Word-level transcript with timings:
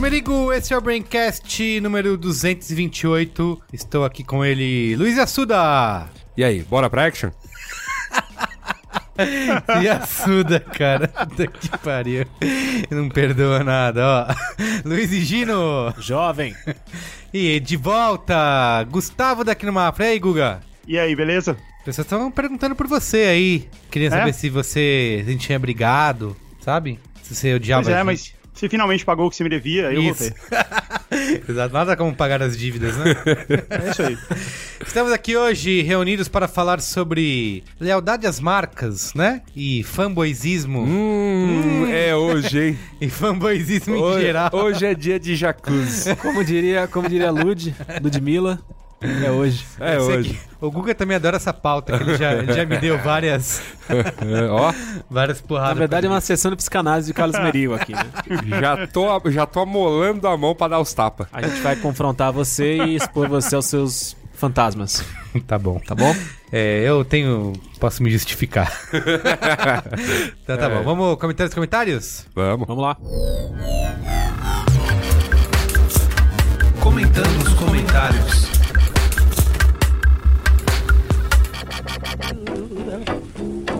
Merigo, 0.00 0.52
esse 0.52 0.72
é 0.72 0.78
o 0.78 0.80
Braincast 0.80 1.80
número 1.80 2.16
228. 2.16 3.60
Estou 3.72 4.04
aqui 4.04 4.24
com 4.24 4.44
ele, 4.44 4.96
Luiz 4.96 5.18
Assuda. 5.18 6.08
E 6.36 6.42
aí, 6.42 6.62
bora 6.62 6.88
pra 6.88 7.04
action? 7.06 7.30
E 9.82 9.86
Assuda, 9.86 10.60
cara. 10.60 11.06
Puta 11.08 11.46
que 11.46 11.68
pariu. 11.78 12.24
Não 12.90 13.10
perdoa 13.10 13.62
nada, 13.62 14.00
ó. 14.02 14.26
Luiz 14.82 15.12
e 15.12 15.20
Gino. 15.20 15.92
Jovem. 15.98 16.56
E 17.30 17.60
de 17.60 17.76
volta, 17.76 18.82
Gustavo 18.84 19.44
daqui 19.44 19.66
no 19.66 19.74
Mafra. 19.74 20.06
E 20.06 20.12
aí, 20.12 20.18
Guga? 20.18 20.60
E 20.88 20.98
aí, 20.98 21.14
beleza? 21.14 21.54
As 21.80 21.84
pessoas 21.84 22.06
estavam 22.06 22.30
perguntando 22.30 22.74
por 22.74 22.86
você 22.86 23.18
aí. 23.24 23.68
Queria 23.90 24.08
É? 24.08 24.10
saber 24.10 24.32
se 24.32 24.48
você 24.48 25.20
se 25.22 25.28
a 25.28 25.32
gente 25.32 25.46
tinha 25.46 25.58
brigado, 25.58 26.34
sabe? 26.58 26.98
Se 27.22 27.34
você 27.34 27.52
odiava 27.54 27.82
Pois 27.82 27.94
é, 27.94 28.00
a 28.00 28.04
mas. 28.04 28.32
Você 28.52 28.68
finalmente 28.68 29.04
pagou 29.04 29.26
o 29.26 29.30
que 29.30 29.36
você 29.36 29.44
me 29.44 29.50
devia, 29.50 29.88
aí 29.88 29.96
eu 29.96 30.02
Isso. 30.02 30.24
voltei. 30.24 31.40
Exato, 31.48 31.72
nada 31.74 31.96
como 31.96 32.14
pagar 32.14 32.42
as 32.42 32.56
dívidas, 32.56 32.96
né? 32.96 33.14
É 33.70 33.90
isso 33.90 34.02
aí. 34.02 34.18
Estamos 34.86 35.12
aqui 35.12 35.36
hoje 35.36 35.82
reunidos 35.82 36.28
para 36.28 36.46
falar 36.46 36.80
sobre 36.80 37.64
lealdade 37.80 38.26
às 38.26 38.38
marcas, 38.40 39.12
né? 39.14 39.42
E 39.56 39.82
fanboyzismo. 39.84 40.80
Hum, 40.82 41.86
é 41.90 42.14
hoje, 42.14 42.60
hein? 42.68 42.78
E 43.00 43.08
fanboyzismo 43.08 43.96
em 43.96 43.98
Hoje, 43.98 44.26
geral. 44.26 44.50
hoje 44.52 44.86
é 44.86 44.94
dia 44.94 45.18
de 45.18 45.34
jacuzzi. 45.34 46.14
Como 46.16 46.44
diria, 46.44 46.86
como 46.86 47.08
diria 47.08 47.30
Lud, 47.30 47.74
Ludmilla, 48.02 48.60
é 49.00 49.30
hoje. 49.30 49.64
É 49.78 49.98
hoje. 49.98 50.38
o 50.60 50.70
Guga 50.70 50.94
também 50.94 51.16
adora 51.16 51.36
essa 51.36 51.52
pauta, 51.52 51.96
que 51.96 52.02
ele 52.02 52.16
já, 52.16 52.32
ele 52.34 52.52
já 52.52 52.66
me 52.66 52.76
deu 52.78 52.98
várias, 52.98 53.62
É, 53.88 54.46
ó, 54.50 54.72
várias 55.10 55.40
porradas. 55.40 55.74
Na 55.74 55.78
verdade, 55.78 56.06
é 56.06 56.10
uma 56.10 56.20
sessão 56.20 56.50
de 56.50 56.56
psicanálise 56.56 57.08
de 57.08 57.14
Carlos 57.14 57.38
Merigo 57.38 57.74
aqui, 57.74 57.92
né? 57.92 58.06
já 58.60 58.86
tô, 58.86 59.30
já 59.30 59.46
tô 59.46 59.60
amolando 59.60 60.28
a 60.28 60.36
mão 60.36 60.54
pra 60.54 60.68
dar 60.68 60.80
os 60.80 60.92
tapas. 60.92 61.26
A 61.32 61.40
gente 61.42 61.60
vai 61.60 61.76
confrontar 61.76 62.32
você 62.32 62.76
e 62.76 62.96
expor 62.96 63.28
você 63.28 63.54
aos 63.54 63.66
seus 63.66 64.16
fantasmas. 64.34 65.04
Tá 65.46 65.56
bom. 65.56 65.78
Tá 65.78 65.94
bom? 65.94 66.12
É, 66.50 66.82
eu 66.82 67.04
tenho. 67.04 67.52
Posso 67.78 68.02
me 68.02 68.10
justificar. 68.10 68.68
então 70.42 70.56
tá 70.58 70.68
bom. 70.68 70.82
Vamos 70.82 71.20
comentar 71.20 71.46
os 71.46 71.54
comentários? 71.54 72.26
Vamos. 72.34 72.66
Vamos 72.66 72.82
lá. 72.82 72.96
Comentando 76.80 77.42
os 77.46 77.54
comentários. 77.54 78.59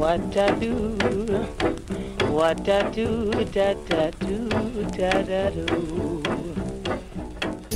What 0.01 0.35
I 0.35 0.51
do, 0.59 0.97
what 2.33 2.67
I 2.67 2.91
do, 2.91 3.31
da 3.53 3.75
da 3.87 4.11
do, 4.13 4.49
da 4.97 5.11
da 5.21 5.51
do. 5.51 6.23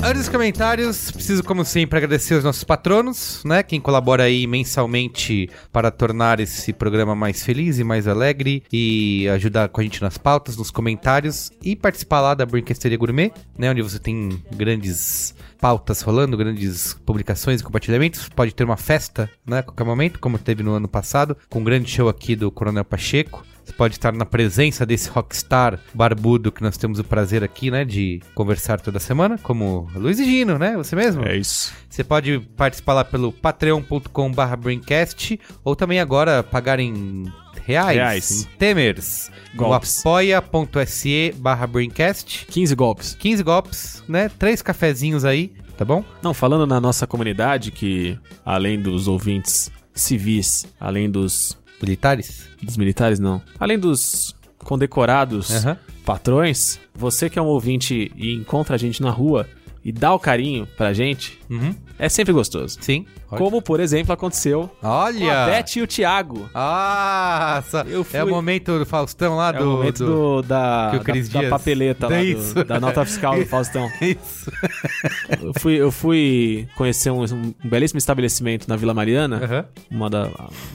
Antes 0.03 0.23
dos 0.23 0.29
comentários, 0.29 1.09
preciso, 1.09 1.43
como 1.43 1.65
sempre, 1.65 1.97
agradecer 1.97 2.35
os 2.35 2.43
nossos 2.43 2.63
patronos, 2.63 3.41
né? 3.43 3.63
Quem 3.63 3.81
colabora 3.81 4.23
aí 4.23 4.45
mensalmente 4.45 5.49
para 5.71 5.89
tornar 5.89 6.39
esse 6.39 6.71
programa 6.73 7.15
mais 7.15 7.43
feliz 7.43 7.79
e 7.79 7.83
mais 7.83 8.07
alegre 8.07 8.61
e 8.71 9.27
ajudar 9.29 9.69
com 9.69 9.81
a 9.81 9.83
gente 9.83 10.01
nas 10.01 10.17
pautas, 10.17 10.57
nos 10.57 10.69
comentários 10.69 11.51
e 11.63 11.75
participar 11.75 12.21
lá 12.21 12.33
da 12.35 12.45
Brinquesteria 12.45 12.97
Gourmet, 12.97 13.31
né? 13.57 13.71
Onde 13.71 13.81
você 13.81 13.97
tem 13.97 14.43
grandes 14.55 15.33
pautas 15.59 16.01
rolando, 16.01 16.37
grandes 16.37 16.93
publicações 17.05 17.61
e 17.61 17.63
compartilhamentos. 17.63 18.29
Pode 18.29 18.53
ter 18.53 18.63
uma 18.63 18.77
festa, 18.77 19.29
né? 19.45 19.59
A 19.59 19.63
qualquer 19.63 19.85
momento, 19.85 20.19
como 20.19 20.37
teve 20.37 20.61
no 20.61 20.73
ano 20.73 20.87
passado, 20.87 21.35
com 21.49 21.59
um 21.59 21.63
grande 21.63 21.89
show 21.89 22.07
aqui 22.07 22.35
do 22.35 22.51
Coronel 22.51 22.85
Pacheco. 22.85 23.43
Você 23.65 23.73
pode 23.73 23.95
estar 23.95 24.13
na 24.13 24.25
presença 24.25 24.85
desse 24.85 25.09
rockstar 25.09 25.79
barbudo 25.93 26.51
que 26.51 26.61
nós 26.61 26.77
temos 26.77 26.99
o 26.99 27.03
prazer 27.03 27.43
aqui, 27.43 27.71
né, 27.71 27.83
de 27.83 28.21
conversar 28.35 28.79
toda 28.79 28.99
semana, 28.99 29.39
como 29.41 29.89
Luiz 29.95 30.19
e 30.19 30.25
Gino, 30.25 30.59
né? 30.59 30.77
Você 30.77 30.95
mesmo? 30.95 31.25
É 31.25 31.35
isso. 31.35 31.73
Você 31.89 32.03
pode 32.03 32.39
participar 32.55 32.93
lá 32.93 33.03
pelo 33.03 33.31
patreon.com.br 33.31 34.55
braincast 34.59 35.39
ou 35.63 35.75
também 35.75 35.99
agora 35.99 36.43
pagar 36.43 36.79
em 36.79 37.23
reais, 37.65 37.95
Reais. 37.95 38.41
em 38.53 38.57
temers, 38.57 39.31
no 39.53 39.63
Golpes. 39.63 39.99
apoia.se 39.99 41.33
barra 41.37 41.65
braincast. 41.65 42.45
15 42.45 42.75
golpes. 42.75 43.15
15 43.15 43.43
golpes, 43.43 44.03
né? 44.07 44.29
Três 44.37 44.61
cafezinhos 44.61 45.25
aí, 45.25 45.53
tá 45.75 45.83
bom? 45.83 46.03
Não, 46.21 46.33
falando 46.33 46.67
na 46.67 46.79
nossa 46.79 47.07
comunidade, 47.07 47.71
que 47.71 48.17
além 48.45 48.79
dos 48.79 49.07
ouvintes 49.07 49.71
civis, 49.93 50.67
além 50.79 51.09
dos, 51.09 51.57
Militares? 51.81 52.47
dos 52.61 52.77
militares, 52.77 53.19
não. 53.19 53.41
Além 53.59 53.77
dos 53.77 54.35
condecorados 54.63 55.51
Aham. 55.65 55.77
patrões, 56.05 56.79
você 56.93 57.29
que 57.29 57.37
é 57.37 57.41
um 57.41 57.45
ouvinte 57.47 58.11
e 58.15 58.33
encontra 58.33 58.75
a 58.75 58.77
gente 58.77 59.01
na 59.01 59.11
rua 59.11 59.47
e 59.83 59.91
dá 59.91 60.11
o 60.13 60.19
carinho 60.19 60.65
pra 60.75 60.93
gente, 60.93 61.39
Uhum. 61.47 61.75
é 61.99 62.09
sempre 62.09 62.33
gostoso. 62.33 62.77
Sim. 62.81 63.05
Como, 63.29 63.61
por 63.61 63.79
exemplo, 63.79 64.11
aconteceu 64.13 64.69
com 64.81 64.87
Olha! 64.87 65.43
a 65.43 65.45
Beth 65.45 65.75
e 65.75 65.81
o 65.81 65.87
Thiago. 65.87 66.49
Ah, 66.55 67.61
fui- 68.03 68.05
é 68.19 68.23
o 68.23 68.27
momento 68.29 68.79
do 68.79 68.85
Faustão 68.85 69.35
lá 69.35 69.49
É 69.49 69.53
do. 69.53 69.63
o 69.63 69.77
momento 69.77 69.97
do- 70.05 70.05
do, 70.05 70.41
da, 70.41 70.91
da, 70.91 70.97
da 70.97 71.13
Dias- 71.13 71.49
papeleta 71.49 72.07
lá, 72.07 72.23
Isso. 72.23 72.55
do- 72.55 72.63
da 72.63 72.79
nota 72.79 73.05
fiscal 73.05 73.37
do 73.37 73.45
Faustão. 73.45 73.87
Isso. 74.01 74.51
Eu 75.41 75.53
fui, 75.59 75.73
eu 75.75 75.91
fui 75.91 76.67
conhecer 76.75 77.11
um, 77.11 77.23
um 77.23 77.53
belíssimo 77.63 77.97
estabelecimento 77.99 78.67
na 78.67 78.75
Vila 78.75 78.93
Mariana, 78.93 79.41
Aham. 79.43 79.65
uma 79.91 80.09
da 80.09 80.29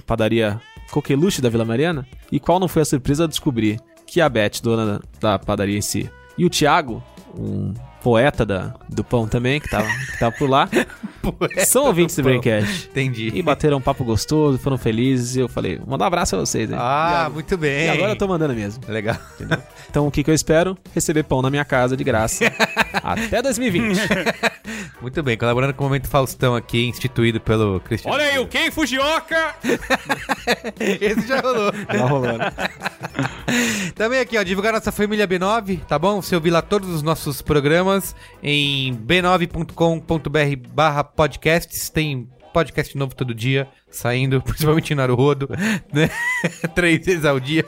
padaria 0.07 0.61
Coqueluche 0.91 1.41
da 1.41 1.49
Vila 1.49 1.65
Mariana, 1.65 2.07
e 2.31 2.41
qual 2.41 2.61
não 2.61 2.69
foi 2.69 2.83
a 2.83 2.85
surpresa 2.85 3.25
de 3.25 3.31
descobrir 3.31 3.81
que 4.07 4.21
a 4.21 4.29
Beth, 4.29 4.61
dona 4.63 4.87
da, 4.87 5.01
da 5.21 5.39
padaria 5.39 5.79
em 5.79 5.83
si, 5.83 6.11
e 6.37 6.45
o 6.45 6.51
Thiago, 6.51 7.03
um 7.39 7.73
poeta 8.03 8.45
da, 8.45 8.75
do 8.89 9.05
pão 9.05 9.27
também, 9.29 9.61
que 9.61 9.69
tava, 9.69 9.87
que 9.87 10.19
tava 10.19 10.35
por 10.37 10.49
lá, 10.49 10.69
são 11.67 11.85
ouvintes 11.85 12.17
do 12.17 12.23
pão. 12.23 12.33
Braincast. 12.33 12.89
Entendi. 12.91 13.31
E 13.35 13.43
bateram 13.43 13.79
um 13.79 13.81
papo 13.81 14.05
gostoso, 14.05 14.59
foram 14.59 14.79
felizes, 14.79 15.37
e 15.37 15.41
eu 15.41 15.49
falei, 15.49 15.81
manda 15.87 16.05
um 16.05 16.07
abraço 16.07 16.37
a 16.37 16.41
vocês, 16.41 16.69
né? 16.69 16.77
Ah, 16.79 17.27
e, 17.29 17.33
muito 17.33 17.57
bem. 17.57 17.87
e 17.87 17.89
agora 17.89 18.13
eu 18.13 18.17
tô 18.17 18.27
mandando 18.27 18.55
mesmo. 18.55 18.83
Legal. 18.89 19.17
Então 19.89 20.07
o 20.07 20.11
que, 20.11 20.23
que 20.23 20.31
eu 20.31 20.35
espero? 20.35 20.77
Receber 20.95 21.25
pão 21.25 21.43
na 21.43 21.51
minha 21.51 21.65
casa 21.65 21.97
de 21.97 22.05
graça 22.05 22.45
até 23.03 23.43
2020. 23.43 24.01
Muito 25.01 25.23
bem, 25.23 25.37
colaborando 25.37 25.73
com 25.73 25.85
o 25.85 25.87
Momento 25.87 26.09
Faustão 26.09 26.55
aqui, 26.55 26.87
instituído 26.87 27.41
pelo 27.41 27.81
Cristiano. 27.81 28.15
Olha 28.15 28.27
aí, 28.27 28.39
o 28.39 28.47
Ken 28.47 28.71
Fujioka! 28.71 29.55
Esse 30.79 31.27
já 31.27 31.41
rolou. 31.41 31.73
Tá 31.73 32.07
rolando. 32.07 32.45
Também 33.95 34.21
aqui, 34.21 34.37
ó, 34.37 34.43
divulgar 34.43 34.73
nossa 34.73 34.93
família 34.93 35.27
B9, 35.27 35.81
tá 35.87 35.99
bom? 35.99 36.21
Você 36.21 36.35
ouvir 36.35 36.51
lá 36.51 36.61
todos 36.61 36.89
os 36.91 37.03
nossos 37.03 37.41
programas 37.41 37.90
em 38.43 38.95
b9.com.br 38.95 40.69
barra 40.73 41.05
podcasts. 41.05 41.91
Tem 41.91 42.29
podcast 42.53 42.97
novo 42.97 43.15
todo 43.15 43.35
dia, 43.35 43.69
saindo, 43.91 44.41
principalmente 44.43 44.93
em 44.93 44.97
Naruhodo, 44.97 45.49
né? 45.93 46.09
Três 46.75 47.05
vezes 47.05 47.25
ao 47.25 47.39
dia, 47.41 47.65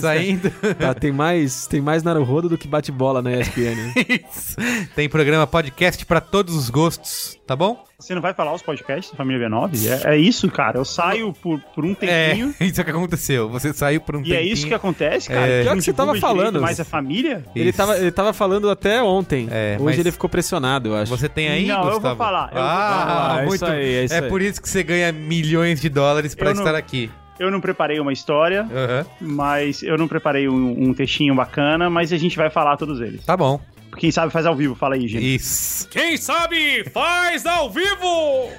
saindo. 0.00 0.50
Tá, 0.78 0.94
tem 0.94 1.12
mais, 1.12 1.66
tem 1.66 1.80
mais 1.80 2.02
Naruhodo 2.02 2.48
do 2.48 2.58
que 2.58 2.68
bate-bola 2.68 3.22
na 3.22 3.32
ESPN. 3.32 3.74
né? 3.74 3.92
Isso. 4.30 4.56
Tem 4.94 5.08
programa 5.08 5.46
podcast 5.46 6.04
pra 6.06 6.20
todos 6.20 6.54
os 6.54 6.70
gostos, 6.70 7.38
tá 7.46 7.54
bom? 7.56 7.84
Você 7.96 8.14
não 8.14 8.20
vai 8.20 8.34
falar 8.34 8.52
os 8.52 8.60
podcasts 8.60 9.12
da 9.12 9.16
Família 9.16 9.48
B9? 9.48 10.02
É, 10.04 10.14
é 10.14 10.18
isso, 10.18 10.50
cara. 10.50 10.76
Eu 10.78 10.84
saio 10.84 11.32
por, 11.32 11.58
por 11.74 11.84
um 11.86 11.92
É, 12.02 12.28
tempinho 12.30 12.54
isso 12.60 12.78
é 12.80 12.84
que 12.84 12.90
aconteceu. 12.90 13.48
Você 13.48 13.72
saiu 13.72 14.00
por 14.00 14.16
um 14.16 14.18
e 14.22 14.32
é 14.32 14.36
tempinho. 14.36 14.52
isso 14.52 14.66
que 14.66 14.74
acontece, 14.74 15.28
cara. 15.28 15.46
É. 15.46 15.62
Pior 15.62 15.76
que 15.76 15.82
você 15.82 15.92
tava 15.92 16.12
divulga 16.12 16.28
direito 16.34 16.44
falando. 16.50 16.60
Mais 16.60 16.80
a 16.80 16.84
família? 16.84 17.44
Ele 17.54 17.70
Isso. 17.70 17.78
tava, 17.78 17.96
ele 17.96 18.10
tava 18.10 18.32
falando 18.34 18.68
até 18.68 19.02
ontem. 19.02 19.48
É, 19.50 19.78
Hoje 19.80 20.00
ele 20.00 20.10
ficou 20.12 20.28
pressionado, 20.28 20.90
eu 20.90 20.96
acho. 20.96 21.16
Você 21.16 21.28
tem 21.30 21.48
aí, 21.48 21.66
Não, 21.66 21.76
eu 21.76 21.82
vou 21.84 21.92
Gustavo? 21.94 22.16
falar, 22.16 22.48
eu 22.48 22.54
vou 22.54 22.62
ah, 22.62 23.04
falar. 23.06 23.38
É 23.38 23.46
muito. 23.46 23.54
isso 23.54 23.64
aí, 23.66 23.94
é 23.94 24.04
isso 24.04 24.14
aí. 24.14 24.28
por 24.28 24.42
isso 24.42 24.60
que 24.60 24.68
você 24.68 24.82
ganha 24.82 25.12
milhões 25.12 25.53
de 25.80 25.88
dólares 25.88 26.34
não- 26.58 26.66
estar 26.66 26.78
aqui. 26.78 27.10
Eu 27.38 27.50
não 27.50 27.60
preparei 27.60 27.98
uma 27.98 28.12
história, 28.12 28.62
Aham. 28.62 29.06
mas 29.20 29.82
eu 29.82 29.98
não 29.98 30.06
preparei 30.06 30.48
um, 30.48 30.88
um 30.90 30.94
textinho 30.94 31.34
bacana, 31.34 31.90
mas 31.90 32.12
a 32.12 32.16
gente 32.16 32.36
vai 32.36 32.48
falar 32.48 32.76
todos 32.76 33.00
eles. 33.00 33.24
Tá 33.24 33.36
bom. 33.36 33.60
Quem 33.98 34.10
sabe 34.10 34.32
faz 34.32 34.46
ao 34.46 34.54
vivo, 34.54 34.74
fala 34.74 34.94
aí, 34.94 35.06
gente. 35.08 35.34
Isso. 35.36 35.88
Quem 35.88 36.16
sabe 36.16 36.84
faz 36.92 37.44
ao 37.46 37.70
vivo! 37.70 38.50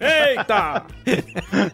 Eita! 0.00 0.84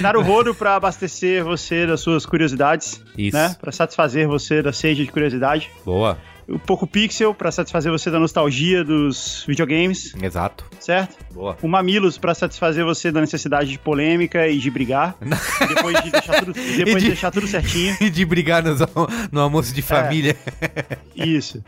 Naruhodo 0.00 0.54
pra 0.54 0.76
abastecer 0.76 1.44
você 1.44 1.86
das 1.86 2.00
suas 2.00 2.24
curiosidades, 2.24 3.02
Isso. 3.16 3.36
né? 3.36 3.54
Pra 3.60 3.70
satisfazer 3.70 4.26
você 4.26 4.62
da 4.62 4.72
sede 4.72 5.04
de 5.04 5.12
curiosidade. 5.12 5.70
Boa. 5.84 6.16
O 6.48 6.58
Poco 6.58 6.86
Pixel 6.86 7.34
pra 7.34 7.52
satisfazer 7.52 7.92
você 7.92 8.10
da 8.10 8.18
nostalgia 8.18 8.82
dos 8.82 9.44
videogames, 9.46 10.14
Exato. 10.22 10.64
certo? 10.80 11.14
Boa. 11.34 11.58
O 11.60 11.68
Mamilos 11.68 12.16
pra 12.16 12.34
satisfazer 12.34 12.82
você 12.86 13.12
da 13.12 13.20
necessidade 13.20 13.70
de 13.70 13.78
polêmica 13.78 14.48
e 14.48 14.56
de 14.58 14.70
brigar. 14.70 15.14
Depois 15.68 16.02
de 16.02 16.10
deixar 16.10 16.38
tudo, 16.40 16.52
depois 16.54 16.78
E 16.78 16.84
de... 16.84 17.00
de- 17.00 17.06
deixar 17.08 17.30
tudo 17.30 17.46
certinho. 17.46 17.96
E 18.00 18.08
de 18.08 18.24
brigar 18.24 18.62
nos- 18.62 18.80
no 19.30 19.40
almoço 19.40 19.72
É. 19.72 19.74
de 19.74 19.82
família. 19.82 20.36
Isso. 21.14 21.62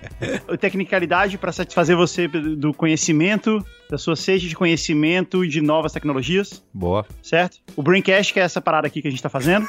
O 0.48 0.56
Tecnicalidade 0.56 1.36
pra 1.36 1.52
satisfazer 1.52 1.94
você 1.94 2.26
do 2.26 2.72
conhecimento, 2.72 3.62
da 3.90 3.98
sua 3.98 4.16
sede 4.16 4.48
de 4.48 4.54
conhecimento 4.56 5.44
e 5.44 5.48
de 5.48 5.60
novas 5.60 5.92
tecnologias, 5.92 6.62
Boa. 6.72 7.04
certo? 7.22 7.58
O 7.76 7.82
Braincast, 7.82 8.32
que 8.32 8.40
é 8.40 8.44
essa 8.44 8.60
parada 8.62 8.86
aqui 8.86 9.02
que 9.02 9.08
a 9.08 9.10
gente 9.10 9.22
tá 9.22 9.28
fazendo. 9.28 9.66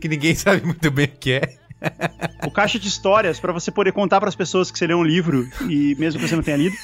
Que 0.00 0.06
ninguém 0.08 0.34
sabe 0.36 0.64
muito 0.64 0.88
bem 0.90 1.06
o 1.06 1.08
que 1.18 1.32
é. 1.32 1.54
O 2.46 2.50
Caixa 2.50 2.78
de 2.78 2.88
Histórias, 2.88 3.38
pra 3.40 3.52
você 3.52 3.70
poder 3.70 3.92
contar 3.92 4.20
pras 4.20 4.34
pessoas 4.34 4.70
que 4.70 4.78
você 4.78 4.86
leu 4.86 4.98
um 4.98 5.04
livro 5.04 5.48
e 5.68 5.94
mesmo 5.98 6.20
que 6.20 6.28
você 6.28 6.36
não 6.36 6.42
tenha 6.42 6.56
lido. 6.56 6.76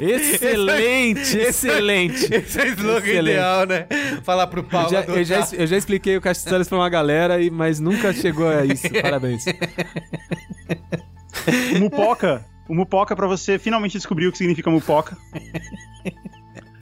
Excelente, 0.00 1.36
excelente. 1.38 2.34
Esse 2.34 2.60
é 2.60 2.64
o 2.64 2.66
slogan 2.68 2.98
Excelente. 2.98 3.30
ideal, 3.30 3.66
né? 3.66 3.86
Falar 4.24 4.46
pro 4.48 4.60
Eu 4.60 4.64
Paulo. 4.64 4.90
já, 4.90 5.02
do 5.02 5.12
eu, 5.16 5.24
já, 5.24 5.46
eu 5.52 5.66
já 5.66 5.76
expliquei 5.76 6.16
o 6.16 6.20
Caixa 6.20 6.40
de 6.40 6.46
Histórias 6.46 6.68
pra 6.68 6.78
uma 6.78 6.88
galera, 6.88 7.40
e- 7.40 7.50
mas 7.50 7.78
nunca 7.78 8.12
chegou 8.12 8.48
a 8.48 8.64
isso. 8.64 8.88
Parabéns. 9.02 9.44
O 11.74 11.78
Mupoca. 11.78 12.44
O 12.68 12.74
Mupoca 12.74 13.14
pra 13.14 13.26
você 13.28 13.58
finalmente 13.58 13.92
descobrir 13.92 14.26
o 14.26 14.32
que 14.32 14.38
significa 14.38 14.70
Mupoca. 14.70 15.16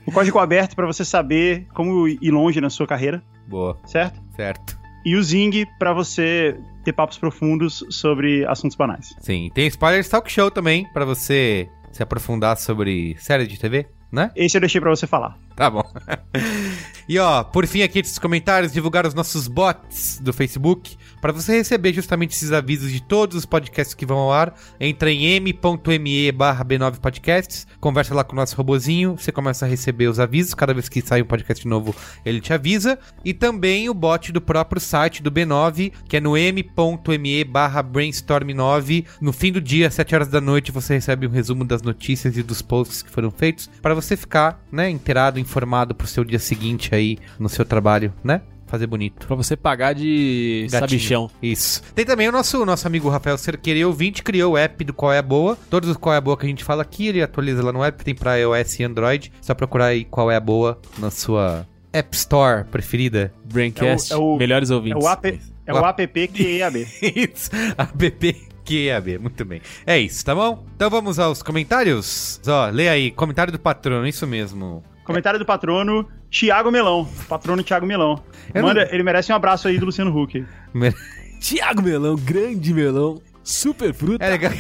O 0.07 0.13
código 0.13 0.39
aberto 0.39 0.75
pra 0.75 0.87
você 0.87 1.05
saber 1.05 1.67
como 1.75 2.09
ir 2.09 2.31
longe 2.31 2.61
na 2.61 2.71
sua 2.71 2.87
carreira, 2.87 3.23
Boa. 3.47 3.79
certo? 3.85 4.21
Certo. 4.37 4.79
E 5.05 5.17
o 5.17 5.23
Zing 5.23 5.67
pra 5.79 5.93
você 5.93 6.59
ter 6.85 6.93
papos 6.93 7.19
profundos 7.19 7.85
sobre 7.91 8.47
assuntos 8.47 8.77
banais. 8.77 9.15
Sim. 9.21 9.51
Tem 9.55 9.67
Spoilers 9.67 10.09
Talk 10.09 10.31
Show 10.31 10.51
também, 10.51 10.87
pra 10.93 11.05
você 11.05 11.69
se 11.93 12.03
aprofundar 12.03 12.57
sobre 12.57 13.17
série 13.19 13.47
de 13.47 13.59
TV, 13.59 13.87
né? 14.11 14.31
Esse 14.35 14.57
eu 14.57 14.61
deixei 14.61 14.81
pra 14.81 14.91
você 14.91 15.07
falar. 15.07 15.39
Tá 15.55 15.71
bom. 15.71 15.83
e 17.09 17.19
ó, 17.19 17.45
por 17.45 17.67
fim 17.67 17.83
aqui 17.83 17.99
esses 17.99 18.19
comentários, 18.19 18.73
divulgar 18.73 19.07
os 19.07 19.15
nossos 19.15 19.47
bots 19.49 20.19
do 20.23 20.33
Facebook 20.33 20.97
para 21.21 21.33
você 21.33 21.57
receber 21.57 21.93
justamente 21.93 22.33
esses 22.33 22.53
avisos 22.53 22.93
de 22.93 23.03
todos 23.03 23.37
os 23.37 23.47
podcasts 23.47 23.95
que 23.95 24.05
vão 24.05 24.19
ao 24.19 24.33
ar. 24.33 24.55
Entra 24.79 25.11
em 25.11 25.25
m.me 25.25 26.33
barra 26.33 26.65
B9 26.65 26.99
Podcasts, 26.99 27.67
conversa 27.81 28.15
lá 28.15 28.23
com 28.23 28.33
o 28.33 28.37
nosso 28.37 28.57
robozinho, 28.57 29.17
você 29.17 29.33
começa 29.33 29.65
a 29.65 29.69
receber 29.69 30.07
os 30.09 30.21
avisos, 30.21 30.55
cada 30.55 30.75
vez 30.75 30.89
que 30.89 31.01
sai 31.01 31.23
um 31.23 31.27
podcast 31.27 31.67
novo 31.67 31.95
ele 32.25 32.41
te 32.41 32.53
avisa. 32.53 32.99
E 33.25 33.33
também 33.33 33.89
o 33.89 33.95
bot 33.95 34.33
do 34.33 34.41
próprio 34.41 34.81
site 34.81 35.23
do 35.23 35.31
B9, 35.33 35.93
que 36.09 36.17
é 36.17 36.21
no 36.21 36.37
m.me 36.37 37.45
barra 37.45 37.83
brainstorm9. 37.83 39.07
No 39.21 39.33
fim 39.33 39.53
do 39.53 39.61
dia, 39.61 39.89
às 39.89 39.95
7 39.95 40.15
horas 40.15 40.29
da 40.29 40.41
noite, 40.41 40.73
você 40.73 40.95
recebe 40.95 41.27
um 41.27 41.31
resumo 41.31 41.65
das 41.65 41.83
notícias 41.83 42.37
e 42.37 42.43
dos 42.43 42.63
posts 42.63 43.03
que 43.03 43.11
foram 43.11 43.31
feitos 43.31 43.71
para 43.81 43.95
você 43.95 44.17
ficar, 44.17 44.63
né, 44.71 44.91
inteirado, 44.91 45.41
informado 45.41 45.95
pro 45.95 46.07
seu 46.07 46.25
dia 46.25 46.39
seguinte 46.39 46.94
aí 46.95 47.19
no 47.39 47.49
seu 47.49 47.65
trabalho, 47.65 48.13
né? 48.23 48.41
Fazer 48.67 48.87
bonito. 48.87 49.27
Pra 49.27 49.37
você 49.37 49.57
pagar 49.57 49.93
de 49.95 50.67
Gatinho. 50.71 50.89
sabichão. 50.89 51.31
Isso. 51.43 51.83
Tem 51.95 52.05
também 52.05 52.29
o 52.29 52.33
nosso, 52.33 52.65
nosso 52.65 52.87
amigo 52.87 53.09
Rafael 53.09 53.37
Cerqueira, 53.39 53.87
ouvinte, 53.87 54.23
criou 54.23 54.55
o 54.55 54.57
app 54.59 54.83
do 54.83 54.93
Qual 54.93 55.13
é 55.13 55.19
a 55.19 55.23
Boa. 55.23 55.57
Todos 55.71 55.89
os 55.91 55.97
Qual 55.97 56.13
é 56.15 56.19
a 56.19 56.21
Boa 56.21 56.37
que 56.37 56.47
a 56.47 56.49
gente 56.49 56.65
fala 56.65 56.83
aqui, 56.83 57.07
ele 57.09 57.23
atualiza 57.23 57.63
lá 57.63 57.73
no 57.73 57.85
app, 57.85 58.03
tem 58.05 58.15
pra 58.15 58.37
iOS 58.37 58.81
e 58.81 58.85
Android. 58.85 59.31
Só 59.41 59.55
procurar 59.55 59.87
aí 59.87 60.05
Qual 60.05 60.31
é 60.31 60.35
a 60.37 60.41
Boa 60.41 60.81
na 60.99 61.11
sua 61.11 61.67
App 61.93 62.17
Store 62.17 62.65
preferida. 62.65 63.33
Braincast, 63.45 64.13
É 64.13 64.17
o- 64.17 64.19
é 64.19 64.23
o- 64.23 64.37
melhores 64.37 64.71
É 64.71 64.75
ouvintes. 64.75 65.05
o, 65.05 65.07
AP, 65.09 65.39
é 65.67 65.73
o 65.73 65.87
app 65.87 66.29
QEAB. 66.29 66.77
Isso, 67.15 67.51
app 67.79 68.47
QEAB, 68.65 69.19
muito 69.19 69.45
bem. 69.45 69.61
É 69.87 69.99
isso, 69.99 70.25
tá 70.25 70.35
bom? 70.35 70.65
Então 70.75 70.89
vamos 70.91 71.19
aos 71.21 71.43
comentários. 71.43 72.41
Ó, 72.47 72.71
lê 72.71 72.89
aí, 72.89 73.11
comentário 73.13 73.53
do 73.53 73.59
patrono, 73.59 74.07
isso 74.09 74.27
mesmo. 74.27 74.83
Comentário 75.05 75.39
do 75.39 75.45
patrono 75.45 76.09
Tiago 76.31 76.71
Melão. 76.71 77.07
Patrono 77.29 77.63
Tiago 77.63 77.87
Melão. 77.87 78.23
Manda, 78.55 78.85
não- 78.87 78.93
Ele 78.93 79.03
merece 79.03 79.33
um 79.33 79.37
abraço 79.37 79.69
aí 79.69 79.79
do 79.79 79.87
Luciano 79.87 80.17
Huck. 80.17 80.45
Tiago 81.41 81.83
Melão, 81.83 82.17
grande 82.17 82.73
melão, 82.73 83.21
super 83.43 83.93
fruta. 83.93 84.25
É 84.25 84.31
legal. 84.31 84.51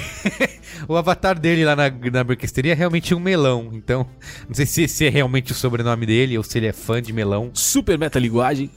o 0.87 0.96
avatar 0.96 1.38
dele 1.38 1.64
lá 1.64 1.75
na, 1.75 1.85
na 1.88 2.23
Burquesteria 2.23 2.73
é 2.73 2.75
realmente 2.75 3.14
um 3.14 3.20
melão. 3.20 3.70
Então, 3.73 4.06
não 4.46 4.55
sei 4.55 4.67
se 4.67 4.82
esse 4.82 5.06
é 5.06 5.08
realmente 5.08 5.50
o 5.50 5.55
sobrenome 5.55 6.05
dele 6.05 6.37
ou 6.37 6.44
se 6.44 6.58
ele 6.58 6.67
é 6.67 6.73
fã 6.75 7.00
de 7.00 7.11
melão. 7.12 7.50
Super 7.55 7.99
metalinguagem. 7.99 8.70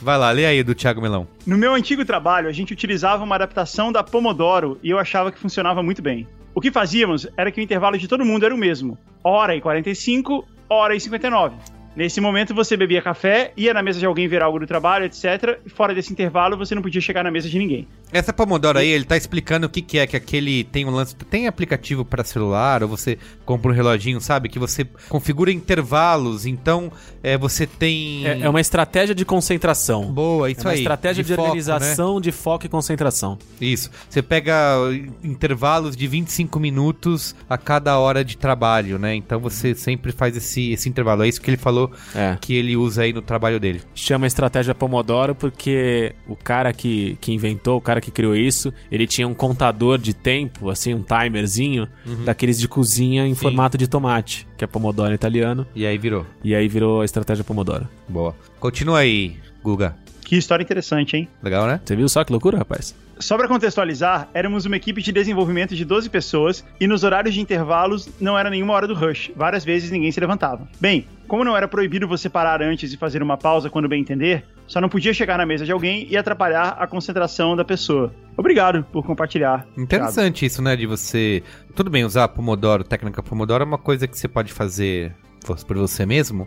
Vai 0.00 0.16
lá, 0.16 0.30
lê 0.30 0.46
aí 0.46 0.62
do 0.62 0.74
Thiago 0.76 1.00
Melão. 1.00 1.26
No 1.44 1.58
meu 1.58 1.74
antigo 1.74 2.04
trabalho, 2.04 2.48
a 2.48 2.52
gente 2.52 2.72
utilizava 2.72 3.24
uma 3.24 3.34
adaptação 3.34 3.90
da 3.90 4.04
Pomodoro 4.04 4.78
e 4.82 4.90
eu 4.90 4.98
achava 4.98 5.32
que 5.32 5.38
funcionava 5.38 5.82
muito 5.82 6.00
bem. 6.02 6.28
O 6.54 6.60
que 6.60 6.70
fazíamos 6.70 7.26
era 7.36 7.50
que 7.50 7.60
o 7.60 7.64
intervalo 7.64 7.98
de 7.98 8.06
todo 8.06 8.24
mundo 8.24 8.44
era 8.46 8.54
o 8.54 8.58
mesmo: 8.58 8.96
hora 9.24 9.56
e 9.56 9.60
45, 9.60 10.46
hora 10.68 10.94
e 10.94 11.00
59. 11.00 11.73
Nesse 11.96 12.20
momento 12.20 12.54
você 12.54 12.76
bebia 12.76 13.00
café, 13.00 13.52
ia 13.56 13.72
na 13.72 13.82
mesa 13.82 14.00
de 14.00 14.06
alguém 14.06 14.26
ver 14.26 14.42
algo 14.42 14.58
do 14.58 14.66
trabalho, 14.66 15.04
etc. 15.04 15.60
E 15.64 15.70
fora 15.70 15.94
desse 15.94 16.12
intervalo 16.12 16.56
você 16.56 16.74
não 16.74 16.82
podia 16.82 17.00
chegar 17.00 17.22
na 17.22 17.30
mesa 17.30 17.48
de 17.48 17.58
ninguém. 17.58 17.86
Essa 18.12 18.32
Pomodoro 18.32 18.78
aí, 18.78 18.88
ele 18.88 19.04
tá 19.04 19.16
explicando 19.16 19.66
o 19.66 19.70
que, 19.70 19.82
que 19.82 19.98
é, 19.98 20.06
que 20.06 20.16
aquele 20.16 20.64
tem 20.64 20.84
um 20.84 20.90
lance. 20.90 21.16
Tem 21.16 21.46
aplicativo 21.46 22.04
para 22.04 22.22
celular, 22.22 22.82
ou 22.82 22.88
você 22.88 23.18
compra 23.44 23.70
um 23.72 23.74
reloginho, 23.74 24.20
sabe? 24.20 24.48
Que 24.48 24.58
você 24.58 24.86
configura 25.08 25.50
intervalos, 25.50 26.46
então 26.46 26.92
é, 27.22 27.36
você 27.36 27.66
tem. 27.66 28.26
É, 28.26 28.40
é 28.42 28.48
uma 28.48 28.60
estratégia 28.60 29.14
de 29.14 29.24
concentração. 29.24 30.12
Boa, 30.12 30.48
É 30.48 30.52
isso 30.52 30.60
uma 30.62 30.70
aí. 30.70 30.78
estratégia 30.78 31.24
de, 31.24 31.30
foco, 31.30 31.42
né? 31.42 31.48
organização, 31.48 32.20
de 32.20 32.30
foco 32.32 32.66
e 32.66 32.68
concentração. 32.68 33.38
Isso. 33.60 33.90
Você 34.08 34.22
pega 34.22 34.54
uh, 34.78 34.92
intervalos 35.26 35.96
de 35.96 36.06
25 36.06 36.60
minutos 36.60 37.34
a 37.48 37.58
cada 37.58 37.98
hora 37.98 38.24
de 38.24 38.36
trabalho, 38.36 38.98
né? 38.98 39.14
Então 39.14 39.40
você 39.40 39.74
sempre 39.74 40.12
faz 40.12 40.36
esse, 40.36 40.72
esse 40.72 40.88
intervalo. 40.88 41.24
É 41.24 41.28
isso 41.28 41.40
que 41.40 41.50
ele 41.50 41.56
falou 41.56 41.83
É. 42.14 42.36
que 42.40 42.54
ele 42.54 42.76
usa 42.76 43.02
aí 43.02 43.12
no 43.12 43.22
trabalho 43.22 43.58
dele. 43.60 43.80
Chama 43.94 44.26
estratégia 44.26 44.74
Pomodoro 44.74 45.34
porque 45.34 46.14
o 46.28 46.36
cara 46.36 46.72
que, 46.72 47.16
que 47.20 47.32
inventou, 47.32 47.76
o 47.78 47.80
cara 47.80 48.00
que 48.00 48.10
criou 48.10 48.34
isso, 48.36 48.72
ele 48.90 49.06
tinha 49.06 49.26
um 49.26 49.34
contador 49.34 49.98
de 49.98 50.14
tempo, 50.14 50.70
assim, 50.70 50.94
um 50.94 51.02
timerzinho, 51.02 51.88
daqueles 52.24 52.58
de 52.58 52.68
cozinha 52.68 53.26
em 53.26 53.34
formato 53.34 53.76
de 53.78 53.86
tomate, 53.88 54.46
que 54.56 54.64
é 54.64 54.66
Pomodoro 54.66 55.12
italiano, 55.14 55.66
E 55.74 55.86
aí 55.86 55.98
virou. 55.98 56.26
e 56.42 56.54
aí 56.54 56.68
virou 56.68 57.00
a 57.00 57.04
estratégia 57.04 57.44
Pomodoro. 57.44 57.86
Boa. 58.08 58.34
Continua 58.60 59.00
aí, 59.00 59.36
Guga. 59.62 59.96
Que 60.34 60.38
história 60.38 60.64
interessante, 60.64 61.16
hein? 61.16 61.28
Legal, 61.40 61.64
né? 61.64 61.80
Você 61.84 61.94
viu 61.94 62.08
só 62.08 62.24
que 62.24 62.32
loucura, 62.32 62.58
rapaz? 62.58 62.92
Só 63.20 63.36
pra 63.36 63.46
contextualizar, 63.46 64.28
éramos 64.34 64.66
uma 64.66 64.74
equipe 64.74 65.00
de 65.00 65.12
desenvolvimento 65.12 65.76
de 65.76 65.84
12 65.84 66.10
pessoas 66.10 66.64
e 66.80 66.88
nos 66.88 67.04
horários 67.04 67.32
de 67.32 67.40
intervalos 67.40 68.08
não 68.20 68.36
era 68.36 68.50
nenhuma 68.50 68.74
hora 68.74 68.88
do 68.88 68.94
rush. 68.94 69.30
Várias 69.36 69.64
vezes 69.64 69.92
ninguém 69.92 70.10
se 70.10 70.18
levantava. 70.18 70.66
Bem, 70.80 71.06
como 71.28 71.44
não 71.44 71.56
era 71.56 71.68
proibido 71.68 72.08
você 72.08 72.28
parar 72.28 72.60
antes 72.60 72.92
e 72.92 72.96
fazer 72.96 73.22
uma 73.22 73.36
pausa 73.36 73.70
quando 73.70 73.88
bem 73.88 74.00
entender, 74.00 74.44
só 74.66 74.80
não 74.80 74.88
podia 74.88 75.14
chegar 75.14 75.38
na 75.38 75.46
mesa 75.46 75.64
de 75.64 75.70
alguém 75.70 76.04
e 76.10 76.16
atrapalhar 76.16 76.70
a 76.80 76.86
concentração 76.88 77.54
da 77.54 77.64
pessoa. 77.64 78.12
Obrigado 78.36 78.82
por 78.90 79.04
compartilhar. 79.06 79.64
Interessante 79.78 80.44
isso, 80.44 80.60
né? 80.60 80.74
De 80.74 80.84
você. 80.84 81.44
Tudo 81.76 81.90
bem, 81.90 82.04
usar 82.04 82.26
Pomodoro, 82.26 82.82
técnica 82.82 83.22
Pomodoro 83.22 83.62
é 83.62 83.66
uma 83.66 83.78
coisa 83.78 84.08
que 84.08 84.18
você 84.18 84.26
pode 84.26 84.52
fazer 84.52 85.14
por 85.44 85.76
você 85.76 86.04
mesmo 86.06 86.46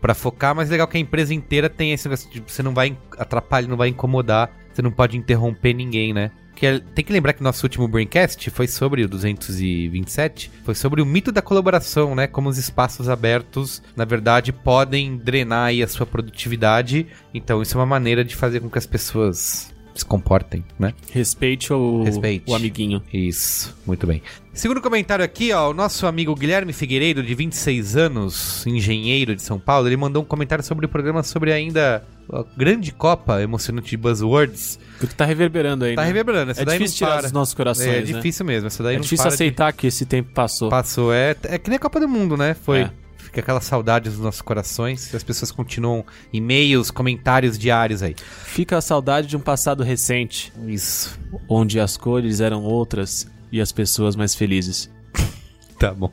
pra 0.00 0.14
focar, 0.14 0.54
mas 0.54 0.68
legal 0.70 0.86
que 0.88 0.96
a 0.96 1.00
empresa 1.00 1.32
inteira 1.34 1.68
tem 1.68 1.92
esse 1.92 2.06
negócio 2.08 2.30
de 2.30 2.42
você 2.46 2.62
não 2.62 2.72
vai 2.74 2.96
atrapalhar, 3.18 3.68
não 3.68 3.76
vai 3.76 3.88
incomodar, 3.88 4.50
você 4.72 4.82
não 4.82 4.90
pode 4.90 5.16
interromper 5.16 5.74
ninguém, 5.74 6.12
né? 6.14 6.30
Que 6.54 6.66
é- 6.66 6.78
tem 6.78 7.04
que 7.04 7.12
lembrar 7.12 7.32
que 7.32 7.42
nosso 7.42 7.64
último 7.64 7.88
Braincast 7.88 8.50
foi 8.50 8.66
sobre 8.66 9.02
o 9.02 9.08
227, 9.08 10.50
foi 10.64 10.74
sobre 10.74 11.00
o 11.00 11.06
mito 11.06 11.32
da 11.32 11.40
colaboração, 11.42 12.14
né? 12.14 12.26
Como 12.26 12.48
os 12.48 12.58
espaços 12.58 13.08
abertos, 13.08 13.82
na 13.96 14.04
verdade, 14.04 14.52
podem 14.52 15.16
drenar 15.16 15.66
aí 15.68 15.82
a 15.82 15.88
sua 15.88 16.06
produtividade. 16.06 17.06
Então, 17.32 17.62
isso 17.62 17.76
é 17.76 17.80
uma 17.80 17.86
maneira 17.86 18.24
de 18.24 18.36
fazer 18.36 18.60
com 18.60 18.68
que 18.70 18.78
as 18.78 18.86
pessoas 18.86 19.69
se 19.94 20.04
comportem, 20.04 20.64
né? 20.78 20.94
Respeite 21.12 21.72
o, 21.72 22.02
Respeite. 22.02 22.44
o 22.50 22.54
amiguinho. 22.54 23.02
Isso, 23.12 23.76
muito 23.86 24.06
bem. 24.06 24.22
Segundo 24.52 24.80
comentário 24.80 25.24
aqui, 25.24 25.52
ó, 25.52 25.70
o 25.70 25.74
nosso 25.74 26.06
amigo 26.06 26.34
Guilherme 26.34 26.72
Figueiredo, 26.72 27.22
de 27.22 27.34
26 27.34 27.96
anos, 27.96 28.66
engenheiro 28.66 29.34
de 29.34 29.42
São 29.42 29.58
Paulo, 29.58 29.88
ele 29.88 29.96
mandou 29.96 30.22
um 30.22 30.26
comentário 30.26 30.64
sobre 30.64 30.86
o 30.86 30.88
programa 30.88 31.22
sobre 31.22 31.52
ainda 31.52 32.04
a 32.32 32.44
grande 32.56 32.92
Copa 32.92 33.40
emocionante 33.42 33.90
de 33.90 33.96
Buzzwords. 33.96 34.78
Que 35.00 35.06
tá 35.06 35.24
reverberando 35.24 35.84
aí, 35.84 35.94
Tá 35.94 36.02
né? 36.02 36.08
reverberando, 36.08 36.50
essa 36.50 36.62
É 36.62 36.64
daí 36.64 36.78
difícil 36.78 36.98
tirar 37.06 37.22
dos 37.22 37.32
nossos 37.32 37.54
corações, 37.54 37.86
É 37.88 37.92
né? 38.00 38.02
difícil 38.02 38.44
mesmo, 38.44 38.66
essa 38.66 38.82
daí 38.82 38.94
É 38.94 38.98
não 38.98 39.02
difícil 39.02 39.22
para 39.24 39.30
de- 39.30 39.34
aceitar 39.34 39.72
que 39.72 39.86
esse 39.86 40.04
tempo 40.04 40.30
passou. 40.32 40.68
Passou, 40.68 41.12
é, 41.12 41.34
é 41.44 41.58
que 41.58 41.68
nem 41.70 41.76
a 41.76 41.80
Copa 41.80 41.98
do 42.00 42.08
Mundo, 42.08 42.36
né? 42.36 42.54
Foi. 42.54 42.80
É. 42.80 42.90
Fica 43.30 43.42
aquela 43.42 43.60
saudade 43.60 44.10
dos 44.10 44.18
nossos 44.18 44.42
corações 44.42 45.14
as 45.14 45.22
pessoas 45.22 45.52
continuam 45.52 46.04
e-mails, 46.32 46.90
comentários 46.90 47.56
diários 47.56 48.02
aí. 48.02 48.16
Fica 48.44 48.76
a 48.76 48.80
saudade 48.80 49.28
de 49.28 49.36
um 49.36 49.40
passado 49.40 49.84
recente, 49.84 50.52
Isso. 50.66 51.16
onde 51.48 51.78
as 51.78 51.96
cores 51.96 52.40
eram 52.40 52.64
outras 52.64 53.30
e 53.52 53.60
as 53.60 53.70
pessoas 53.70 54.16
mais 54.16 54.34
felizes. 54.34 54.90
Tá 55.80 55.94
bom. 55.94 56.12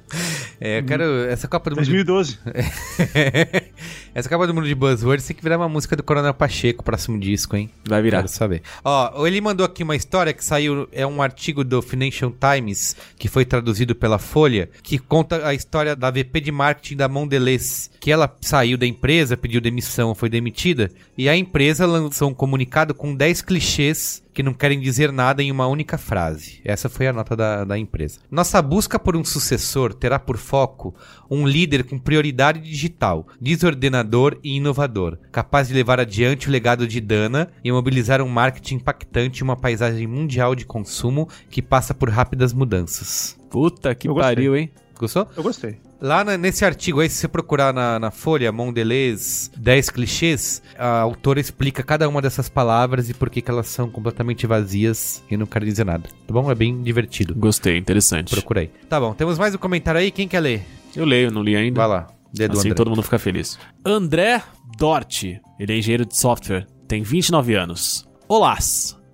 É, 0.62 0.80
eu 0.80 0.86
quero. 0.86 1.04
Essa 1.26 1.46
Copa 1.46 1.70
do 1.70 1.76
Mundo. 1.76 1.86
2012. 1.86 2.40
Essa 4.16 4.30
capa 4.30 4.48
do 4.48 4.54
mundo 4.54 4.66
de 4.66 4.74
Buzzwords 4.74 5.28
tem 5.28 5.36
que 5.36 5.44
virar 5.44 5.58
uma 5.58 5.70
música 5.70 5.96
do 5.96 6.02
Coronel 6.02 6.34
Pacheco, 6.34 6.84
próximo 6.84 7.20
disco, 7.20 7.56
hein? 7.56 7.70
Vai 7.88 8.02
virar. 8.02 8.20
Quero 8.20 8.30
saber. 8.30 8.64
Ó, 8.84 9.28
ele 9.28 9.40
mandou 9.42 9.64
aqui 9.64 9.84
uma 9.84 9.96
história 9.96 10.34
que 10.34 10.44
saiu, 10.44 10.88
é 10.92 11.06
um 11.06 11.22
artigo 11.22 11.64
do 11.64 11.82
Financial 11.82 12.32
Times, 12.32 12.96
que 13.16 13.28
foi 13.28 13.46
traduzido 13.46 13.94
pela 13.94 14.18
Folha, 14.18 14.70
que 14.82 14.98
conta 14.98 15.46
a 15.46 15.54
história 15.54 15.96
da 15.96 16.10
VP 16.10 16.42
de 16.42 16.52
marketing 16.52 16.96
da 16.96 17.08
Mondelez, 17.08 17.92
que 18.00 18.12
ela 18.12 18.34
saiu 18.42 18.78
da 18.78 18.88
empresa, 18.88 19.38
pediu 19.38 19.62
demissão, 19.62 20.16
foi 20.16 20.30
demitida, 20.30 20.90
e 21.16 21.30
a 21.30 21.36
empresa 21.36 21.86
lançou 21.86 22.32
um 22.32 22.34
comunicado 22.34 22.96
com 22.96 23.14
10 23.14 23.44
clichês 23.44 24.24
que 24.38 24.44
não 24.44 24.54
querem 24.54 24.80
dizer 24.80 25.12
nada 25.12 25.42
em 25.42 25.52
uma 25.52 25.66
única 25.66 25.98
frase. 25.98 26.62
Essa 26.64 26.88
foi 26.88 27.08
a 27.08 27.12
nota 27.12 27.36
da, 27.36 27.64
da 27.64 27.76
empresa. 27.76 28.20
Nossa 28.30 28.62
busca 28.62 29.00
por 29.00 29.18
um 29.18 29.26
sucessor 29.26 29.96
terá 29.96 30.20
por 30.20 30.38
foco 30.38 30.94
um 31.28 31.48
líder 31.48 31.84
com 31.84 31.98
prioridade 31.98 32.60
digital, 32.60 33.26
desordenador 33.42 34.38
e 34.44 34.58
inovador, 34.58 35.18
capaz 35.32 35.70
de 35.70 35.74
levar 35.74 36.00
adiante 36.00 36.48
o 36.48 36.52
legado 36.52 36.88
de 36.88 37.02
Dana 37.02 37.50
e 37.64 37.72
mobilizar 37.72 38.22
um 38.22 38.30
marketing 38.30 38.76
impactante 38.76 39.40
e 39.40 39.44
uma 39.44 39.56
paisagem 39.56 40.06
mundial 40.06 40.54
de 40.54 40.68
consumo 40.68 41.28
que 41.50 41.60
passa 41.60 41.96
por 41.96 42.08
rápidas 42.08 42.54
mudanças. 42.54 43.36
Puta 43.50 43.96
que 43.96 44.08
pariu, 44.08 44.56
hein? 44.56 44.70
Gostou? 45.00 45.28
Eu 45.36 45.42
gostei. 45.42 45.87
Lá 46.00 46.24
na- 46.24 46.38
nesse 46.38 46.64
artigo 46.64 47.00
aí, 47.00 47.10
se 47.10 47.16
você 47.18 47.28
procurar 47.28 47.74
na, 47.74 47.98
na 47.98 48.12
Folha, 48.12 48.52
Mondelez 48.52 49.50
10 49.58 49.90
clichês, 49.90 50.62
a 50.78 51.00
autora 51.00 51.40
explica 51.40 51.82
cada 51.82 52.08
uma 52.08 52.22
dessas 52.22 52.48
palavras 52.50 53.10
e 53.10 53.14
por 53.16 53.30
que 53.30 53.42
que 53.42 53.50
elas 53.50 53.68
são 53.68 53.90
completamente 53.90 54.46
vazias 54.46 55.24
e 55.30 55.36
não 55.36 55.46
querem 55.48 55.68
dizer 55.68 55.86
nada. 55.86 56.08
Tá 56.28 56.34
bom? 56.34 56.52
É 56.52 56.56
bem 56.56 56.84
divertido. 56.84 57.34
Gostei, 57.36 57.78
interessante. 57.78 58.30
Procura 58.30 58.62
aí. 58.62 58.68
Tá 58.88 59.00
bom, 59.00 59.14
temos 59.14 59.40
mais 59.40 59.56
um 59.56 59.58
comentário 59.58 60.00
aí. 60.00 60.12
Quem 60.12 60.28
quer 60.28 60.40
ler? 60.40 60.64
Eu 60.96 61.04
leio, 61.06 61.32
não 61.32 61.42
li 61.42 61.56
ainda. 61.56 61.80
Vai 61.82 61.88
lá. 61.90 62.08
Dedo 62.32 62.54
assim 62.58 62.68
André. 62.70 62.76
todo 62.76 62.90
mundo 62.90 63.02
fica 63.02 63.18
feliz. 63.18 63.58
André 63.84 64.44
Dort, 64.78 65.24
ele 65.24 65.74
é 65.74 65.78
engenheiro 65.78 66.06
de 66.06 66.16
software, 66.16 66.68
tem 66.88 67.02
29 67.02 67.56
anos. 67.56 68.08
Olá, 68.28 68.58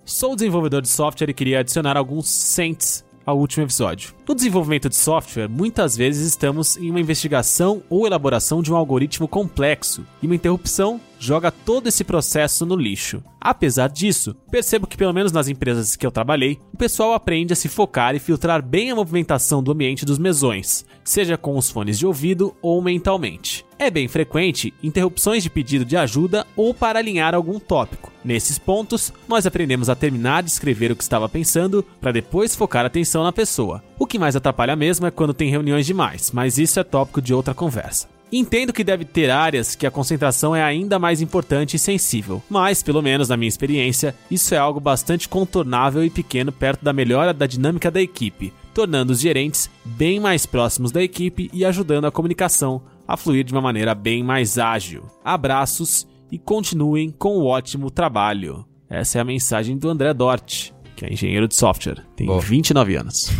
sou 0.04 0.34
desenvolvedor 0.34 0.82
de 0.82 0.88
software 0.88 1.30
e 1.30 1.34
queria 1.34 1.60
adicionar 1.60 1.96
alguns 1.96 2.28
cents 2.28 3.04
ao 3.24 3.38
último 3.38 3.64
episódio. 3.64 4.12
No 4.26 4.34
desenvolvimento 4.34 4.88
de 4.88 4.96
software, 4.96 5.48
muitas 5.48 5.96
vezes 5.96 6.26
estamos 6.26 6.76
em 6.76 6.90
uma 6.90 7.00
investigação 7.00 7.82
ou 7.88 8.06
elaboração 8.06 8.62
de 8.62 8.72
um 8.72 8.76
algoritmo 8.76 9.28
complexo 9.28 10.04
e 10.22 10.26
uma 10.26 10.34
interrupção 10.34 11.00
joga 11.18 11.50
todo 11.50 11.88
esse 11.88 12.04
processo 12.04 12.64
no 12.66 12.76
lixo. 12.76 13.22
Apesar 13.40 13.88
disso, 13.88 14.34
percebo 14.50 14.86
que 14.86 14.96
pelo 14.96 15.12
menos 15.12 15.32
nas 15.32 15.48
empresas 15.48 15.96
que 15.96 16.06
eu 16.06 16.10
trabalhei, 16.10 16.58
o 16.72 16.76
pessoal 16.76 17.12
aprende 17.12 17.52
a 17.52 17.56
se 17.56 17.68
focar 17.68 18.14
e 18.14 18.18
filtrar 18.18 18.62
bem 18.62 18.90
a 18.90 18.94
movimentação 18.94 19.62
do 19.62 19.72
ambiente 19.72 20.04
dos 20.04 20.18
mesões, 20.18 20.84
seja 21.04 21.36
com 21.36 21.56
os 21.56 21.70
fones 21.70 21.98
de 21.98 22.06
ouvido 22.06 22.56
ou 22.62 22.80
mentalmente. 22.80 23.64
É 23.78 23.90
bem 23.90 24.08
frequente 24.08 24.72
interrupções 24.82 25.42
de 25.42 25.50
pedido 25.50 25.84
de 25.84 25.96
ajuda 25.96 26.46
ou 26.56 26.72
para 26.72 26.98
alinhar 26.98 27.34
algum 27.34 27.58
tópico. 27.58 28.12
Nesses 28.24 28.58
pontos, 28.58 29.12
nós 29.28 29.46
aprendemos 29.46 29.90
a 29.90 29.94
terminar 29.94 30.42
de 30.42 30.50
escrever 30.50 30.90
o 30.90 30.96
que 30.96 31.02
estava 31.02 31.28
pensando 31.28 31.84
para 32.00 32.12
depois 32.12 32.54
focar 32.54 32.84
a 32.84 32.86
atenção 32.86 33.22
na 33.22 33.32
pessoa. 33.32 33.82
O 33.98 34.06
que 34.06 34.18
mais 34.18 34.36
atrapalha 34.36 34.74
mesmo 34.74 35.06
é 35.06 35.10
quando 35.10 35.34
tem 35.34 35.50
reuniões 35.50 35.84
demais, 35.84 36.30
mas 36.30 36.56
isso 36.56 36.80
é 36.80 36.84
tópico 36.84 37.20
de 37.20 37.34
outra 37.34 37.52
conversa. 37.52 38.08
Entendo 38.36 38.72
que 38.72 38.82
deve 38.82 39.04
ter 39.04 39.30
áreas 39.30 39.76
que 39.76 39.86
a 39.86 39.92
concentração 39.92 40.56
é 40.56 40.60
ainda 40.60 40.98
mais 40.98 41.20
importante 41.20 41.76
e 41.76 41.78
sensível, 41.78 42.42
mas, 42.50 42.82
pelo 42.82 43.00
menos 43.00 43.28
na 43.28 43.36
minha 43.36 43.48
experiência, 43.48 44.12
isso 44.28 44.52
é 44.56 44.58
algo 44.58 44.80
bastante 44.80 45.28
contornável 45.28 46.04
e 46.04 46.10
pequeno 46.10 46.50
perto 46.50 46.84
da 46.84 46.92
melhora 46.92 47.32
da 47.32 47.46
dinâmica 47.46 47.92
da 47.92 48.02
equipe, 48.02 48.52
tornando 48.74 49.12
os 49.12 49.20
gerentes 49.20 49.70
bem 49.84 50.18
mais 50.18 50.46
próximos 50.46 50.90
da 50.90 51.00
equipe 51.00 51.48
e 51.52 51.64
ajudando 51.64 52.06
a 52.06 52.10
comunicação 52.10 52.82
a 53.06 53.16
fluir 53.16 53.44
de 53.44 53.52
uma 53.52 53.60
maneira 53.60 53.94
bem 53.94 54.24
mais 54.24 54.58
ágil. 54.58 55.04
Abraços 55.24 56.04
e 56.28 56.36
continuem 56.36 57.12
com 57.12 57.38
o 57.38 57.46
ótimo 57.46 57.88
trabalho. 57.88 58.64
Essa 58.90 59.18
é 59.18 59.20
a 59.20 59.24
mensagem 59.24 59.78
do 59.78 59.88
André 59.88 60.12
Dort, 60.12 60.72
que 60.96 61.04
é 61.04 61.12
engenheiro 61.12 61.46
de 61.46 61.54
software, 61.54 62.04
tem 62.16 62.26
Boa. 62.26 62.40
29 62.40 62.96
anos. 62.96 63.30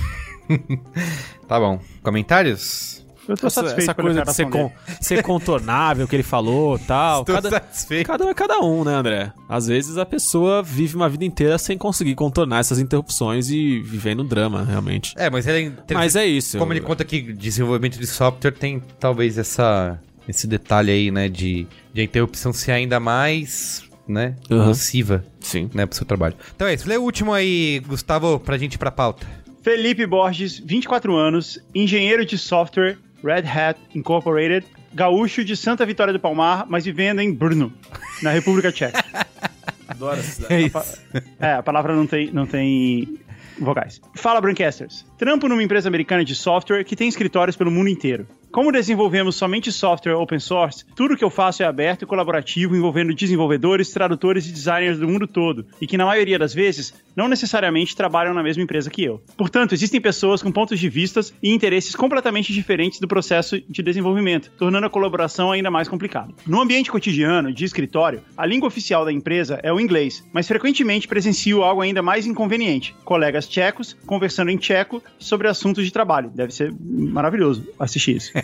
Tá 1.47 1.61
bom. 1.61 1.79
Comentários? 2.03 3.04
Eu 3.29 3.37
tô 3.37 3.47
Essa, 3.47 3.63
satisfeito 3.63 3.83
essa 3.91 3.95
coisa 3.95 4.23
de 4.23 4.33
ser, 4.35 4.49
con- 4.51 4.71
ser 5.01 5.23
contornável 5.23 6.07
que 6.07 6.15
ele 6.17 6.23
falou 6.23 6.79
tal. 6.79 7.21
Estou 7.21 7.35
Cada, 7.35 7.51
satisfeito. 7.51 8.07
cada 8.07 8.25
um 8.27 8.29
é 8.29 8.35
cada 8.35 8.61
um, 8.61 8.85
né, 8.85 8.95
André? 8.95 9.33
Às 9.49 9.67
vezes 9.67 9.97
a 9.97 10.05
pessoa 10.05 10.63
vive 10.63 10.95
uma 10.97 11.09
vida 11.09 11.25
inteira 11.25 11.57
sem 11.59 11.79
conseguir 11.79 12.15
contornar 12.15 12.59
essas 12.61 12.79
interrupções 12.79 13.49
e 13.49 13.81
vivendo 13.81 14.23
um 14.23 14.27
drama, 14.27 14.63
realmente. 14.65 15.15
É, 15.17 15.31
mas 15.31 15.47
ele 15.47 15.73
é. 15.89 15.95
Mas 15.95 16.17
é 16.17 16.27
isso. 16.27 16.59
Como 16.59 16.73
ele 16.73 16.81
conta 16.81 17.05
que 17.05 17.21
desenvolvimento 17.33 17.99
de 17.99 18.07
software 18.07 18.53
tem 18.53 18.83
talvez 19.01 19.39
essa, 19.39 19.99
esse 20.29 20.47
detalhe 20.47 20.91
aí, 20.93 21.11
né? 21.11 21.29
De, 21.29 21.67
de 21.93 22.01
a 22.01 22.05
interrupção 22.05 22.53
ser 22.53 22.73
ainda 22.73 23.01
mais, 23.01 23.85
né? 24.07 24.37
Uhum. 24.51 24.67
Nociva, 24.67 25.25
Sim. 25.41 25.71
né? 25.73 25.87
Pro 25.87 25.97
seu 25.97 26.05
trabalho. 26.07 26.35
Então 26.55 26.67
é 26.69 26.75
isso. 26.75 26.87
Lê 26.89 26.97
o 26.99 27.03
último 27.03 27.33
aí, 27.33 27.81
Gustavo, 27.87 28.39
pra 28.39 28.59
gente 28.59 28.75
ir 28.75 28.79
pra 28.79 28.91
pauta. 28.91 29.27
Felipe 29.63 30.05
Borges, 30.07 30.59
24 30.59 31.17
anos, 31.17 31.59
engenheiro 31.75 32.27
de 32.27 32.37
software, 32.37 32.99
Red 33.25 33.45
Hat 33.49 33.81
Incorporated, 33.95 34.67
gaúcho 34.93 35.45
de 35.45 35.57
Santa 35.57 35.87
Vitória 35.87 36.13
do 36.13 36.21
Palmar, 36.21 36.67
mas 36.69 36.85
vivendo 36.85 37.21
em 37.21 37.33
Brno, 37.33 37.73
na 38.23 38.31
República 38.31 38.71
Tcheca. 38.71 39.03
Adoro 39.89 40.21
essa 40.21 40.53
É 40.53 40.63
isso. 40.63 41.03
É, 41.41 41.55
a 41.55 41.63
palavra 41.63 41.95
não 41.95 42.07
tem, 42.07 42.31
não 42.31 42.47
tem 42.47 43.19
vogais. 43.59 44.01
Fala, 44.15 44.41
Brancasters. 44.41 45.07
Trampo 45.17 45.49
numa 45.49 45.63
empresa 45.63 45.89
americana 45.89 46.25
de 46.25 46.35
software 46.35 46.85
que 46.85 46.97
tem 46.97 47.09
escritórios 47.09 47.57
pelo 47.57 47.71
mundo 47.71 47.89
inteiro. 47.89 48.27
Como 48.55 48.71
desenvolvemos 48.71 49.35
somente 49.35 49.73
software 49.73 50.15
open 50.15 50.39
source, 50.39 50.85
tudo 50.95 51.17
que 51.17 51.25
eu 51.25 51.29
faço 51.29 51.65
é 51.65 51.67
aberto 51.67 52.03
e 52.03 52.07
colaborativo, 52.07 52.77
envolvendo 52.77 53.13
desenvolvedores, 53.13 53.91
tradutores 53.91 54.47
e 54.47 54.53
designers 54.53 54.97
do 54.97 55.09
mundo 55.09 55.27
todo, 55.27 55.67
e 55.81 55.89
que 55.89 55.97
na 55.97 56.07
maioria 56.07 56.39
das 56.39 56.55
vezes 56.55 56.95
não 57.17 57.27
necessariamente 57.27 57.97
trabalham 57.97 58.33
na 58.33 58.45
mesma 58.45 58.63
empresa 58.63 58.89
que 58.91 59.03
eu. 59.03 59.21
Portanto, 59.37 59.73
existem 59.73 60.01
pessoas 60.01 60.41
com 60.41 60.53
pontos 60.53 60.79
de 60.79 60.89
vistas 60.89 61.35
e 61.43 61.53
interesses 61.53 61.97
completamente 61.97 62.53
diferentes 62.53 63.01
do 63.01 63.09
processo 63.09 63.61
de 63.61 63.83
desenvolvimento, 63.83 64.53
tornando 64.57 64.87
a 64.87 64.91
colaboração 64.91 65.51
ainda 65.51 65.69
mais 65.69 65.89
complicada. 65.89 66.33
No 66.47 66.61
ambiente 66.61 66.93
cotidiano 66.93 67.53
de 67.53 67.65
escritório, 67.65 68.23
a 68.37 68.47
língua 68.47 68.69
oficial 68.69 69.05
da 69.05 69.13
empresa 69.13 69.59
é 69.65 69.73
o 69.73 69.81
inglês, 69.81 70.25
mas 70.33 70.47
frequentemente 70.47 71.09
presencio 71.09 71.65
algo 71.65 71.81
ainda 71.83 72.03
mais 72.03 72.25
inconveniente: 72.25 72.95
colegas 73.05 73.49
tchecos 73.49 73.97
conversando 74.07 74.53
em 74.53 74.57
tcheco 74.57 75.03
sobre 75.19 75.49
assuntos 75.49 75.85
de 75.85 75.93
trabalho. 75.93 76.31
Deve 76.33 76.55
ser 76.55 76.73
maravilhoso 76.81 77.67
assistir 77.81 78.15
isso. 78.19 78.44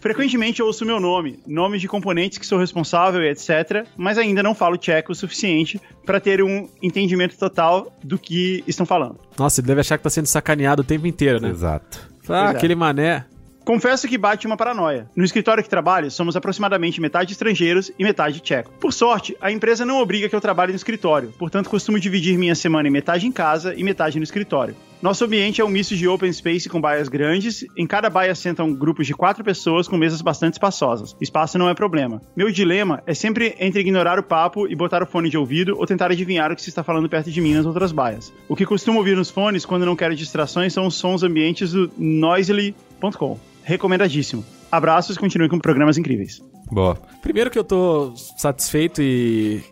Frequentemente 0.00 0.60
eu 0.60 0.66
ouço 0.66 0.84
meu 0.84 1.00
nome, 1.00 1.40
nomes 1.46 1.80
de 1.80 1.88
componentes 1.88 2.38
que 2.38 2.46
sou 2.46 2.58
responsável 2.58 3.22
e 3.22 3.28
etc, 3.28 3.86
mas 3.96 4.16
ainda 4.16 4.42
não 4.42 4.54
falo 4.54 4.76
tcheco 4.76 5.12
o 5.12 5.14
suficiente 5.14 5.80
para 6.06 6.20
ter 6.20 6.42
um 6.42 6.68
entendimento 6.82 7.36
total 7.36 7.92
do 8.02 8.18
que 8.18 8.62
estão 8.66 8.86
falando. 8.86 9.18
Nossa, 9.36 9.60
ele 9.60 9.66
deve 9.66 9.80
achar 9.80 9.98
que 9.98 10.04
tá 10.04 10.10
sendo 10.10 10.26
sacaneado 10.26 10.82
o 10.82 10.84
tempo 10.84 11.06
inteiro, 11.06 11.40
né? 11.40 11.50
Exato. 11.50 12.08
Ah, 12.28 12.52
é. 12.52 12.56
aquele 12.56 12.74
mané. 12.74 13.24
Confesso 13.68 14.08
que 14.08 14.16
bate 14.16 14.46
uma 14.46 14.56
paranoia. 14.56 15.10
No 15.14 15.22
escritório 15.22 15.62
que 15.62 15.68
trabalho, 15.68 16.10
somos 16.10 16.34
aproximadamente 16.34 17.02
metade 17.02 17.32
estrangeiros 17.32 17.92
e 17.98 18.02
metade 18.02 18.40
tcheco. 18.40 18.72
Por 18.80 18.94
sorte, 18.94 19.36
a 19.42 19.52
empresa 19.52 19.84
não 19.84 20.00
obriga 20.00 20.26
que 20.26 20.34
eu 20.34 20.40
trabalhe 20.40 20.72
no 20.72 20.76
escritório, 20.76 21.34
portanto 21.38 21.68
costumo 21.68 22.00
dividir 22.00 22.38
minha 22.38 22.54
semana 22.54 22.88
em 22.88 22.90
metade 22.90 23.26
em 23.26 23.32
casa 23.32 23.74
e 23.74 23.84
metade 23.84 24.16
no 24.18 24.24
escritório. 24.24 24.74
Nosso 25.00 25.24
ambiente 25.24 25.60
é 25.60 25.64
um 25.64 25.68
misto 25.68 25.94
de 25.94 26.08
open 26.08 26.32
space 26.32 26.68
com 26.68 26.80
baias 26.80 27.08
grandes. 27.08 27.64
Em 27.76 27.86
cada 27.86 28.10
baia 28.10 28.34
sentam 28.34 28.74
grupos 28.74 29.06
de 29.06 29.14
quatro 29.14 29.44
pessoas 29.44 29.86
com 29.86 29.96
mesas 29.96 30.20
bastante 30.20 30.54
espaçosas. 30.54 31.14
Espaço 31.20 31.56
não 31.56 31.68
é 31.68 31.74
problema. 31.74 32.20
Meu 32.36 32.50
dilema 32.50 33.00
é 33.06 33.14
sempre 33.14 33.54
entre 33.60 33.80
ignorar 33.80 34.18
o 34.18 34.24
papo 34.24 34.66
e 34.66 34.74
botar 34.74 35.00
o 35.00 35.06
fone 35.06 35.30
de 35.30 35.38
ouvido 35.38 35.76
ou 35.78 35.86
tentar 35.86 36.10
adivinhar 36.10 36.50
o 36.50 36.56
que 36.56 36.62
se 36.62 36.68
está 36.68 36.82
falando 36.82 37.08
perto 37.08 37.30
de 37.30 37.40
mim 37.40 37.54
nas 37.54 37.64
outras 37.64 37.92
baias. 37.92 38.32
O 38.48 38.56
que 38.56 38.66
costumo 38.66 38.98
ouvir 38.98 39.16
nos 39.16 39.30
fones 39.30 39.64
quando 39.64 39.86
não 39.86 39.94
quero 39.94 40.16
distrações 40.16 40.72
são 40.72 40.84
os 40.84 40.96
sons 40.96 41.22
ambientes 41.22 41.70
do 41.70 41.88
noisily.com. 41.96 43.38
Recomendadíssimo. 43.62 44.44
Abraços 44.70 45.14
e 45.14 45.18
continue 45.18 45.48
com 45.48 45.60
programas 45.60 45.96
incríveis. 45.96 46.42
Boa. 46.72 46.96
Primeiro 47.22 47.50
que 47.50 47.58
eu 47.58 47.64
tô 47.64 48.14
satisfeito 48.16 49.00
e 49.00 49.62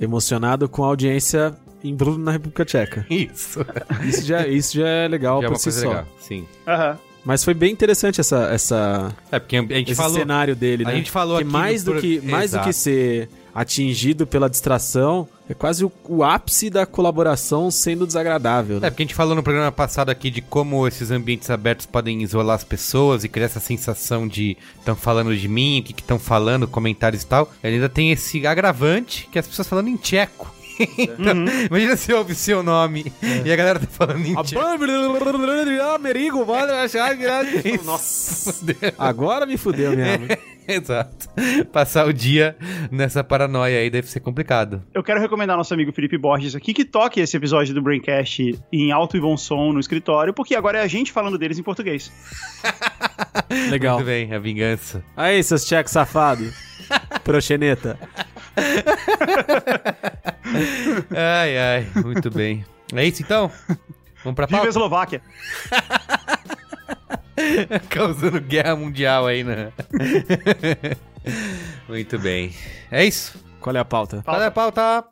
emocionado 0.00 0.66
com 0.66 0.82
a 0.82 0.86
audiência 0.86 1.54
em 1.84 1.94
Brno, 1.94 2.18
na 2.18 2.32
República 2.32 2.64
Tcheca. 2.64 3.06
Isso. 3.10 3.64
Isso 4.04 4.24
já, 4.26 4.46
isso 4.46 4.76
já 4.76 4.86
é 4.88 5.08
legal 5.08 5.40
Já 5.40 5.46
é 5.46 5.48
por 5.48 5.52
uma 5.54 5.58
si 5.58 5.64
coisa 5.64 5.80
só. 5.80 5.88
legal. 5.88 6.06
Sim. 6.18 6.46
Aham. 6.66 6.98
Mas 7.24 7.42
foi 7.42 7.54
bem 7.54 7.72
interessante 7.72 8.20
essa, 8.20 8.44
essa, 8.52 9.12
É 9.32 9.40
porque 9.40 9.56
a 9.56 9.60
gente 9.62 9.90
esse 9.90 10.00
falou. 10.00 10.16
cenário 10.16 10.54
dele, 10.54 10.84
a 10.84 10.88
né? 10.88 10.94
gente 10.94 11.10
falou 11.10 11.38
que 11.38 11.42
aqui 11.42 11.52
mais 11.52 11.82
do 11.82 11.90
pro- 11.92 12.00
que 12.00 12.20
mais 12.20 12.52
do 12.52 12.60
que 12.60 12.72
ser 12.72 13.28
atingido 13.52 14.26
pela 14.28 14.48
distração, 14.48 15.26
é 15.50 15.54
quase 15.54 15.84
o, 15.84 15.90
o 16.04 16.22
ápice 16.22 16.70
da 16.70 16.86
colaboração 16.86 17.68
sendo 17.68 18.06
desagradável. 18.06 18.78
né? 18.78 18.86
É, 18.86 18.90
porque 18.90 19.02
a 19.02 19.06
gente 19.06 19.14
falou 19.14 19.34
no 19.34 19.42
programa 19.42 19.72
passado 19.72 20.10
aqui 20.10 20.30
de 20.30 20.40
como 20.40 20.86
esses 20.86 21.10
ambientes 21.10 21.50
abertos 21.50 21.84
podem 21.86 22.22
isolar 22.22 22.54
as 22.54 22.62
pessoas 22.64 23.24
e 23.24 23.28
criar 23.28 23.46
essa 23.46 23.58
sensação 23.60 24.28
de 24.28 24.56
estão 24.78 24.94
falando 24.94 25.34
de 25.36 25.48
mim, 25.48 25.80
o 25.80 25.82
que 25.82 26.00
estão 26.00 26.20
falando, 26.20 26.68
comentários 26.68 27.22
e 27.22 27.26
tal. 27.26 27.50
Ele 27.64 27.74
ainda 27.76 27.88
tem 27.88 28.12
esse 28.12 28.46
agravante 28.46 29.28
que 29.32 29.38
as 29.38 29.48
pessoas 29.48 29.66
falando 29.66 29.88
em 29.88 29.96
tcheco. 29.96 30.54
Então, 30.78 31.34
Imagina 31.70 31.96
se 31.96 32.12
ouve 32.12 32.34
seu 32.34 32.62
nome 32.62 33.12
e 33.44 33.50
a 33.52 33.56
galera 33.56 33.80
tá 33.80 33.86
falando 33.86 34.24
em. 34.24 34.36
Amerigo, 37.44 37.82
Nossa. 37.84 38.54
Agora 38.98 39.46
me 39.46 39.56
fudeu 39.56 39.96
mesmo. 39.96 40.26
Exato. 40.68 41.28
Passar 41.72 42.06
o 42.06 42.12
dia 42.12 42.56
nessa 42.90 43.22
paranoia 43.22 43.78
aí 43.78 43.88
deve 43.88 44.08
ser 44.08 44.18
complicado. 44.20 44.82
Eu 44.92 45.02
quero 45.02 45.20
recomendar 45.20 45.56
nosso 45.56 45.72
amigo 45.72 45.92
Felipe 45.92 46.18
Borges 46.18 46.56
aqui 46.56 46.74
que 46.74 46.84
toque 46.84 47.20
esse 47.20 47.36
episódio 47.36 47.72
do 47.72 47.80
Braincast 47.80 48.58
em 48.72 48.90
alto 48.90 49.16
e 49.16 49.20
bom 49.20 49.36
som 49.36 49.72
no 49.72 49.78
escritório, 49.78 50.34
porque 50.34 50.56
agora 50.56 50.78
é 50.78 50.82
a 50.82 50.88
gente 50.88 51.12
falando 51.12 51.38
deles 51.38 51.58
em 51.58 51.62
português. 51.62 52.10
Legal. 53.70 53.96
Muito 53.96 54.06
bem, 54.06 54.34
a 54.34 54.38
vingança. 54.38 55.04
Aí, 55.16 55.42
seus 55.42 55.64
tchecos 55.64 55.92
safados. 55.92 56.52
Proxeneta. 57.22 57.98
Ai, 61.14 61.58
ai, 61.58 61.86
muito 62.02 62.30
bem. 62.30 62.64
É 62.94 63.04
isso 63.04 63.22
então? 63.22 63.50
Vamos 64.22 64.36
pra 64.36 64.46
Viva 64.46 64.56
a 64.56 64.60
pauta? 64.60 64.68
Eslováquia! 64.68 65.22
Causando 67.90 68.40
guerra 68.40 68.74
mundial 68.76 69.26
aí, 69.26 69.44
né? 69.44 69.72
muito 71.88 72.18
bem. 72.18 72.54
É 72.90 73.04
isso? 73.04 73.38
Qual 73.60 73.76
é 73.76 73.78
a 73.78 73.84
pauta? 73.84 74.22
Qual 74.24 74.40
é 74.40 74.46
a 74.46 74.50
pauta? 74.50 75.04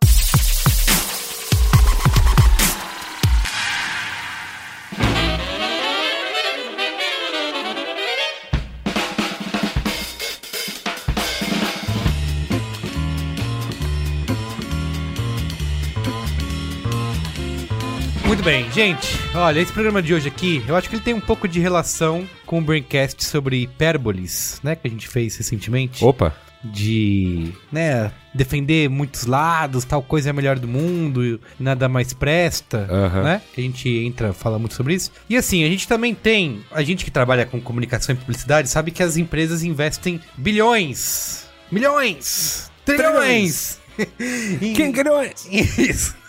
Muito 18.34 18.44
bem, 18.46 18.68
gente. 18.72 19.16
Olha, 19.32 19.60
esse 19.60 19.72
programa 19.72 20.02
de 20.02 20.12
hoje 20.12 20.26
aqui, 20.26 20.60
eu 20.66 20.74
acho 20.74 20.90
que 20.90 20.96
ele 20.96 21.04
tem 21.04 21.14
um 21.14 21.20
pouco 21.20 21.46
de 21.46 21.60
relação 21.60 22.28
com 22.44 22.58
o 22.58 22.60
Braincast 22.60 23.22
sobre 23.22 23.62
hipérboles, 23.62 24.58
né? 24.60 24.74
Que 24.74 24.88
a 24.88 24.90
gente 24.90 25.06
fez 25.06 25.36
recentemente 25.36 26.04
Opa. 26.04 26.34
de, 26.64 27.52
né, 27.70 28.10
defender 28.34 28.90
muitos 28.90 29.24
lados, 29.24 29.84
tal 29.84 30.02
coisa 30.02 30.30
é 30.30 30.30
a 30.30 30.32
melhor 30.32 30.58
do 30.58 30.66
mundo, 30.66 31.40
nada 31.60 31.88
mais 31.88 32.12
presta, 32.12 32.88
Aham. 32.90 33.22
né? 33.22 33.42
Que 33.54 33.60
a 33.60 33.64
gente 33.64 33.88
entra, 33.88 34.32
fala 34.32 34.58
muito 34.58 34.74
sobre 34.74 34.94
isso. 34.94 35.12
E 35.30 35.36
assim, 35.36 35.62
a 35.62 35.68
gente 35.68 35.86
também 35.86 36.12
tem, 36.12 36.64
a 36.72 36.82
gente 36.82 37.04
que 37.04 37.12
trabalha 37.12 37.46
com 37.46 37.60
comunicação 37.60 38.16
e 38.16 38.18
publicidade 38.18 38.68
sabe 38.68 38.90
que 38.90 39.04
as 39.04 39.16
empresas 39.16 39.62
investem 39.62 40.20
bilhões, 40.36 41.46
milhões, 41.70 42.68
trilhões. 42.84 43.78
em, 44.60 44.72
Quem 44.72 44.90
ganhou? 44.90 45.22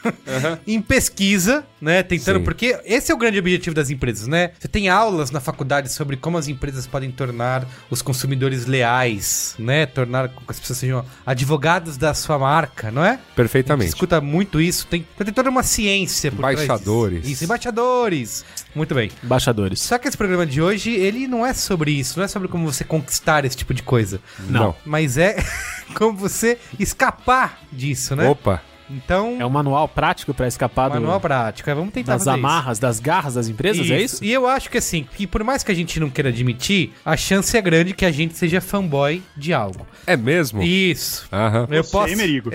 Isso. 0.07 0.59
em 0.67 0.81
pesquisa, 0.81 1.65
né? 1.81 2.03
Tentando. 2.03 2.39
Sim. 2.39 2.43
Porque 2.43 2.79
esse 2.85 3.11
é 3.11 3.15
o 3.15 3.17
grande 3.17 3.39
objetivo 3.39 3.75
das 3.75 3.89
empresas, 3.89 4.27
né? 4.27 4.51
Você 4.59 4.67
tem 4.67 4.89
aulas 4.89 5.31
na 5.31 5.39
faculdade 5.39 5.91
sobre 5.91 6.17
como 6.17 6.37
as 6.37 6.47
empresas 6.47 6.87
podem 6.87 7.11
tornar 7.11 7.65
os 7.89 8.01
consumidores 8.01 8.65
leais, 8.65 9.55
né? 9.59 9.85
Tornar 9.85 10.29
com 10.29 10.41
que 10.41 10.51
as 10.51 10.59
pessoas 10.59 10.79
sejam 10.79 11.05
advogados 11.25 11.97
da 11.97 12.13
sua 12.13 12.37
marca, 12.39 12.91
não 12.91 13.03
é? 13.03 13.09
A 13.09 13.11
gente 13.11 13.35
Perfeitamente. 13.35 13.89
escuta 13.89 14.19
muito 14.21 14.59
isso. 14.59 14.87
Tem, 14.87 15.05
tem 15.17 15.33
toda 15.33 15.49
uma 15.49 15.63
ciência 15.63 16.31
por. 16.31 16.39
Embaixadores. 16.39 17.27
Isso, 17.27 17.43
embaixadores. 17.43 18.45
Muito 18.73 18.93
bem. 18.93 19.11
Embaixadores. 19.23 19.81
Só 19.81 19.97
que 19.97 20.07
esse 20.07 20.17
programa 20.17 20.45
de 20.45 20.61
hoje, 20.61 20.91
ele 20.91 21.27
não 21.27 21.45
é 21.45 21.53
sobre 21.53 21.91
isso. 21.91 22.17
Não 22.19 22.25
é 22.25 22.27
sobre 22.27 22.47
como 22.47 22.71
você 22.71 22.83
conquistar 22.83 23.45
esse 23.45 23.55
tipo 23.55 23.73
de 23.73 23.83
coisa. 23.83 24.19
Não. 24.49 24.75
Mas 24.85 25.17
é 25.17 25.37
como 25.95 26.17
você 26.17 26.57
escapar 26.79 27.59
disso, 27.71 28.15
né? 28.15 28.27
Opa. 28.27 28.61
Então... 28.89 29.37
É 29.39 29.45
um 29.45 29.49
manual 29.49 29.87
prático 29.87 30.33
pra 30.33 30.47
escapar 30.47 30.89
do- 30.89 30.95
Manual 30.95 31.19
prático, 31.19 31.69
é, 31.69 31.73
vamos 31.75 31.93
tentar 31.93 32.13
das 32.13 32.23
fazer 32.23 32.37
isso. 32.37 32.45
amarras, 32.47 32.79
das 32.79 32.99
garras 32.99 33.33
das 33.35 33.47
empresas, 33.47 33.89
é 33.89 33.99
isso? 34.01 34.23
E 34.23 34.31
eu 34.31 34.47
acho 34.47 34.69
que 34.69 34.77
assim, 34.77 35.07
que 35.15 35.25
por 35.27 35.43
mais 35.43 35.63
que 35.63 35.71
a 35.71 35.75
gente 35.75 35.99
não 35.99 36.09
queira 36.09 36.29
admitir, 36.29 36.93
a 37.03 37.15
chance 37.17 37.55
é 37.57 37.61
grande 37.61 37.93
que 37.93 38.05
a 38.05 38.11
gente 38.11 38.37
seja 38.37 38.61
fanboy 38.61 39.21
de 39.35 39.53
algo. 39.53 39.85
É 40.07 40.15
mesmo? 40.15 40.61
Isso. 40.61 41.27
Aham. 41.31 41.67
Eu 41.71 41.83
Você, 41.83 41.91
posso. 41.91 42.15
Merigo? 42.15 42.49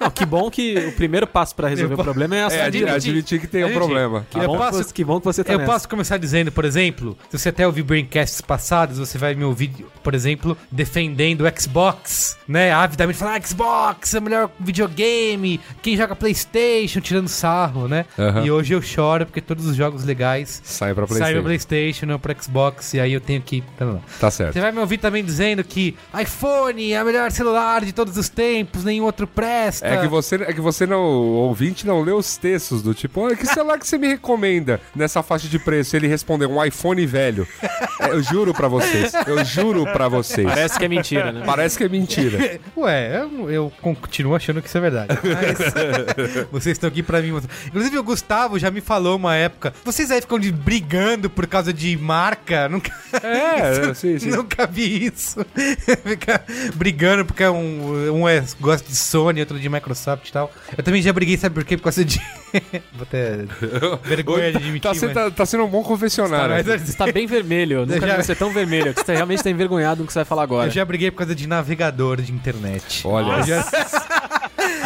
Não, 0.00 0.10
que 0.10 0.24
bom 0.26 0.50
que 0.50 0.76
o 0.88 0.92
primeiro 0.92 1.26
passo 1.26 1.54
pra 1.54 1.68
resolver 1.68 1.94
Eu 1.94 1.98
o 1.98 2.02
problema 2.04 2.36
é 2.36 2.40
É, 2.40 2.62
admitir, 2.66 2.88
admitir 2.88 3.40
que 3.40 3.46
tem 3.46 3.64
um 3.64 3.72
problema. 3.72 4.26
Que, 4.30 4.38
Eu 4.38 4.46
bom 4.46 4.56
posso- 4.58 4.78
que, 4.78 4.84
você, 4.84 4.92
que 4.94 5.04
bom 5.04 5.18
que 5.20 5.24
você 5.24 5.42
tá 5.44 5.52
Eu 5.54 5.58
nessa. 5.58 5.72
posso 5.72 5.88
começar 5.88 6.16
dizendo, 6.18 6.52
por 6.52 6.64
exemplo, 6.64 7.16
se 7.30 7.38
você 7.38 7.48
até 7.48 7.66
ouvir 7.66 7.82
braincasts 7.82 8.40
passados, 8.40 8.98
você 8.98 9.16
vai 9.18 9.34
me 9.34 9.44
ouvir, 9.44 9.70
por 10.02 10.14
exemplo, 10.14 10.56
defendendo 10.70 11.42
o 11.46 11.60
Xbox, 11.60 12.36
né? 12.46 12.72
Avidamente 12.72 13.18
falar, 13.18 13.36
ah, 13.36 13.46
Xbox 13.46 14.14
é 14.14 14.18
o 14.18 14.22
melhor 14.22 14.50
videogame, 14.60 15.45
quem 15.82 15.96
joga 15.96 16.14
Playstation, 16.16 17.00
tirando 17.00 17.28
sarro, 17.28 17.88
né? 17.88 18.04
Aham. 18.18 18.44
E 18.44 18.50
hoje 18.50 18.74
eu 18.74 18.82
choro 18.82 19.26
porque 19.26 19.40
todos 19.40 19.66
os 19.66 19.76
jogos 19.76 20.04
legais 20.04 20.60
Sai 20.64 20.94
pra 20.94 21.06
saem 21.06 21.18
PlayStation. 21.18 21.36
no 21.38 21.44
Playstation, 21.44 22.06
não 22.06 22.18
pro 22.18 22.42
Xbox, 22.42 22.94
e 22.94 23.00
aí 23.00 23.12
eu 23.12 23.20
tenho 23.20 23.40
que... 23.40 23.62
Não, 23.78 23.94
não. 23.94 24.02
Tá 24.20 24.30
certo. 24.30 24.52
Você 24.54 24.60
vai 24.60 24.72
me 24.72 24.78
ouvir 24.78 24.98
também 24.98 25.24
dizendo 25.24 25.62
que 25.64 25.96
iPhone 26.20 26.92
é 26.92 27.02
o 27.02 27.06
melhor 27.06 27.30
celular 27.30 27.84
de 27.84 27.92
todos 27.92 28.16
os 28.16 28.28
tempos, 28.28 28.84
nenhum 28.84 29.04
outro 29.04 29.26
presta. 29.26 29.86
É 29.86 30.00
que 30.00 30.08
você, 30.08 30.36
é 30.36 30.52
que 30.52 30.60
você 30.60 30.86
não, 30.86 31.00
o 31.02 31.34
ouvinte 31.34 31.86
não 31.86 32.00
lê 32.02 32.12
os 32.12 32.36
textos 32.36 32.82
do 32.82 32.94
tipo, 32.94 33.20
olha, 33.20 33.36
que 33.36 33.46
celular 33.46 33.78
que 33.78 33.86
você 33.86 33.98
me 33.98 34.08
recomenda 34.08 34.80
nessa 34.94 35.22
faixa 35.22 35.48
de 35.48 35.58
preço? 35.58 35.96
Ele 35.96 36.06
respondeu 36.06 36.50
um 36.50 36.64
iPhone 36.64 37.04
velho. 37.06 37.46
É, 38.00 38.10
eu 38.10 38.22
juro 38.22 38.52
pra 38.52 38.68
vocês, 38.68 39.12
eu 39.26 39.44
juro 39.44 39.84
pra 39.84 40.08
vocês. 40.08 40.46
Parece 40.46 40.78
que 40.78 40.84
é 40.84 40.88
mentira, 40.88 41.32
né? 41.32 41.42
Parece 41.44 41.78
que 41.78 41.84
é 41.84 41.88
mentira. 41.88 42.60
Ué, 42.76 43.20
eu, 43.22 43.50
eu 43.50 43.72
continuo 43.80 44.34
achando 44.34 44.60
que 44.62 44.68
isso 44.68 44.78
é 44.78 44.80
verdade. 44.80 45.16
Mas 45.36 46.46
vocês 46.52 46.74
estão 46.76 46.88
aqui 46.88 47.02
pra 47.02 47.20
mim. 47.20 47.32
Inclusive, 47.66 47.98
o 47.98 48.02
Gustavo 48.02 48.58
já 48.58 48.70
me 48.70 48.80
falou 48.80 49.16
uma 49.16 49.34
época. 49.36 49.72
Vocês 49.84 50.10
aí 50.10 50.20
ficam 50.20 50.38
de, 50.38 50.50
brigando 50.52 51.28
por 51.30 51.46
causa 51.46 51.72
de 51.72 51.96
marca? 51.96 52.68
Nunca, 52.68 52.90
É, 53.22 53.94
sim, 53.94 54.18
sim. 54.18 54.30
nunca 54.30 54.66
vi 54.66 55.06
isso. 55.06 55.44
Ficar 56.04 56.44
brigando 56.74 57.24
porque 57.24 57.44
um, 57.46 58.20
um 58.20 58.28
é, 58.28 58.42
gosta 58.60 58.88
de 58.88 58.96
Sony, 58.96 59.40
outro 59.40 59.58
de 59.58 59.68
Microsoft 59.68 60.28
e 60.28 60.32
tal. 60.32 60.50
Eu 60.76 60.82
também 60.82 61.02
já 61.02 61.12
briguei, 61.12 61.36
sabe 61.36 61.54
por 61.54 61.64
quê? 61.64 61.76
Por 61.76 61.84
causa 61.84 62.04
de. 62.04 62.20
Vou 62.94 63.04
ter 63.06 63.46
vergonha 64.04 64.50
de 64.52 64.58
admitir. 64.58 64.80
Tá, 64.88 64.94
sendo- 64.94 65.14
mas- 65.14 65.24
tá- 65.24 65.30
tá 65.30 65.46
sendo 65.46 65.64
um 65.64 65.68
bom 65.68 65.82
confessionário. 65.82 66.54
Mas- 66.64 66.82
Você 66.82 66.96
tá 66.96 67.10
bem 67.12 67.26
vermelho. 67.26 67.80
Eu 67.80 67.86
Nunca 67.86 68.06
já- 68.06 68.16
vi 68.16 68.22
você 68.24 68.34
tão 68.34 68.50
vermelho. 68.50 68.94
que 68.94 69.04
Você 69.04 69.14
realmente 69.14 69.42
tá 69.42 69.50
envergonhado 69.50 70.02
do 70.02 70.06
que 70.06 70.12
você 70.12 70.20
vai 70.20 70.24
falar 70.24 70.42
agora. 70.44 70.68
Eu 70.68 70.72
já 70.72 70.84
briguei 70.84 71.10
por 71.10 71.18
causa 71.18 71.34
de 71.34 71.46
navegador 71.46 72.20
de 72.22 72.32
internet. 72.32 73.02
Olha, 73.06 73.42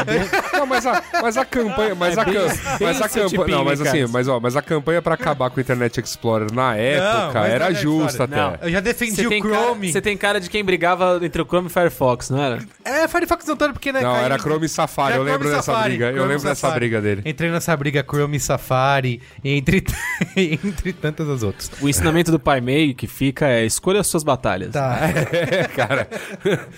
não, 0.53 0.67
mas 0.67 0.87
a, 0.87 1.03
mas 1.23 1.37
a 1.37 1.45
campanha, 1.45 1.95
mas 1.95 2.17
É 2.17 2.21
a, 2.21 2.25
bem- 2.25 2.35
cam- 2.35 2.47
bem 2.49 2.89
mas 2.89 3.03
a 3.03 3.09
campanha, 3.09 3.57
não, 3.57 3.65
mas 3.65 3.81
assim, 3.81 4.07
mas 4.07 4.29
ó, 4.29 4.41
mas 4.41 4.57
a 4.57 4.63
campanha 4.63 5.03
pra 5.03 5.15
acabar 5.15 5.51
com 5.51 5.59
o 5.59 5.61
Internet 5.61 6.01
Explorer 6.01 6.53
na 6.53 6.77
época 6.77 7.41
mas 7.41 7.51
era 7.51 7.73
justa 7.73 8.25
até. 8.25 8.59
Eu 8.63 8.71
já 8.71 8.81
defendi 8.81 9.17
Você 9.17 9.27
o 9.27 9.29
tem, 9.29 9.43
cara, 9.43 9.55
Chrome. 9.65 9.93
você 9.93 10.01
tem 10.01 10.17
cara 10.17 10.41
de 10.41 10.49
quem 10.51 10.65
brigava 10.65 11.19
entre 11.23 11.41
o 11.43 11.45
Chrome 11.45 11.67
e 11.67 11.71
o 11.71 11.73
Firefox, 11.73 12.31
não 12.31 12.43
era? 12.43 12.59
É, 12.85 13.07
Firefox 13.09 13.45
não 13.47 13.57
tanto 13.57 13.73
porque, 13.75 13.93
né? 13.93 14.01
Não, 14.01 14.17
era 14.17 14.39
Chrome 14.39 14.67
e 14.67 14.69
Safari, 14.69 15.13
Era 15.13 15.21
eu 15.21 15.25
lembro 15.25 15.41
Chrome 15.41 15.53
e 15.55 15.57
dessa 15.57 15.73
Safari, 15.73 15.89
briga, 15.91 16.05
eu 16.07 16.13
Chrome 16.15 16.29
lembro 16.29 16.49
dessa 16.49 16.71
briga 16.71 17.01
dele. 17.01 17.23
Entrei 17.25 17.51
nessa 17.51 17.77
briga 17.77 18.03
Chrome 18.09 18.37
e 18.37 18.41
Safari, 18.41 19.21
entre, 19.45 19.85
entre 20.37 20.93
tantas 20.93 21.29
as 21.29 21.43
outras. 21.43 21.71
O 21.81 21.89
ensinamento 21.89 22.31
do 22.31 22.39
Pai 22.39 22.61
Mei 22.61 22.95
que 22.95 23.07
fica 23.07 23.47
é 23.49 23.65
escolha 23.65 24.01
as 24.01 24.07
suas 24.07 24.23
batalhas. 24.25 24.73
Tá. 24.73 24.99
É, 25.51 25.65
cara, 25.65 26.09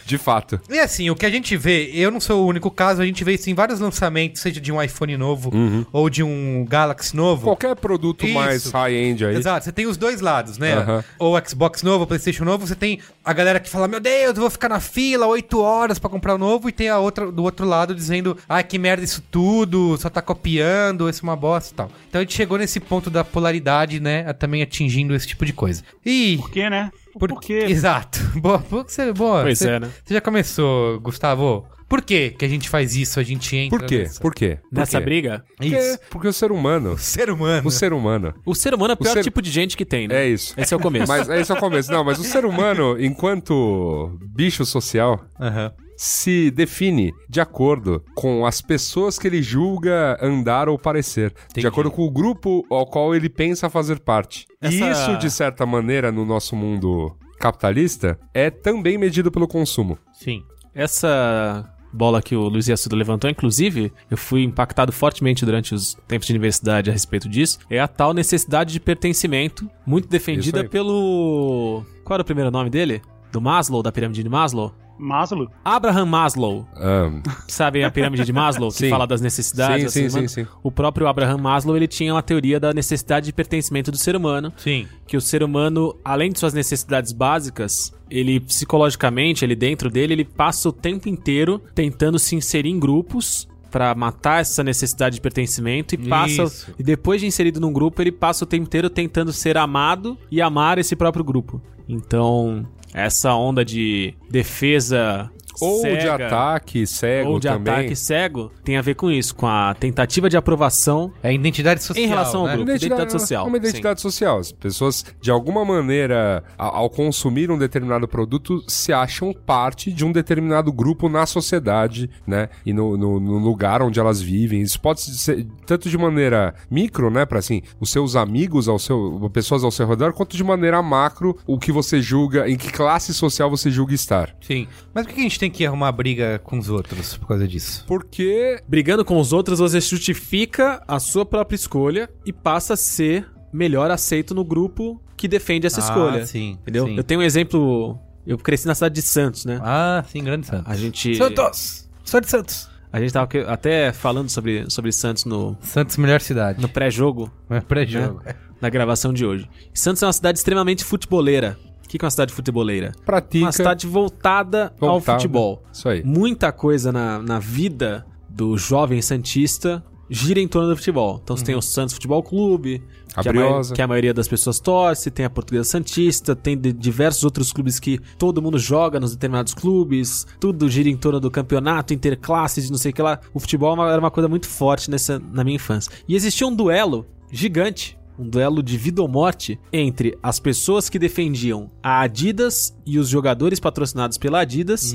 de 0.04 0.16
fato. 0.18 0.60
E 0.68 0.78
assim, 0.78 1.10
o 1.10 1.16
que 1.16 1.26
a 1.26 1.30
gente 1.30 1.56
vê, 1.56 1.90
eu 1.94 2.10
não 2.10 2.20
sou 2.20 2.44
o 2.44 2.46
único 2.46 2.70
caso, 2.70 3.02
a 3.02 3.04
gente 3.04 3.11
vê 3.24 3.34
isso 3.34 3.50
em 3.50 3.54
vários 3.54 3.80
lançamentos, 3.80 4.40
seja 4.40 4.60
de 4.60 4.72
um 4.72 4.82
iPhone 4.82 5.16
novo 5.16 5.50
ou 5.92 6.08
de 6.08 6.22
um 6.22 6.64
Galaxy 6.68 7.14
novo. 7.16 7.44
Qualquer 7.44 7.76
produto 7.76 8.24
Isso. 8.24 8.34
mais 8.34 8.70
high-end 8.70 9.24
aí. 9.24 9.36
Exato, 9.36 9.64
você 9.64 9.72
tem 9.72 9.86
os 9.86 9.96
dois 9.96 10.20
lados, 10.20 10.58
né? 10.58 10.74
Aham. 10.74 11.04
Ou 11.18 11.40
Xbox 11.46 11.82
novo, 11.82 12.00
ou 12.00 12.06
PlayStation 12.06 12.44
novo, 12.44 12.66
você 12.66 12.74
tem 12.74 13.00
a 13.24 13.32
galera 13.32 13.60
que 13.60 13.68
fala: 13.68 13.88
Meu 13.88 14.00
Deus, 14.00 14.34
eu 14.34 14.40
vou 14.40 14.50
ficar 14.50 14.68
na 14.68 14.80
fila 14.80 15.26
8 15.26 15.60
horas 15.60 15.98
pra 15.98 16.08
comprar 16.08 16.34
o 16.34 16.38
novo, 16.38 16.68
e 16.68 16.72
tem 16.72 16.88
a 16.88 16.98
outra 16.98 17.30
do 17.30 17.42
outro 17.42 17.66
lado 17.66 17.94
dizendo: 17.94 18.36
Ai, 18.48 18.64
que 18.64 18.78
merda 18.78 19.04
isso 19.04 19.22
tudo, 19.30 19.96
só 19.98 20.08
tá 20.08 20.22
copiando, 20.22 21.08
isso 21.08 21.20
é 21.20 21.24
uma 21.24 21.36
bosta 21.36 21.72
e 21.72 21.76
tal. 21.76 21.90
Então 22.08 22.20
a 22.20 22.24
gente 22.24 22.34
chegou 22.34 22.58
nesse 22.58 22.80
ponto 22.80 23.10
da 23.10 23.24
polaridade, 23.24 24.00
né? 24.00 24.32
Também 24.32 24.62
atingindo 24.62 25.14
esse 25.14 25.26
tipo 25.26 25.44
de 25.44 25.52
coisa. 25.52 25.82
E. 26.04 26.36
Por 26.38 26.50
quê, 26.50 26.70
né? 26.70 26.90
Por, 27.18 27.28
Por 27.28 27.40
quê? 27.40 27.66
Exato. 27.68 28.18
Boa, 28.40 28.58
boa, 28.58 28.84
você, 28.84 29.12
boa. 29.12 29.42
Pois 29.42 29.58
você, 29.58 29.68
é, 29.68 29.80
né? 29.80 29.90
Você 30.02 30.14
já 30.14 30.20
começou, 30.20 30.98
Gustavo? 31.00 31.66
Por 31.92 32.00
que 32.02 32.30
que 32.30 32.44
a 32.44 32.48
gente 32.48 32.70
faz 32.70 32.96
isso? 32.96 33.20
A 33.20 33.22
gente 33.22 33.54
entra 33.54 33.78
Por 33.78 33.86
quê? 33.86 33.98
nessa- 33.98 34.20
Por 34.20 34.34
quê? 34.34 34.58
Por 34.70 34.78
Nessa 34.78 34.98
quê? 34.98 35.04
briga, 35.04 35.44
Porque, 35.58 35.76
Isso. 35.76 35.98
porque 36.10 36.28
o 36.28 36.32
ser 36.32 36.50
humano, 36.50 36.96
Ser 36.98 37.28
humano. 37.30 37.68
o 37.68 37.70
ser 37.70 37.92
humano, 37.92 38.34
o 38.46 38.54
ser 38.54 38.72
humano 38.74 38.92
é 38.92 38.94
o 38.94 38.96
pior 38.96 39.12
ser- 39.12 39.22
tipo 39.22 39.42
de 39.42 39.50
gente 39.50 39.76
que 39.76 39.84
tem, 39.84 40.08
né? 40.08 40.24
é 40.24 40.28
isso. 40.28 40.54
Esse 40.56 40.72
é 40.72 40.76
o 40.76 40.80
começo. 40.80 41.06
Mas 41.06 41.28
esse 41.28 41.52
é 41.52 41.54
o 41.54 41.58
começo. 41.58 41.92
Não, 41.92 42.02
mas 42.02 42.18
o 42.18 42.24
ser 42.24 42.46
humano, 42.46 42.96
enquanto 42.98 44.18
bicho 44.34 44.64
social, 44.64 45.22
Aham. 45.38 45.70
se 45.96 46.50
define 46.50 47.12
de 47.28 47.40
acordo 47.42 48.02
com 48.14 48.46
as 48.46 48.62
pessoas 48.62 49.18
que 49.18 49.26
ele 49.26 49.42
julga 49.42 50.18
andar 50.22 50.68
ou 50.70 50.78
parecer. 50.78 51.34
De 51.54 51.66
acordo 51.66 51.90
com 51.90 52.02
o 52.06 52.10
grupo 52.10 52.64
ao 52.70 52.86
qual 52.86 53.14
ele 53.14 53.28
pensa 53.28 53.68
fazer 53.68 54.00
parte. 54.00 54.46
E 54.62 54.66
Essa- 54.82 54.90
isso, 55.12 55.18
de 55.18 55.30
certa 55.30 55.66
maneira, 55.66 56.10
no 56.10 56.24
nosso 56.24 56.56
mundo 56.56 57.14
capitalista, 57.38 58.18
é 58.32 58.48
também 58.50 58.96
medido 58.96 59.30
pelo 59.30 59.46
consumo. 59.46 59.98
Sim. 60.14 60.42
Essa 60.74 61.68
bola 61.92 62.22
que 62.22 62.34
o 62.34 62.48
Luiz 62.48 62.68
Assuda 62.70 62.96
levantou, 62.96 63.28
inclusive, 63.28 63.92
eu 64.10 64.16
fui 64.16 64.42
impactado 64.42 64.92
fortemente 64.92 65.44
durante 65.44 65.74
os 65.74 65.94
tempos 66.08 66.26
de 66.26 66.32
universidade 66.32 66.90
a 66.90 66.92
respeito 66.92 67.28
disso, 67.28 67.58
é 67.68 67.78
a 67.78 67.88
tal 67.88 68.14
necessidade 68.14 68.72
de 68.72 68.80
pertencimento, 68.80 69.68
muito 69.86 70.08
defendida 70.08 70.64
pelo... 70.64 71.84
Qual 72.04 72.16
era 72.16 72.22
o 72.22 72.26
primeiro 72.26 72.50
nome 72.50 72.70
dele? 72.70 73.02
Do 73.32 73.40
Maslow, 73.40 73.82
da 73.82 73.90
pirâmide 73.90 74.22
de 74.22 74.28
Maslow? 74.28 74.74
Maslow? 74.98 75.48
Abraham 75.64 76.06
Maslow. 76.06 76.66
Ahn, 76.76 77.22
Sabe 77.48 77.82
a 77.82 77.90
pirâmide 77.90 78.24
de 78.24 78.32
Maslow, 78.32 78.70
que 78.70 78.76
Sim. 78.86 78.90
fala 78.90 79.06
das 79.06 79.20
necessidades? 79.20 79.92
Sim, 79.92 80.06
do 80.06 80.28
sim. 80.28 80.46
O 80.62 80.70
próprio 80.70 81.08
Abraham 81.08 81.38
Maslow, 81.38 81.76
ele 81.76 81.88
tinha 81.88 82.14
uma 82.14 82.22
teoria 82.22 82.60
da 82.60 82.72
necessidade 82.72 83.26
de 83.26 83.32
pertencimento 83.32 83.90
do 83.90 83.96
ser 83.96 84.14
humano, 84.14 84.52
Sim. 84.56 84.86
que 85.06 85.16
o 85.16 85.20
ser 85.20 85.42
humano, 85.42 85.96
além 86.04 86.30
de 86.30 86.38
suas 86.38 86.52
necessidades 86.54 87.10
básicas, 87.12 87.92
ele 88.08 88.38
psicologicamente, 88.38 89.44
ele 89.44 89.56
dentro 89.56 89.90
dele, 89.90 90.12
ele 90.12 90.24
passa 90.24 90.68
o 90.68 90.72
tempo 90.72 91.08
inteiro 91.08 91.60
tentando 91.74 92.18
se 92.18 92.36
inserir 92.36 92.68
em 92.68 92.78
grupos 92.78 93.48
pra 93.70 93.94
matar 93.94 94.42
essa 94.42 94.62
necessidade 94.62 95.14
de 95.16 95.20
pertencimento 95.22 95.94
e 95.94 95.98
passa 95.98 96.42
Isso. 96.44 96.74
e 96.78 96.82
depois 96.82 97.22
de 97.22 97.26
inserido 97.26 97.58
num 97.58 97.72
grupo, 97.72 98.02
ele 98.02 98.12
passa 98.12 98.44
o 98.44 98.46
tempo 98.46 98.64
inteiro 98.64 98.90
tentando 98.90 99.32
ser 99.32 99.56
amado 99.56 100.16
e 100.30 100.42
amar 100.42 100.76
esse 100.78 100.94
próprio 100.94 101.24
grupo. 101.24 101.60
Então, 101.88 102.66
essa 102.92 103.34
onda 103.34 103.64
de 103.64 104.14
defesa 104.30 105.30
ou 105.60 105.82
de 105.82 105.90
cega, 106.02 106.26
ataque 106.26 106.86
cego 106.86 107.30
ou 107.30 107.40
de 107.40 107.48
também. 107.48 107.72
ataque 107.74 107.96
cego 107.96 108.50
tem 108.64 108.76
a 108.76 108.82
ver 108.82 108.94
com 108.94 109.10
isso, 109.10 109.34
com 109.34 109.46
a 109.46 109.74
tentativa 109.74 110.28
de 110.28 110.36
aprovação 110.36 111.12
É 111.22 111.32
identidade 111.32 111.82
social. 111.82 112.04
Em 112.04 112.08
relação 112.08 112.40
ao 112.42 112.46
né? 112.46 112.54
grupo. 112.56 112.70
Identidade 112.70 113.12
social, 113.12 113.46
Uma 113.46 113.56
identidade 113.56 114.00
social. 114.00 114.38
As 114.38 114.52
pessoas, 114.52 115.04
de 115.20 115.30
alguma 115.30 115.64
maneira, 115.64 116.42
ao 116.56 116.88
consumir 116.88 117.50
um 117.50 117.58
determinado 117.58 118.06
produto, 118.08 118.62
se 118.68 118.92
acham 118.92 119.32
parte 119.32 119.92
de 119.92 120.04
um 120.04 120.12
determinado 120.12 120.72
grupo 120.72 121.08
na 121.08 121.26
sociedade, 121.26 122.08
né? 122.26 122.48
E 122.64 122.72
no, 122.72 122.96
no- 122.96 123.20
no 123.20 123.38
lugar 123.38 123.82
onde 123.82 123.98
elas 124.00 124.20
vivem. 124.20 124.60
Isso 124.62 124.80
pode 124.80 125.00
ser 125.00 125.46
tanto 125.66 125.88
de 125.88 125.98
maneira 125.98 126.54
micro, 126.70 127.10
né? 127.10 127.24
Pra 127.24 127.38
assim, 127.38 127.62
os 127.80 127.90
seus 127.90 128.16
amigos, 128.16 128.68
ao 128.68 128.78
seu, 128.78 129.30
pessoas 129.32 129.64
ao 129.64 129.70
seu 129.70 129.86
redor, 129.86 130.12
quanto 130.12 130.36
de 130.36 130.44
maneira 130.44 130.82
macro, 130.82 131.36
o 131.46 131.58
que 131.58 131.72
você 131.72 132.00
julga, 132.00 132.48
em 132.48 132.56
que 132.56 132.70
classe 132.72 133.12
social 133.14 133.50
você 133.50 133.70
julga 133.70 133.94
estar. 133.94 134.34
Sim. 134.40 134.66
Mas 134.94 135.06
por 135.06 135.14
que 135.14 135.20
a 135.20 135.22
gente 135.24 135.38
tem 135.42 135.50
que 135.50 135.66
arrumar 135.66 135.90
briga 135.90 136.38
com 136.44 136.56
os 136.56 136.68
outros 136.70 137.16
por 137.16 137.26
causa 137.26 137.48
disso? 137.48 137.84
Porque 137.88 138.62
brigando 138.68 139.04
com 139.04 139.18
os 139.18 139.32
outros, 139.32 139.58
você 139.58 139.80
justifica 139.80 140.80
a 140.86 141.00
sua 141.00 141.26
própria 141.26 141.56
escolha 141.56 142.08
e 142.24 142.32
passa 142.32 142.74
a 142.74 142.76
ser 142.76 143.28
melhor 143.52 143.90
aceito 143.90 144.34
no 144.36 144.44
grupo 144.44 145.02
que 145.16 145.26
defende 145.26 145.66
essa 145.66 145.80
Ah, 145.80 145.84
escolha. 145.84 146.26
sim, 146.26 146.52
Entendeu? 146.62 146.86
sim. 146.86 146.96
Eu 146.96 147.02
tenho 147.02 147.20
um 147.20 147.22
exemplo. 147.24 147.98
Eu 148.24 148.38
cresci 148.38 148.68
na 148.68 148.74
cidade 148.76 148.94
de 148.94 149.02
Santos, 149.02 149.44
né? 149.44 149.60
Ah, 149.64 150.04
sim, 150.08 150.22
grande 150.22 150.46
Santos. 150.46 150.70
A 150.70 150.76
gente. 150.76 151.16
Santos! 151.16 151.88
Sou 152.04 152.20
de 152.20 152.28
Santos. 152.28 152.68
A 152.92 153.00
gente 153.00 153.12
tava 153.12 153.28
até 153.48 153.92
falando 153.92 154.28
sobre, 154.28 154.70
sobre 154.70 154.92
Santos 154.92 155.24
no, 155.24 155.56
Santos, 155.60 155.96
melhor 155.96 156.20
cidade. 156.20 156.60
no 156.62 156.68
pré-jogo, 156.68 157.28
É 157.50 157.58
pré-jogo. 157.60 158.22
na 158.60 158.68
gravação 158.68 159.12
de 159.12 159.26
hoje. 159.26 159.48
Santos 159.74 160.02
é 160.02 160.06
uma 160.06 160.12
cidade 160.12 160.38
extremamente 160.38 160.84
futeboleira. 160.84 161.58
O 161.92 161.94
que 161.94 161.98
que 161.98 162.04
é 162.04 162.06
uma 162.06 162.10
cidade 162.10 162.32
futeboleira? 162.32 162.92
pratica... 163.04 163.44
Uma 163.44 163.52
cidade 163.52 163.86
voltada, 163.86 164.72
ao 164.80 164.88
Voltada. 164.92 165.18
futebol. 165.18 165.62
Isso 165.70 165.86
aí. 165.90 166.02
Muita 166.02 166.50
coisa 166.50 166.90
na, 166.90 167.18
na 167.20 167.38
vida 167.38 168.06
do 168.30 168.56
jovem 168.56 169.02
Santista 169.02 169.84
gira 170.08 170.40
em 170.40 170.48
torno 170.48 170.70
do 170.70 170.76
futebol. 170.76 171.20
Então 171.22 171.36
você 171.36 171.44
tem 171.44 171.54
o 171.54 171.60
Santos 171.60 171.94
Futebol 171.94 172.22
Clube, 172.22 172.82
que 173.20 173.28
a, 173.28 173.32
mai- 173.32 173.44
Briosa. 173.44 173.74
que 173.74 173.82
a 173.82 173.86
maioria 173.86 174.14
das 174.14 174.26
pessoas 174.26 174.58
torce, 174.58 175.10
tem 175.10 175.26
a 175.26 175.30
Portuguesa 175.30 175.68
Santista, 175.68 176.34
tem 176.34 176.56
de- 176.56 176.72
diversos 176.72 177.24
outros 177.24 177.52
clubes 177.52 177.78
que 177.78 177.98
todo 178.16 178.40
mundo 178.40 178.58
joga 178.58 178.98
nos 178.98 179.12
determinados 179.12 179.52
clubes, 179.52 180.26
tudo 180.40 180.70
gira 180.70 180.88
em 180.88 180.96
torno 180.96 181.20
do 181.20 181.30
campeonato, 181.30 181.92
interclasses, 181.92 182.70
não 182.70 182.78
sei 182.78 182.90
o 182.90 182.94
que 182.94 183.02
lá. 183.02 183.20
O 183.34 183.38
futebol 183.40 183.74
é 183.86 183.90
era 183.92 183.98
uma 184.00 184.10
coisa 184.10 184.30
muito 184.30 184.48
forte 184.48 184.90
nessa, 184.90 185.18
na 185.18 185.44
minha 185.44 185.56
infância. 185.56 185.92
E 186.08 186.14
existia 186.16 186.46
um 186.46 186.54
duelo 186.56 187.06
gigante. 187.30 187.98
Um 188.22 188.28
duelo 188.28 188.62
de 188.62 188.76
vida 188.76 189.02
ou 189.02 189.08
morte 189.08 189.58
entre 189.72 190.16
as 190.22 190.38
pessoas 190.38 190.88
que 190.88 190.96
defendiam 190.96 191.68
a 191.82 192.02
Adidas 192.02 192.72
e 192.86 192.96
os 192.96 193.08
jogadores 193.08 193.58
patrocinados 193.58 194.16
pela 194.16 194.40
Adidas 194.42 194.94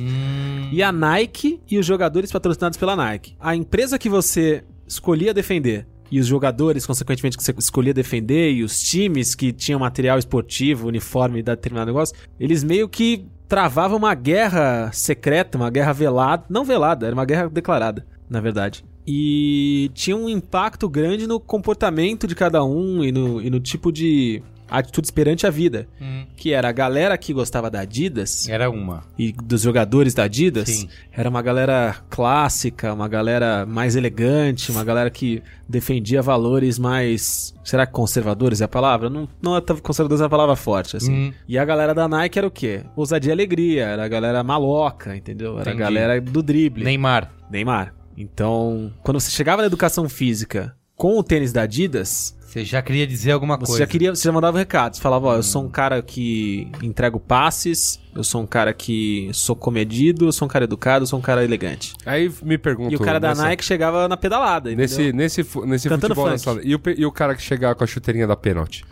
e 0.71 0.81
a 0.81 0.93
Nike 0.93 1.59
e 1.69 1.77
os 1.77 1.85
jogadores 1.85 2.31
patrocinados 2.31 2.77
pela 2.77 2.95
Nike. 2.95 3.35
A 3.37 3.53
empresa 3.53 3.99
que 3.99 4.07
você 4.07 4.63
escolhia 4.87 5.33
defender 5.33 5.85
e 6.09 6.21
os 6.21 6.25
jogadores, 6.25 6.85
consequentemente, 6.85 7.35
que 7.35 7.43
você 7.43 7.53
escolhia 7.57 7.93
defender 7.93 8.53
e 8.53 8.63
os 8.63 8.79
times 8.79 9.35
que 9.35 9.51
tinham 9.51 9.81
material 9.81 10.17
esportivo, 10.17 10.87
uniforme 10.87 11.43
da 11.43 11.53
determinado 11.53 11.91
negócio, 11.91 12.15
eles 12.39 12.63
meio 12.63 12.87
que 12.87 13.27
travavam 13.45 13.97
uma 13.97 14.15
guerra 14.15 14.89
secreta, 14.93 15.57
uma 15.57 15.69
guerra 15.69 15.91
velada. 15.91 16.45
Não 16.49 16.63
velada, 16.63 17.05
era 17.05 17.13
uma 17.13 17.25
guerra 17.25 17.49
declarada, 17.49 18.07
na 18.29 18.39
verdade. 18.39 18.85
E 19.07 19.89
tinha 19.93 20.15
um 20.17 20.27
impacto 20.27 20.89
grande 20.89 21.25
no 21.27 21.39
comportamento 21.39 22.27
de 22.27 22.35
cada 22.35 22.63
um 22.63 23.03
e 23.03 23.11
no, 23.11 23.41
e 23.41 23.49
no 23.49 23.59
tipo 23.59 23.91
de 23.91 24.43
atitudes 24.69 25.09
perante 25.11 25.47
a 25.47 25.49
vida. 25.49 25.87
Que 26.35 26.51
era 26.51 26.67
a 26.69 26.71
galera 26.71 27.17
que 27.17 27.33
gostava 27.33 27.71
da 27.71 27.79
Adidas 27.79 28.47
Era 28.49 28.69
uma. 28.69 29.03
e 29.17 29.31
dos 29.31 29.61
jogadores 29.61 30.13
da 30.13 30.23
Adidas, 30.23 30.67
Sim. 30.69 30.89
era 31.11 31.29
uma 31.29 31.41
galera 31.41 31.95
clássica, 32.09 32.93
uma 32.93 33.07
galera 33.07 33.65
mais 33.65 33.95
elegante, 33.95 34.71
uma 34.71 34.83
galera 34.83 35.09
que 35.09 35.41
defendia 35.67 36.21
valores 36.21 36.77
mais. 36.77 37.53
Será 37.63 37.85
que 37.85 37.93
conservadores 37.93 38.61
é 38.61 38.65
a 38.65 38.67
palavra? 38.67 39.09
Não, 39.09 39.27
não 39.41 39.55
é 39.55 39.61
conservadores 39.81 40.21
é 40.21 40.25
a 40.25 40.29
palavra 40.29 40.55
forte, 40.55 40.97
assim. 40.97 41.13
Hum. 41.13 41.33
E 41.47 41.57
a 41.57 41.65
galera 41.65 41.93
da 41.93 42.07
Nike 42.07 42.37
era 42.37 42.47
o 42.47 42.51
quê? 42.51 42.83
Ousadia 42.95 43.29
e 43.29 43.33
alegria, 43.33 43.85
era 43.85 44.03
a 44.05 44.07
galera 44.07 44.43
maloca, 44.43 45.15
entendeu? 45.15 45.53
Era 45.59 45.71
Entendi. 45.71 45.81
a 45.81 45.85
galera 45.85 46.21
do 46.21 46.43
drible. 46.43 46.83
Neymar. 46.83 47.31
Neymar. 47.49 47.93
Então, 48.17 48.91
quando 49.03 49.19
você 49.19 49.29
chegava 49.29 49.61
na 49.61 49.67
educação 49.67 50.09
física 50.09 50.75
com 50.95 51.17
o 51.17 51.23
tênis 51.23 51.53
da 51.53 51.61
Adidas, 51.61 52.35
Você 52.47 52.63
já 52.63 52.81
queria 52.81 53.05
dizer 53.05 53.33
alguma 53.33 53.55
você 53.57 53.65
coisa. 53.65 53.79
já 53.79 53.87
queria, 53.87 54.15
você 54.15 54.23
já 54.23 54.31
mandava 54.31 54.57
recados. 54.57 54.99
Falava, 54.99 55.27
ó, 55.27 55.35
eu 55.35 55.43
sou 55.43 55.63
um 55.65 55.69
cara 55.69 56.01
que 56.01 56.71
entrego 56.81 57.19
passes, 57.19 57.99
eu 58.15 58.23
sou 58.23 58.41
um 58.41 58.47
cara 58.47 58.73
que 58.73 59.29
sou 59.33 59.53
comedido, 59.55 60.25
eu 60.27 60.31
sou 60.31 60.45
um 60.45 60.49
cara 60.49 60.63
educado, 60.63 61.03
eu 61.03 61.07
sou 61.07 61.19
um 61.19 61.21
cara 61.21 61.43
elegante. 61.43 61.93
Aí 62.05 62.31
me 62.41 62.57
pergunto... 62.57 62.93
E 62.93 62.95
o 62.95 62.99
cara 62.99 63.19
da 63.19 63.29
nessa- 63.29 63.43
Nike 63.43 63.65
chegava 63.65 64.07
na 64.07 64.15
pedalada, 64.15 64.73
Nesse, 64.73 64.95
entendeu? 65.01 65.15
nesse, 65.17 65.41
nesse 65.65 65.89
Cantando 65.89 66.15
futebol 66.15 66.37
funk. 66.37 66.47
nessa- 66.55 66.67
e, 66.67 66.73
o, 66.73 66.81
e 66.97 67.05
o 67.05 67.11
cara 67.11 67.35
que 67.35 67.41
chegava 67.41 67.75
com 67.75 67.83
a 67.83 67.87
chuteirinha 67.87 68.25
da 68.25 68.35
pênalti? 68.37 68.85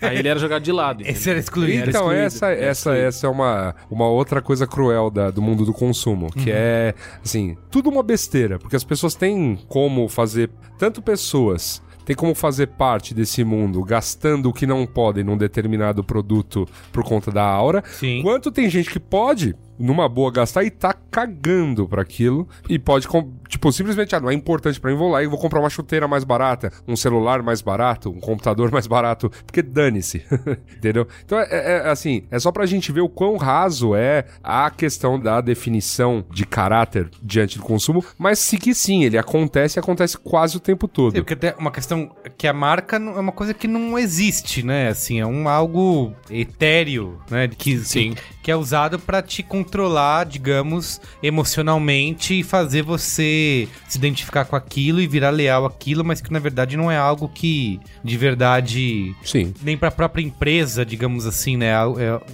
Aí 0.00 0.18
ele 0.18 0.26
era 0.28 0.40
jogado 0.40 0.62
de 0.62 0.72
lado. 0.72 1.02
Esse 1.02 1.10
entendeu? 1.12 1.30
era 1.32 1.40
excluído. 1.40 1.78
Era 1.82 1.90
então, 1.90 2.00
excluído, 2.04 2.22
essa, 2.24 2.46
era 2.46 2.54
essa, 2.64 2.70
excluído. 2.90 3.06
essa 3.06 3.26
é 3.26 3.30
uma, 3.30 3.76
uma 3.90 4.08
outra 4.08 4.40
coisa 4.40 4.66
cruel 4.66 5.10
da- 5.10 5.30
do 5.30 5.42
mundo 5.42 5.66
do 5.66 5.74
consumo, 5.74 6.32
que 6.32 6.50
é, 6.50 6.94
assim, 7.22 7.54
tudo 7.70 7.90
uma 7.90 8.02
besteira, 8.02 8.58
porque 8.58 8.74
as 8.74 8.82
pessoas 8.84 9.14
têm 9.14 9.58
como 9.68 10.08
fazer, 10.08 10.48
tanto 10.78 11.02
pessoas 11.02 11.82
têm 12.04 12.14
como 12.14 12.34
fazer 12.34 12.68
parte 12.68 13.14
desse 13.14 13.42
mundo 13.44 13.82
gastando 13.82 14.48
o 14.48 14.52
que 14.52 14.66
não 14.66 14.86
podem 14.86 15.24
num 15.24 15.36
determinado 15.36 16.04
produto 16.04 16.68
por 16.92 17.04
conta 17.04 17.30
da 17.30 17.44
aura, 17.44 17.82
Sim. 17.86 18.22
quanto 18.22 18.52
tem 18.52 18.68
gente 18.68 18.90
que 18.90 19.00
pode, 19.00 19.54
numa 19.78 20.08
boa, 20.08 20.30
gastar 20.30 20.64
e 20.64 20.70
tá 20.70 20.92
cagando 21.10 21.88
pra 21.88 22.02
aquilo 22.02 22.48
e 22.68 22.78
pode, 22.78 23.06
com- 23.08 23.32
tipo, 23.48 23.70
simplesmente, 23.72 24.14
ah, 24.14 24.20
não 24.20 24.30
é 24.30 24.34
importante 24.34 24.80
pra 24.80 24.90
mim, 24.90 24.96
vou 24.96 25.10
lá 25.10 25.22
e 25.22 25.26
vou 25.26 25.38
comprar 25.38 25.60
uma 25.60 25.70
chuteira 25.70 26.06
mais 26.08 26.24
barata, 26.24 26.72
um 26.86 26.96
celular 26.96 27.42
mais 27.42 27.60
barato, 27.62 28.10
um 28.10 28.20
computador 28.20 28.70
mais 28.72 28.86
barato, 28.86 29.30
porque 29.46 29.62
dane-se, 29.62 30.22
entendeu? 30.76 31.06
Então, 31.24 31.38
é, 31.38 31.48
é- 31.50 31.72
é 31.86 31.90
assim, 31.90 32.24
é 32.30 32.38
só 32.38 32.50
pra 32.52 32.66
gente 32.66 32.92
ver 32.92 33.00
o 33.00 33.08
quão 33.08 33.36
raso 33.36 33.94
é 33.94 34.24
a 34.42 34.70
questão 34.70 35.18
da 35.18 35.40
definição 35.40 36.24
de 36.30 36.44
caráter 36.46 37.08
diante 37.22 37.58
do 37.58 37.64
consumo, 37.64 38.04
mas 38.18 38.38
sim 38.38 38.56
que 38.58 38.74
sim, 38.74 39.04
ele 39.04 39.18
acontece 39.18 39.78
e 39.78 39.80
acontece 39.80 40.16
quase 40.18 40.56
o 40.56 40.60
tempo 40.60 40.86
todo. 40.88 41.12
Sim, 41.14 41.22
porque 41.22 41.36
tem 41.36 41.52
uma 41.58 41.70
questão 41.70 42.10
que 42.36 42.46
a 42.46 42.52
marca 42.52 42.98
não- 42.98 43.16
é 43.16 43.20
uma 43.20 43.32
coisa 43.32 43.52
que 43.54 43.66
não 43.68 43.98
existe, 43.98 44.62
né? 44.64 44.88
Assim, 44.88 45.20
é 45.20 45.26
um 45.26 45.48
algo 45.48 46.12
etéreo, 46.30 47.18
né? 47.30 47.48
Que, 47.48 47.78
Sim. 47.78 48.14
que 48.14 48.22
é 48.50 48.56
usado 48.56 48.98
pra 48.98 49.22
te 49.22 49.42
controlar, 49.42 50.24
digamos, 50.24 51.00
emocionalmente 51.22 52.40
e 52.40 52.42
fazer 52.42 52.82
você 52.82 53.68
se 53.88 53.98
identificar 53.98 54.44
com 54.44 54.56
aquilo 54.56 55.00
e 55.00 55.06
virar 55.06 55.30
leal 55.30 55.64
àquilo, 55.66 56.04
mas 56.04 56.20
que 56.20 56.32
na 56.32 56.38
verdade 56.38 56.76
não 56.76 56.90
é 56.90 56.96
algo 56.96 57.28
que 57.28 57.80
de 58.02 58.16
verdade 58.16 59.14
Sim. 59.24 59.52
nem 59.62 59.76
pra 59.76 59.90
própria 59.90 60.22
empresa, 60.22 60.84
digamos 60.84 61.26
assim, 61.26 61.56
né? 61.56 61.72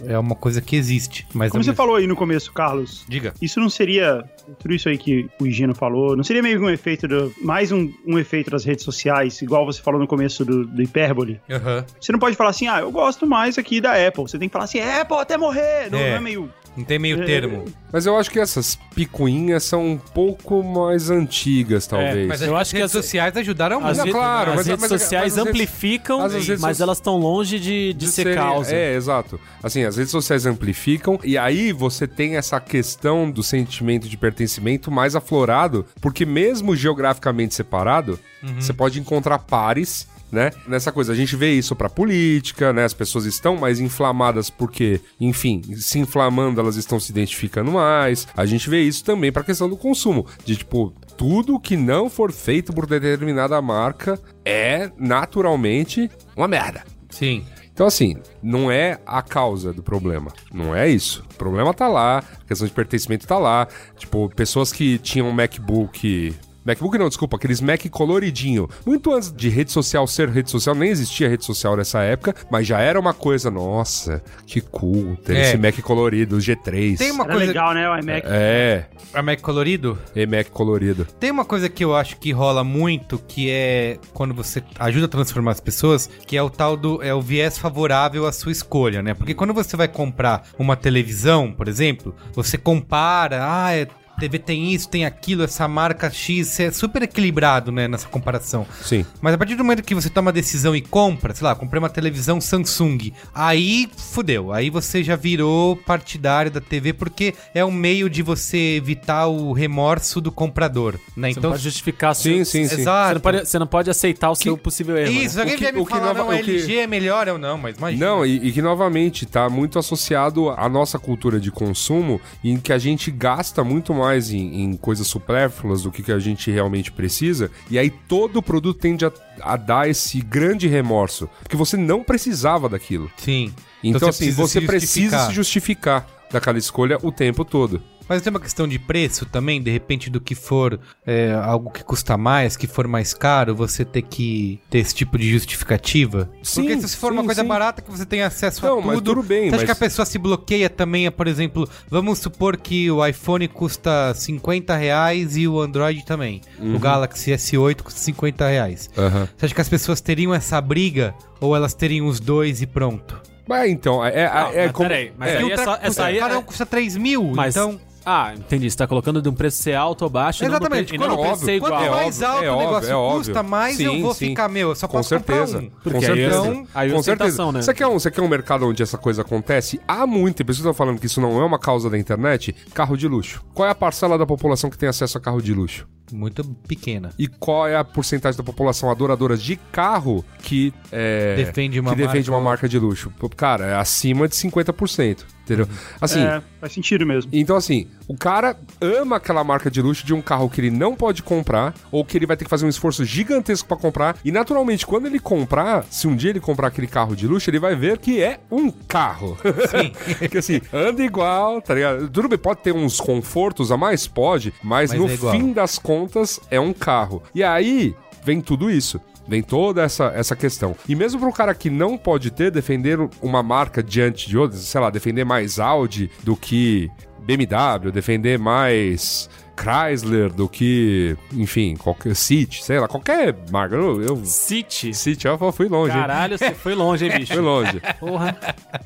É, 0.06 0.12
é 0.14 0.18
uma 0.18 0.34
coisa 0.34 0.60
que 0.60 0.76
existe. 0.76 1.26
Mas 1.34 1.50
Como 1.50 1.60
ao 1.60 1.64
você 1.64 1.70
mesmo- 1.70 1.76
falou 1.76 1.96
aí 1.96 2.06
no 2.06 2.16
começo, 2.16 2.52
Carlos, 2.52 3.04
Diga. 3.08 3.34
isso 3.40 3.60
não 3.60 3.68
seria 3.70 4.24
tudo 4.58 4.74
isso 4.74 4.88
aí 4.88 4.98
que 4.98 5.28
o 5.40 5.46
Higino 5.46 5.74
falou, 5.74 6.16
não 6.16 6.24
seria 6.24 6.42
meio 6.42 6.58
que 6.58 6.64
um 6.64 6.70
efeito 6.70 7.06
do, 7.06 7.32
mais 7.42 7.72
um, 7.72 7.90
um 8.06 8.18
efeito 8.18 8.50
das 8.50 8.64
redes 8.64 8.84
sociais, 8.84 9.40
igual 9.42 9.64
você 9.64 9.80
falou 9.80 10.00
no 10.00 10.06
começo 10.06 10.44
do, 10.44 10.66
do 10.66 10.82
hipérbole? 10.82 11.40
Aham. 11.50 11.84
Você 12.00 12.12
não 12.12 12.18
pode 12.18 12.36
falar 12.36 12.50
assim, 12.50 12.68
ah, 12.68 12.80
eu 12.80 12.90
gosto 12.90 13.26
mais 13.26 13.58
aqui 13.58 13.80
da 13.80 13.92
Apple. 14.06 14.22
Você 14.22 14.38
tem 14.38 14.48
que 14.48 14.52
falar 14.52 14.64
assim, 14.64 14.80
Apple 14.80 15.16
até 15.18 15.36
morrer. 15.36 15.90
Não 15.90 15.98
É. 15.98 16.10
não 16.10 16.16
é 16.16 16.20
meio 16.20 16.50
Não 16.76 16.84
tem 16.84 16.98
meio 16.98 17.26
termo. 17.26 17.64
Mas 17.92 18.06
eu 18.06 18.16
acho 18.16 18.30
que 18.30 18.38
essas 18.38 18.78
picuinhas 18.94 19.64
são 19.64 19.84
um 19.84 19.98
pouco 19.98 20.62
mais 20.62 21.10
antigas, 21.10 21.86
talvez. 21.86 22.28
Mas 22.28 22.40
Eu 22.42 22.54
as 22.54 22.62
acho 22.62 22.70
que 22.70 22.76
redes 22.78 22.94
as- 22.96 23.04
sociais 23.04 23.36
ajudaram 23.36 23.84
As, 23.84 23.96
muito. 23.98 24.06
Não, 24.06 24.12
claro, 24.20 24.50
as 24.52 24.56
mas- 24.58 24.66
redes 24.66 24.80
mas- 24.80 24.88
sociais 25.00 25.24
mas 25.24 25.32
as 25.32 25.38
redes- 25.38 25.50
amplificam, 25.50 26.18
mas 26.20 26.34
as 26.34 26.46
redes 26.46 26.60
mas 26.62 26.76
so- 26.76 26.82
elas 26.84 26.98
estão 26.98 27.18
longe 27.18 27.58
de, 27.58 27.92
de, 27.92 28.06
ser 28.06 28.22
serem- 28.22 28.34
causa. 28.34 28.72
É, 28.74 28.94
exato. 28.94 29.40
Assim, 29.62 29.82
as 29.84 29.96
redes 29.96 30.12
sociais 30.12 30.46
amplificam 30.46 31.18
e 31.24 31.36
aí 31.36 31.72
você 31.72 32.06
tem 32.06 32.36
essa 32.36 32.60
questão 32.60 33.28
do 33.30 33.42
sentimento 33.42 34.08
de 34.08 34.16
pertencimento 34.16 34.90
mais 34.90 35.16
aflorado, 35.16 35.84
porque 36.00 36.24
mesmo 36.24 36.76
geograficamente 36.76 37.54
separado, 37.54 38.18
você 38.58 38.72
pode 38.72 38.98
encontrar 39.00 39.38
pares 39.40 40.06
né? 40.30 40.50
Nessa 40.66 40.92
coisa, 40.92 41.12
a 41.12 41.16
gente 41.16 41.36
vê 41.36 41.52
isso 41.52 41.74
pra 41.74 41.88
política, 41.88 42.72
né? 42.72 42.84
As 42.84 42.94
pessoas 42.94 43.24
estão 43.24 43.56
mais 43.56 43.80
inflamadas 43.80 44.50
porque, 44.50 45.00
enfim, 45.20 45.62
se 45.76 45.98
inflamando, 45.98 46.60
elas 46.60 46.76
estão 46.76 46.98
se 47.00 47.10
identificando 47.10 47.72
mais. 47.72 48.26
A 48.36 48.46
gente 48.46 48.68
vê 48.68 48.82
isso 48.82 49.04
também 49.04 49.32
pra 49.32 49.44
questão 49.44 49.68
do 49.68 49.76
consumo, 49.76 50.26
de 50.44 50.56
tipo, 50.56 50.92
tudo 51.16 51.60
que 51.60 51.76
não 51.76 52.08
for 52.08 52.32
feito 52.32 52.72
por 52.72 52.86
determinada 52.86 53.60
marca 53.60 54.18
é 54.44 54.90
naturalmente 54.98 56.10
uma 56.36 56.48
merda. 56.48 56.84
Sim. 57.10 57.44
Então, 57.72 57.86
assim, 57.86 58.16
não 58.42 58.70
é 58.70 58.98
a 59.06 59.22
causa 59.22 59.72
do 59.72 59.82
problema. 59.82 60.30
Não 60.52 60.74
é 60.74 60.88
isso. 60.88 61.24
O 61.32 61.34
problema 61.36 61.72
tá 61.72 61.88
lá, 61.88 62.18
a 62.18 62.44
questão 62.46 62.68
de 62.68 62.74
pertencimento 62.74 63.26
tá 63.26 63.38
lá. 63.38 63.66
Tipo, 63.96 64.28
pessoas 64.36 64.70
que 64.70 64.98
tinham 64.98 65.28
um 65.28 65.32
MacBook. 65.32 66.34
MacBook 66.64 66.98
não, 66.98 67.08
desculpa, 67.08 67.36
aqueles 67.36 67.60
Mac 67.60 67.84
coloridinho. 67.90 68.68
Muito 68.84 69.12
antes 69.14 69.32
de 69.32 69.48
rede 69.48 69.72
social 69.72 70.06
ser 70.06 70.28
rede 70.28 70.50
social, 70.50 70.74
nem 70.74 70.90
existia 70.90 71.28
rede 71.28 71.44
social 71.44 71.76
nessa 71.76 72.00
época, 72.02 72.34
mas 72.50 72.66
já 72.66 72.80
era 72.80 72.98
uma 73.00 73.14
coisa, 73.14 73.50
nossa, 73.50 74.22
que 74.46 74.60
cool 74.60 75.16
ter 75.16 75.36
É. 75.36 75.40
esse 75.42 75.56
Mac 75.56 75.78
colorido, 75.80 76.36
o 76.36 76.38
G3. 76.38 76.98
Tem 76.98 77.10
uma 77.10 77.24
Era 77.24 77.32
coisa. 77.32 77.46
legal, 77.46 77.74
né, 77.74 77.88
o 77.88 77.98
iMac. 77.98 78.22
É, 78.26 78.84
A 79.14 79.22
Mac 79.22 79.40
colorido? 79.40 79.98
e 80.14 80.26
Mac 80.26 80.48
colorido. 80.50 81.06
Tem 81.18 81.30
uma 81.30 81.44
coisa 81.44 81.68
que 81.68 81.82
eu 81.84 81.94
acho 81.96 82.16
que 82.18 82.30
rola 82.32 82.62
muito, 82.62 83.18
que 83.26 83.50
é 83.50 83.98
quando 84.12 84.34
você 84.34 84.62
ajuda 84.78 85.06
a 85.06 85.08
transformar 85.08 85.52
as 85.52 85.60
pessoas, 85.60 86.08
que 86.26 86.36
é 86.36 86.42
o 86.42 86.50
tal 86.50 86.76
do 86.76 87.02
é 87.02 87.14
o 87.14 87.20
viés 87.22 87.56
favorável 87.58 88.26
à 88.26 88.32
sua 88.32 88.52
escolha, 88.52 89.02
né? 89.02 89.14
Porque 89.14 89.34
quando 89.34 89.54
você 89.54 89.76
vai 89.76 89.88
comprar 89.88 90.46
uma 90.58 90.76
televisão, 90.76 91.52
por 91.52 91.68
exemplo, 91.68 92.14
você 92.34 92.58
compara, 92.58 93.40
ah, 93.42 93.72
é 93.72 93.86
TV 94.20 94.38
tem 94.38 94.72
isso, 94.72 94.88
tem 94.88 95.04
aquilo, 95.04 95.42
essa 95.42 95.66
marca 95.66 96.10
X, 96.10 96.60
é 96.60 96.70
super 96.70 97.02
equilibrado, 97.02 97.72
né, 97.72 97.88
nessa 97.88 98.06
comparação. 98.08 98.66
Sim. 98.82 99.04
Mas 99.20 99.34
a 99.34 99.38
partir 99.38 99.54
do 99.56 99.64
momento 99.64 99.82
que 99.82 99.94
você 99.94 100.08
toma 100.10 100.30
a 100.30 100.32
decisão 100.32 100.74
e 100.76 100.80
compra, 100.80 101.34
sei 101.34 101.44
lá, 101.46 101.54
comprei 101.54 101.78
uma 101.78 101.88
televisão 101.90 102.40
Samsung, 102.40 103.12
aí 103.34 103.88
fudeu. 103.96 104.52
Aí 104.52 104.70
você 104.70 105.02
já 105.02 105.16
virou 105.16 105.76
partidário 105.76 106.50
da 106.50 106.60
TV 106.60 106.92
porque 106.92 107.34
é 107.54 107.64
um 107.64 107.70
meio 107.72 108.08
de 108.10 108.22
você 108.22 108.76
evitar 108.76 109.26
o 109.26 109.52
remorso 109.52 110.20
do 110.20 110.30
comprador, 110.30 110.94
né? 111.16 111.28
Você 111.32 111.38
Então, 111.38 111.42
não 111.44 111.50
pode 111.50 111.62
justificar 111.62 112.14
Sim, 112.14 112.44
seu- 112.44 112.44
sim, 112.44 112.68
sim. 112.68 112.80
exato. 112.82 113.08
Você 113.08 113.14
não, 113.14 113.20
pode, 113.20 113.38
você 113.48 113.58
não 113.58 113.66
pode 113.66 113.90
aceitar 113.90 114.30
o 114.30 114.34
seu 114.34 114.56
possível 114.58 114.96
erro. 114.96 115.12
né? 115.12 115.18
Isso, 115.24 115.38
alguém 115.38 115.54
O 115.54 115.58
que- 115.58 115.64
vier 115.64 115.74
me 115.74 115.84
que 115.84 115.90
falar, 115.90 116.14
nova- 116.14 116.32
não, 116.34 116.42
que- 116.42 116.50
LG 116.50 116.76
é 116.78 116.86
melhor, 116.86 117.28
eu 117.28 117.38
não, 117.38 117.56
mas 117.56 117.76
imagina. 117.76 118.06
Não, 118.06 118.26
e, 118.26 118.48
e 118.48 118.52
que 118.52 118.60
novamente 118.60 119.24
tá 119.26 119.48
muito 119.48 119.78
associado 119.78 120.50
à 120.50 120.68
nossa 120.68 120.98
cultura 120.98 121.38
de 121.40 121.50
consumo, 121.50 122.20
em 122.44 122.56
que 122.58 122.72
a 122.72 122.78
gente 122.78 123.10
gasta 123.10 123.62
muito 123.64 123.94
mais 123.94 124.09
em, 124.16 124.62
em 124.62 124.76
coisas 124.76 125.06
supérfluas 125.06 125.82
do 125.82 125.90
que, 125.90 126.02
que 126.02 126.12
a 126.12 126.18
gente 126.18 126.50
realmente 126.50 126.90
precisa, 126.90 127.50
e 127.70 127.78
aí 127.78 127.90
todo 127.90 128.42
produto 128.42 128.78
tende 128.78 129.04
a, 129.04 129.12
a 129.40 129.56
dar 129.56 129.88
esse 129.88 130.20
grande 130.20 130.66
remorso, 130.66 131.28
porque 131.42 131.56
você 131.56 131.76
não 131.76 132.02
precisava 132.02 132.68
daquilo. 132.68 133.10
Sim. 133.16 133.52
Então, 133.82 134.08
assim, 134.08 134.26
precisa 134.26 134.42
você 134.42 134.60
se 134.60 134.66
precisa 134.66 135.26
se 135.26 135.32
justificar 135.32 136.06
daquela 136.30 136.58
escolha 136.58 136.98
o 137.02 137.10
tempo 137.10 137.44
todo. 137.44 137.82
Mas 138.10 138.22
tem 138.22 138.30
uma 138.32 138.40
questão 138.40 138.66
de 138.66 138.76
preço 138.76 139.24
também, 139.24 139.62
de 139.62 139.70
repente, 139.70 140.10
do 140.10 140.20
que 140.20 140.34
for 140.34 140.80
é, 141.06 141.32
algo 141.32 141.70
que 141.70 141.84
custa 141.84 142.16
mais, 142.18 142.56
que 142.56 142.66
for 142.66 142.88
mais 142.88 143.14
caro, 143.14 143.54
você 143.54 143.84
ter 143.84 144.02
que 144.02 144.58
ter 144.68 144.78
esse 144.78 144.92
tipo 144.92 145.16
de 145.16 145.30
justificativa. 145.30 146.28
Sim, 146.42 146.64
Porque 146.64 146.88
se 146.88 146.96
for 146.96 147.12
uma 147.12 147.22
sim, 147.22 147.26
coisa 147.26 147.42
sim. 147.42 147.46
barata 147.48 147.80
que 147.80 147.88
você 147.90 148.04
tem 148.04 148.22
acesso 148.22 148.66
Não, 148.66 148.80
a 148.80 148.82
mas 148.82 148.94
tudo, 148.96 149.14
tudo 149.14 149.22
bem, 149.22 149.42
você 149.48 149.54
acha 149.54 149.56
mas- 149.58 149.64
que 149.64 149.70
a 149.70 149.76
pessoa 149.76 150.04
se 150.04 150.18
bloqueia 150.18 150.68
também, 150.68 151.08
por 151.08 151.28
exemplo, 151.28 151.68
vamos 151.88 152.18
supor 152.18 152.56
que 152.56 152.90
o 152.90 153.06
iPhone 153.06 153.46
custa 153.46 154.12
50 154.12 154.74
reais 154.76 155.36
e 155.36 155.46
o 155.46 155.60
Android 155.60 156.04
também. 156.04 156.40
Uhum. 156.58 156.74
O 156.74 156.78
Galaxy 156.80 157.30
S8 157.30 157.82
custa 157.82 158.00
50 158.00 158.48
reais. 158.48 158.90
Você 159.36 159.46
acha 159.46 159.54
que 159.54 159.60
as 159.60 159.68
pessoas 159.68 160.00
teriam 160.00 160.34
essa 160.34 160.60
briga 160.60 161.14
ou 161.40 161.54
elas 161.54 161.74
teriam 161.74 162.08
os 162.08 162.18
dois 162.18 162.60
e 162.60 162.66
pronto? 162.66 163.20
Mas 163.48 163.70
então, 163.70 164.04
é, 164.04 164.10
é, 164.22 164.26
Não, 164.26 164.50
é 164.52 164.62
mas 164.66 164.72
como. 164.72 164.88
peraí, 164.88 165.12
mas 165.16 165.30
é, 165.30 165.36
aí 165.38 165.44
o 165.44 165.52
é 165.52 165.56
só- 165.56 165.64
custa- 165.76 165.86
essa 165.86 166.04
aí 166.06 166.16
é- 166.16 166.20
cada 166.20 166.38
um 166.38 166.42
custa 166.42 166.66
3 166.66 166.96
mil, 166.96 167.32
Mas, 167.34 167.56
então... 167.56 167.80
Ah, 168.04 168.32
entendi. 168.34 168.70
Você 168.70 168.76
tá 168.76 168.86
colocando 168.86 169.20
de 169.20 169.28
um 169.28 169.32
preço 169.34 169.62
ser 169.62 169.74
alto 169.74 170.02
ou 170.02 170.10
baixo 170.10 170.44
Exatamente. 170.44 170.94
e 170.94 170.98
não 170.98 171.08
do, 171.08 171.16
pre- 171.16 171.16
e 171.16 171.24
não 171.24 171.32
do 171.34 171.38
preço 171.44 171.60
quanto 171.60 171.74
é 171.84 171.90
mais 171.90 172.22
alto 172.22 172.44
é 172.44 172.50
o 172.50 172.54
óbvio, 172.54 172.66
negócio 172.66 172.90
é 172.90 172.94
óbvio. 172.96 173.18
custa, 173.18 173.42
mais 173.42 173.80
eu 173.80 173.92
Sim, 173.92 174.02
vou 174.02 174.14
sim. 174.14 174.28
ficar, 174.28 174.48
meu, 174.48 174.68
eu 174.70 174.74
só 174.74 174.86
Com 174.88 174.96
posso 174.98 175.14
comprar 175.18 175.46
certeza. 175.46 175.58
um. 175.58 175.70
Porque 175.70 175.90
Com 175.90 175.96
aí 175.98 176.04
certeza. 176.04 176.38
Então, 176.38 176.66
aí 176.74 176.90
Com 176.92 177.02
certeza. 177.02 177.52
né? 177.52 177.62
Você 177.62 177.74
quer, 177.74 177.86
um, 177.86 177.92
você 177.98 178.10
quer 178.10 178.22
um 178.22 178.28
mercado 178.28 178.66
onde 178.66 178.82
essa 178.82 178.96
coisa 178.98 179.22
acontece? 179.22 179.80
Há 179.86 180.06
muito. 180.06 180.44
Vocês 180.44 180.58
estão 180.58 180.72
falando 180.74 180.98
que 180.98 181.06
isso 181.06 181.20
não 181.20 181.40
é 181.40 181.44
uma 181.44 181.58
causa 181.58 181.90
da 181.90 181.98
internet? 181.98 182.54
Carro 182.72 182.96
de 182.96 183.06
luxo. 183.06 183.42
Qual 183.54 183.68
é 183.68 183.70
a 183.70 183.74
parcela 183.74 184.16
da 184.16 184.26
população 184.26 184.70
que 184.70 184.78
tem 184.78 184.88
acesso 184.88 185.18
a 185.18 185.20
carro 185.20 185.40
de 185.42 185.52
luxo? 185.52 185.86
Muito 186.12 186.42
pequena. 186.66 187.10
E 187.16 187.28
qual 187.28 187.68
é 187.68 187.76
a 187.76 187.84
porcentagem 187.84 188.36
da 188.36 188.42
população 188.42 188.90
adoradora 188.90 189.36
de 189.36 189.54
carro 189.70 190.24
que, 190.42 190.74
é, 190.90 191.36
Defende 191.36 191.78
uma 191.78 191.90
que 191.90 191.96
defende 191.96 192.28
marca- 192.30 192.32
uma 192.32 192.40
marca 192.50 192.68
de 192.68 192.78
luxo? 192.80 193.12
Cara, 193.36 193.66
é 193.66 193.74
acima 193.76 194.26
de 194.26 194.34
50%. 194.34 195.18
Entendeu? 195.50 195.68
Assim, 196.00 196.20
É, 196.20 196.40
faz 196.60 196.72
sentido 196.72 197.04
mesmo. 197.04 197.28
então, 197.34 197.56
assim, 197.56 197.88
o 198.06 198.16
cara 198.16 198.56
ama 198.80 199.16
aquela 199.16 199.42
marca 199.42 199.68
de 199.70 199.82
luxo 199.82 200.06
de 200.06 200.14
um 200.14 200.22
carro 200.22 200.48
que 200.48 200.60
ele 200.60 200.70
não 200.70 200.94
pode 200.94 201.22
comprar, 201.24 201.74
ou 201.90 202.04
que 202.04 202.16
ele 202.16 202.24
vai 202.26 202.36
ter 202.36 202.44
que 202.44 202.50
fazer 202.50 202.64
um 202.64 202.68
esforço 202.68 203.04
gigantesco 203.04 203.66
pra 203.66 203.76
comprar. 203.76 204.16
E, 204.24 204.30
naturalmente, 204.30 204.86
quando 204.86 205.06
ele 205.06 205.18
comprar, 205.18 205.84
se 205.90 206.06
um 206.06 206.14
dia 206.14 206.30
ele 206.30 206.38
comprar 206.40 206.68
aquele 206.68 206.86
carro 206.86 207.16
de 207.16 207.26
luxo, 207.26 207.50
ele 207.50 207.58
vai 207.58 207.74
ver 207.74 207.98
que 207.98 208.22
é 208.22 208.38
um 208.50 208.70
carro. 208.70 209.36
Sim. 209.70 209.92
que, 210.28 210.38
assim, 210.38 210.60
anda 210.72 211.02
igual, 211.02 211.60
tá 211.60 211.74
ligado? 211.74 212.08
Tudo 212.08 212.28
bem, 212.28 212.38
pode 212.38 212.60
ter 212.60 212.72
uns 212.72 213.00
confortos 213.00 213.72
a 213.72 213.76
mais? 213.76 214.06
Pode, 214.06 214.54
mas, 214.62 214.90
Mas 214.90 215.00
no 215.00 215.06
é 215.06 215.16
fim 215.32 215.52
das 215.52 215.78
contas, 215.78 216.38
é 216.50 216.60
um 216.60 216.72
carro. 216.72 217.22
E 217.34 217.42
aí, 217.42 217.94
vem 218.24 218.40
tudo 218.40 218.70
isso. 218.70 219.00
Vem 219.28 219.42
toda 219.42 219.82
essa, 219.82 220.06
essa 220.14 220.34
questão. 220.34 220.74
E 220.88 220.94
mesmo 220.94 221.20
pro 221.20 221.32
cara 221.32 221.54
que 221.54 221.70
não 221.70 221.96
pode 221.96 222.30
ter, 222.30 222.50
defender 222.50 222.98
uma 223.22 223.42
marca 223.42 223.82
diante 223.82 224.28
de 224.28 224.36
outras, 224.36 224.60
sei 224.62 224.80
lá, 224.80 224.90
defender 224.90 225.24
mais 225.24 225.58
Audi 225.58 226.10
do 226.24 226.36
que 226.36 226.90
BMW, 227.20 227.92
defender 227.92 228.38
mais 228.38 229.28
Chrysler 229.56 230.32
do 230.32 230.48
que, 230.48 231.16
enfim, 231.32 231.76
qualquer 231.76 232.14
City, 232.16 232.64
sei 232.64 232.78
lá, 232.80 232.88
qualquer 232.88 233.34
marca. 233.50 233.74
Eu, 233.76 234.02
eu 234.02 234.24
City. 234.24 234.94
City, 234.94 235.26
eu 235.26 235.52
fui 235.52 235.68
longe, 235.68 235.92
hein? 235.94 236.00
Caralho, 236.00 236.38
você 236.38 236.54
foi 236.54 236.74
longe, 236.74 237.04
hein, 237.06 237.12
bicho? 237.18 237.32
Fui 237.34 237.42
longe. 237.42 237.80
Porra. 237.98 238.36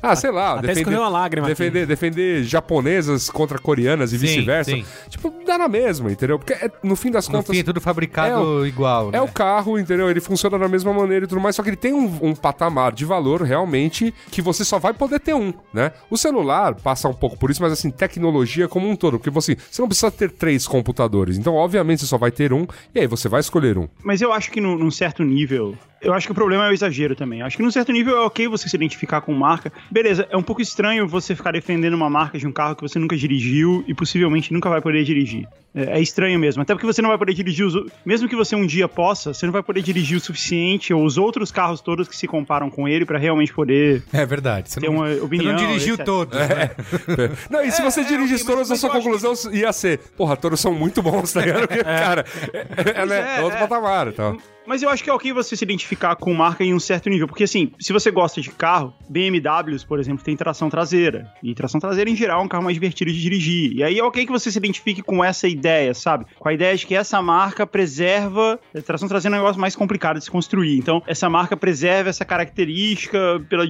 Ah, 0.01 0.15
sei 0.15 0.31
lá, 0.31 0.59
Até 0.59 0.73
escorreu 0.73 0.99
uma 1.01 1.09
lágrima 1.09 1.47
aqui. 1.47 1.55
defender, 1.55 1.85
defender 1.85 2.43
japonesas 2.43 3.29
contra 3.29 3.57
coreanas 3.59 4.11
e 4.13 4.17
vice-versa. 4.17 4.71
Tipo, 5.09 5.33
dá 5.45 5.57
na 5.57 5.67
mesma, 5.67 6.11
entendeu? 6.11 6.37
Porque 6.39 6.53
é- 6.53 6.71
no 6.83 6.95
fim 6.95 7.11
das 7.11 7.27
No 7.27 7.35
contas 7.35 7.55
fim 7.55 7.61
é 7.61 7.63
tudo 7.63 7.79
fabricado 7.81 8.29
é 8.33 8.37
o- 8.37 8.65
igual, 8.65 9.11
né? 9.11 9.17
é 9.17 9.21
o 9.21 9.27
carro, 9.27 9.77
entendeu? 9.79 10.09
Ele 10.09 10.19
funciona 10.19 10.57
da 10.59 10.67
mesma 10.67 10.93
maneira 10.93 11.25
e 11.25 11.27
tudo 11.27 11.39
mais, 11.41 11.55
só 11.55 11.63
que 11.63 11.69
ele 11.69 11.75
tem 11.77 11.93
um, 11.93 12.19
um 12.21 12.35
patamar 12.35 12.91
de 12.91 13.05
valor 13.05 13.41
realmente 13.41 14.13
que 14.31 14.41
você 14.41 14.63
só 14.65 14.77
vai 14.79 14.93
poder 14.93 15.19
ter 15.19 15.33
um, 15.33 15.53
né? 15.73 15.91
O 16.09 16.17
celular 16.17 16.75
passa 16.75 17.07
um 17.07 17.13
pouco 17.13 17.37
por 17.37 17.49
isso, 17.51 17.61
mas 17.61 17.71
assim, 17.71 17.89
tecnologia 17.89 18.67
como 18.67 18.89
um 18.89 18.95
todo, 18.95 19.17
porque 19.17 19.29
você, 19.29 19.57
você 19.71 19.81
não 19.81 19.87
precisa 19.87 20.11
ter 20.11 20.31
três 20.31 20.64
computadores, 20.67 21.37
então 21.37 21.55
obviamente 21.55 22.01
você 22.01 22.07
só 22.07 22.17
vai 22.17 22.31
ter 22.31 22.53
um, 22.53 22.65
e 22.93 22.99
aí 22.99 23.07
você 23.07 23.27
vai 23.27 23.39
escolher 23.39 23.77
um. 23.77 23.87
Mas 24.03 24.21
eu 24.21 24.31
acho 24.31 24.51
que 24.51 24.61
num, 24.61 24.77
num 24.77 24.91
certo 24.91 25.23
nível. 25.23 25.77
Eu 26.01 26.13
acho 26.13 26.27
que 26.27 26.31
o 26.31 26.35
problema 26.35 26.65
é 26.67 26.69
o 26.69 26.73
exagero 26.73 27.15
também. 27.15 27.39
Eu 27.39 27.45
acho 27.47 27.57
que 27.57 27.63
num 27.63 27.71
certo 27.71 27.91
nível 27.91 28.15
é 28.15 28.21
ok 28.21 28.47
você 28.47 28.69
se 28.69 28.75
identificar 28.75 29.21
com 29.21 29.33
marca. 29.33 29.71
Beleza, 29.89 30.27
é 30.29 30.37
um 30.37 30.43
pouco 30.43 30.61
estranho 30.61 31.07
você 31.07 31.35
ficar 31.35 31.51
defendendo 31.51 31.93
uma 31.95 32.09
marca 32.09 32.37
de 32.37 32.45
um 32.45 32.51
carro 32.51 32.75
que 32.75 32.81
você 32.83 32.99
nunca 32.99 33.15
dirigiu 33.17 33.83
e 33.87 33.93
possivelmente 33.93 34.53
nunca 34.53 34.69
vai 34.69 34.81
poder 34.81 35.03
dirigir. 35.03 35.47
É, 35.73 35.97
é 35.97 36.01
estranho 36.01 36.37
mesmo. 36.39 36.61
Até 36.61 36.73
porque 36.73 36.85
você 36.85 37.01
não 37.01 37.09
vai 37.09 37.17
poder 37.17 37.33
dirigir 37.33 37.65
os. 37.65 37.75
o- 37.75 37.89
Mesmo 38.05 38.29
que 38.29 38.35
você 38.35 38.55
um 38.55 38.65
dia 38.65 38.87
possa, 38.87 39.33
você 39.33 39.45
não 39.45 39.53
vai 39.53 39.63
poder 39.63 39.81
dirigir 39.81 40.17
o 40.17 40.19
suficiente 40.21 40.93
ou 40.93 41.03
os 41.03 41.17
outros 41.17 41.51
carros 41.51 41.81
todos 41.81 42.07
que 42.07 42.15
se 42.15 42.27
comparam 42.27 42.69
com 42.69 42.87
ele 42.87 43.05
pra 43.05 43.17
realmente 43.17 43.51
poder 43.53 44.03
É 44.13 44.25
verdade. 44.25 44.69
Você 44.71 44.79
não, 44.81 44.89
uma 44.93 45.07
você 45.09 45.21
opinião. 45.21 45.53
não 45.53 45.55
dirigiu 45.55 45.95
etc. 45.95 46.05
todos, 46.05 46.37
né? 46.37 46.71
Não, 47.49 47.63
e 47.63 47.71
se 47.71 47.81
você 47.81 48.03
dirige 48.03 48.35
ok, 48.35 48.45
todos, 48.45 48.69
mas- 48.69 48.71
a 48.71 48.75
sua 48.75 48.89
conclusão 48.89 49.33
ia 49.51 49.71
ser, 49.73 49.97
porra, 50.17 50.35
todos 50.37 50.59
são 50.59 50.73
muito 50.73 51.01
bons, 51.01 51.33
tá 51.33 51.41
ligado? 51.41 51.67
Porque, 51.67 51.83
cara, 51.83 52.25
é, 52.53 53.01
é, 53.01 53.05
né, 53.05 53.35
é, 53.37 53.39
é 53.39 53.41
outro 53.43 53.57
é. 53.57 53.61
patamar 53.61 54.07
e 54.07 54.11
tal. 54.11 54.37
Mas 54.67 54.81
eu 54.81 54.89
acho 54.89 55.03
que 55.03 55.09
é 55.09 55.13
ok 55.13 55.31
você 55.33 55.55
se 55.55 55.63
identificar 55.63 56.15
com 56.15 56.33
marca 56.33 56.63
em 56.63 56.73
um 56.73 56.79
certo 56.79 57.09
nível. 57.09 57.27
Porque, 57.27 57.43
assim, 57.43 57.71
se 57.79 57.93
você 57.93 58.09
gosta 58.11 58.41
de 58.41 58.49
carro, 58.51 58.93
BMWs, 59.09 59.83
por 59.83 59.99
exemplo, 59.99 60.23
tem 60.23 60.35
tração 60.35 60.69
traseira. 60.69 61.31
E 61.43 61.53
tração 61.53 61.79
traseira, 61.79 62.09
em 62.09 62.15
geral, 62.15 62.41
é 62.41 62.43
um 62.43 62.47
carro 62.47 62.63
mais 62.63 62.75
divertido 62.75 63.11
de 63.11 63.21
dirigir. 63.21 63.73
E 63.73 63.83
aí 63.83 63.99
é 63.99 64.03
ok 64.03 64.25
que 64.25 64.31
você 64.31 64.51
se 64.51 64.57
identifique 64.57 65.01
com 65.01 65.23
essa 65.23 65.47
ideia, 65.47 65.93
sabe? 65.93 66.25
Com 66.39 66.49
a 66.49 66.53
ideia 66.53 66.75
de 66.75 66.85
que 66.85 66.95
essa 66.95 67.21
marca 67.21 67.65
preserva. 67.67 68.59
Tração 68.85 69.07
traseira 69.07 69.35
é 69.35 69.39
um 69.39 69.41
negócio 69.41 69.61
mais 69.61 69.75
complicado 69.75 70.17
de 70.17 70.23
se 70.23 70.31
construir. 70.31 70.77
Então, 70.77 71.01
essa 71.07 71.29
marca 71.29 71.55
preserva 71.55 72.09
essa 72.09 72.25
característica 72.25 73.17
pela. 73.49 73.65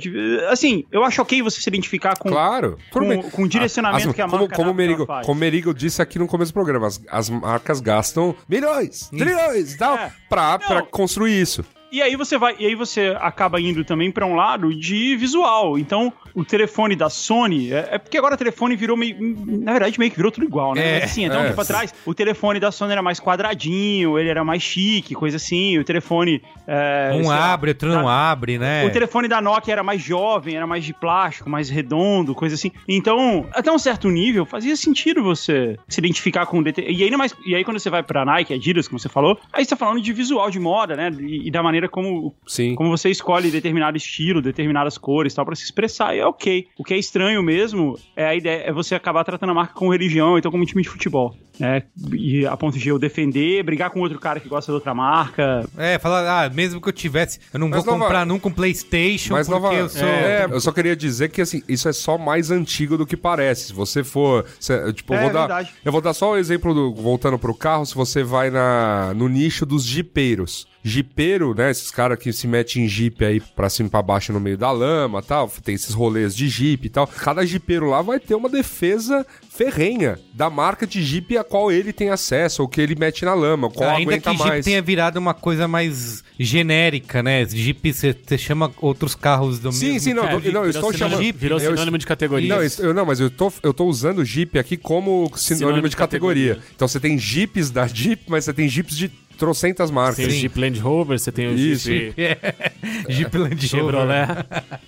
Assim, 0.49 0.83
eu 0.91 1.03
acho 1.03 1.21
ok 1.21 1.41
você 1.41 1.61
se 1.61 1.69
identificar 1.69 2.17
com. 2.17 2.29
Claro. 2.29 2.77
com- 2.91 3.21
com 3.29 3.43
o 3.43 3.47
direcionamento 3.47 4.13
que 4.13 4.21
a 4.21 4.25
como, 4.27 4.37
marca 4.41 4.55
como, 4.55 4.71
o 4.71 4.73
Merigo, 4.73 5.05
faz. 5.05 5.25
como 5.25 5.37
o 5.37 5.39
Merigo 5.39 5.73
disse 5.73 6.01
aqui 6.01 6.17
no 6.19 6.27
começo 6.27 6.51
do 6.51 6.53
programa, 6.53 6.87
as, 6.87 7.01
as 7.09 7.29
marcas 7.29 7.79
gastam 7.79 8.35
milhões, 8.47 9.09
trilhões 9.09 9.73
e 9.73 9.77
tal 9.77 9.95
É. 9.97 10.11
pra, 10.29 10.51
Não. 10.51 10.59
pra 10.67 10.81
construir 10.91 11.41
isso. 11.41 11.63
E 11.95 12.01
aí 12.01 12.15
você 12.17 12.37
vai, 12.37 12.55
e 12.59 12.65
aí 12.65 12.75
você 12.75 13.15
acaba 13.21 13.59
indo 13.61 13.85
também 13.85 14.11
pra 14.11 14.25
um 14.25 14.35
lado 14.35 14.73
de 14.75 15.15
visual. 15.15 15.77
Então, 15.79 16.11
o 16.33 16.43
telefone 16.43 16.93
da 16.95 17.09
Sony, 17.09 17.71
é, 17.71 17.87
é 17.91 17.97
porque 17.97 18.17
agora 18.17 18.35
o 18.35 18.37
telefone 18.37 18.75
virou 18.75 18.97
meio, 18.97 19.15
na 19.45 19.71
verdade 19.71 19.97
meio 19.97 20.11
que 20.11 20.17
virou 20.17 20.31
tudo 20.31 20.45
igual, 20.45 20.75
né? 20.75 20.85
É, 20.85 20.93
Mas 21.01 21.11
assim, 21.11 21.23
então 21.25 21.41
é. 21.41 21.47
tempo 21.47 21.61
atrás, 21.61 21.93
o 22.05 22.13
telefone 22.13 22.59
da 22.59 22.69
Sony 22.71 22.91
era 22.91 23.01
mais 23.01 23.19
quadradinho, 23.19 24.19
ele 24.19 24.29
era 24.29 24.43
mais 24.43 24.61
chique, 24.61 25.15
coisa 25.15 25.37
assim. 25.37 25.77
O 25.77 25.83
telefone 25.85 26.41
é, 26.67 27.11
Um 27.13 27.19
sei 27.19 27.27
lá, 27.27 27.53
abre, 27.53 27.69
outro 27.71 27.89
não 27.89 28.09
abre, 28.09 28.57
né? 28.57 28.85
O 28.85 28.91
telefone 28.91 29.27
da 29.27 29.39
Nokia 29.41 29.71
era 29.73 29.83
mais 29.83 30.01
jovem, 30.01 30.55
era 30.57 30.67
mais 30.67 30.83
de 30.83 30.93
plástico, 30.93 31.49
mais 31.49 31.69
redondo, 31.69 32.35
coisa 32.35 32.55
assim. 32.55 32.71
Então, 32.87 33.47
até 33.53 33.71
um 33.71 33.79
certo 33.79 34.09
nível, 34.09 34.45
fazia 34.45 34.75
sentido 34.75 35.23
você 35.23 35.77
se 35.87 35.99
identificar 35.99 36.45
com... 36.45 36.61
dete- 36.61 36.85
E 36.87 37.03
aí, 37.03 37.11
mais, 37.15 37.33
e 37.45 37.55
aí 37.55 37.63
quando 37.63 37.79
você 37.79 37.89
vai 37.89 38.03
pra 38.03 38.25
Nike, 38.25 38.53
Adidas, 38.53 38.87
como 38.87 38.99
você 38.99 39.07
falou, 39.09 39.39
aí 39.53 39.63
você 39.63 39.69
tá 39.69 39.77
falando 39.77 40.01
de 40.01 40.11
visual, 40.11 40.49
de 40.51 40.59
moda, 40.59 40.95
né? 40.95 41.09
E, 41.21 41.47
e 41.47 41.51
da 41.51 41.63
maneira 41.63 41.84
como 41.87 42.35
Sim. 42.47 42.75
como 42.75 42.89
você 42.89 43.09
escolhe 43.09 43.49
determinado 43.51 43.97
estilo, 43.97 44.41
determinadas 44.41 44.97
cores 44.97 45.33
e 45.33 45.35
tal, 45.35 45.45
pra 45.45 45.55
se 45.55 45.63
expressar, 45.63 46.15
e 46.15 46.19
é 46.19 46.25
ok. 46.25 46.67
O 46.77 46.83
que 46.83 46.93
é 46.93 46.97
estranho 46.97 47.41
mesmo 47.43 47.97
é 48.15 48.25
a 48.25 48.35
ideia, 48.35 48.63
é 48.65 48.71
você 48.71 48.95
acabar 48.95 49.23
tratando 49.23 49.49
a 49.51 49.53
marca 49.53 49.73
como 49.73 49.91
religião, 49.91 50.37
então 50.37 50.51
como 50.51 50.63
um 50.63 50.65
time 50.65 50.81
de 50.83 50.89
futebol, 50.89 51.35
né? 51.59 51.83
E 52.13 52.45
a 52.45 52.55
ponto 52.57 52.77
de 52.77 52.89
eu 52.89 52.97
defender, 52.99 53.63
brigar 53.63 53.89
com 53.89 53.99
outro 54.01 54.19
cara 54.19 54.39
que 54.39 54.47
gosta 54.49 54.71
de 54.71 54.75
outra 54.75 54.93
marca. 54.93 55.67
É, 55.77 55.97
falar, 55.99 56.45
ah, 56.45 56.49
mesmo 56.49 56.79
que 56.81 56.89
eu 56.89 56.93
tivesse, 56.93 57.39
eu 57.53 57.59
não 57.59 57.69
Mas 57.69 57.83
vou 57.83 57.93
nova- 57.93 58.05
comprar 58.05 58.25
nunca 58.25 58.47
um 58.47 58.51
PlayStation 58.51 59.33
Mas 59.33 59.47
porque 59.47 59.61
nova, 59.61 59.73
eu 59.75 59.89
sou. 59.89 60.07
é, 60.07 60.45
eu 60.49 60.59
só 60.61 60.71
queria 60.71 60.95
dizer 60.95 61.29
que 61.29 61.41
assim, 61.41 61.61
isso 61.67 61.87
é 61.89 61.93
só 61.93 62.17
mais 62.17 62.51
antigo 62.51 62.97
do 62.97 63.05
que 63.05 63.17
parece. 63.17 63.67
Se 63.67 63.73
você 63.73 64.03
for, 64.03 64.45
se- 64.59 64.93
tipo, 64.93 65.13
eu 65.13 65.17
É, 65.17 65.21
vou 65.23 65.31
dar, 65.33 65.39
verdade. 65.47 65.73
eu 65.83 65.91
vou 65.91 66.01
dar 66.01 66.13
só 66.13 66.31
o 66.31 66.37
exemplo 66.37 66.73
do 66.73 66.93
voltando 66.93 67.37
pro 67.39 67.53
carro, 67.55 67.85
se 67.85 67.95
você 67.95 68.23
vai 68.23 68.49
na 68.49 69.13
no 69.15 69.27
nicho 69.27 69.65
dos 69.65 69.83
jipeiros. 69.83 70.67
Jipeiro, 70.87 71.55
né, 71.55 71.71
esses 71.71 71.89
caras 71.89 72.19
que 72.19 72.31
se 72.31 72.47
metem 72.47 72.83
em 72.85 72.87
jipe 72.87 73.25
aí 73.25 73.39
pra 73.39 73.69
cima 73.71 73.87
e 73.87 73.89
pra 73.89 74.03
baixo 74.03 74.31
no 74.31 74.39
meio 74.39 74.55
da 74.55 74.71
lama, 74.71 75.19
tal, 75.21 75.51
tem 75.63 75.73
esses 75.73 75.95
rolês 75.95 76.35
de 76.35 76.47
jipe 76.47 76.85
e 76.85 76.89
tal. 76.91 77.07
Cada 77.07 77.43
jipeiro 77.43 77.89
lá 77.89 78.03
vai 78.03 78.19
ter 78.19 78.35
uma 78.35 78.47
defesa 78.47 79.25
ferrenha 79.49 80.19
da 80.33 80.47
marca 80.49 80.85
de 80.85 81.01
jipe 81.01 81.37
a 81.39 81.43
qual 81.43 81.71
ele 81.71 81.91
tem 81.91 82.09
acesso, 82.11 82.61
ou 82.61 82.67
que 82.67 82.79
ele 82.79 82.93
mete 82.93 83.25
na 83.25 83.33
lama, 83.33 83.69
qual 83.69 83.89
Ainda 83.89 84.11
aguenta 84.11 84.29
que 84.29 84.37
Jeep 84.37 84.47
mais. 84.49 84.65
tenha 84.65 84.81
virado 84.81 85.17
uma 85.17 85.33
coisa 85.33 85.67
mais 85.67 86.23
genérica, 86.37 87.23
né? 87.23 87.45
Jeep, 87.45 87.91
você 87.91 88.37
chama 88.37 88.71
outros 88.79 89.15
carros 89.15 89.57
do 89.57 89.71
Sim, 89.71 89.85
mesmo 89.93 89.99
sim, 90.01 90.13
não, 90.13 90.23
É, 90.23 90.27
não, 90.27 90.33
eu 90.33 90.39
virou 90.39 90.65
estou 90.67 90.93
sinônimo- 90.93 91.17
chamando 91.23 91.37
Virou 91.39 91.59
eu 91.59 91.71
sinônimo 91.71 91.97
de 91.97 92.05
categoria. 92.05 92.55
Não, 92.55 92.61
eu, 92.85 92.93
não, 92.93 93.05
mas 93.05 93.19
eu 93.19 93.29
tô, 93.31 93.51
eu 93.63 93.73
tô 93.73 93.85
usando 93.85 94.23
Jeep 94.23 94.59
aqui 94.59 94.77
como 94.77 95.31
sinônimo, 95.35 95.57
Sinônimo 95.57 95.83
de 95.83 95.89
de 95.89 95.97
categoria. 95.97 96.47
categoria. 96.55 96.73
Então 96.75 96.87
você 96.87 96.99
tem 96.99 97.17
Jeeps 97.17 97.71
da 97.71 97.87
Jeep, 97.87 98.23
mas 98.27 98.45
você 98.45 98.53
tem 98.53 98.67
Jeeps 98.69 98.95
de 98.97 99.09
trocentas 99.35 99.91
marcas. 99.91 100.17
Tem 100.17 100.27
o 100.27 100.29
Jeep 100.29 100.59
Land 100.59 100.79
Rover, 100.79 101.19
você 101.19 101.31
tem 101.31 101.47
o 101.47 101.53
Isso. 101.53 101.89
Jeep 101.89 102.15
Jeep 103.09 103.37
Land 103.37 103.55
Rover. 103.55 103.69
Chevrolet. 103.69 104.27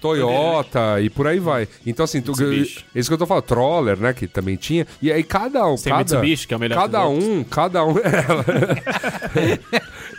Toyota 0.01 1.01
e 1.01 1.09
por 1.09 1.27
aí 1.27 1.39
vai. 1.39 1.67
Então, 1.85 2.03
assim, 2.03 2.21
tu, 2.21 2.31
Mitsubishi. 2.31 2.85
isso 2.95 3.09
que 3.09 3.13
eu 3.13 3.17
tô 3.17 3.25
falando, 3.25 3.43
Troller, 3.43 3.97
né, 3.97 4.13
que 4.13 4.27
também 4.27 4.55
tinha. 4.55 4.85
E 5.01 5.11
aí 5.11 5.23
cada 5.23 5.65
um, 5.67 5.75
Tem 5.75 5.91
cada, 5.91 5.99
Mitsubishi, 5.99 6.47
que 6.47 6.53
é 6.53 6.57
o 6.57 6.59
melhor 6.59 6.75
Cada 6.75 7.07
um, 7.07 7.43
cada 7.43 7.85
um, 7.85 7.95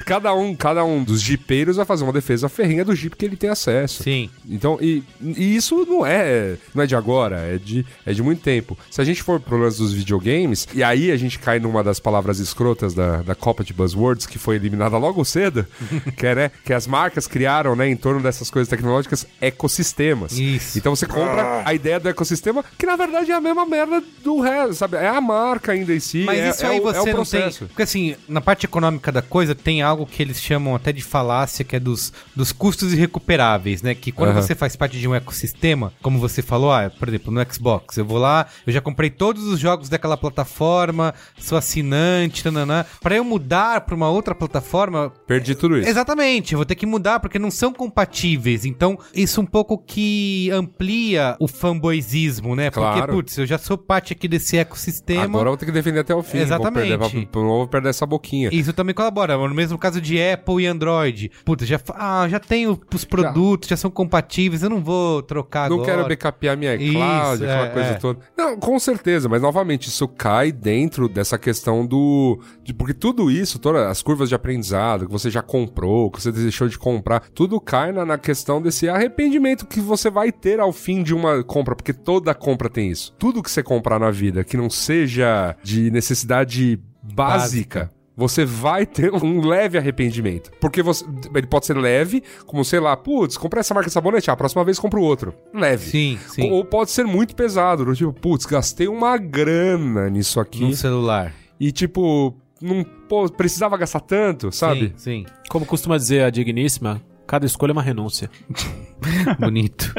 cada 0.08 0.34
um, 0.34 0.56
cada 0.56 0.82
um 0.84 1.04
dos 1.04 1.20
jipeiros 1.20 1.76
vai 1.76 1.84
fazer 1.84 2.02
uma 2.02 2.14
defesa 2.14 2.48
ferrinha 2.48 2.82
do 2.82 2.94
Jeep 2.94 3.14
que 3.14 3.26
ele 3.26 3.36
tem 3.36 3.50
acesso. 3.50 4.02
Sim. 4.02 4.30
Então, 4.48 4.78
e, 4.80 5.02
e 5.20 5.54
isso 5.54 5.84
não 5.86 6.06
é, 6.06 6.56
não 6.74 6.82
é 6.82 6.86
de 6.86 6.96
agora, 6.96 7.36
é 7.40 7.58
de, 7.58 7.84
é 8.06 8.14
de 8.14 8.22
muito 8.22 8.40
tempo. 8.40 8.76
Se 8.90 9.02
a 9.02 9.04
gente 9.04 9.22
for 9.22 9.38
pro 9.38 9.58
lance 9.58 9.76
dos 9.76 9.92
videogames, 9.92 10.66
e 10.74 10.82
aí 10.82 11.12
a 11.12 11.16
gente 11.18 11.38
cai 11.38 11.58
numa 11.58 11.84
das 11.84 12.00
palavras 12.00 12.38
escrotas 12.38 12.94
da, 12.94 13.20
da 13.20 13.34
Copa 13.34 13.62
de 13.62 13.74
Buzzwords, 13.74 14.24
que 14.24 14.38
foi 14.38 14.56
eliminada 14.56 14.96
logo 14.96 15.22
cedo, 15.26 15.66
que 16.16 16.26
é, 16.26 16.34
né, 16.34 16.50
que 16.64 16.72
as 16.72 16.86
marcas 16.86 17.26
criaram, 17.26 17.76
né, 17.76 17.86
em 17.86 17.96
torno 17.96 18.22
dessas 18.22 18.50
coisas 18.50 18.68
tecnológicas, 18.68 19.26
ecossistemas. 19.42 20.32
Isso. 20.32 20.78
Então 20.78 20.96
você 20.96 21.04
compra 21.04 21.62
a 21.66 21.74
ideia 21.74 22.00
do 22.00 22.08
ecossistema, 22.08 22.64
que 22.78 22.86
na 22.86 22.96
verdade 22.96 23.30
é 23.30 23.34
a 23.34 23.40
mesma 23.42 23.66
merda 23.66 24.02
do 24.24 24.40
resto, 24.40 24.74
sabe? 24.74 24.96
É 24.96 25.08
a 25.08 25.20
marca 25.20 25.72
ainda 25.72 25.94
em 25.94 26.00
si, 26.00 26.24
Mas 26.24 26.38
é, 26.38 26.48
isso 26.48 26.64
é 26.64 26.68
aí 26.70 26.80
o, 26.80 26.82
você 26.82 26.98
é 26.98 27.02
o 27.02 27.04
não 27.04 27.12
tem. 27.12 27.14
processo. 27.14 27.66
Porque 27.66 27.82
assim, 27.82 28.16
na 28.26 28.40
parte 28.40 28.64
econômica 28.64 29.12
da 29.12 29.20
coisa, 29.20 29.54
tem 29.54 29.82
algo 29.82 29.97
que 30.06 30.22
eles 30.22 30.40
chamam 30.40 30.74
até 30.74 30.92
de 30.92 31.02
falácia, 31.02 31.64
que 31.64 31.76
é 31.76 31.80
dos, 31.80 32.12
dos 32.34 32.52
custos 32.52 32.92
irrecuperáveis, 32.92 33.82
né? 33.82 33.94
Que 33.94 34.12
quando 34.12 34.30
Aham. 34.30 34.42
você 34.42 34.54
faz 34.54 34.76
parte 34.76 34.98
de 34.98 35.06
um 35.08 35.14
ecossistema, 35.14 35.92
como 36.02 36.18
você 36.18 36.42
falou, 36.42 36.72
ah, 36.72 36.90
por 36.90 37.08
exemplo, 37.08 37.32
no 37.32 37.52
Xbox, 37.52 37.96
eu 37.96 38.04
vou 38.04 38.18
lá, 38.18 38.46
eu 38.66 38.72
já 38.72 38.80
comprei 38.80 39.10
todos 39.10 39.44
os 39.44 39.58
jogos 39.58 39.88
daquela 39.88 40.16
plataforma, 40.16 41.14
sou 41.38 41.56
assinante, 41.58 42.42
tananã. 42.42 42.84
Pra 43.00 43.16
eu 43.16 43.24
mudar 43.24 43.80
pra 43.82 43.94
uma 43.94 44.08
outra 44.10 44.34
plataforma, 44.34 45.12
Perdi 45.26 45.54
tudo 45.54 45.78
isso. 45.78 45.88
Exatamente, 45.88 46.52
eu 46.52 46.58
vou 46.58 46.66
ter 46.66 46.74
que 46.74 46.86
mudar 46.86 47.20
porque 47.20 47.38
não 47.38 47.50
são 47.50 47.72
compatíveis. 47.72 48.64
Então, 48.64 48.98
isso 49.14 49.40
um 49.40 49.46
pouco 49.46 49.78
que 49.78 50.50
amplia 50.52 51.36
o 51.38 51.48
fanboyzismo, 51.48 52.54
né? 52.54 52.70
Porque, 52.70 52.80
Claro. 52.98 53.12
putz, 53.14 53.36
eu 53.38 53.46
já 53.46 53.58
sou 53.58 53.78
parte 53.78 54.12
aqui 54.12 54.28
desse 54.28 54.56
ecossistema. 54.56 55.24
Agora 55.24 55.48
eu 55.48 55.50
vou 55.52 55.56
ter 55.56 55.66
que 55.66 55.72
defender 55.72 56.00
até 56.00 56.14
o 56.14 56.22
fim. 56.22 56.38
Exatamente. 56.38 56.96
Vou 56.96 57.10
perder, 57.10 57.28
vou, 57.32 57.44
vou 57.58 57.68
perder 57.68 57.88
essa 57.90 58.04
boquinha. 58.06 58.50
Isso 58.52 58.72
também 58.72 58.94
colabora. 58.94 59.36
No 59.36 59.54
mesmo 59.54 59.78
caso 59.78 59.87
de 59.90 60.20
Apple 60.22 60.62
e 60.62 60.66
Android. 60.66 61.30
Puta, 61.44 61.64
já, 61.64 61.80
ah, 61.94 62.26
já 62.28 62.38
tenho 62.38 62.78
os 62.94 63.04
produtos, 63.04 63.68
já, 63.68 63.76
são 63.76 63.90
compatíveis, 63.90 64.62
eu 64.62 64.70
não 64.70 64.82
vou 64.82 65.22
trocar 65.22 65.70
Não 65.70 65.76
agora. 65.82 65.90
quero 65.96 66.08
backupear 66.08 66.56
minha 66.56 66.74
Isso, 66.74 66.92
cloud, 66.92 67.44
aquela 67.44 67.66
é, 67.66 67.70
coisa 67.70 67.88
é. 67.88 67.94
toda. 67.94 68.20
Não, 68.36 68.56
com 68.58 68.78
certeza, 68.78 69.28
mas 69.28 69.40
novamente, 69.40 69.88
isso 69.88 70.06
cai 70.08 70.52
dentro 70.52 71.08
dessa 71.08 71.38
questão 71.38 71.86
do. 71.86 72.38
de- 72.62 72.74
porque 72.74 72.94
tudo 72.94 73.30
isso, 73.30 73.58
todas 73.58 73.86
as 73.86 74.02
curvas 74.02 74.28
de 74.28 74.34
aprendizado 74.34 75.06
que 75.06 75.12
você 75.12 75.30
já 75.30 75.42
comprou, 75.42 76.10
que 76.10 76.20
você 76.20 76.30
deixou 76.30 76.68
de 76.68 76.78
comprar, 76.78 77.20
tudo 77.34 77.60
cai 77.60 77.92
na, 77.92 78.04
na 78.04 78.18
questão 78.18 78.60
desse 78.60 78.88
arrependimento 78.88 79.66
que 79.66 79.80
você 79.80 80.10
vai 80.10 80.30
ter 80.32 80.60
ao 80.60 80.72
fim 80.72 81.02
de 81.02 81.14
uma 81.14 81.42
compra, 81.42 81.74
porque 81.74 81.92
toda 81.92 82.34
compra 82.34 82.68
tem 82.68 82.90
isso. 82.90 83.14
Tudo 83.18 83.42
que 83.42 83.50
você 83.50 83.62
comprar 83.62 83.98
na 83.98 84.10
vida 84.10 84.44
que 84.44 84.56
não 84.56 84.68
seja 84.70 85.56
de 85.62 85.90
necessidade 85.90 86.80
básica. 87.02 87.90
Você 88.18 88.44
vai 88.44 88.84
ter 88.84 89.14
um 89.14 89.46
leve 89.46 89.78
arrependimento. 89.78 90.50
Porque 90.60 90.82
você, 90.82 91.04
ele 91.32 91.46
pode 91.46 91.66
ser 91.66 91.76
leve, 91.76 92.20
como 92.46 92.64
sei 92.64 92.80
lá, 92.80 92.96
putz, 92.96 93.36
comprei 93.36 93.60
essa 93.60 93.72
marca 93.72 93.88
de 93.88 93.92
sabonete, 93.94 94.28
ah, 94.28 94.32
a 94.32 94.36
próxima 94.36 94.64
vez 94.64 94.76
compro 94.76 95.00
outro. 95.00 95.32
Leve. 95.54 95.88
Sim, 95.88 96.18
sim. 96.26 96.50
Ou 96.50 96.64
pode 96.64 96.90
ser 96.90 97.04
muito 97.04 97.36
pesado, 97.36 97.84
do 97.84 97.94
tipo, 97.94 98.12
putz, 98.12 98.44
gastei 98.44 98.88
uma 98.88 99.16
grana 99.16 100.10
nisso 100.10 100.40
aqui. 100.40 100.62
No 100.62 100.74
celular. 100.74 101.32
E 101.60 101.70
tipo, 101.70 102.34
não 102.60 102.82
pô, 102.82 103.28
precisava 103.30 103.76
gastar 103.76 104.00
tanto, 104.00 104.50
sabe? 104.50 104.92
Sim, 104.96 105.24
Como 105.48 105.64
costuma 105.64 105.96
dizer 105.96 106.24
a 106.24 106.30
digníssima, 106.30 107.00
cada 107.28 107.46
escolha 107.46 107.70
é 107.70 107.74
uma 107.74 107.82
renúncia. 107.82 108.28
Bonito. 109.38 109.92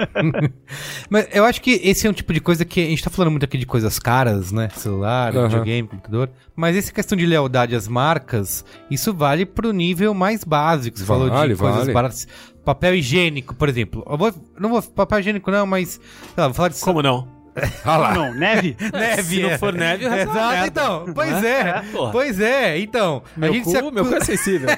Mas 1.09 1.27
eu 1.31 1.45
acho 1.45 1.61
que 1.61 1.79
esse 1.83 2.05
é 2.05 2.09
um 2.09 2.13
tipo 2.13 2.33
de 2.33 2.41
coisa 2.41 2.65
que 2.65 2.81
a 2.81 2.85
gente 2.89 3.03
tá 3.03 3.09
falando 3.09 3.31
muito 3.31 3.45
aqui 3.45 3.57
de 3.57 3.65
coisas 3.65 3.97
caras, 3.99 4.51
né? 4.51 4.67
Celular, 4.75 5.35
Aham. 5.35 5.47
videogame, 5.47 5.87
computador. 5.87 6.29
Mas 6.55 6.75
essa 6.75 6.91
questão 6.91 7.17
de 7.17 7.25
lealdade 7.25 7.75
às 7.75 7.87
marcas, 7.87 8.65
isso 8.91 9.13
vale 9.13 9.45
pro 9.45 9.71
nível 9.71 10.13
mais 10.13 10.43
básico. 10.43 10.97
Você 10.99 11.05
falou 11.05 11.29
Vale, 11.29 11.53
de 11.53 11.59
coisas 11.59 11.79
vale. 11.81 11.93
baratas. 11.93 12.27
Papel 12.65 12.95
higiênico, 12.95 13.55
por 13.55 13.69
exemplo. 13.69 14.05
Eu 14.09 14.17
vou, 14.17 14.33
não 14.59 14.69
vou 14.69 14.81
papel 14.81 15.19
higiênico 15.19 15.49
não, 15.49 15.65
mas 15.65 15.91
sei 15.91 16.01
lá, 16.37 16.47
vou 16.47 16.53
falar 16.53 16.69
de 16.69 16.79
Como 16.81 17.01
não? 17.01 17.39
Ah 17.83 17.97
lá. 17.97 18.13
Não, 18.13 18.33
neve? 18.33 18.75
neve. 18.93 19.23
Se 19.37 19.41
não 19.41 19.49
é. 19.49 19.57
for 19.57 19.73
neve, 19.73 20.05
o 20.05 20.09
resto 20.09 20.29
é 20.29 20.31
uma 20.31 20.39
Exato, 20.39 20.51
merda. 20.53 20.67
então. 20.67 21.13
Pois 21.13 21.43
é. 21.43 21.81
Porra. 21.91 22.11
Pois 22.11 22.39
é, 22.39 22.79
então. 22.79 23.23
Meu, 23.35 23.49
a 23.49 23.53
gente 23.53 23.63
cu, 23.65 23.71
se 23.71 23.77
acu- 23.77 23.91
meu 23.91 24.05
cu 24.05 24.15
é 24.15 24.19
sensível. 24.21 24.69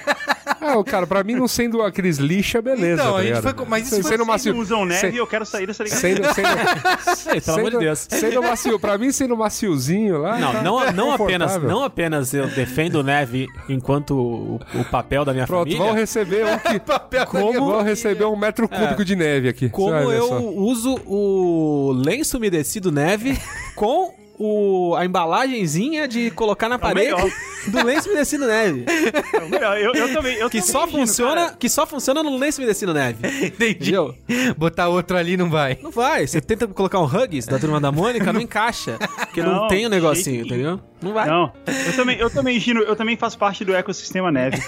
Ah, 0.62 0.84
cara, 0.84 1.08
pra 1.08 1.24
mim 1.24 1.34
não 1.34 1.48
sendo 1.48 1.82
aqueles 1.82 2.18
lixa, 2.18 2.62
beleza. 2.62 3.02
Então, 3.02 3.14
tá 3.14 3.20
a 3.20 3.24
gente 3.26 3.42
foi 3.42 3.54
com- 3.54 3.66
mas 3.66 3.84
isso 3.88 3.96
Sendo- 3.96 4.04
foi- 4.04 4.12
sendo 4.12 4.26
macio. 4.26 4.56
usam 4.56 4.86
neve 4.86 5.16
e 5.16 5.18
eu 5.18 5.26
quero 5.26 5.46
sair 5.46 5.66
dessa 5.66 5.84
ligação. 5.84 6.02
Sendo, 6.10 6.34
sendo, 6.34 6.48
Ei, 7.34 7.42
pelo 7.42 7.58
amor 7.58 7.72
de 7.72 7.78
Deus. 7.80 8.08
Sendo 8.10 8.44
macio, 8.44 8.80
pra 8.80 8.98
mim 8.98 9.12
sendo 9.12 9.36
maciozinho 9.36 10.20
lá. 10.20 10.38
Não, 10.38 10.52
tá 10.52 10.62
não, 10.62 10.92
não, 10.94 11.12
apenas, 11.14 11.58
não 11.64 11.84
apenas 11.84 12.34
eu 12.34 12.48
defendo 12.48 13.04
neve 13.04 13.48
enquanto 13.68 14.12
o, 14.16 14.56
o 14.80 14.86
papel 14.92 15.26
da 15.26 15.34
minha 15.34 15.48
Pronto, 15.48 15.64
família, 15.68 15.84
vão 15.84 15.94
receber 15.96 16.46
um 16.46 16.60
que. 16.60 16.80
Papel 16.92 17.26
Como 17.26 17.54
vão 17.72 17.82
receber 17.84 18.26
um 18.26 18.36
metro 18.36 18.68
cúbico 18.68 19.04
de 19.06 19.16
neve 19.16 19.50
aqui. 19.50 19.70
como 19.70 19.96
eu 19.96 20.28
só. 20.28 20.40
uso 20.42 21.00
o 21.06 21.92
lenço 22.06 22.38
umedecido 22.38 22.92
neve 22.92 23.38
com 23.76 24.14
o, 24.44 24.96
a 24.96 25.06
embalagenzinha 25.06 26.08
de 26.08 26.32
colocar 26.32 26.68
na 26.68 26.80
parede 26.80 27.12
melhor. 27.14 27.30
do 27.68 27.86
lenço 27.86 28.10
umedecido 28.10 28.48
neve. 28.48 28.86
É 29.34 29.38
o 29.40 29.50
melhor. 29.50 29.78
Eu, 29.78 29.94
eu 29.94 30.14
também. 30.14 30.36
Eu 30.38 30.50
Que 30.50 30.58
também 30.60 30.72
só 30.74 30.80
imagino, 30.84 31.00
funciona, 31.00 31.36
cara. 31.46 31.56
que 31.60 31.70
só 31.70 31.86
funciona 31.86 32.24
no 32.24 32.38
lenço 32.38 32.60
umedecido 32.60 32.94
neve. 32.94 33.28
Entendi. 33.46 33.74
Entendeu? 33.96 34.16
Botar 34.58 34.88
outro 34.88 35.16
ali 35.18 35.38
não 35.38 35.50
vai. 35.50 35.78
Não 35.82 35.92
vai. 35.92 36.26
Você 36.26 36.42
tenta 36.42 36.68
colocar 36.68 37.00
um 37.00 37.06
Huggies 37.06 37.46
da 37.46 37.60
turma 37.60 37.80
da 37.80 37.92
Mônica, 37.92 38.34
não 38.34 38.42
encaixa. 38.42 38.98
Porque 39.18 39.44
não, 39.44 39.54
Não, 39.62 39.68
tem 39.68 39.86
o 39.86 39.90
de 39.90 39.96
negocinho, 39.96 40.36
jeito 40.38 40.54
entendeu? 40.54 40.80
Não 41.02 41.14
vai. 41.14 41.28
Não, 41.28 41.52
eu 41.88 41.96
também, 41.96 42.18
eu 42.18 42.30
também, 42.30 42.60
Gino, 42.60 42.82
eu 42.82 42.96
também 42.96 43.18
faço 43.18 43.38
parte 43.38 43.64
do 43.66 43.74
ecossistema 43.76 44.32
neve. 44.32 44.58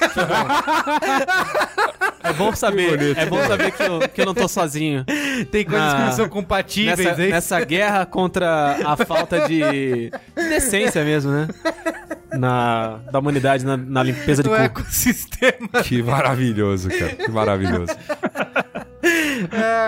É 2.24 2.32
bom 2.32 2.56
saber. 2.56 3.18
É 3.18 3.26
bom 3.26 3.46
saber 3.46 3.72
que 3.72 3.84
eu, 3.84 4.00
que 4.10 4.22
eu 4.22 4.26
não 4.26 4.34
tô 4.34 4.48
sozinho. 4.48 5.04
Tem 5.52 5.66
coisas 5.66 5.94
que 5.94 6.02
Ah, 6.02 6.06
não 6.06 6.12
são 6.14 6.30
compatíveis, 6.30 6.98
Nessa, 7.06 7.22
hein? 7.24 7.30
nessa 7.32 7.60
guerra 7.66 8.06
contra 8.06 8.78
a 8.86 8.96
falta 8.96 9.42
de 9.48 9.62
decência 10.36 11.04
mesmo, 11.04 11.32
né? 11.32 11.48
Na, 12.32 12.98
da 13.12 13.20
humanidade 13.20 13.66
na, 13.66 13.78
na 13.78 14.02
limpeza 14.04 14.42
de 14.42 14.50
cu. 14.50 14.56
ecossistema. 14.56 15.84
Que 15.84 16.02
maravilhoso, 16.02 16.90
cara. 16.90 17.16
Que 17.16 17.32
maravilhoso. 17.32 17.94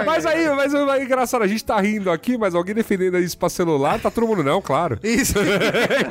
mas 0.06 0.26
aí, 0.26 0.48
mas 0.50 0.74
é 0.74 1.04
engraçado, 1.04 1.44
a 1.44 1.48
gente 1.48 1.64
tá 1.64 1.80
rindo 1.80 2.12
aqui, 2.12 2.38
mas 2.38 2.54
alguém 2.54 2.76
defendendo 2.76 3.18
isso 3.18 3.38
pra 3.38 3.50
celular, 3.50 4.00
tá 4.00 4.12
todo 4.12 4.28
mundo 4.28 4.44
não, 4.44 4.62
claro. 4.62 5.00
Isso. 5.04 5.36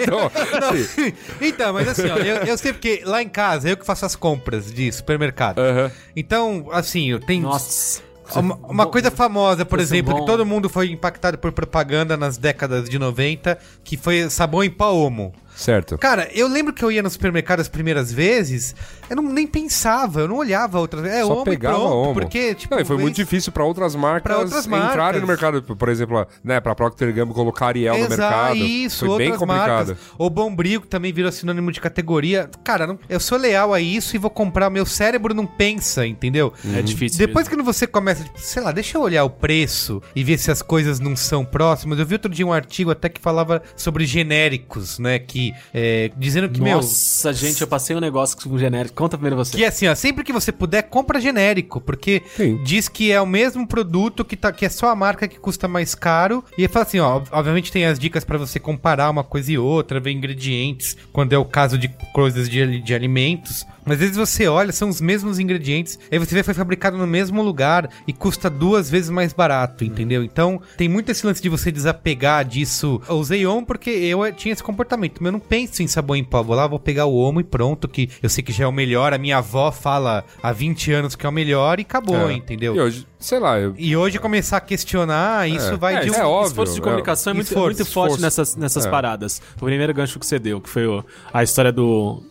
Então, 0.00 0.30
assim, 0.70 1.12
então, 1.40 1.72
mas 1.72 1.88
assim, 1.88 2.08
ó, 2.10 2.16
eu, 2.16 2.36
eu 2.44 2.58
sei 2.58 2.72
porque 2.72 3.02
lá 3.04 3.22
em 3.22 3.28
casa, 3.28 3.68
eu 3.68 3.76
que 3.76 3.84
faço 3.86 4.04
as 4.04 4.16
compras 4.16 4.72
de 4.72 4.90
supermercado. 4.92 5.58
aham. 5.58 5.90
Então, 6.16 6.68
assim, 6.72 7.10
eu 7.10 7.20
tenho. 7.20 7.42
Nossa. 7.44 8.02
Uma, 8.34 8.54
uma 8.56 8.86
coisa 8.86 9.10
famosa, 9.10 9.64
por 9.64 9.78
é 9.78 9.82
exemplo, 9.82 10.14
que 10.18 10.26
todo 10.26 10.46
mundo 10.46 10.68
foi 10.68 10.90
impactado 10.90 11.36
por 11.36 11.52
propaganda 11.52 12.16
nas 12.16 12.36
décadas 12.38 12.88
de 12.88 12.98
90, 12.98 13.58
que 13.82 13.96
foi 13.96 14.30
sabão 14.30 14.64
em 14.64 14.70
pó 14.70 14.92
Omo. 14.92 15.32
Certo. 15.54 15.98
Cara, 15.98 16.28
eu 16.32 16.48
lembro 16.48 16.72
que 16.72 16.82
eu 16.84 16.90
ia 16.90 17.02
no 17.02 17.10
supermercado 17.10 17.60
as 17.60 17.68
primeiras 17.68 18.12
vezes, 18.12 18.74
eu 19.08 19.16
não, 19.16 19.22
nem 19.22 19.46
pensava, 19.46 20.20
eu 20.20 20.28
não 20.28 20.36
olhava 20.36 20.78
outras 20.78 21.02
vezes. 21.02 21.18
É 21.18 21.22
Só 21.24 21.32
Omo 21.34 21.44
pegava 21.44 21.76
pronto, 21.76 21.94
Omo. 21.94 22.14
porque, 22.14 22.54
tipo... 22.54 22.74
Não, 22.74 22.80
e 22.82 22.84
foi 22.84 22.96
muito 22.96 23.16
vez- 23.16 23.28
difícil 23.28 23.52
pra 23.52 23.64
outras 23.64 23.94
marcas 23.94 24.22
Pra 24.22 24.38
outras 24.38 24.66
entrarem 24.66 24.96
marcas. 24.96 25.20
no 25.20 25.26
mercado. 25.26 25.62
Por 25.76 25.88
exemplo, 25.88 26.26
né, 26.42 26.60
pra 26.60 26.74
Procter 26.74 27.12
Gamble 27.12 27.34
colocar 27.34 27.66
Ariel 27.66 27.94
no 27.98 28.04
Exato, 28.04 28.20
mercado. 28.20 28.56
isso, 28.56 29.06
foi 29.06 29.18
bem 29.18 29.26
outras 29.32 29.38
complicado. 29.40 29.86
marcas. 29.88 29.96
O 30.18 30.30
Bombril, 30.30 30.80
que 30.80 30.88
também 30.88 31.12
virou 31.12 31.30
sinônimo 31.32 31.70
de 31.72 31.80
categoria. 31.80 32.48
Cara, 32.62 32.86
não- 32.86 32.98
eu 33.08 33.20
sou 33.20 33.38
leal 33.38 33.72
a 33.74 33.80
isso 33.80 34.14
e 34.16 34.18
vou 34.18 34.30
comprar. 34.30 34.70
Meu 34.70 34.86
cérebro 34.86 35.34
não 35.34 35.46
pensa, 35.46 36.06
entendeu? 36.06 36.52
É 36.76 36.82
difícil. 36.82 37.18
Depois 37.18 37.48
que 37.48 37.54
você 37.62 37.86
começa, 37.86 38.24
tipo, 38.24 38.38
sei 38.40 38.62
lá, 38.62 38.72
deixa 38.72 38.96
eu 38.98 39.02
olhar 39.02 39.24
o 39.24 39.30
preço 39.30 40.02
e 40.14 40.22
ver 40.24 40.38
se 40.38 40.50
as 40.50 40.60
coisas 40.62 41.00
não 41.00 41.14
são 41.16 41.44
próximas. 41.44 41.98
Eu 41.98 42.06
vi 42.06 42.14
outro 42.14 42.30
dia 42.30 42.46
um 42.46 42.52
artigo 42.52 42.90
até 42.90 43.08
que 43.08 43.20
falava 43.20 43.62
sobre 43.76 44.04
genéricos, 44.06 44.98
né? 44.98 45.18
Que 45.18 45.43
é, 45.72 46.10
dizendo 46.16 46.48
que, 46.48 46.60
meu. 46.60 46.76
Nossa, 46.76 47.32
gente, 47.32 47.60
eu 47.60 47.66
passei 47.66 47.96
um 47.96 48.00
negócio 48.00 48.36
com 48.36 48.58
genérico. 48.58 48.94
Conta 48.94 49.16
primeiro 49.16 49.36
você. 49.36 49.56
Que 49.56 49.64
é 49.64 49.68
assim, 49.68 49.88
ó, 49.88 49.94
sempre 49.94 50.22
que 50.22 50.32
você 50.32 50.52
puder, 50.52 50.82
compra 50.82 51.20
genérico, 51.20 51.80
porque 51.80 52.22
Sim. 52.36 52.62
diz 52.62 52.88
que 52.88 53.10
é 53.10 53.20
o 53.20 53.26
mesmo 53.26 53.66
produto 53.66 54.24
que, 54.24 54.36
tá, 54.36 54.52
que 54.52 54.64
é 54.64 54.68
só 54.68 54.90
a 54.90 54.94
marca 54.94 55.26
que 55.26 55.38
custa 55.38 55.66
mais 55.66 55.94
caro. 55.94 56.44
E 56.56 56.62
ele 56.62 56.68
fala 56.68 56.86
assim, 56.86 57.00
ó, 57.00 57.22
obviamente 57.32 57.72
tem 57.72 57.84
as 57.84 57.98
dicas 57.98 58.24
pra 58.24 58.38
você 58.38 58.60
comparar 58.60 59.10
uma 59.10 59.24
coisa 59.24 59.52
e 59.52 59.58
outra, 59.58 60.00
ver 60.00 60.12
ingredientes, 60.12 60.96
quando 61.12 61.32
é 61.32 61.38
o 61.38 61.44
caso 61.44 61.76
de 61.76 61.88
coisas 62.12 62.48
de, 62.48 62.80
de 62.80 62.94
alimentos. 62.94 63.66
Mas 63.84 63.94
às 63.94 64.00
vezes 64.00 64.16
você 64.16 64.46
olha, 64.48 64.72
são 64.72 64.88
os 64.88 65.00
mesmos 65.00 65.38
ingredientes, 65.38 65.98
aí 66.10 66.18
você 66.18 66.34
vê 66.34 66.40
que 66.40 66.44
foi 66.44 66.54
fabricado 66.54 66.96
no 66.96 67.06
mesmo 67.06 67.42
lugar 67.42 67.88
e 68.06 68.12
custa 68.12 68.48
duas 68.48 68.88
vezes 68.90 69.10
mais 69.10 69.32
barato, 69.32 69.84
entendeu? 69.84 70.22
Então 70.24 70.60
tem 70.76 70.88
muito 70.88 71.10
esse 71.10 71.26
lance 71.26 71.42
de 71.42 71.48
você 71.48 71.70
desapegar 71.70 72.44
disso. 72.44 73.00
Eu 73.08 73.16
usei 73.16 73.46
Omo 73.46 73.66
porque 73.66 73.90
eu 73.90 74.24
eh, 74.24 74.32
tinha 74.32 74.52
esse 74.52 74.62
comportamento, 74.62 75.18
mas 75.20 75.26
eu 75.26 75.32
não 75.32 75.40
penso 75.40 75.82
em 75.82 75.86
sabão 75.86 76.16
em 76.16 76.24
pó. 76.24 76.42
Vou 76.42 76.56
lá, 76.56 76.66
vou 76.66 76.78
pegar 76.78 77.06
o 77.06 77.14
Omo 77.14 77.40
e 77.40 77.44
pronto, 77.44 77.86
que 77.88 78.08
eu 78.22 78.28
sei 78.28 78.42
que 78.42 78.52
já 78.52 78.64
é 78.64 78.66
o 78.66 78.72
melhor. 78.72 79.12
A 79.12 79.18
minha 79.18 79.38
avó 79.38 79.70
fala 79.70 80.24
há 80.42 80.52
20 80.52 80.92
anos 80.92 81.14
que 81.14 81.26
é 81.26 81.28
o 81.28 81.32
melhor 81.32 81.78
e 81.78 81.82
acabou, 81.82 82.30
É. 82.30 82.32
entendeu? 82.32 82.74
E 82.74 82.80
hoje, 82.80 83.06
sei 83.18 83.38
lá, 83.38 83.58
eu, 83.58 83.74
E 83.76 83.96
hoje 83.96 84.18
começar 84.18 84.56
a 84.56 84.60
questionar, 84.60 85.48
isso 85.48 85.76
vai 85.76 85.96
É, 85.96 86.00
de 86.00 86.10
um. 86.10 86.14
é 86.14 86.24
óbvio. 86.24 86.48
esforço 86.48 86.74
de 86.74 86.80
comunicação 86.80 87.30
é, 87.32 87.34
muito, 87.34 87.46
é 87.48 87.50
Esforço, 87.50 87.76
muito 87.78 87.90
forte 87.92 88.06
esforço. 88.12 88.22
nessas, 88.22 88.56
nessas 88.56 88.86
É. 88.86 88.90
paradas. 88.90 89.42
O 89.60 89.64
primeiro 89.64 89.92
gancho 89.92 90.18
que 90.18 90.26
você 90.26 90.38
deu, 90.38 90.60
que 90.60 90.68
foi 90.68 90.84
a 91.32 91.42
história 91.42 91.72
do. 91.72 92.22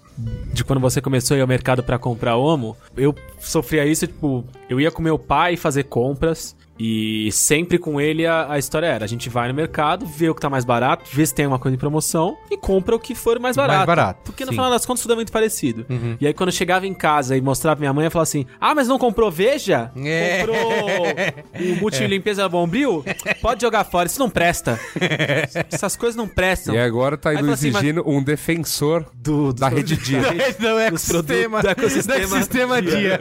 De 0.53 0.63
quando 0.63 0.79
você 0.79 1.01
começou 1.01 1.35
a 1.35 1.37
ir 1.39 1.41
ao 1.41 1.47
mercado 1.47 1.83
pra 1.83 1.97
comprar 1.97 2.37
Omo, 2.37 2.77
eu 2.95 3.15
sofria 3.39 3.85
isso, 3.85 4.05
tipo, 4.05 4.43
eu 4.69 4.79
ia 4.79 4.91
com 4.91 5.01
meu 5.01 5.17
pai 5.17 5.57
fazer 5.57 5.83
compras 5.83 6.55
e 6.79 7.29
sempre 7.31 7.77
com 7.77 8.01
ele 8.01 8.25
a, 8.25 8.51
a 8.51 8.59
história 8.59 8.87
era: 8.87 9.05
a 9.05 9.07
gente 9.07 9.29
vai 9.29 9.47
no 9.47 9.53
mercado, 9.53 10.05
vê 10.05 10.29
o 10.29 10.35
que 10.35 10.41
tá 10.41 10.49
mais 10.49 10.65
barato, 10.65 11.09
vê 11.13 11.25
se 11.25 11.33
tem 11.33 11.45
alguma 11.45 11.59
coisa 11.59 11.75
em 11.75 11.79
promoção 11.79 12.37
e 12.49 12.57
compra 12.57 12.95
o 12.95 12.99
que 12.99 13.13
for 13.13 13.39
mais 13.39 13.55
Mais 13.55 13.67
barato. 13.67 13.87
barato, 13.87 14.19
Porque 14.25 14.43
no 14.43 14.49
sim. 14.51 14.55
final 14.55 14.69
das 14.71 14.85
contas 14.85 15.01
tudo 15.01 15.13
é 15.13 15.15
muito 15.15 15.31
parecido. 15.31 15.85
E 16.19 16.25
aí 16.27 16.33
quando 16.33 16.49
eu 16.49 16.53
chegava 16.53 16.87
em 16.87 16.93
casa 16.93 17.37
e 17.37 17.41
mostrava 17.41 17.75
pra 17.77 17.81
minha 17.81 17.93
mãe, 17.93 18.05
eu 18.05 18.11
falava 18.11 18.23
assim: 18.23 18.45
ah, 18.59 18.73
mas 18.73 18.87
não 18.87 18.97
comprou 18.97 19.29
Veja? 19.31 19.91
É. 19.97 20.39
Comprou 20.39 20.55
o 21.73 21.75
multilimpeza 21.79 22.47
Bombril? 22.49 23.03
Pode 23.41 23.61
jogar 23.61 23.83
fora, 23.83 24.07
isso 24.07 24.19
não 24.19 24.29
presta. 24.29 24.79
Essas 25.71 25.95
coisas 25.95 26.15
não 26.15 26.27
prestam. 26.27 26.73
E 26.75 26.79
agora 26.79 27.17
tá 27.17 27.33
indo 27.33 27.41
fala 27.41 27.53
assim, 27.53 27.69
exigindo 27.69 28.03
um 28.09 28.21
defensor 28.23 29.05
Do, 29.13 29.53
da 29.53 29.67
rede 29.69 29.95
dia. 29.97 30.21
Não 30.59 30.79
é 30.79 30.87
ecossistema, 30.87 31.61
do 31.61 31.69
ecossistema. 31.69 32.17
do 32.17 32.23
ecossistema 32.23 32.81
dia. 32.81 33.19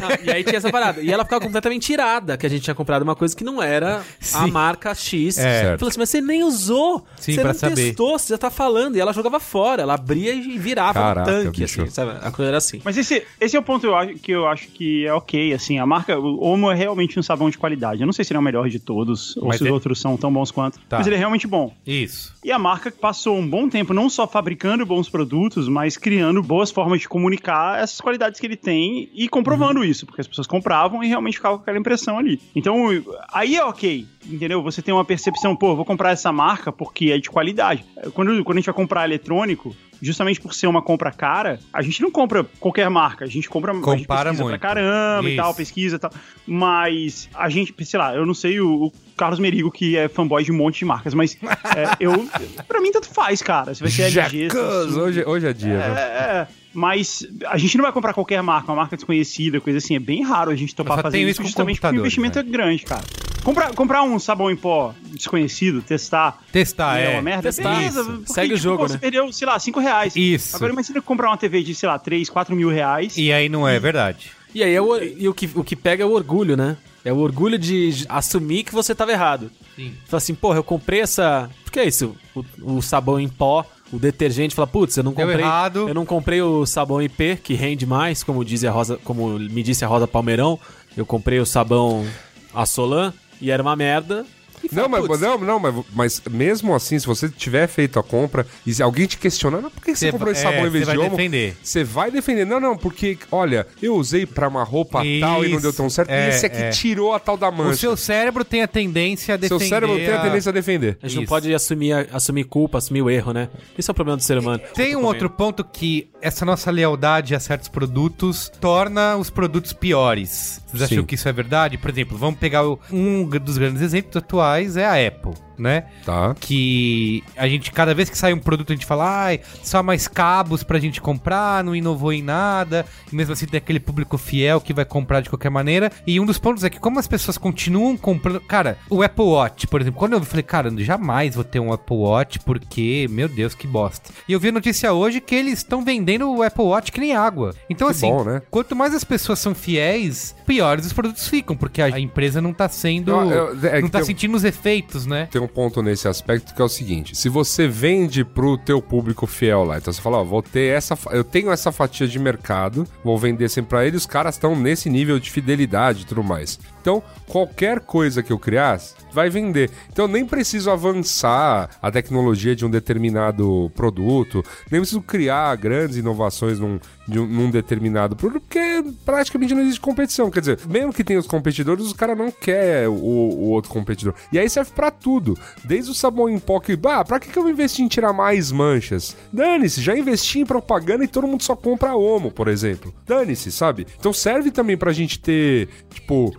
Não, 0.00 0.24
e 0.24 0.30
aí 0.30 0.44
tinha 0.44 0.56
essa 0.58 0.70
parada. 0.70 1.00
E 1.00 1.10
ela 1.12 1.24
ficava 1.24 1.40
completamente 1.44 1.92
irada 1.92 2.13
que 2.38 2.46
a 2.46 2.48
gente 2.50 2.62
tinha 2.62 2.74
comprado 2.74 3.02
uma 3.02 3.14
coisa 3.14 3.34
que 3.36 3.44
não 3.44 3.62
era 3.62 3.98
a 4.20 4.44
Sim. 4.44 4.50
marca 4.50 4.94
X. 4.94 5.38
É. 5.38 5.76
Falou 5.78 5.88
assim, 5.88 5.98
mas 5.98 6.10
você 6.10 6.20
nem 6.20 6.42
usou. 6.44 7.04
Sim, 7.16 7.34
você 7.34 7.44
não 7.44 7.54
saber. 7.54 7.74
testou, 7.74 8.18
você 8.18 8.32
já 8.34 8.38
tá 8.38 8.50
falando. 8.50 8.96
E 8.96 9.00
ela 9.00 9.12
jogava 9.12 9.40
fora. 9.40 9.82
Ela 9.82 9.94
abria 9.94 10.32
e 10.34 10.58
virava 10.58 10.94
Caraca, 10.94 11.30
um 11.30 11.34
tanque, 11.44 11.60
bicho. 11.62 11.82
assim, 11.82 11.90
sabe? 11.90 12.12
A 12.22 12.30
coisa 12.30 12.48
era 12.50 12.58
assim. 12.58 12.80
Mas 12.84 12.96
esse, 12.96 13.22
esse 13.40 13.56
é 13.56 13.58
o 13.58 13.62
ponto 13.62 13.86
eu 13.86 13.94
acho, 13.96 14.14
que 14.14 14.32
eu 14.32 14.46
acho 14.46 14.68
que 14.68 15.06
é 15.06 15.12
ok, 15.12 15.52
assim, 15.52 15.78
a 15.78 15.86
marca, 15.86 16.18
o 16.18 16.42
Omo 16.44 16.70
é 16.70 16.74
realmente 16.74 17.18
um 17.18 17.22
sabão 17.22 17.50
de 17.50 17.58
qualidade. 17.58 18.00
Eu 18.00 18.06
não 18.06 18.12
sei 18.12 18.24
se 18.24 18.32
ele 18.32 18.36
é 18.38 18.40
o 18.40 18.44
melhor 18.44 18.68
de 18.68 18.78
todos, 18.78 19.36
ou 19.36 19.48
Mas 19.48 19.58
se 19.58 19.64
os 19.64 19.70
outros 19.70 20.00
são 20.00 20.16
tão 20.16 20.32
bons 20.32 20.50
quanto, 20.50 20.78
Tá. 20.88 20.98
mas 20.98 21.06
ele 21.06 21.16
é 21.16 21.18
realmente 21.18 21.46
bom. 21.46 21.72
Isso. 21.86 22.34
E 22.44 22.50
a 22.52 22.58
marca 22.58 22.90
passou 22.90 23.38
um 23.38 23.46
bom 23.48 23.68
tempo 23.68 23.92
não 23.94 24.10
só 24.10 24.26
fabricando 24.26 24.84
bons 24.84 25.08
produtos, 25.08 25.68
mas 25.68 25.96
criando 25.96 26.42
boas 26.42 26.70
formas 26.70 27.00
de 27.00 27.08
comunicar 27.08 27.78
essas 27.80 28.00
qualidades 28.00 28.38
que 28.40 28.46
ele 28.46 28.56
tem 28.56 29.08
e 29.14 29.28
comprovando 29.28 29.80
Uhum. 29.80 29.84
isso, 29.86 30.04
porque 30.06 30.20
as 30.20 30.26
pessoas 30.28 30.46
compravam 30.46 31.02
e 31.02 31.08
realmente 31.08 31.36
ficavam 31.36 31.58
com 31.58 31.62
aquela 31.62 31.78
impressão 31.78 32.03
ali. 32.18 32.40
Então, 32.54 32.86
aí 33.32 33.56
é 33.56 33.64
ok, 33.64 34.06
entendeu? 34.26 34.62
Você 34.62 34.82
tem 34.82 34.92
uma 34.92 35.04
percepção, 35.04 35.54
pô, 35.56 35.74
vou 35.74 35.84
comprar 35.84 36.10
essa 36.10 36.30
marca 36.32 36.70
porque 36.72 37.10
é 37.10 37.18
de 37.18 37.30
qualidade. 37.30 37.84
Quando, 38.12 38.42
quando 38.44 38.58
a 38.58 38.60
gente 38.60 38.66
vai 38.66 38.74
comprar 38.74 39.04
eletrônico, 39.04 39.74
justamente 40.02 40.40
por 40.40 40.52
ser 40.54 40.66
uma 40.66 40.82
compra 40.82 41.10
cara, 41.10 41.58
a 41.72 41.80
gente 41.80 42.02
não 42.02 42.10
compra 42.10 42.44
qualquer 42.60 42.88
marca, 42.90 43.24
a 43.24 43.28
gente 43.28 43.48
compra 43.48 43.72
a 43.72 43.74
gente 43.74 43.84
Compara 43.84 44.30
pesquisa 44.30 44.42
muito. 44.44 44.58
pra 44.58 44.68
caramba 44.68 45.28
e 45.28 45.32
Isso. 45.32 45.42
tal, 45.42 45.54
pesquisa 45.54 45.96
e 45.96 45.98
tal. 45.98 46.10
Mas 46.46 47.28
a 47.34 47.48
gente, 47.48 47.74
sei 47.84 47.98
lá, 47.98 48.14
eu 48.14 48.26
não 48.26 48.34
sei 48.34 48.60
o, 48.60 48.86
o 48.86 48.92
Carlos 49.16 49.38
Merigo, 49.38 49.70
que 49.70 49.96
é 49.96 50.08
fanboy 50.08 50.42
de 50.44 50.52
um 50.52 50.56
monte 50.56 50.78
de 50.80 50.84
marcas, 50.84 51.14
mas 51.14 51.36
é, 51.76 51.96
eu, 52.00 52.28
pra 52.68 52.80
mim 52.80 52.92
tanto 52.92 53.08
faz, 53.08 53.40
cara. 53.42 53.74
Se 53.74 53.80
vai 53.80 53.90
ser 53.90 54.02
LG, 54.14 54.48
Jacuz, 54.50 54.96
hoje, 54.96 55.24
hoje 55.26 55.46
é 55.46 55.52
dia, 55.52 55.72
é, 55.74 55.86
viu? 55.86 55.96
é, 55.98 56.48
mas 56.74 57.26
a 57.46 57.56
gente 57.56 57.76
não 57.76 57.84
vai 57.84 57.92
comprar 57.92 58.12
qualquer 58.12 58.42
marca, 58.42 58.70
uma 58.70 58.82
marca 58.82 58.96
desconhecida, 58.96 59.60
coisa 59.60 59.78
assim. 59.78 59.94
É 59.94 60.00
bem 60.00 60.22
raro 60.22 60.50
a 60.50 60.56
gente 60.56 60.74
topar 60.74 61.00
fazer 61.00 61.20
isso, 61.20 61.42
justamente 61.42 61.80
porque 61.80 61.96
o 61.96 62.00
investimento 62.00 62.42
né? 62.42 62.44
é 62.46 62.50
grande, 62.50 62.84
cara. 62.84 63.04
Comprar, 63.44 63.74
comprar 63.74 64.02
um 64.02 64.18
sabão 64.18 64.50
em 64.50 64.56
pó 64.56 64.94
desconhecido, 65.04 65.82
testar, 65.82 66.42
Testar, 66.50 66.98
é 66.98 67.04
é. 67.04 67.10
uma 67.10 67.22
merda, 67.22 67.42
testar. 67.42 67.76
beleza. 67.76 68.04
Porque, 68.04 68.32
Segue 68.32 68.54
o 68.54 68.56
jogo, 68.56 68.78
pô, 68.78 68.82
né? 68.84 68.88
Você 68.88 68.98
perdeu, 68.98 69.32
sei 69.32 69.46
lá, 69.46 69.58
5 69.58 69.80
reais. 69.80 70.16
Isso. 70.16 70.56
Agora 70.56 70.72
imagina 70.72 71.00
comprar 71.02 71.28
uma 71.28 71.36
TV 71.36 71.62
de, 71.62 71.74
sei 71.74 71.88
lá, 71.88 71.98
3, 71.98 72.28
4 72.30 72.56
mil 72.56 72.70
reais. 72.70 73.16
E 73.16 73.32
aí 73.32 73.48
não 73.48 73.68
é 73.68 73.78
verdade. 73.78 74.30
E 74.54 74.62
aí 74.62 74.72
é 74.74 74.80
o, 74.80 74.96
e 74.96 75.28
o, 75.28 75.34
que, 75.34 75.50
o 75.54 75.62
que 75.62 75.76
pega 75.76 76.02
é 76.02 76.06
o 76.06 76.12
orgulho, 76.12 76.56
né? 76.56 76.76
É 77.04 77.12
o 77.12 77.18
orgulho 77.18 77.58
de 77.58 78.06
assumir 78.08 78.64
que 78.64 78.72
você 78.72 78.94
tava 78.94 79.12
errado. 79.12 79.50
Sim. 79.76 79.92
Fala 80.06 80.18
assim, 80.18 80.34
porra, 80.34 80.58
eu 80.58 80.64
comprei 80.64 81.00
essa. 81.00 81.50
Por 81.64 81.70
que 81.70 81.80
é 81.80 81.84
isso? 81.84 82.16
O, 82.34 82.44
o 82.62 82.82
sabão 82.82 83.20
em 83.20 83.28
pó, 83.28 83.66
o 83.94 83.98
detergente, 83.98 84.54
fala, 84.54 84.66
putz, 84.66 84.96
eu 84.96 85.04
não 85.04 85.12
comprei. 85.12 85.38
errado. 85.40 85.88
Eu 85.88 85.94
não 85.94 86.04
comprei 86.04 86.42
o 86.42 86.66
sabão 86.66 87.00
IP, 87.00 87.36
que 87.42 87.54
rende 87.54 87.86
mais, 87.86 88.24
como 88.24 88.44
diz 88.44 88.64
a 88.64 88.70
Rosa, 88.70 88.98
como 89.04 89.38
me 89.38 89.62
disse 89.62 89.84
a 89.84 89.88
Rosa 89.88 90.08
Palmeirão. 90.08 90.58
Eu 90.96 91.06
comprei 91.06 91.38
o 91.38 91.46
sabão 91.46 92.04
Assolan 92.52 93.12
e 93.40 93.50
era 93.50 93.62
uma 93.62 93.76
merda. 93.76 94.26
E 94.64 94.74
Não, 94.74 94.84
fala, 94.84 94.88
mas, 94.88 95.06
"Putz, 95.06 95.20
não, 95.20 95.38
não 95.38 95.58
mas, 95.60 95.74
mas 95.94 96.22
mesmo 96.30 96.74
assim, 96.74 96.98
se 96.98 97.06
você 97.06 97.28
tiver 97.28 97.66
feito 97.66 97.98
a 97.98 98.02
compra 98.02 98.46
e 98.66 98.72
se 98.72 98.82
alguém 98.82 99.06
te 99.06 99.18
questionar, 99.18 99.60
"Mas 99.60 99.72
por 99.72 99.82
que 99.82 99.94
você 99.94 100.06
Você 100.06 100.12
comprou 100.12 100.32
esse 100.32 100.42
vai- 100.42 100.52
sabão 100.52 100.64
é, 100.64 100.68
em 100.68 100.70
vez 100.70 100.84
de 100.88 100.94
vai 100.96 101.06
homo? 101.06 101.16
defender. 101.16 101.56
Você 101.62 101.84
vai 101.84 102.10
defender. 102.10 102.44
Não, 102.44 102.58
não, 102.60 102.76
porque, 102.76 103.18
olha, 103.30 103.66
eu 103.82 103.94
usei 103.96 104.24
pra 104.26 104.48
uma 104.48 104.64
roupa 104.64 105.02
tal 105.20 105.44
e 105.44 105.48
não 105.50 105.60
deu 105.60 105.72
tão 105.72 105.88
certo. 105.90 106.10
é, 106.10 106.26
e 106.26 106.28
esse 106.30 106.46
aqui 106.46 106.56
é. 106.62 106.70
tirou 106.70 107.12
a 107.14 107.18
tal 107.20 107.36
da 107.36 107.48
O 107.48 107.52
mancha. 107.56 107.76
seu 107.78 107.96
cérebro 107.96 108.44
tem 108.44 108.62
a 108.62 108.68
tendência 108.68 109.34
a 109.34 109.38
Seu 109.38 109.48
defender. 109.58 109.68
cérebro 109.68 109.96
tem 109.96 110.12
a 110.12 110.22
tendência 110.22 110.48
a 110.50 110.52
defender. 110.52 110.98
A 111.02 111.06
gente 111.08 111.16
não 111.16 111.22
Isso. 111.24 111.28
pode 111.28 111.52
assumir, 111.54 111.92
assumir 112.12 112.44
culpa, 112.44 112.78
assumir 112.78 113.02
o 113.02 113.10
erro, 113.10 113.32
né? 113.32 113.48
Esse 113.78 113.90
é 113.90 113.92
o 113.92 113.94
problema 113.94 114.16
do 114.16 114.22
ser 114.22 114.38
humano. 114.38 114.60
Tem 114.74 114.96
um 114.96 115.04
outro 115.04 115.28
ponto 115.28 115.62
que 115.64 116.08
essa 116.22 116.44
nossa 116.44 116.70
lealdade 116.70 117.34
a 117.34 117.40
certos 117.40 117.68
produtos 117.68 118.50
torna 118.60 119.16
os 119.16 119.28
produtos 119.30 119.72
piores. 119.72 120.60
Vocês 120.66 120.88
Sim. 120.88 120.94
acham 120.96 121.06
que 121.06 121.14
isso 121.14 121.28
é 121.28 121.32
verdade? 121.32 121.78
Por 121.78 121.90
exemplo, 121.90 122.16
vamos 122.18 122.38
pegar 122.40 122.66
o- 122.66 122.78
um 122.90 123.24
dos 123.28 123.56
grandes 123.58 123.80
exemplos 123.82 124.16
atuais 124.16 124.53
é 124.76 124.84
a 124.84 125.08
Apple. 125.08 125.34
Né? 125.58 125.84
Tá. 126.04 126.34
Que 126.38 127.22
a 127.36 127.46
gente, 127.48 127.70
cada 127.72 127.94
vez 127.94 128.08
que 128.10 128.16
sai 128.18 128.32
um 128.32 128.38
produto, 128.38 128.72
a 128.72 128.76
gente 128.76 128.86
fala, 128.86 129.24
ai, 129.24 129.40
só 129.62 129.82
mais 129.82 130.06
cabos 130.08 130.62
pra 130.62 130.78
gente 130.78 131.00
comprar, 131.00 131.62
não 131.64 131.74
inovou 131.74 132.12
em 132.12 132.22
nada. 132.22 132.84
E 133.12 133.14
mesmo 133.16 133.32
assim 133.32 133.46
tem 133.46 133.58
aquele 133.58 133.80
público 133.80 134.16
fiel 134.18 134.60
que 134.60 134.72
vai 134.72 134.84
comprar 134.84 135.20
de 135.20 135.28
qualquer 135.30 135.50
maneira. 135.50 135.90
E 136.06 136.18
um 136.20 136.26
dos 136.26 136.38
pontos 136.38 136.64
é 136.64 136.70
que, 136.70 136.78
como 136.80 136.98
as 136.98 137.06
pessoas 137.06 137.38
continuam 137.38 137.96
comprando. 137.96 138.40
Cara, 138.40 138.78
o 138.90 139.02
Apple 139.02 139.24
Watch, 139.24 139.66
por 139.66 139.80
exemplo, 139.80 139.98
quando 139.98 140.12
eu 140.14 140.22
falei, 140.22 140.42
cara, 140.42 140.68
eu 140.68 140.78
jamais 140.84 141.34
vou 141.34 141.44
ter 141.44 141.60
um 141.60 141.72
Apple 141.72 141.96
Watch 141.96 142.38
porque, 142.40 143.06
meu 143.10 143.28
Deus, 143.28 143.54
que 143.54 143.66
bosta. 143.66 144.10
E 144.28 144.32
eu 144.32 144.40
vi 144.40 144.48
a 144.48 144.52
notícia 144.52 144.92
hoje 144.92 145.20
que 145.20 145.34
eles 145.34 145.58
estão 145.58 145.84
vendendo 145.84 146.30
o 146.30 146.42
Apple 146.42 146.64
Watch 146.64 146.92
que 146.92 147.00
nem 147.00 147.14
água. 147.14 147.54
Então, 147.68 147.88
Que 147.88 147.92
assim, 147.92 148.08
bom, 148.10 148.24
né? 148.24 148.42
quanto 148.50 148.74
mais 148.76 148.94
as 148.94 149.04
pessoas 149.04 149.38
são 149.38 149.54
fiéis, 149.54 150.34
piores 150.46 150.86
os 150.86 150.92
produtos 150.92 151.28
ficam, 151.28 151.56
porque 151.56 151.80
a 151.82 151.98
empresa 151.98 152.40
não 152.40 152.52
tá 152.52 152.68
sendo. 152.68 153.10
Eu- 153.10 153.30
eu- 153.30 153.68
é 153.68 153.80
não 153.80 153.88
tá 153.88 153.98
tem- 153.98 154.06
sentindo 154.06 154.34
os 154.36 154.44
efeitos, 154.44 155.06
né? 155.06 155.28
Tem 155.30 155.40
um 155.44 155.48
ponto 155.48 155.82
nesse 155.82 156.08
aspecto 156.08 156.54
que 156.54 156.60
é 156.60 156.64
o 156.64 156.68
seguinte: 156.68 157.16
se 157.16 157.28
você 157.28 157.68
vende 157.68 158.24
pro 158.24 158.58
teu 158.58 158.80
público 158.80 159.26
fiel 159.26 159.64
lá, 159.64 159.78
então 159.78 159.92
você 159.92 160.00
fala, 160.00 160.18
ó, 160.18 160.24
vou 160.24 160.42
ter 160.42 160.74
essa, 160.74 160.98
eu 161.10 161.24
tenho 161.24 161.50
essa 161.50 161.70
fatia 161.70 162.06
de 162.06 162.18
mercado, 162.18 162.86
vou 163.04 163.18
vender 163.18 163.48
sempre 163.48 163.70
pra 163.70 163.86
eles, 163.86 164.02
os 164.02 164.06
caras 164.06 164.34
estão 164.34 164.56
nesse 164.56 164.90
nível 164.90 165.18
de 165.18 165.30
fidelidade 165.30 166.02
e 166.02 166.06
tudo 166.06 166.24
mais. 166.24 166.58
Então, 166.84 167.02
qualquer 167.26 167.80
coisa 167.80 168.22
que 168.22 168.30
eu 168.30 168.38
criar 168.38 168.78
vai 169.10 169.30
vender. 169.30 169.70
Então, 169.90 170.06
nem 170.06 170.26
preciso 170.26 170.70
avançar 170.70 171.70
a 171.80 171.90
tecnologia 171.90 172.54
de 172.54 172.66
um 172.66 172.68
determinado 172.70 173.72
produto, 173.74 174.44
nem 174.70 174.82
preciso 174.82 175.00
criar 175.00 175.56
grandes 175.56 175.96
inovações 175.96 176.60
num, 176.60 176.78
um- 177.08 177.26
num 177.26 177.50
determinado 177.50 178.14
produto, 178.14 178.42
porque 178.42 178.84
praticamente 179.02 179.54
não 179.54 179.62
existe 179.62 179.80
competição. 179.80 180.30
Quer 180.30 180.40
dizer, 180.40 180.58
mesmo 180.68 180.92
que 180.92 181.02
tenha 181.02 181.18
os 181.18 181.26
competidores, 181.26 181.86
os 181.86 181.94
caras 181.94 182.18
não 182.18 182.30
querem 182.30 182.88
o, 182.88 182.92
o 182.92 183.48
outro 183.48 183.70
competidor. 183.70 184.12
E 184.30 184.38
aí 184.38 184.50
serve 184.50 184.72
pra 184.72 184.90
tudo. 184.90 185.38
Desde 185.64 185.90
o 185.90 185.94
sabão 185.94 186.28
em 186.28 186.38
pó 186.38 186.60
que, 186.60 186.76
bah, 186.76 187.02
pra 187.02 187.18
que, 187.18 187.30
que 187.30 187.38
eu 187.38 187.48
investir 187.48 187.82
em 187.82 187.88
tirar 187.88 188.12
mais 188.12 188.52
manchas? 188.52 189.16
Dane-se, 189.32 189.80
já 189.80 189.96
investi 189.96 190.40
em 190.40 190.44
propaganda 190.44 191.02
e 191.02 191.08
todo 191.08 191.26
mundo 191.26 191.42
só 191.42 191.56
compra 191.56 191.96
Omo, 191.96 192.30
por 192.30 192.46
exemplo. 192.46 192.92
Dane-se, 193.06 193.50
sabe? 193.50 193.86
Então 193.98 194.12
serve 194.12 194.50
também 194.50 194.76
pra 194.76 194.92
gente 194.92 195.18
ter, 195.18 195.68
tipo, 195.90 196.36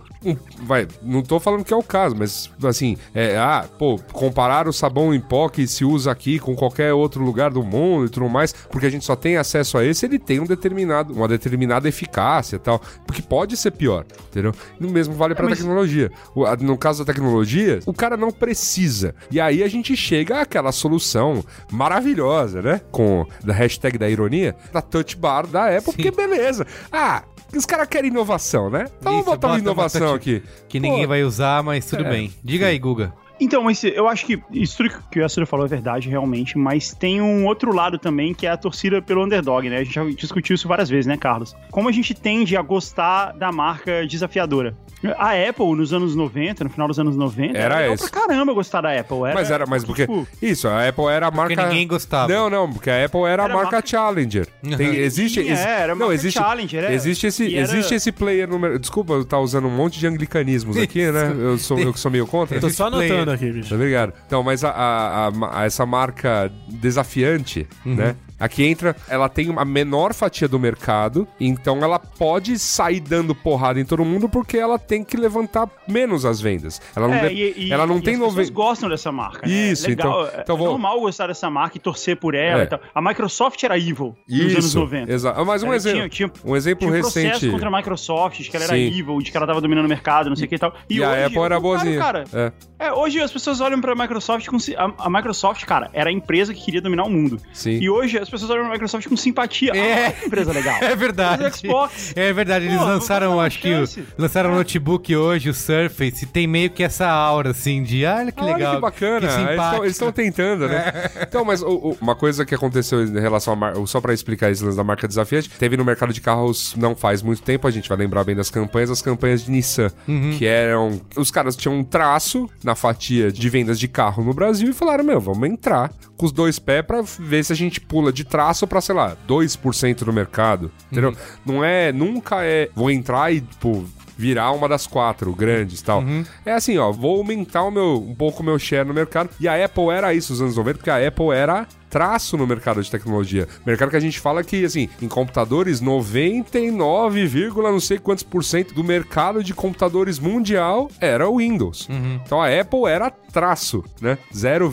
vai, 0.62 0.86
não 1.02 1.22
tô 1.22 1.38
falando 1.38 1.64
que 1.64 1.72
é 1.72 1.76
o 1.76 1.82
caso, 1.82 2.16
mas 2.16 2.50
assim, 2.64 2.96
é, 3.14 3.36
ah, 3.36 3.66
pô, 3.78 3.98
comparar 4.12 4.66
o 4.66 4.72
sabão 4.72 5.14
em 5.14 5.20
pó 5.20 5.48
que 5.48 5.66
se 5.66 5.84
usa 5.84 6.10
aqui 6.10 6.38
com 6.38 6.54
qualquer 6.56 6.92
outro 6.92 7.22
lugar 7.22 7.50
do 7.50 7.62
mundo 7.62 8.06
e 8.06 8.08
tudo 8.08 8.28
mais, 8.28 8.52
porque 8.70 8.86
a 8.86 8.90
gente 8.90 9.04
só 9.04 9.14
tem 9.14 9.36
acesso 9.36 9.76
a 9.78 9.84
esse, 9.84 10.06
ele 10.06 10.18
tem 10.18 10.40
um 10.40 10.44
determinado, 10.46 11.12
uma 11.12 11.28
determinada 11.28 11.88
eficácia 11.88 12.56
e 12.56 12.58
tal, 12.58 12.80
porque 13.06 13.20
pode 13.22 13.56
ser 13.56 13.70
pior, 13.72 14.04
entendeu? 14.30 14.52
E 14.80 14.84
o 14.86 14.90
mesmo 14.90 15.14
vale 15.14 15.34
pra 15.34 15.44
mas- 15.48 15.58
tecnologia. 15.58 16.10
A- 16.46 16.56
no 16.56 16.76
caso 16.78 17.04
da 17.04 17.12
tecnologia, 17.12 17.80
o 17.86 17.92
cara 17.92 18.16
não 18.16 18.30
precisa. 18.30 19.14
E 19.30 19.40
aí 19.40 19.62
a 19.62 19.68
gente 19.68 19.96
chega 19.96 20.40
àquela 20.40 20.72
solução 20.72 21.44
maravilhosa, 21.70 22.60
né? 22.62 22.80
Com 22.90 23.26
da 23.44 23.52
hashtag 23.52 23.96
da 23.98 24.08
ironia, 24.08 24.56
da 24.72 24.80
touch 24.82 25.16
bar 25.16 25.46
da 25.46 25.66
Apple, 25.66 25.92
porque 25.92 26.10
beleza. 26.10 26.66
Ah, 26.90 27.22
os 27.54 27.66
caras 27.66 27.88
querem 27.88 28.10
inovação, 28.10 28.70
né? 28.70 28.86
Então 28.98 29.12
vamos 29.12 29.26
botar 29.26 29.48
uma 29.48 29.58
inovação 29.58 30.14
aqui. 30.14 30.42
Que 30.68 30.80
ninguém 30.80 31.02
Pô, 31.02 31.08
vai 31.08 31.22
usar, 31.22 31.62
mas 31.62 31.86
tudo 31.86 32.04
É, 32.04 32.10
bem. 32.10 32.34
Diga 32.42 32.66
aí, 32.66 32.78
Guga. 32.78 33.12
Então, 33.40 33.62
mas 33.62 33.82
eu 33.84 34.08
acho 34.08 34.24
que 34.24 34.40
isso 34.50 34.76
tudo 34.78 34.90
que 35.10 35.18
o 35.18 35.22
Yasuda 35.22 35.44
falou 35.46 35.66
é 35.66 35.68
verdade, 35.68 36.08
realmente, 36.08 36.56
mas 36.56 36.94
tem 36.94 37.20
um 37.20 37.44
outro 37.46 37.72
lado 37.74 37.98
também, 37.98 38.32
que 38.32 38.46
é 38.46 38.50
a 38.50 38.56
torcida 38.56 39.02
pelo 39.02 39.22
underdog, 39.24 39.68
né? 39.68 39.78
A 39.78 39.84
gente 39.84 39.94
já 39.94 40.04
discutiu 40.04 40.54
isso 40.54 40.66
várias 40.66 40.88
vezes, 40.88 41.06
né, 41.06 41.16
Carlos? 41.16 41.54
Como 41.70 41.88
a 41.88 41.92
gente 41.92 42.14
tende 42.14 42.56
a 42.56 42.62
gostar 42.62 43.32
da 43.32 43.52
marca 43.52 44.06
desafiadora. 44.06 44.74
A 45.18 45.32
Apple, 45.48 45.74
nos 45.76 45.92
anos 45.92 46.16
90, 46.16 46.64
no 46.64 46.70
final 46.70 46.88
dos 46.88 46.98
anos 46.98 47.16
90, 47.16 47.56
Era 47.56 47.92
esse. 47.92 48.10
pra 48.10 48.22
caramba 48.22 48.52
gostar 48.54 48.80
da 48.80 48.98
Apple. 48.98 49.18
Era, 49.26 49.34
Mas 49.34 49.50
era, 49.50 49.66
mas 49.66 49.84
porque. 49.84 50.02
tipo, 50.06 50.26
Isso, 50.40 50.66
a 50.66 50.88
Apple 50.88 51.04
era 51.06 51.26
a 51.26 51.30
marca. 51.30 51.54
ninguém 51.68 51.86
gostava. 51.86 52.32
Não, 52.32 52.48
não, 52.48 52.72
porque 52.72 52.88
a 52.88 53.04
Apple 53.04 53.20
era, 53.24 53.42
a 53.42 53.44
Era 53.44 53.54
marca 53.54 53.72
marca- 53.72 53.86
Challenger. 53.88 54.48
Tem, 54.76 54.96
existe. 54.96 55.42
Sim, 55.42 55.50
ex- 55.50 55.60
é, 55.60 55.80
era 55.82 55.94
não, 55.94 56.00
marca 56.06 56.14
existe. 56.14 56.38
Challenger, 56.38 56.84
é. 56.84 56.94
Existe 56.94 57.26
esse, 57.26 57.54
era- 57.54 57.62
existe 57.62 57.94
esse 57.94 58.10
player 58.10 58.48
no. 58.48 58.58
mer- 58.58 58.78
Desculpa, 58.78 59.12
eu 59.12 59.24
tá 59.24 59.38
usando 59.38 59.66
um 59.68 59.76
monte 59.76 59.98
de 60.00 60.06
anglicanismos 60.06 60.76
aqui, 60.78 61.10
né? 61.12 61.30
Eu 61.38 61.58
sou, 61.58 61.78
eu 61.78 61.92
que 61.92 62.00
sou 62.00 62.10
meio 62.10 62.26
contra. 62.26 62.58
Tô 62.58 62.70
só 62.70 62.90
Player. 62.90 63.25
Anotando 63.26 63.30
aqui, 63.32 63.50
bicho. 63.52 63.74
Obrigado. 63.74 64.12
Então, 64.26 64.42
mas 64.42 64.64
a, 64.64 64.70
a- 64.70 65.60
a- 65.60 65.64
essa 65.64 65.84
marca 65.84 66.50
desafiante, 66.68 67.66
né? 67.84 68.16
Aqui 68.38 68.64
entra, 68.66 68.94
ela 69.08 69.30
tem 69.30 69.50
a 69.56 69.64
menor 69.64 70.12
fatia 70.12 70.46
do 70.46 70.58
mercado, 70.58 71.26
então 71.40 71.78
ela 71.82 71.98
pode 71.98 72.58
sair 72.58 73.00
dando 73.00 73.34
porrada 73.34 73.80
em 73.80 73.84
todo 73.84 74.04
mundo 74.04 74.28
porque 74.28 74.58
ela 74.58 74.78
tem 74.78 75.02
que 75.02 75.16
levantar 75.16 75.66
menos 75.88 76.26
as 76.26 76.38
vendas. 76.38 76.78
Ela 76.94 77.08
não, 77.08 77.14
É, 77.14 77.28
de- 77.30 77.34
e, 77.34 77.68
e- 77.68 77.72
ela 77.72 77.86
não 77.86 77.96
e 77.96 78.02
tem 78.02 78.14
as 78.16 78.20
pessoas 78.20 78.50
gostam 78.50 78.90
dessa 78.90 79.10
marca. 79.10 79.46
né? 79.46 79.50
Isso, 79.54 79.86
é 79.86 79.88
legal, 79.88 80.26
então- 80.26 80.38
é- 80.38 80.42
então 80.42 80.54
é 80.54 80.58
vou- 80.58 80.68
normal 80.68 81.00
gostar 81.00 81.28
dessa 81.28 81.48
marca 81.48 81.78
e 81.78 81.80
torcer 81.80 82.18
por 82.18 82.34
ela 82.34 82.60
É. 82.60 82.64
e 82.64 82.66
tal. 82.66 82.78
A 82.94 83.00
Microsoft 83.00 83.62
era 83.64 83.78
evil 83.78 84.14
nos 84.28 84.52
anos 84.52 84.74
90. 84.74 85.10
Exato. 85.10 85.46
Mas 85.46 85.62
um 85.62 85.68
Ela 85.68 85.76
exemplo, 85.76 85.96
tinha- 86.10 86.28
tinha- 86.28 86.32
um 86.44 86.54
exemplo 86.54 86.80
Tinha 86.86 86.90
um 86.98 87.00
processo 87.00 87.26
recente. 87.28 87.50
contra 87.50 87.68
a 87.70 87.72
Microsoft, 87.74 88.38
de 88.42 88.50
que 88.50 88.56
ela 88.56 88.66
era 88.66 88.74
Sim. 88.74 88.86
evil, 88.98 89.18
de 89.22 89.30
que 89.30 89.36
ela 89.38 89.46
tava 89.46 89.62
dominando 89.62 89.86
o 89.86 89.88
mercado, 89.88 90.28
não 90.28 90.36
sei 90.36 90.44
o 90.44 90.48
que 90.50 90.56
e 90.56 90.58
tal. 90.58 90.74
E, 90.90 91.02
a 91.02 91.10
hoje, 91.10 91.24
Apple 91.24 91.38
era 91.40 91.58
boazinha. 91.58 91.98
Cara, 91.98 92.24
É. 92.34 92.52
é, 92.78 92.92
hoje 92.92 93.20
as 93.20 93.32
pessoas 93.32 93.60
olham 93.60 93.80
pra 93.80 93.94
Microsoft 93.94 94.46
com. 94.48 94.58
si- 94.58 94.76
A, 94.76 94.92
a 94.98 95.10
Microsoft, 95.10 95.64
cara, 95.64 95.88
era 95.92 96.10
a 96.10 96.12
empresa 96.12 96.52
que 96.52 96.62
queria 96.64 96.80
dominar 96.80 97.04
o 97.04 97.10
mundo. 97.10 97.38
Sim. 97.52 97.78
E 97.80 97.88
hoje 97.88 98.18
as 98.18 98.28
pessoas 98.28 98.50
olham 98.50 98.64
pra 98.64 98.72
Microsoft 98.72 99.08
com 99.08 99.16
simpatia. 99.16 99.72
É. 99.76 100.06
Ah, 100.08 100.12
que 100.12 100.26
empresa 100.26 100.52
legal. 100.52 100.76
É 100.82 100.94
verdade. 100.94 101.42
Mas 101.42 101.56
Xbox. 101.58 102.12
É 102.16 102.32
verdade, 102.32 102.66
eles 102.66 102.78
Pô, 102.78 102.84
lançaram, 102.84 103.40
acho 103.40 103.58
que 103.60 103.72
lançaram 104.18 104.52
o 104.52 104.54
notebook 104.54 105.14
hoje, 105.16 105.48
o 105.50 105.54
Surface, 105.54 106.24
e 106.24 106.26
tem 106.26 106.46
meio 106.46 106.70
que 106.70 106.82
essa 106.82 107.06
aura 107.08 107.50
assim 107.50 107.82
de, 107.82 108.04
ah, 108.06 108.16
olha 108.20 108.32
que 108.32 108.42
Olha 108.42 108.52
legal. 108.54 108.74
que 108.76 108.80
bacana. 108.80 109.28
que 109.28 109.76
Eles 109.82 109.92
estão 109.92 110.12
tentando, 110.12 110.68
né? 110.68 110.92
Então, 111.22 111.44
mas 111.44 111.62
o- 111.62 111.68
o- 111.68 111.98
uma 112.00 112.14
coisa 112.14 112.44
que 112.44 112.54
aconteceu 112.54 113.02
em 113.04 113.20
relação 113.20 113.52
a 113.52 113.56
mar... 113.56 113.74
só 113.86 114.00
pra 114.00 114.12
explicar 114.12 114.48
lance 114.48 114.76
da 114.76 114.84
marca 114.84 115.06
desafiante, 115.08 115.50
teve 115.50 115.76
no 115.76 115.84
mercado 115.84 116.12
de 116.12 116.20
carros 116.20 116.74
não 116.76 116.94
faz 116.94 117.22
muito 117.22 117.42
tempo, 117.42 117.66
a 117.66 117.70
gente 117.70 117.88
vai 117.88 117.98
lembrar 117.98 118.24
bem 118.24 118.34
das 118.36 118.50
campanhas, 118.50 118.90
as 118.90 119.02
campanhas 119.02 119.44
de 119.44 119.50
Nissan, 119.50 119.90
que 120.38 120.44
eram 120.46 121.00
os 121.16 121.30
caras 121.30 121.56
tinham 121.56 121.76
um 121.78 121.84
traço 121.84 122.48
na 122.66 122.74
fatia 122.74 123.30
de 123.30 123.48
vendas 123.48 123.78
de 123.78 123.86
carro 123.86 124.24
no 124.24 124.34
Brasil 124.34 124.68
e 124.68 124.74
falaram: 124.74 125.04
"Meu, 125.04 125.20
vamos 125.20 125.48
entrar 125.48 125.92
com 126.16 126.26
os 126.26 126.32
dois 126.32 126.58
pés 126.58 126.84
pra 126.84 127.00
ver 127.18 127.44
se 127.44 127.52
a 127.52 127.56
gente 127.56 127.80
pula 127.80 128.12
de 128.12 128.24
traço 128.24 128.66
pra, 128.66 128.80
sei 128.80 128.94
lá, 128.94 129.16
2% 129.26 130.04
do 130.04 130.12
mercado". 130.12 130.70
Entendeu? 130.90 131.14
Não 131.46 131.64
é, 131.64 131.92
nunca 131.92 132.44
é 132.44 132.68
vou 132.74 132.90
entrar 132.90 133.32
e 133.32 133.40
tipo 133.40 133.86
virar 134.18 134.50
uma 134.52 134.68
das 134.68 134.86
quatro 134.86 135.32
grandes 135.34 135.80
e 135.80 135.84
tal. 135.84 136.02
É 136.44 136.52
assim, 136.52 136.76
ó, 136.78 136.90
vou 136.90 137.18
aumentar 137.18 137.62
o 137.62 137.70
meu, 137.70 138.02
um 138.02 138.14
pouco 138.14 138.42
o 138.42 138.44
meu 138.44 138.58
share 138.58 138.86
no 138.88 138.94
mercado. 138.94 139.28
E 139.38 139.46
a 139.46 139.62
Apple 139.64 139.90
era 139.90 140.12
isso 140.14 140.32
nos 140.32 140.40
anos 140.40 140.56
90, 140.56 140.78
porque 140.78 140.90
a 140.90 141.06
Apple 141.06 141.30
era 141.30 141.66
traço 141.96 142.36
no 142.36 142.46
mercado 142.46 142.82
de 142.82 142.90
tecnologia. 142.90 143.48
Mercado 143.64 143.88
que 143.88 143.96
a 143.96 144.00
gente 144.00 144.20
fala 144.20 144.44
que, 144.44 144.66
assim, 144.66 144.86
em 145.00 145.08
computadores, 145.08 145.80
99, 145.80 147.26
vírgula 147.26 147.72
não 147.72 147.80
sei 147.80 147.98
quantos 147.98 148.22
por 148.22 148.44
cento 148.44 148.74
do 148.74 148.84
mercado 148.84 149.42
de 149.42 149.54
computadores 149.54 150.18
mundial 150.18 150.90
era 151.00 151.26
o 151.26 151.38
Windows. 151.38 151.88
Então 152.22 152.42
a 152.42 152.48
Apple 152.48 152.84
era 152.86 153.10
traço, 153.10 153.82
né? 153.98 154.18
0, 154.34 154.70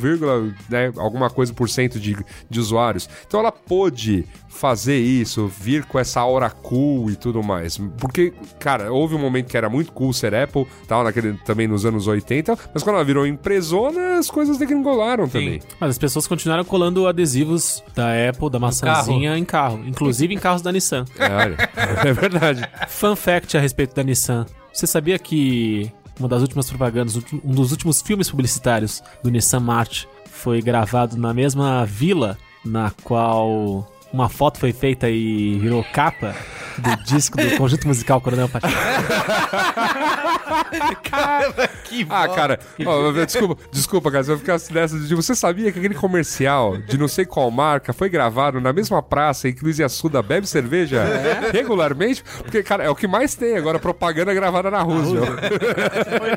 né, 0.69 0.91
alguma 0.97 1.30
coisa 1.30 1.53
por 1.53 1.69
cento 1.69 1.97
de, 1.97 2.17
de 2.49 2.59
usuários. 2.59 3.09
Então 3.26 3.39
ela 3.39 3.53
pôde 3.53 4.26
fazer 4.54 4.97
isso, 4.97 5.47
vir 5.47 5.84
com 5.86 5.99
essa 5.99 6.22
aura 6.22 6.49
cool 6.49 7.10
e 7.10 7.16
tudo 7.16 7.43
mais. 7.43 7.78
Porque, 7.97 8.32
cara, 8.60 8.91
houve 8.91 9.16
um 9.16 9.20
momento 9.20 9.47
que 9.47 9.58
era 9.58 9.70
muito 9.70 9.91
cool 9.91 10.14
ser 10.14 10.34
Apple, 10.34 10.66
tal, 10.88 11.04
naquele, 11.04 11.34
também 11.45 11.68
nos 11.68 11.86
anos 11.86 12.08
80, 12.08 12.58
mas 12.74 12.84
quando 12.84 12.95
ela 12.95 13.04
virou 13.04 13.26
empresona, 13.26 14.18
as 14.18 14.30
coisas 14.30 14.58
degringolaram 14.58 15.28
também. 15.28 15.60
Mas 15.80 15.91
as 15.91 15.97
pessoas 15.97 16.28
continuaram 16.28 16.64
colando 16.64 17.08
adesivos 17.08 17.84
da 17.95 18.12
Apple, 18.30 18.49
da 18.49 18.60
maçãzinha 18.60 19.38
em 19.38 19.43
carro, 19.43 19.84
inclusive 19.86 20.34
em 20.34 20.39
carros 20.39 20.62
da 20.62 20.72
Nissan. 20.72 21.06
É, 21.18 21.30
olha, 21.34 21.58
é 22.08 22.14
verdade. 22.14 22.68
Fun 22.88 23.16
fact 23.16 23.58
a 23.58 23.60
respeito 23.60 23.95
da 23.95 24.04
Nissan. 24.04 24.45
Você 24.72 24.88
sabia 24.88 25.18
que 25.20 25.91
uma 26.20 26.30
das 26.30 26.41
últimas 26.41 26.70
propagandas, 26.70 27.16
um 27.43 27.54
dos 27.54 27.72
últimos 27.72 28.01
filmes 28.01 28.30
publicitários 28.30 29.04
do 29.24 29.30
Nissan 29.30 29.60
March 29.60 30.08
foi 30.26 30.62
gravado 30.62 31.18
na 31.18 31.34
mesma 31.34 31.86
vila 31.86 32.38
na 32.66 32.91
qual 33.04 33.88
uma 34.14 34.30
foto 34.30 34.59
foi 34.59 34.72
feita 34.72 35.09
e 35.09 35.57
virou 35.59 35.84
capa 35.91 36.36
do 36.78 37.03
disco 37.03 37.36
do 37.36 37.57
conjunto 37.57 37.88
musical 37.88 38.22
Coronel 38.22 38.47
Pacheco? 38.47 38.74
que 41.86 42.06
Ah, 42.10 42.28
cara, 42.28 42.60
ó, 42.86 43.12
desculpa, 43.12 43.62
desculpa, 43.72 44.12
cara, 44.12 44.24
se 44.24 44.32
eu 44.32 44.38
ficasse 44.38 44.74
nessa 44.74 44.97
de 44.99 45.16
você 45.16 45.36
sabia 45.36 45.72
que 45.72 45.80
aquele 45.80 45.95
comercial 45.95 46.78
de 46.78 46.97
não 46.97 47.08
sei 47.08 47.26
qual 47.26 47.49
marca 47.51 47.93
foi 47.93 48.10
gravado 48.10 48.60
na 48.60 48.72
mesma 48.74 49.01
praça 49.01 49.47
em 49.49 49.54
que 49.54 49.64
Luiz 49.64 49.80
Assuda 49.80 50.22
bebe 50.22 50.47
cerveja 50.47 51.04
regularmente? 51.51 52.24
Porque, 52.38 52.64
cara, 52.64 52.84
é 52.84 52.89
o 52.89 52.95
que 52.95 53.08
mais 53.08 53.36
tem 53.36 53.56
agora, 53.58 53.80
propaganda 53.80 54.34
gravada 54.34 54.70
na 54.72 54.82
Roosevelt. 54.82 55.39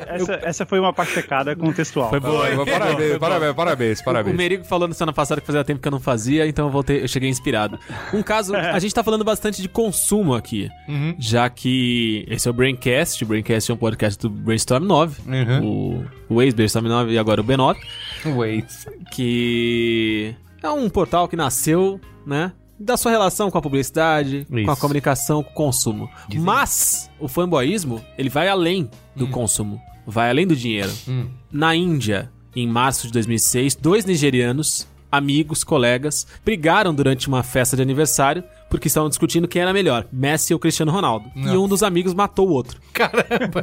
Essa, 0.09 0.41
essa 0.43 0.67
foi 0.67 0.79
uma 0.81 0.93
pastecada 0.93 1.55
contextual. 1.55 2.11
Foi 2.11 2.21
boa. 2.21 2.47
Parabéns, 2.67 3.19
parabéns, 3.19 3.55
parabéns, 3.55 4.01
O 4.01 4.05
parabéns. 4.05 4.37
Merigo 4.37 4.65
falou 4.65 4.89
na 4.89 4.95
semana 4.95 5.13
passada 5.13 5.41
que 5.41 5.47
fazia 5.47 5.65
tempo 5.65 5.81
que 5.81 5.89
eu 5.89 5.93
não 5.93 6.01
fazia, 6.01 6.47
então 6.47 6.67
eu 6.67 6.71
voltei, 6.73 7.03
eu 7.03 7.09
cheguei 7.09 7.29
inspirado. 7.29 7.79
Um 8.13 8.23
caso, 8.23 8.55
a 8.57 8.79
gente 8.79 8.95
tá 8.95 9.03
falando 9.03 9.25
bastante 9.25 9.61
de 9.63 9.69
consumo 9.69 9.97
consumo 9.97 10.35
aqui, 10.35 10.69
Uhum. 10.89 11.15
já 11.19 11.49
que 11.49 12.27
esse 12.29 12.47
é 12.47 12.51
o 12.51 12.55
Braincast, 12.55 13.25
o 13.25 13.27
Braincast 13.27 13.71
é 13.71 13.75
um 13.75 13.77
podcast 13.77 14.06
do 14.15 14.29
Brainstorm 14.29 14.85
9, 14.85 15.23
Uhum. 15.27 16.05
o, 16.29 16.35
o 16.37 16.43
ex-Brainstorm 16.43 16.87
9 16.87 17.13
e 17.13 17.19
agora 17.19 17.41
o 17.41 17.45
B9, 17.45 17.77
Waze. 18.27 18.87
que 19.11 20.35
é 20.63 20.69
um 20.71 20.89
portal 20.91 21.27
que 21.29 21.37
nasceu, 21.37 22.01
né? 22.27 22.53
Da 22.79 22.97
sua 22.99 23.11
relação 23.11 23.51
com 23.51 23.57
a 23.57 23.63
publicidade, 23.63 24.47
com 24.51 24.57
a 24.71 24.73
Isso. 24.73 24.81
comunicação, 24.81 25.43
com 25.43 25.51
o 25.51 25.55
consumo. 25.55 26.11
Dizem. 26.29 26.45
Mas 26.45 27.11
o 27.19 27.27
fanboyismo, 27.27 28.05
ele 28.19 28.29
vai 28.29 28.49
além 28.49 28.91
do 29.15 29.27
consumo, 29.29 29.81
vai 30.07 30.29
além 30.29 30.47
do 30.47 30.55
dinheiro. 30.55 30.93
Hum. 31.09 31.27
Na 31.51 31.75
Índia, 31.75 32.31
em 32.55 32.67
março 32.69 33.07
de 33.07 33.15
2006, 33.15 33.75
dois 33.77 34.05
nigerianos, 34.05 34.87
amigos, 35.11 35.65
colegas, 35.65 36.27
brigaram 36.45 36.95
durante 36.95 37.29
uma 37.29 37.43
festa 37.43 37.77
de 37.77 37.83
aniversário 37.83 38.45
porque 38.69 38.89
estavam 38.89 39.09
discutindo 39.09 39.47
quem 39.49 39.63
era 39.63 39.73
melhor, 39.73 40.07
Messi 40.13 40.53
ou 40.53 40.59
Cristiano 40.59 40.91
Ronaldo. 40.93 41.31
E 41.35 41.41
Nossa. 41.45 41.59
um 41.59 41.69
dos 41.69 41.83
amigos 41.83 42.13
matou 42.15 42.49
o 42.49 42.53
outro. 42.53 42.81
Caramba. 42.93 43.63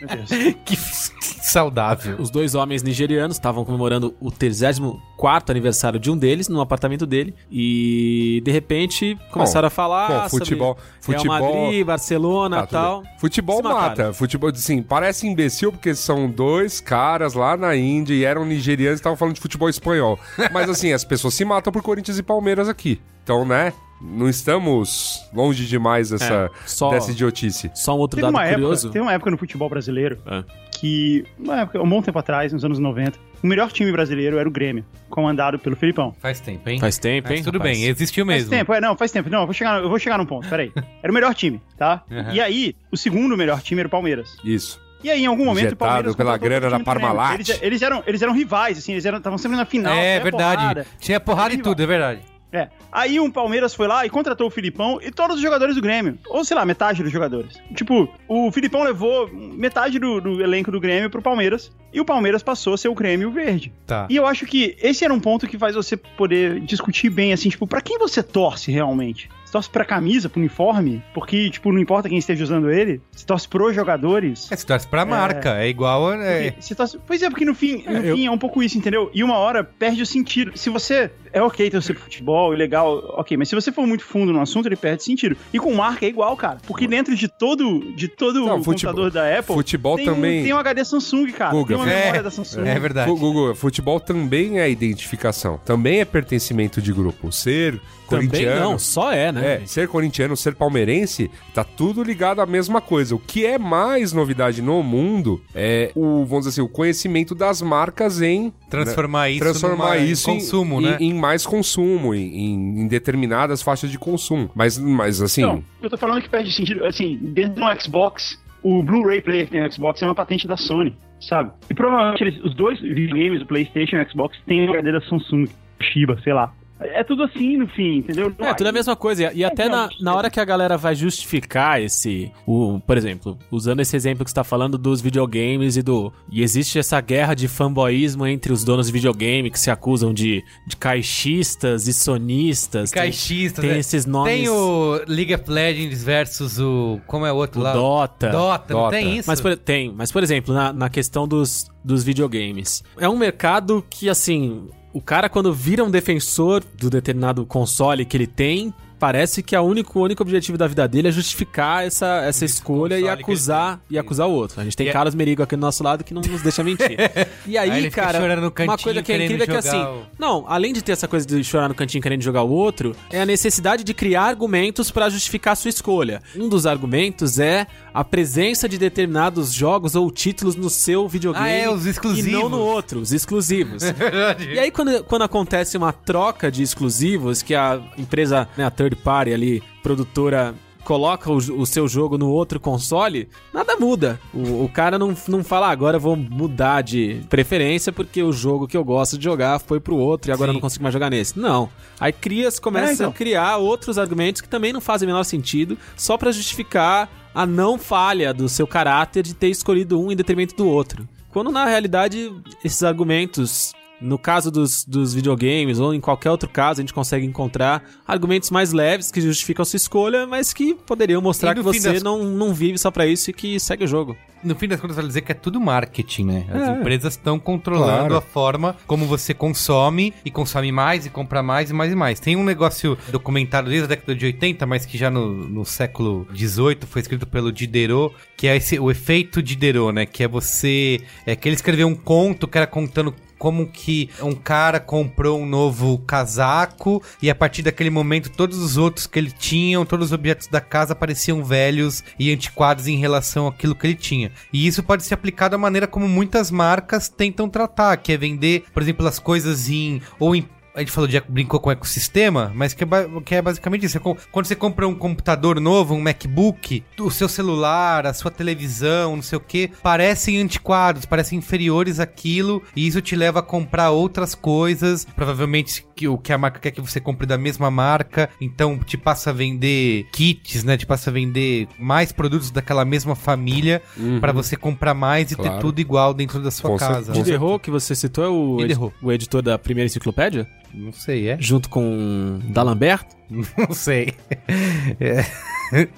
que 0.64 0.76
saudável. 0.76 2.16
Os 2.18 2.30
dois 2.30 2.54
homens 2.54 2.82
nigerianos 2.82 3.36
estavam 3.36 3.64
comemorando 3.64 4.14
o 4.20 4.30
34 4.30 5.52
aniversário 5.52 5.98
de 5.98 6.10
um 6.10 6.16
deles 6.16 6.48
no 6.48 6.60
apartamento 6.60 7.06
dele 7.06 7.34
e 7.50 8.40
de 8.44 8.50
repente 8.50 9.16
começaram 9.30 9.66
a 9.68 9.70
falar 9.70 10.22
bom, 10.24 10.28
futebol- 10.28 10.76
sobre 11.00 11.18
futebol- 11.18 11.36
Real 11.38 11.62
Madrid, 11.62 11.86
Barcelona, 11.86 12.56
Tá, 12.60 12.66
tal. 12.66 13.02
bem. 13.02 13.10
Futebol 13.18 13.62
mataram. 13.62 13.80
mata. 13.88 14.12
Futebol, 14.12 14.54
sim, 14.54 14.82
parece 14.82 15.26
imbecil 15.26 15.72
porque 15.72 15.94
são 15.94 16.28
dois 16.30 16.80
caras 16.80 17.34
lá 17.34 17.56
na 17.56 17.74
Índia 17.76 18.14
e 18.14 18.24
eram 18.24 18.44
nigerianos 18.44 18.98
e 18.98 19.00
estavam 19.00 19.16
falando 19.16 19.34
de 19.34 19.40
futebol 19.40 19.68
espanhol. 19.68 20.18
Mas 20.52 20.68
assim, 20.68 20.92
as 20.92 21.04
pessoas 21.04 21.34
se 21.34 21.44
matam 21.44 21.72
por 21.72 21.82
Corinthians 21.82 22.18
e 22.18 22.22
Palmeiras 22.22 22.68
aqui. 22.68 23.00
Então, 23.22 23.44
né? 23.44 23.72
Não 24.00 24.28
estamos 24.28 25.26
longe 25.32 25.64
demais 25.66 26.10
dessa, 26.10 26.50
É, 26.54 26.58
só- 26.66 26.90
dessa 26.90 27.10
idiotice. 27.10 27.70
Só 27.74 27.94
um 27.96 27.98
outro 27.98 28.16
Teve 28.16 28.30
dado 28.30 28.34
uma, 28.34 28.46
curioso. 28.48 28.86
época, 28.88 28.92
teve 28.92 29.02
uma 29.02 29.12
época 29.12 29.30
no 29.30 29.38
futebol 29.38 29.68
brasileiro 29.70 30.18
É. 30.26 30.44
que, 30.70 31.24
uma 31.38 31.60
época, 31.62 31.82
um 31.82 31.88
bom 31.88 32.02
tempo 32.02 32.18
atrás, 32.18 32.52
nos 32.52 32.64
anos 32.64 32.78
90, 32.78 33.18
o 33.42 33.46
melhor 33.46 33.72
time 33.72 33.90
brasileiro 33.90 34.36
era 34.38 34.46
o 34.46 34.52
Grêmio, 34.52 34.84
comandado 35.08 35.58
pelo 35.58 35.74
Filipão. 35.76 36.14
Faz 36.20 36.40
tempo, 36.40 36.68
hein? 36.68 36.78
Faz 36.78 36.98
tempo, 36.98 37.28
Mas 37.30 37.38
hein? 37.38 37.44
tudo 37.44 37.58
rapaz? 37.58 37.78
bem, 37.78 37.86
existiu 37.88 38.26
Faz 38.26 38.38
mesmo. 38.38 38.50
tempo, 38.50 38.74
é, 38.74 38.80
não, 38.80 38.96
faz 38.96 39.10
tempo. 39.10 39.30
Não, 39.30 39.40
eu 39.40 39.46
vou 39.46 39.54
chegar, 39.54 39.82
eu 39.82 39.88
vou 39.88 39.98
chegar 39.98 40.18
num 40.18 40.26
ponto, 40.26 40.46
peraí. 40.48 40.70
Era 41.02 41.10
o 41.10 41.14
melhor 41.14 41.34
time, 41.34 41.60
tá? 41.78 42.02
Uhum. 42.10 42.32
E 42.32 42.40
aí, 42.40 42.74
o 42.92 42.96
segundo 42.98 43.36
melhor 43.36 43.62
time 43.62 43.80
era 43.80 43.88
o 43.88 43.90
Palmeiras. 43.90 44.36
Isso. 44.44 44.78
E 45.02 45.10
aí, 45.10 45.22
em 45.22 45.26
algum 45.26 45.44
momento, 45.44 45.64
o 45.64 45.68
Injetado 45.68 45.76
Palmeiras. 45.78 46.16
pela 46.16 46.36
grana 46.36 46.68
da. 46.70 46.80
Parmalat. 46.80 47.34
Eles, 47.36 47.58
eles 47.62 47.82
eram, 47.82 48.02
eles 48.06 48.20
eram 48.22 48.32
rivais, 48.34 48.76
assim, 48.78 48.92
eles 48.92 49.04
estavam 49.04 49.38
sempre 49.38 49.56
na 49.56 49.64
final. 49.64 49.94
É 49.94 50.18
verdade. 50.20 50.60
porrada. 50.62 50.86
Tinha 50.98 51.20
porrada 51.20 51.54
e 51.54 51.58
tudo, 51.58 51.82
é 51.82 51.86
verdade. 51.86 52.20
É. 52.52 52.68
Aí 52.90 53.18
um 53.20 53.30
Palmeiras 53.30 53.74
foi 53.74 53.86
lá 53.86 54.06
e 54.06 54.10
contratou 54.10 54.46
o 54.46 54.50
Filipão 54.50 54.98
e 55.02 55.10
todos 55.10 55.36
os 55.36 55.42
jogadores 55.42 55.74
do 55.74 55.82
Grêmio. 55.82 56.18
Ou 56.28 56.44
sei 56.44 56.56
lá, 56.56 56.64
metade 56.64 57.02
dos 57.02 57.12
jogadores. 57.12 57.60
Tipo, 57.74 58.08
o 58.28 58.50
Filipão 58.52 58.82
levou 58.82 59.28
metade 59.32 59.98
do, 59.98 60.20
do 60.20 60.42
elenco 60.42 60.70
do 60.70 60.80
Grêmio 60.80 61.10
pro 61.10 61.20
Palmeiras. 61.20 61.70
E 61.92 62.00
o 62.00 62.04
Palmeiras 62.04 62.42
passou 62.42 62.74
a 62.74 62.78
ser 62.78 62.88
o 62.88 62.94
Grêmio 62.94 63.30
verde. 63.30 63.72
Tá. 63.86 64.06
E 64.10 64.16
eu 64.16 64.26
acho 64.26 64.44
que 64.46 64.76
esse 64.80 65.04
era 65.04 65.12
um 65.12 65.20
ponto 65.20 65.46
que 65.46 65.58
faz 65.58 65.74
você 65.74 65.96
poder 65.96 66.60
discutir 66.60 67.10
bem, 67.10 67.32
assim, 67.32 67.48
tipo, 67.48 67.66
pra 67.66 67.80
quem 67.80 67.98
você 67.98 68.22
torce 68.22 68.70
realmente? 68.70 69.30
Você 69.46 69.52
torce 69.52 69.70
pra 69.70 69.84
camisa, 69.84 70.28
pro 70.28 70.40
uniforme? 70.40 71.02
Porque, 71.14 71.48
tipo, 71.48 71.72
não 71.72 71.78
importa 71.78 72.08
quem 72.08 72.18
esteja 72.18 72.42
usando 72.44 72.68
ele. 72.70 73.00
Você 73.12 73.24
torce 73.24 73.48
pros 73.48 73.74
jogadores. 73.74 74.50
É, 74.50 74.56
se 74.56 74.66
torce 74.66 74.86
pra 74.86 75.06
marca, 75.06 75.56
é 75.62 75.68
igual. 75.68 76.12
É... 76.14 76.50
Porque 76.50 76.62
você 76.62 76.74
torce- 76.74 76.98
Pois 77.06 77.22
é, 77.22 77.30
porque 77.30 77.44
no 77.44 77.54
fim, 77.54 77.84
no 77.86 77.96
É, 77.98 78.10
eu- 78.10 78.16
fim 78.16 78.26
é 78.26 78.30
um 78.30 78.36
pouco 78.38 78.62
isso, 78.62 78.76
entendeu? 78.76 79.08
E 79.14 79.22
uma 79.22 79.36
hora 79.38 79.62
perde 79.64 80.02
o 80.02 80.06
sentido. 80.06 80.52
Se 80.58 80.68
você 80.68 81.10
é 81.32 81.40
ok 81.40 81.70
torcer 81.70 81.94
pro 81.94 82.04
futebol, 82.04 82.52
é 82.52 82.56
legal, 82.56 82.96
ok, 83.16 83.36
mas 83.36 83.48
se 83.48 83.54
você 83.54 83.70
for 83.70 83.86
muito 83.86 84.04
fundo 84.04 84.32
no 84.32 84.40
assunto, 84.40 84.66
ele 84.66 84.76
perde 84.76 85.04
sentido. 85.04 85.36
E 85.52 85.58
com 85.58 85.72
marca 85.74 86.04
é 86.04 86.08
igual, 86.08 86.36
cara. 86.36 86.58
Porque 86.66 86.86
dentro 86.88 87.14
de 87.14 87.28
todo, 87.28 87.80
de 87.94 88.08
todo 88.08 88.40
Não, 88.44 88.58
o 88.58 88.64
futebol- 88.64 88.94
computador 88.94 89.10
da 89.12 89.38
Apple, 89.38 89.54
futebol 89.54 89.96
tem, 89.96 90.06
também- 90.06 90.40
um, 90.40 90.44
tem 90.44 90.52
um 90.54 90.58
HD 90.58 90.84
Samsung, 90.84 91.30
cara. 91.32 91.52
Guga, 91.52 91.68
tem 91.68 91.76
uma 91.76 91.90
é, 91.90 92.00
memória 92.00 92.22
da 92.22 92.30
Samsung. 92.30 92.66
É 92.66 92.78
verdade. 92.80 93.10
Gugu, 93.10 93.54
futebol 93.54 94.00
também 94.00 94.58
é 94.58 94.68
identificação. 94.68 95.60
Também 95.64 96.00
é 96.00 96.04
pertencimento 96.04 96.82
de 96.82 96.92
grupo. 96.92 97.30
Ser 97.30 97.80
Também 98.08 98.28
corintiano. 98.28 98.60
não, 98.60 98.78
só 98.78 99.12
é, 99.12 99.30
né? 99.32 99.35
É, 99.44 99.66
ser 99.66 99.88
corintiano, 99.88 100.36
ser 100.36 100.54
palmeirense, 100.54 101.30
tá 101.54 101.64
tudo 101.64 102.02
ligado 102.02 102.40
à 102.40 102.46
mesma 102.46 102.80
coisa. 102.80 103.14
O 103.14 103.18
que 103.18 103.44
é 103.46 103.58
mais 103.58 104.12
novidade 104.12 104.62
no 104.62 104.82
mundo 104.82 105.40
é 105.54 105.90
o, 105.94 106.24
vamos 106.24 106.46
dizer 106.46 106.60
assim, 106.60 106.60
o 106.60 106.68
conhecimento 106.68 107.34
das 107.34 107.60
marcas 107.62 108.20
em 108.22 108.52
Transformar 108.70 109.30
isso 109.30 109.40
transformar 109.40 109.76
numa- 109.94 109.98
em 109.98 110.10
isso 110.10 110.30
em- 110.30 110.34
consumo, 110.34 110.80
em, 110.80 110.84
né? 110.84 110.96
em 111.00 111.14
mais 111.14 111.46
consumo, 111.46 112.14
em, 112.14 112.36
em- 112.36 112.80
em 112.82 112.88
determinadas 112.88 113.62
faixas 113.62 113.90
de 113.90 113.98
consumo. 113.98 114.50
Mas, 114.54 114.78
mas 114.78 115.20
assim, 115.22 115.42
Não, 115.42 115.62
eu 115.82 115.88
tô 115.90 115.96
falando 115.96 116.22
que 116.22 116.28
perde 116.28 116.52
sentido, 116.52 116.84
assim, 116.84 117.16
dentro 117.20 117.54
do 117.62 117.80
Xbox, 117.82 118.38
o 118.62 118.82
Blu-ray 118.82 119.20
player 119.20 119.44
que 119.46 119.52
tem 119.52 119.62
no 119.62 119.72
Xbox 119.72 120.02
é 120.02 120.06
uma 120.06 120.14
patente 120.14 120.46
da 120.48 120.56
Sony, 120.56 120.96
sabe? 121.20 121.50
E 121.70 121.74
provavelmente 121.74 122.22
eles- 122.24 122.44
os 122.44 122.54
dois 122.54 122.80
videogames, 122.80 123.42
o 123.42 123.46
PlayStation 123.46 123.96
e 123.96 124.02
o 124.02 124.10
Xbox, 124.10 124.36
têm 124.46 124.68
um 124.68 124.72
HD 124.72 124.92
da 124.92 125.00
Samsung, 125.02 125.46
Shiba, 125.80 126.18
sei 126.24 126.32
lá. 126.32 126.52
É 126.78 127.02
tudo 127.02 127.22
assim 127.22 127.56
no 127.56 127.66
fim, 127.68 127.98
entendeu? 127.98 128.34
É, 128.38 128.52
tudo 128.52 128.66
a 128.66 128.72
mesma 128.72 128.94
coisa. 128.94 129.32
E, 129.32 129.38
e 129.38 129.44
até 129.44 129.66
na, 129.68 129.88
na 130.00 130.14
hora 130.14 130.28
que 130.28 130.38
a 130.38 130.44
galera 130.44 130.76
vai 130.76 130.94
justificar 130.94 131.80
esse. 131.80 132.30
O, 132.46 132.78
por 132.86 132.98
exemplo, 132.98 133.38
usando 133.50 133.80
esse 133.80 133.96
exemplo 133.96 134.24
que 134.24 134.30
você 134.30 134.34
tá 134.34 134.44
falando 134.44 134.76
dos 134.76 135.00
videogames 135.00 135.76
e 135.76 135.82
do. 135.82 136.12
E 136.30 136.42
existe 136.42 136.78
essa 136.78 137.00
guerra 137.00 137.32
de 137.34 137.48
fanboyismo 137.48 138.26
entre 138.26 138.52
os 138.52 138.62
donos 138.62 138.88
de 138.88 138.92
videogame 138.92 139.50
que 139.50 139.58
se 139.58 139.70
acusam 139.70 140.12
de, 140.12 140.44
de 140.66 140.76
caixistas 140.76 141.88
e 141.88 141.94
sonistas. 141.94 142.90
Tem- 142.90 143.02
Caixistas, 143.02 143.62
Tem, 143.64 143.72
né? 143.72 143.78
esses 143.78 144.04
nomes. 144.04 144.34
Tem 144.34 144.48
o 144.48 145.00
League 145.08 145.34
of 145.34 145.44
Legends 145.50 146.04
versus 146.04 146.58
o. 146.58 147.00
Como 147.06 147.24
é 147.24 147.32
o 147.32 147.36
outro 147.36 147.60
o 147.60 147.64
lá? 147.64 147.72
Dota. 147.72 148.28
Dota, 148.28 148.74
não 148.74 148.80
Dota. 148.82 148.96
tem 148.96 149.16
isso? 149.16 149.28
Mas 149.30 149.40
por, 149.40 149.56
tem, 149.56 149.92
mas 149.96 150.12
por 150.12 150.22
exemplo, 150.22 150.52
na, 150.52 150.72
na 150.72 150.90
questão 150.90 151.26
dos, 151.26 151.70
dos 151.82 152.04
videogames. 152.04 152.82
É 152.98 153.08
um 153.08 153.16
mercado 153.16 153.84
que, 153.88 154.08
assim, 154.10 154.68
o 154.96 155.00
cara 155.02 155.28
quando 155.28 155.52
vira 155.52 155.84
um 155.84 155.90
defensor 155.90 156.64
do 156.78 156.88
determinado 156.88 157.44
console 157.44 158.06
que 158.06 158.16
ele 158.16 158.26
tem, 158.26 158.72
parece 158.98 159.42
que 159.42 159.54
a 159.54 159.62
único, 159.62 159.98
o 159.98 160.02
único 160.02 160.22
objetivo 160.22 160.56
da 160.58 160.66
vida 160.66 160.86
dele 160.88 161.08
é 161.08 161.12
justificar 161.12 161.84
essa, 161.84 162.22
essa 162.24 162.44
escolha 162.44 162.98
e 162.98 163.08
acusar, 163.08 163.80
e 163.90 163.98
acusar 163.98 164.26
o 164.28 164.32
outro. 164.32 164.60
A 164.60 164.64
gente 164.64 164.76
tem 164.76 164.86
E 164.86 164.90
é- 164.90 164.92
Carlos 164.92 165.14
Merigo 165.14 165.42
aqui 165.42 165.54
do 165.56 165.60
nosso 165.60 165.82
lado 165.84 166.02
que 166.04 166.12
não 166.14 166.22
nos 166.22 166.42
deixa 166.42 166.62
mentir. 166.62 166.96
E 167.46 167.56
aí, 167.56 167.70
Aí 167.70 167.90
cara, 167.90 168.18
no 168.36 168.42
uma 168.42 168.50
cantinho, 168.50 168.78
coisa 168.78 169.02
que 169.02 169.12
é 169.12 169.24
incrível 169.24 169.44
é 169.44 169.46
que 169.46 169.56
assim, 169.56 169.76
o- 169.80 170.02
não, 170.18 170.44
além 170.48 170.72
de 170.72 170.82
ter 170.82 170.92
essa 170.92 171.06
coisa 171.06 171.24
de 171.26 171.42
chorar 171.44 171.68
no 171.68 171.74
cantinho 171.74 172.02
querendo 172.02 172.22
jogar 172.22 172.42
o 172.42 172.50
outro, 172.50 172.94
é 173.10 173.20
a 173.20 173.26
necessidade 173.26 173.84
de 173.84 173.94
criar 173.94 174.22
argumentos 174.24 174.90
pra 174.90 175.08
justificar 175.08 175.52
a 175.52 175.56
sua 175.56 175.68
escolha. 175.68 176.20
Um 176.34 176.48
dos 176.48 176.66
argumentos 176.66 177.38
é 177.38 177.66
a 177.94 178.02
presença 178.04 178.68
de 178.68 178.78
determinados 178.78 179.52
jogos 179.52 179.94
ou 179.94 180.10
títulos 180.10 180.56
no 180.56 180.68
seu 180.68 181.08
videogame 181.08 181.46
Ah, 181.46 181.50
é, 181.50 181.70
os 181.70 181.86
e 181.86 181.90
exclusivos. 181.90 182.32
não 182.32 182.48
no 182.48 182.58
outro, 182.58 183.00
os 183.00 183.12
exclusivos. 183.12 183.82
verdade. 183.92 184.50
E 184.52 184.58
aí, 184.58 184.70
quando, 184.70 185.04
quando 185.04 185.22
acontece 185.22 185.76
uma 185.76 185.92
troca 185.92 186.50
de 186.50 186.62
exclusivos, 186.62 187.42
que 187.42 187.54
a 187.54 187.80
empresa, 187.96 188.48
né, 188.56 188.64
a 188.64 188.70
third 188.88 188.96
party 189.02 189.32
ali, 189.32 189.62
produtora, 189.82 190.54
coloca 190.84 191.30
o, 191.30 191.36
o 191.36 191.66
seu 191.66 191.88
jogo 191.88 192.16
no 192.16 192.28
outro 192.30 192.60
console, 192.60 193.28
nada 193.52 193.76
muda. 193.76 194.20
O, 194.32 194.64
o 194.64 194.68
cara 194.68 194.96
não, 194.98 195.14
não 195.28 195.42
fala, 195.42 195.66
"Ah, 195.66 195.70
agora 195.70 195.96
eu 195.96 196.00
vou 196.00 196.14
mudar 196.14 196.82
de 196.82 197.20
preferência 197.28 197.92
porque 197.92 198.22
o 198.22 198.32
jogo 198.32 198.68
que 198.68 198.76
eu 198.76 198.84
gosto 198.84 199.18
de 199.18 199.24
jogar 199.24 199.58
foi 199.58 199.80
pro 199.80 199.96
outro 199.96 200.30
e 200.30 200.32
agora 200.32 200.50
eu 200.50 200.52
Sim. 200.52 200.56
não 200.58 200.60
consigo 200.60 200.82
mais 200.84 200.92
jogar 200.92 201.10
nesse. 201.10 201.36
Não. 201.38 201.68
Aí 201.98 202.12
cria, 202.12 202.48
começa 202.62 202.90
É, 202.90 202.94
então. 202.94 203.10
a 203.10 203.12
criar 203.12 203.56
outros 203.56 203.98
argumentos 203.98 204.40
que 204.40 204.48
também 204.48 204.72
não 204.72 204.80
fazem 204.80 205.06
o 205.06 205.10
menor 205.10 205.24
sentido, 205.24 205.76
só 205.96 206.16
pra 206.16 206.30
justificar 206.30 207.08
a 207.34 207.44
não 207.44 207.76
falha 207.78 208.32
do 208.32 208.48
seu 208.48 208.66
caráter 208.66 209.22
de 209.24 209.34
ter 209.34 209.48
escolhido 209.48 210.00
um 210.00 210.12
em 210.12 210.16
detrimento 210.16 210.54
do 210.54 210.68
outro. 210.68 211.06
Quando 211.30 211.50
na 211.50 211.66
realidade 211.66 212.32
esses 212.64 212.82
argumentos, 212.82 213.72
no 214.00 214.18
caso 214.18 214.50
dos, 214.50 214.84
dos 214.84 215.14
videogames 215.14 215.78
ou 215.78 215.94
em 215.94 216.00
qualquer 216.00 216.30
outro 216.30 216.48
caso, 216.48 216.80
a 216.80 216.82
gente 216.82 216.92
consegue 216.92 217.24
encontrar 217.26 217.82
argumentos 218.06 218.50
mais 218.50 218.72
leves 218.72 219.10
que 219.10 219.20
justificam 219.20 219.62
a 219.62 219.66
sua 219.66 219.76
escolha, 219.78 220.26
mas 220.26 220.52
que 220.52 220.74
poderiam 220.74 221.22
mostrar 221.22 221.54
que 221.54 221.62
você 221.62 221.92
das- 221.94 222.02
não, 222.02 222.24
não 222.24 222.52
vive 222.54 222.78
só 222.78 222.90
pra 222.90 223.06
isso 223.06 223.30
e 223.30 223.32
que 223.32 223.58
segue 223.58 223.84
o 223.84 223.88
jogo. 223.88 224.16
No 224.44 224.54
fim 224.54 224.68
das 224.68 224.78
contas, 224.78 224.94
vale 224.96 225.08
dizer 225.08 225.22
que 225.22 225.32
é 225.32 225.34
tudo 225.34 225.58
marketing, 225.58 226.24
né? 226.24 226.44
As 226.50 226.68
É. 226.68 226.72
empresas 226.72 227.14
estão 227.14 227.38
controlando 227.38 227.86
Claro. 228.08 228.16
a 228.16 228.20
forma 228.20 228.76
como 228.86 229.06
você 229.06 229.32
consome 229.32 230.12
e 230.24 230.30
consome 230.30 230.70
mais 230.70 231.06
e 231.06 231.10
compra 231.10 231.42
mais 231.42 231.70
e 231.70 231.72
mais 231.72 231.90
e 231.90 231.94
mais. 231.96 232.20
Tem 232.20 232.36
um 232.36 232.44
negócio 232.44 232.96
documentado 233.10 233.68
desde 233.70 233.86
a 233.86 233.88
década 233.88 234.14
de 234.14 234.26
80, 234.26 234.66
mas 234.66 234.84
que 234.84 234.96
já 234.98 235.10
no, 235.10 235.32
no 235.48 235.64
século 235.64 236.28
18 236.32 236.86
foi 236.86 237.00
escrito 237.00 237.26
pelo 237.26 237.50
Diderot, 237.50 238.14
que 238.36 238.46
é 238.46 238.56
esse, 238.56 238.78
o 238.78 238.90
efeito 238.90 239.42
Diderot, 239.42 239.90
né? 239.92 240.04
Que 240.06 240.22
é 240.22 240.28
você... 240.28 241.00
É 241.24 241.34
que 241.34 241.48
ele 241.48 241.56
escreveu 241.56 241.88
um 241.88 241.94
conto 241.96 242.46
que 242.46 242.58
era 242.58 242.66
contando 242.66 243.14
como 243.38 243.66
que 243.66 244.10
um 244.22 244.32
cara 244.32 244.80
comprou 244.80 245.40
um 245.40 245.46
novo 245.46 245.98
casaco 245.98 247.02
e 247.20 247.30
a 247.30 247.34
partir 247.34 247.62
daquele 247.62 247.90
momento 247.90 248.30
todos 248.30 248.58
os 248.58 248.76
outros 248.76 249.06
que 249.06 249.18
ele 249.18 249.30
tinha, 249.30 249.84
todos 249.84 250.06
os 250.06 250.12
objetos 250.12 250.46
da 250.48 250.60
casa 250.60 250.94
pareciam 250.94 251.44
velhos 251.44 252.02
e 252.18 252.32
antiquados 252.32 252.86
em 252.86 252.96
relação 252.98 253.46
àquilo 253.46 253.74
que 253.74 253.86
ele 253.86 253.94
tinha. 253.94 254.32
E 254.52 254.66
isso 254.66 254.82
pode 254.82 255.04
ser 255.04 255.14
aplicado 255.14 255.54
à 255.54 255.58
maneira 255.58 255.86
como 255.86 256.08
muitas 256.08 256.50
marcas 256.50 257.08
tentam 257.08 257.48
tratar, 257.48 257.96
que 257.98 258.12
é 258.12 258.16
vender, 258.16 258.64
por 258.72 258.82
exemplo, 258.82 259.06
as 259.06 259.18
coisas 259.18 259.68
em 259.68 260.00
ou 260.18 260.34
em 260.34 260.46
a 260.76 260.80
gente 260.80 260.92
falou 260.92 261.08
de 261.08 261.18
brincou 261.28 261.58
com 261.58 261.70
o 261.70 261.72
ecossistema, 261.72 262.52
mas 262.54 262.74
que 262.74 262.84
é, 262.84 262.86
que 263.24 263.34
é 263.34 263.42
basicamente 263.42 263.86
isso. 263.86 263.98
Com- 263.98 264.16
Quando 264.30 264.46
você 264.46 264.54
compra 264.54 264.86
um 264.86 264.94
computador 264.94 265.58
novo, 265.60 265.94
um 265.94 266.00
MacBook, 266.00 266.84
o 267.00 267.10
seu 267.10 267.28
celular, 267.28 268.06
a 268.06 268.12
sua 268.12 268.30
televisão, 268.30 269.16
não 269.16 269.22
sei 269.22 269.38
o 269.38 269.40
que, 269.40 269.70
parecem 269.82 270.38
antiquados, 270.40 271.04
parecem 271.06 271.38
inferiores 271.38 271.98
àquilo, 271.98 272.62
e 272.76 272.86
isso 272.86 273.00
te 273.00 273.16
leva 273.16 273.40
a 273.40 273.42
comprar 273.42 273.90
outras 273.90 274.34
coisas. 274.34 275.04
Provavelmente 275.16 275.84
que 275.96 276.06
o 276.06 276.18
que 276.18 276.32
a 276.32 276.36
marca 276.38 276.60
quer 276.60 276.70
que 276.72 276.80
você 276.80 277.00
compre 277.00 277.26
da 277.26 277.38
mesma 277.38 277.70
marca, 277.70 278.28
então 278.40 278.78
te 278.78 278.98
passa 278.98 279.30
a 279.30 279.32
vender 279.32 280.06
kits, 280.12 280.62
né? 280.62 280.76
Te 280.76 280.84
passa 280.86 281.08
a 281.08 281.12
vender 281.12 281.66
mais 281.78 282.12
produtos 282.12 282.50
daquela 282.50 282.84
mesma 282.84 283.14
família 283.16 283.80
pra 284.20 284.30
você 284.32 284.56
comprar 284.56 284.92
mais 284.94 285.30
e 285.32 285.36
ter 285.36 285.42
Claro. 285.46 285.60
tudo 285.60 285.80
igual 285.80 286.12
dentro 286.12 286.40
da 286.42 286.50
sua 286.50 286.70
Com 286.70 286.76
casa. 286.76 287.12
Diderot, 287.12 287.60
que 287.62 287.70
você 287.70 287.94
citou, 287.94 288.24
é 288.24 288.28
o, 288.28 288.56
Diderot. 288.58 288.92
o 289.02 289.10
editor 289.12 289.40
da 289.40 289.58
primeira 289.58 289.86
enciclopédia? 289.86 290.46
Não 290.76 290.92
sei, 290.92 291.28
é? 291.30 291.36
Junto 291.40 291.68
com 291.70 292.38
D'Alembert? 292.44 293.06
Não 293.30 293.72
sei. 293.74 294.12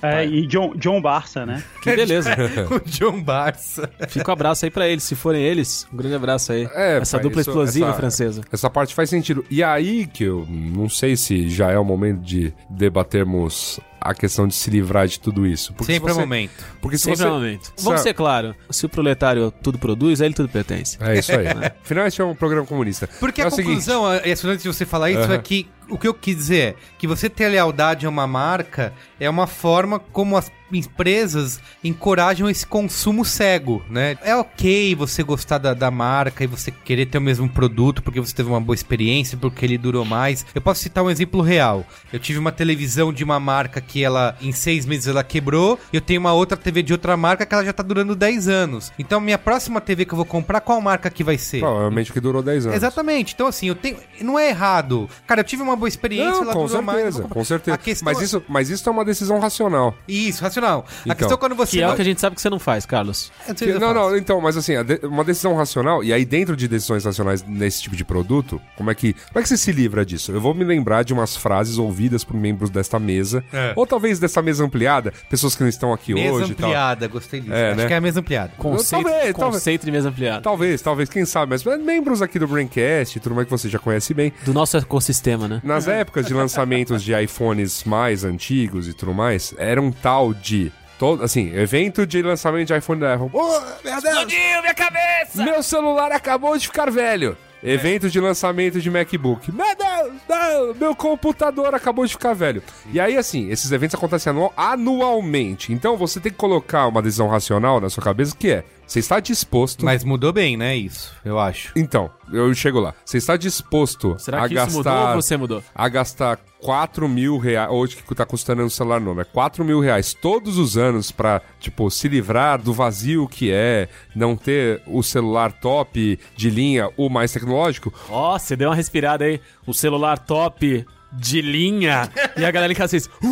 É, 0.02 0.24
e 0.24 0.46
John, 0.46 0.74
John 0.76 1.00
Barça, 1.00 1.44
né? 1.44 1.62
Que 1.82 1.94
beleza. 1.94 2.30
o 2.70 2.88
John 2.88 3.20
Barça. 3.22 3.90
Fica 4.08 4.30
um 4.30 4.32
abraço 4.32 4.64
aí 4.64 4.70
pra 4.70 4.88
eles, 4.88 5.02
se 5.02 5.14
forem 5.14 5.42
eles. 5.42 5.86
Um 5.92 5.96
grande 5.96 6.14
abraço 6.14 6.52
aí. 6.52 6.68
É, 6.74 6.98
essa 6.98 7.18
pai, 7.18 7.22
dupla 7.24 7.40
isso- 7.40 7.50
explosiva 7.50 7.88
essa- 7.88 7.96
francesa. 7.98 8.40
Essa 8.50 8.70
parte 8.70 8.94
faz 8.94 9.10
sentido. 9.10 9.44
E 9.50 9.62
aí 9.62 10.06
que 10.06 10.24
eu 10.24 10.46
não 10.48 10.88
sei 10.88 11.16
se 11.16 11.48
já 11.50 11.70
é 11.70 11.78
o 11.78 11.84
momento 11.84 12.20
de 12.20 12.52
debatermos 12.70 13.78
a 14.00 14.14
questão 14.14 14.46
de 14.46 14.54
se 14.54 14.70
livrar 14.70 15.06
de 15.06 15.18
tudo 15.20 15.46
isso. 15.46 15.72
Porque 15.72 15.92
Sempre 15.92 16.10
é 16.10 16.12
se 16.12 16.20
você, 16.20 16.20
momento. 16.26 16.64
Porque 16.80 16.98
se 16.98 17.04
Sempre 17.04 17.18
você... 17.18 17.26
é 17.26 17.30
momento. 17.30 17.72
Vamos 17.80 18.00
ser 18.00 18.14
claro, 18.14 18.54
se 18.70 18.86
o 18.86 18.88
proletário 18.88 19.50
tudo 19.62 19.78
produz, 19.78 20.20
a 20.20 20.26
ele 20.26 20.34
tudo 20.34 20.48
pertence. 20.48 20.96
É 21.00 21.18
isso 21.18 21.32
aí. 21.32 21.46
Afinal, 21.82 22.06
esse 22.06 22.20
é 22.20 22.24
um 22.24 22.34
programa 22.34 22.66
comunista. 22.66 23.08
Porque 23.20 23.40
é 23.40 23.44
a 23.44 23.48
o 23.48 23.50
seguinte, 23.50 23.68
conclusão, 23.68 24.06
a- 24.06 24.16
é, 24.16 24.32
antes 24.32 24.62
de 24.62 24.68
você 24.68 24.84
falar 24.86 25.10
isso, 25.10 25.20
Aham. 25.20 25.34
é 25.34 25.38
que 25.38 25.68
o 25.88 25.98
que 25.98 26.08
eu 26.08 26.14
quis 26.14 26.36
dizer 26.36 26.60
é 26.60 26.74
que 26.98 27.06
você 27.06 27.28
ter 27.28 27.48
lealdade 27.48 28.06
a 28.06 28.08
uma 28.08 28.26
marca 28.26 28.92
é 29.18 29.28
uma 29.28 29.46
forma 29.46 29.98
como 29.98 30.36
as 30.36 30.50
empresas 30.76 31.60
encorajam 31.82 32.48
esse 32.48 32.66
consumo 32.66 33.24
cego, 33.24 33.82
né? 33.88 34.18
É 34.22 34.36
ok 34.36 34.94
você 34.94 35.22
gostar 35.22 35.58
da, 35.58 35.72
da 35.74 35.90
marca 35.90 36.44
e 36.44 36.46
você 36.46 36.70
querer 36.70 37.06
ter 37.06 37.18
o 37.18 37.22
mesmo 37.22 37.48
produto 37.48 38.02
porque 38.02 38.20
você 38.20 38.34
teve 38.34 38.48
uma 38.48 38.60
boa 38.60 38.74
experiência, 38.74 39.38
porque 39.38 39.64
ele 39.64 39.78
durou 39.78 40.04
mais. 40.04 40.44
Eu 40.54 40.60
posso 40.60 40.82
citar 40.82 41.02
um 41.02 41.10
exemplo 41.10 41.40
real. 41.40 41.86
Eu 42.12 42.18
tive 42.18 42.38
uma 42.38 42.52
televisão 42.52 43.12
de 43.12 43.24
uma 43.24 43.40
marca 43.40 43.80
que 43.80 44.02
ela, 44.02 44.36
em 44.40 44.52
seis 44.52 44.84
meses, 44.84 45.06
ela 45.06 45.24
quebrou. 45.24 45.78
Eu 45.92 46.00
tenho 46.00 46.20
uma 46.20 46.32
outra 46.32 46.56
TV 46.56 46.82
de 46.82 46.92
outra 46.92 47.16
marca 47.16 47.46
que 47.46 47.54
ela 47.54 47.64
já 47.64 47.72
tá 47.72 47.82
durando 47.82 48.14
10 48.14 48.48
anos. 48.48 48.92
Então, 48.98 49.20
minha 49.20 49.38
próxima 49.38 49.80
TV 49.80 50.04
que 50.04 50.12
eu 50.12 50.16
vou 50.16 50.24
comprar, 50.24 50.60
qual 50.60 50.80
marca 50.80 51.10
que 51.10 51.24
vai 51.24 51.38
ser? 51.38 51.60
Provavelmente 51.60 52.12
que 52.12 52.20
durou 52.20 52.42
10 52.42 52.66
anos. 52.66 52.76
Exatamente. 52.76 53.34
Então, 53.34 53.46
assim, 53.46 53.68
eu 53.68 53.74
tenho. 53.74 53.98
Não 54.20 54.38
é 54.38 54.50
errado. 54.50 55.08
Cara, 55.26 55.40
eu 55.40 55.44
tive 55.44 55.62
uma 55.62 55.76
boa 55.78 55.88
experiência, 55.88 56.44
Não, 56.44 56.52
com 56.52 56.68
mais, 56.82 56.96
certeza, 56.96 57.20
vou 57.22 57.28
com 57.30 57.44
certeza. 57.44 57.74
A 57.74 57.78
questão 57.78 58.04
Mas 58.04 58.20
é- 58.20 58.24
isso, 58.24 58.42
mas 58.48 58.70
isso 58.70 58.88
é 58.88 58.92
uma 58.92 59.04
decisão 59.04 59.38
racional. 59.38 59.94
Isso, 60.06 60.42
racional. 60.42 60.84
A 60.88 61.00
Então, 61.04 61.16
questão 61.16 61.34
é 61.36 61.38
quando 61.38 61.54
você. 61.54 61.78
Que 61.78 61.82
é 61.82 61.88
o 61.88 61.94
que 61.94 62.02
a 62.02 62.04
gente 62.04 62.20
sabe 62.20 62.36
que 62.36 62.42
você 62.42 62.50
não 62.50 62.58
faz, 62.58 62.84
Carlos. 62.84 63.30
É, 63.48 63.54
Que- 63.54 63.74
não, 63.78 63.94
não, 63.94 64.16
então, 64.16 64.40
mas 64.40 64.56
assim, 64.56 64.74
a 64.76 64.84
uma 65.06 65.24
decisão 65.24 65.54
racional, 65.54 66.02
e 66.04 66.12
aí 66.12 66.24
dentro 66.24 66.56
de 66.56 66.66
decisões 66.68 67.04
racionais 67.04 67.42
nesse 67.46 67.82
tipo 67.82 67.96
de 67.96 68.04
produto, 68.04 68.60
como 68.76 68.90
é 68.90 68.94
que 68.94 69.12
como 69.12 69.38
é 69.38 69.42
que 69.42 69.48
você 69.48 69.56
se 69.56 69.72
livra 69.72 70.04
disso? 70.04 70.32
Eu 70.32 70.40
vou 70.40 70.54
me 70.54 70.64
lembrar 70.64 71.02
de 71.04 71.12
umas 71.12 71.36
frases 71.36 71.78
ouvidas 71.78 72.24
por 72.24 72.34
membros 72.36 72.70
desta 72.70 72.98
mesa, 72.98 73.44
É. 73.52 73.72
ou 73.76 73.86
talvez 73.86 74.18
dessa 74.18 74.42
mesa 74.42 74.64
ampliada, 74.64 75.12
pessoas 75.30 75.54
que 75.54 75.62
não 75.62 75.68
estão 75.68 75.92
aqui 75.92 76.14
Mesa 76.14 76.32
hoje 76.32 76.54
tal. 76.54 76.68
ampliada, 76.68 77.06
gostei 77.08 77.40
disso. 77.40 77.52
É, 77.52 77.68
Acho 77.70 77.76
né? 77.80 77.86
que 77.86 77.92
é 77.92 77.96
a 77.96 78.00
mesa 78.00 78.20
ampliada. 78.20 78.52
Conceito, 78.56 79.04
Talvez, 79.04 79.32
conceito 79.34 79.84
de 79.84 79.92
mesa 79.92 80.08
ampliada. 80.08 80.40
Talvez, 80.42 80.82
talvez, 80.82 81.08
quem 81.08 81.24
sabe, 81.24 81.50
mas 81.52 81.64
membros 81.78 82.20
aqui 82.22 82.38
do 82.38 82.46
Braincast, 82.48 83.16
e 83.16 83.20
tudo 83.20 83.34
mais 83.34 83.46
que 83.46 83.50
você 83.50 83.68
já 83.68 83.78
conhece 83.78 84.12
bem, 84.14 84.32
Do 84.44 84.52
nosso 84.52 84.76
ecossistema, 84.76 85.46
né? 85.48 85.60
Nas 85.68 85.86
épocas 85.88 86.26
de 86.26 86.34
lançamentos 86.34 87.02
de 87.02 87.12
iPhones 87.20 87.84
mais 87.84 88.24
antigos 88.24 88.88
e 88.88 88.92
tudo 88.94 89.12
mais, 89.14 89.54
era 89.58 89.80
um 89.80 89.90
tal 89.92 90.32
de. 90.34 90.72
Todo, 90.98 91.22
assim, 91.22 91.54
evento 91.56 92.04
de 92.04 92.20
lançamento 92.22 92.66
de 92.68 92.76
iPhone 92.76 93.00
da 93.00 93.14
Apple. 93.14 93.30
Oh, 93.32 93.60
meu 93.84 94.02
Deus! 94.02 94.04
Explodiu 94.04 94.60
minha 94.62 94.74
cabeça! 94.74 95.44
Meu 95.44 95.62
celular 95.62 96.10
acabou 96.10 96.58
de 96.58 96.66
ficar 96.66 96.90
velho. 96.90 97.36
Evento 97.62 98.08
de 98.10 98.20
lançamento 98.20 98.80
de 98.80 98.90
MacBook. 98.90 99.50
Meu 99.52 99.66
Deus, 99.76 100.12
não, 100.28 100.74
meu 100.74 100.94
computador 100.96 101.72
acabou 101.74 102.04
de 102.06 102.12
ficar 102.12 102.32
velho. 102.32 102.62
E 102.92 102.98
aí, 103.00 103.16
assim, 103.16 103.48
esses 103.50 103.70
eventos 103.70 103.94
acontecem 103.94 104.30
anu- 104.30 104.52
anualmente. 104.56 105.72
Então 105.72 105.96
você 105.96 106.18
tem 106.20 106.32
que 106.32 106.38
colocar 106.38 106.86
uma 106.86 107.02
decisão 107.02 107.28
racional 107.28 107.80
na 107.80 107.88
sua 107.90 108.02
cabeça 108.02 108.34
que 108.36 108.50
é: 108.50 108.64
você 108.88 109.00
está 109.00 109.20
disposto. 109.20 109.84
Mas 109.84 110.02
mudou 110.02 110.32
bem, 110.32 110.56
né? 110.56 110.74
Isso, 110.74 111.12
eu 111.22 111.38
acho. 111.38 111.72
Então, 111.76 112.10
eu 112.32 112.52
chego 112.54 112.80
lá. 112.80 112.94
Você 113.04 113.18
está 113.18 113.36
disposto 113.36 114.16
Será 114.18 114.42
a 114.44 114.48
que 114.48 114.54
gastar 114.54 114.68
isso 114.70 114.78
mudou 114.78 115.08
ou 115.08 115.22
você 115.22 115.36
mudou? 115.36 115.62
a 115.74 115.88
gastar 115.88 116.38
4 116.60 117.06
mil 117.06 117.36
reais, 117.38 117.70
hoje 117.70 117.96
que 117.96 118.14
tá 118.14 118.24
custando 118.24 118.62
um 118.62 118.70
celular 118.70 118.98
novo, 119.00 119.20
é 119.20 119.24
4 119.24 119.62
mil 119.64 119.78
reais 119.78 120.14
todos 120.14 120.56
os 120.58 120.76
anos 120.78 121.12
pra, 121.12 121.42
tipo, 121.60 121.90
se 121.90 122.08
livrar 122.08 122.60
do 122.60 122.72
vazio 122.72 123.28
que 123.28 123.52
é 123.52 123.88
não 124.16 124.34
ter 124.34 124.82
o 124.86 125.02
celular 125.02 125.52
top 125.52 126.18
de 126.34 126.50
linha, 126.50 126.88
o 126.96 127.08
mais 127.10 127.30
tecnológico, 127.30 127.92
Ó, 128.08 128.38
você 128.38 128.56
deu 128.56 128.70
uma 128.70 128.74
respirada 128.74 129.24
aí. 129.24 129.40
O 129.66 129.74
celular 129.74 130.18
top 130.18 130.84
de 131.12 131.40
linha. 131.40 132.10
e 132.36 132.44
a 132.44 132.50
galera 132.50 132.72
em 132.72 132.76
casa 132.76 132.90
fez. 132.90 133.06
"Uh, 133.06 133.10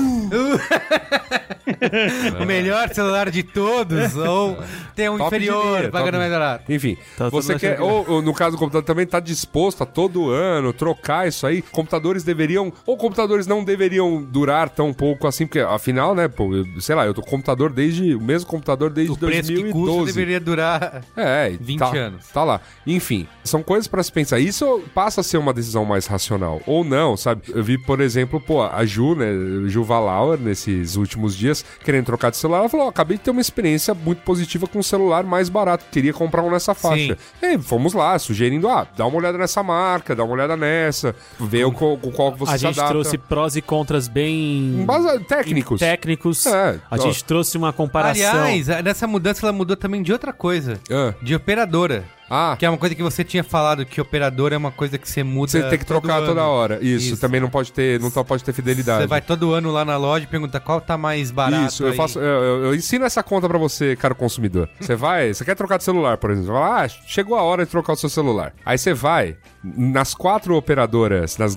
O 2.41 2.47
melhor 2.47 2.89
celular 2.91 3.31
de 3.31 3.43
todos, 3.43 4.16
ou 4.16 4.57
tem 4.95 5.09
um 5.09 5.18
Top 5.18 5.29
inferior, 5.35 5.79
linha, 5.81 5.91
pagando 5.91 6.12
top- 6.12 6.18
mais 6.18 6.33
barato. 6.33 6.72
Enfim, 6.72 6.97
Tá 7.16 7.29
você 7.29 7.53
tudo 7.55 7.61
quer, 7.61 7.72
achando 7.74 7.87
ou, 7.87 8.07
ou 8.09 8.22
no 8.22 8.33
caso 8.33 8.57
do 8.57 8.59
computador 8.59 8.85
também 8.87 9.07
tá 9.07 9.18
disposto 9.20 9.83
a 9.83 9.87
todo 9.87 10.31
ano 10.31 10.72
trocar 10.72 11.27
isso 11.27 11.47
aí. 11.47 11.61
Computadores 11.62 12.22
deveriam, 12.22 12.72
ou 12.87 12.97
computadores 12.97 13.47
não 13.47 13.64
deveriam 13.64 14.22
durar 14.22 14.68
tão 14.70 14.93
pouco 14.93 15.27
assim, 15.27 15.47
porque 15.47 15.61
afinal, 15.61 16.14
né, 16.14 16.29
pô, 16.29 16.55
eu- 16.55 16.81
sei 16.81 16.95
lá, 16.95 17.05
eu 17.05 17.12
tô 17.12 17.20
com 17.22 17.31
computador 17.31 17.72
desde, 17.72 18.14
o 18.14 18.20
mesmo 18.20 18.49
computador 18.49 18.91
desde 18.91 19.12
O 19.12 19.16
preço 19.16 19.49
que 19.49 19.55
2012. 19.61 19.91
custa 19.97 20.07
deveria 20.07 20.41
durar. 20.41 21.03
É, 21.16 21.51
e 21.53 21.57
20 21.57 21.79
tá, 21.81 21.97
anos. 21.97 22.29
Tá 22.29 22.45
lá. 22.45 22.61
Enfim, 22.87 23.27
são 23.45 23.62
coisas 23.62 23.89
pra 23.89 24.03
se 24.03 24.12
pensar. 24.12 24.39
Isso 24.39 24.83
passa 24.95 25.20
a 25.20 25.24
ser 25.24 25.39
uma 25.39 25.53
decisão 25.53 25.85
mais 25.85 26.07
racional. 26.07 26.61
Ou 26.66 26.85
não, 26.85 27.16
sabe? 27.16 27.43
Eu 27.67 27.77
vi, 27.77 27.77
por 27.79 28.01
exemplo, 28.01 28.41
pô, 28.41 28.62
a 28.62 28.85
Ju, 28.85 29.17
né? 29.17 29.27
Ju 29.69 29.83
Valauer, 29.83 30.39
nesses 30.39 30.95
últimos 30.95 31.37
dias, 31.37 31.64
querendo 31.85 32.05
trocar 32.07 32.31
de 32.31 32.37
celular, 32.37 32.61
ela 32.61 32.69
falou: 32.69 32.87
ó, 32.87 32.89
acabei 32.91 33.17
de 33.17 33.25
ter 33.25 33.33
uma 33.33 33.41
experiência 33.41 33.93
muito 33.93 34.23
positiva 34.23 34.69
com 34.69 34.79
um 34.79 34.83
celular 34.85 35.25
mais 35.25 35.49
barato. 35.49 35.85
Queria 35.91 36.12
comprar 36.12 36.43
um 36.45 36.51
nessa 36.51 36.75
faixa. 36.75 37.19
E 37.43 37.47
aí, 37.47 37.59
fomos 37.61 37.93
lá, 37.93 38.17
sugerindo, 38.21 38.69
ah, 38.69 38.87
dá 38.97 39.05
uma 39.05 39.17
olhada 39.19 39.37
nessa 39.37 39.64
marca, 39.64 40.14
dá 40.14 40.23
uma 40.23 40.33
olhada 40.35 40.57
nessa, 40.57 41.12
vê 41.41 41.64
o 41.64 41.73
qual, 41.73 41.99
com 41.99 42.12
qual 42.12 42.33
que 42.35 42.39
você 42.39 42.53
a 42.53 42.57
gente 42.57 42.79
adapta. 42.79 42.91
trouxe 42.93 43.19
prós 43.19 43.57
e 43.57 43.62
contras 43.62 44.07
bem. 44.07 44.85
Base- 44.87 45.19
técnicos. 45.25 45.81
técnicos. 45.81 46.47
É, 46.47 46.79
a 46.89 46.95
ó. 46.95 46.99
gente 46.99 47.25
trouxe 47.25 47.59
uma 47.59 47.73
comparação. 47.73 48.45
Aliás, 48.45 48.69
nessa 48.85 49.09
mudança 49.09 49.45
ela 49.45 49.53
mudou 49.53 49.77
também 49.77 50.03
de 50.03 50.12
outra 50.12 50.33
coisa. 50.33 50.79
Ah, 50.89 51.14
De 51.21 51.35
operadora. 51.35 52.05
Ah, 52.31 52.57
Que 52.59 52.66
é 52.66 52.70
uma 52.70 52.79
coisa 52.79 52.95
que 52.95 53.03
você 53.03 53.22
tinha 53.24 53.45
falado, 53.45 53.85
que 53.87 54.01
operadora 54.01 54.55
é 54.55 54.59
uma 54.59 54.70
coisa 54.72 54.99
que 54.99 55.09
você 55.09 55.22
muda. 55.22 55.51
você 55.53 55.62
tem 55.62 55.79
que 55.79 55.85
todo 55.85 56.01
trocar 56.01 56.18
ano. 56.18 56.27
toda 56.29 56.45
hora. 56.45 56.79
Isso, 56.83 57.12
Isso. 57.14 57.20
também 57.20 57.41
não 57.41 57.49
pode 57.49 57.72
ter, 57.72 58.01
não 58.01 58.11
pode 58.11 58.43
ter 58.45 58.53
fidelidade. 58.53 59.03
Você 59.03 59.07
vai 59.07 59.20
todo 59.20 59.53
ano 59.53 59.70
lá 59.70 59.85
na 59.85 59.97
loja 59.97 60.24
e 60.24 60.27
pergunta 60.27 60.59
qual 60.61 60.81
tá 60.81 60.97
mais 60.99 61.31
barato. 61.31 61.66
Isso, 61.66 61.83
eu 61.85 61.91
aí. 61.91 61.97
faço. 61.97 62.18
Eu, 62.18 62.24
eu- 62.43 62.64
eu 62.66 62.74
ensino 62.74 63.05
essa 63.05 63.22
conta 63.22 63.49
pra 63.49 63.59
você, 63.59 63.95
caro 63.97 64.14
consumidor. 64.14 64.68
Você 64.81 64.95
vai, 64.97 65.33
você 65.33 65.45
quer 65.45 65.55
trocar 65.55 65.79
de 65.79 65.85
celular, 65.85 66.16
por 66.18 66.31
exemplo. 66.31 66.49
Você 66.53 66.53
fala, 66.59 66.85
ah, 66.85 66.89
chegou 66.89 67.37
a 67.37 67.43
hora 67.43 67.64
de 67.64 67.70
trocar 67.70 67.93
o 67.93 67.97
seu 67.97 68.09
celular. 68.09 68.53
Aí 68.64 68.77
você 68.79 68.93
vai 68.93 69.37
nas 69.62 70.14
quatro 70.14 70.55
operadoras, 70.57 71.37
nas 71.39 71.57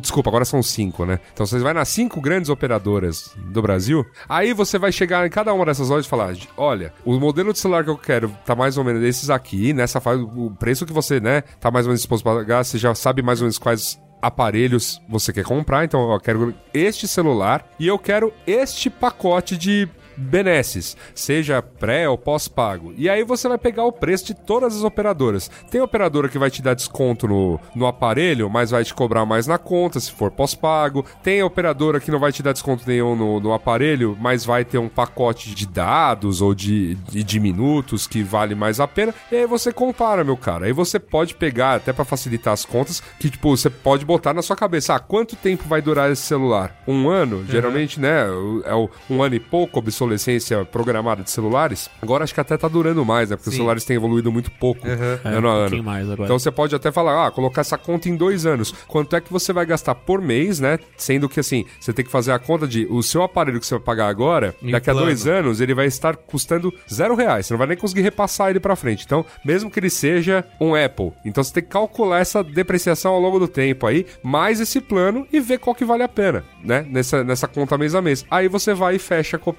Desculpa, 0.00 0.28
agora 0.30 0.44
são 0.44 0.62
cinco, 0.62 1.04
né? 1.04 1.20
Então 1.32 1.46
você 1.46 1.58
vai 1.58 1.72
nas 1.72 1.88
cinco 1.88 2.20
grandes 2.20 2.50
operadoras 2.50 3.32
do 3.36 3.62
Brasil. 3.62 4.04
Aí 4.28 4.52
você 4.52 4.78
vai 4.78 4.90
chegar 4.92 5.26
em 5.26 5.30
cada 5.30 5.52
uma 5.52 5.64
dessas 5.64 5.88
lojas 5.88 6.06
e 6.06 6.08
falar: 6.08 6.34
olha, 6.56 6.92
o 7.04 7.18
modelo 7.18 7.52
de 7.52 7.58
celular 7.58 7.84
que 7.84 7.90
eu 7.90 7.96
quero 7.98 8.34
tá 8.44 8.54
mais 8.56 8.76
ou 8.76 8.84
menos 8.84 9.02
esses 9.02 9.30
aqui, 9.30 9.72
nessa 9.72 10.00
faixa, 10.04 10.22
o 10.22 10.50
preço 10.50 10.86
que 10.86 10.92
você, 10.92 11.18
né, 11.18 11.42
tá 11.58 11.70
mais 11.70 11.86
ou 11.86 11.90
menos 11.90 12.00
disposto 12.00 12.28
a 12.28 12.34
pagar, 12.34 12.64
você 12.64 12.78
já 12.78 12.94
sabe 12.94 13.22
mais 13.22 13.40
ou 13.40 13.44
menos 13.44 13.58
quais 13.58 14.00
aparelhos 14.22 15.02
você 15.08 15.32
quer 15.32 15.44
comprar, 15.44 15.84
então 15.84 16.12
eu 16.12 16.20
quero 16.20 16.54
este 16.72 17.06
celular 17.06 17.66
e 17.78 17.86
eu 17.86 17.98
quero 17.98 18.32
este 18.46 18.88
pacote 18.88 19.56
de 19.56 19.88
benesses, 20.16 20.96
seja 21.14 21.62
pré 21.62 22.08
ou 22.08 22.16
pós-pago. 22.16 22.94
E 22.96 23.08
aí 23.08 23.24
você 23.24 23.48
vai 23.48 23.58
pegar 23.58 23.84
o 23.84 23.92
preço 23.92 24.26
de 24.26 24.34
todas 24.34 24.76
as 24.76 24.84
operadoras. 24.84 25.50
Tem 25.70 25.80
operadora 25.80 26.28
que 26.28 26.38
vai 26.38 26.50
te 26.50 26.62
dar 26.62 26.74
desconto 26.74 27.26
no, 27.26 27.60
no 27.74 27.86
aparelho, 27.86 28.48
mas 28.48 28.70
vai 28.70 28.84
te 28.84 28.94
cobrar 28.94 29.26
mais 29.26 29.46
na 29.46 29.58
conta 29.58 30.00
se 30.00 30.12
for 30.12 30.30
pós-pago. 30.30 31.04
Tem 31.22 31.42
operadora 31.42 32.00
que 32.00 32.10
não 32.10 32.18
vai 32.18 32.32
te 32.32 32.42
dar 32.42 32.52
desconto 32.52 32.84
nenhum 32.86 33.16
no, 33.16 33.40
no 33.40 33.52
aparelho, 33.52 34.16
mas 34.20 34.44
vai 34.44 34.64
ter 34.64 34.78
um 34.78 34.88
pacote 34.88 35.54
de 35.54 35.66
dados 35.66 36.40
ou 36.40 36.54
de, 36.54 36.94
de, 36.94 37.22
de 37.22 37.40
minutos 37.40 38.06
que 38.06 38.22
vale 38.22 38.54
mais 38.54 38.80
a 38.80 38.86
pena. 38.86 39.14
E 39.30 39.36
aí 39.36 39.46
você 39.46 39.72
compara, 39.72 40.24
meu 40.24 40.36
cara. 40.36 40.66
Aí 40.66 40.72
você 40.72 40.98
pode 40.98 41.34
pegar, 41.34 41.74
até 41.74 41.92
pra 41.92 42.04
facilitar 42.04 42.52
as 42.52 42.64
contas, 42.64 43.02
que 43.18 43.30
tipo, 43.30 43.56
você 43.56 43.68
pode 43.68 44.04
botar 44.04 44.32
na 44.32 44.42
sua 44.42 44.56
cabeça, 44.56 44.94
ah, 44.94 45.00
quanto 45.00 45.36
tempo 45.36 45.64
vai 45.66 45.82
durar 45.82 46.10
esse 46.10 46.22
celular? 46.22 46.76
Um 46.86 47.08
ano? 47.08 47.44
Geralmente, 47.48 48.00
né, 48.00 48.26
é 48.64 48.74
um 49.12 49.22
ano 49.22 49.34
e 49.34 49.40
pouco, 49.40 49.78
obsolescência 49.78 50.03
obsolescência 50.04 50.64
programada 50.64 51.22
de 51.22 51.30
celulares, 51.30 51.90
agora 52.00 52.24
acho 52.24 52.34
que 52.34 52.40
até 52.40 52.56
tá 52.56 52.68
durando 52.68 53.04
mais, 53.04 53.30
né? 53.30 53.36
Porque 53.36 53.48
os 53.48 53.54
Sim. 53.54 53.58
celulares 53.58 53.84
têm 53.84 53.96
evoluído 53.96 54.30
muito 54.30 54.50
pouco 54.50 54.86
ano 54.86 55.48
a 55.48 55.52
um 55.52 55.56
ano. 55.56 55.90
agora. 55.90 56.24
Então 56.24 56.38
você 56.38 56.50
pode 56.50 56.74
até 56.74 56.92
falar, 56.92 57.26
ah, 57.26 57.30
colocar 57.30 57.60
essa 57.60 57.76
conta 57.78 58.08
em 58.08 58.16
dois 58.16 58.46
anos. 58.46 58.72
Quanto 58.86 59.16
é 59.16 59.20
que 59.20 59.32
você 59.32 59.52
vai 59.52 59.66
gastar 59.66 59.94
por 59.94 60.20
mês, 60.20 60.60
né? 60.60 60.78
Sendo 60.96 61.28
que 61.28 61.40
assim, 61.40 61.64
você 61.80 61.92
tem 61.92 62.04
que 62.04 62.10
fazer 62.10 62.32
a 62.32 62.38
conta 62.38 62.66
de 62.66 62.86
o 62.90 63.02
seu 63.02 63.22
aparelho 63.22 63.60
que 63.60 63.66
você 63.66 63.74
vai 63.76 63.84
pagar 63.84 64.08
agora, 64.08 64.54
Em 64.62 64.70
daqui 64.70 64.90
a 64.90 64.92
plano. 64.92 65.06
dois 65.06 65.26
anos, 65.26 65.60
ele 65.60 65.74
vai 65.74 65.86
estar 65.86 66.16
custando 66.16 66.72
zero 66.92 67.14
reais. 67.14 67.46
Você 67.46 67.54
não 67.54 67.58
vai 67.58 67.66
nem 67.66 67.76
conseguir 67.76 68.02
repassar 68.02 68.50
ele 68.50 68.60
pra 68.60 68.76
frente. 68.76 69.04
Então, 69.04 69.24
mesmo 69.44 69.70
que 69.70 69.78
ele 69.78 69.90
seja 69.90 70.44
um 70.60 70.74
Apple, 70.74 71.12
então 71.24 71.42
você 71.42 71.52
tem 71.54 71.62
que 71.62 71.68
calcular 71.70 72.20
essa 72.20 72.42
depreciação 72.42 73.12
ao 73.12 73.20
longo 73.20 73.38
do 73.38 73.48
tempo 73.48 73.86
aí, 73.86 74.06
mais 74.22 74.60
esse 74.60 74.80
plano 74.80 75.26
e 75.32 75.40
ver 75.40 75.58
qual 75.58 75.74
que 75.74 75.84
vale 75.84 76.02
a 76.02 76.08
pena, 76.08 76.44
né? 76.62 76.84
Nessa, 76.88 77.24
nessa 77.24 77.48
conta 77.48 77.76
mês 77.78 77.94
a 77.94 78.02
mês. 78.02 78.24
Aí 78.30 78.48
você 78.48 78.74
vai 78.74 78.96
e 78.96 78.98
fecha 78.98 79.38
com 79.38 79.50
a 79.50 79.52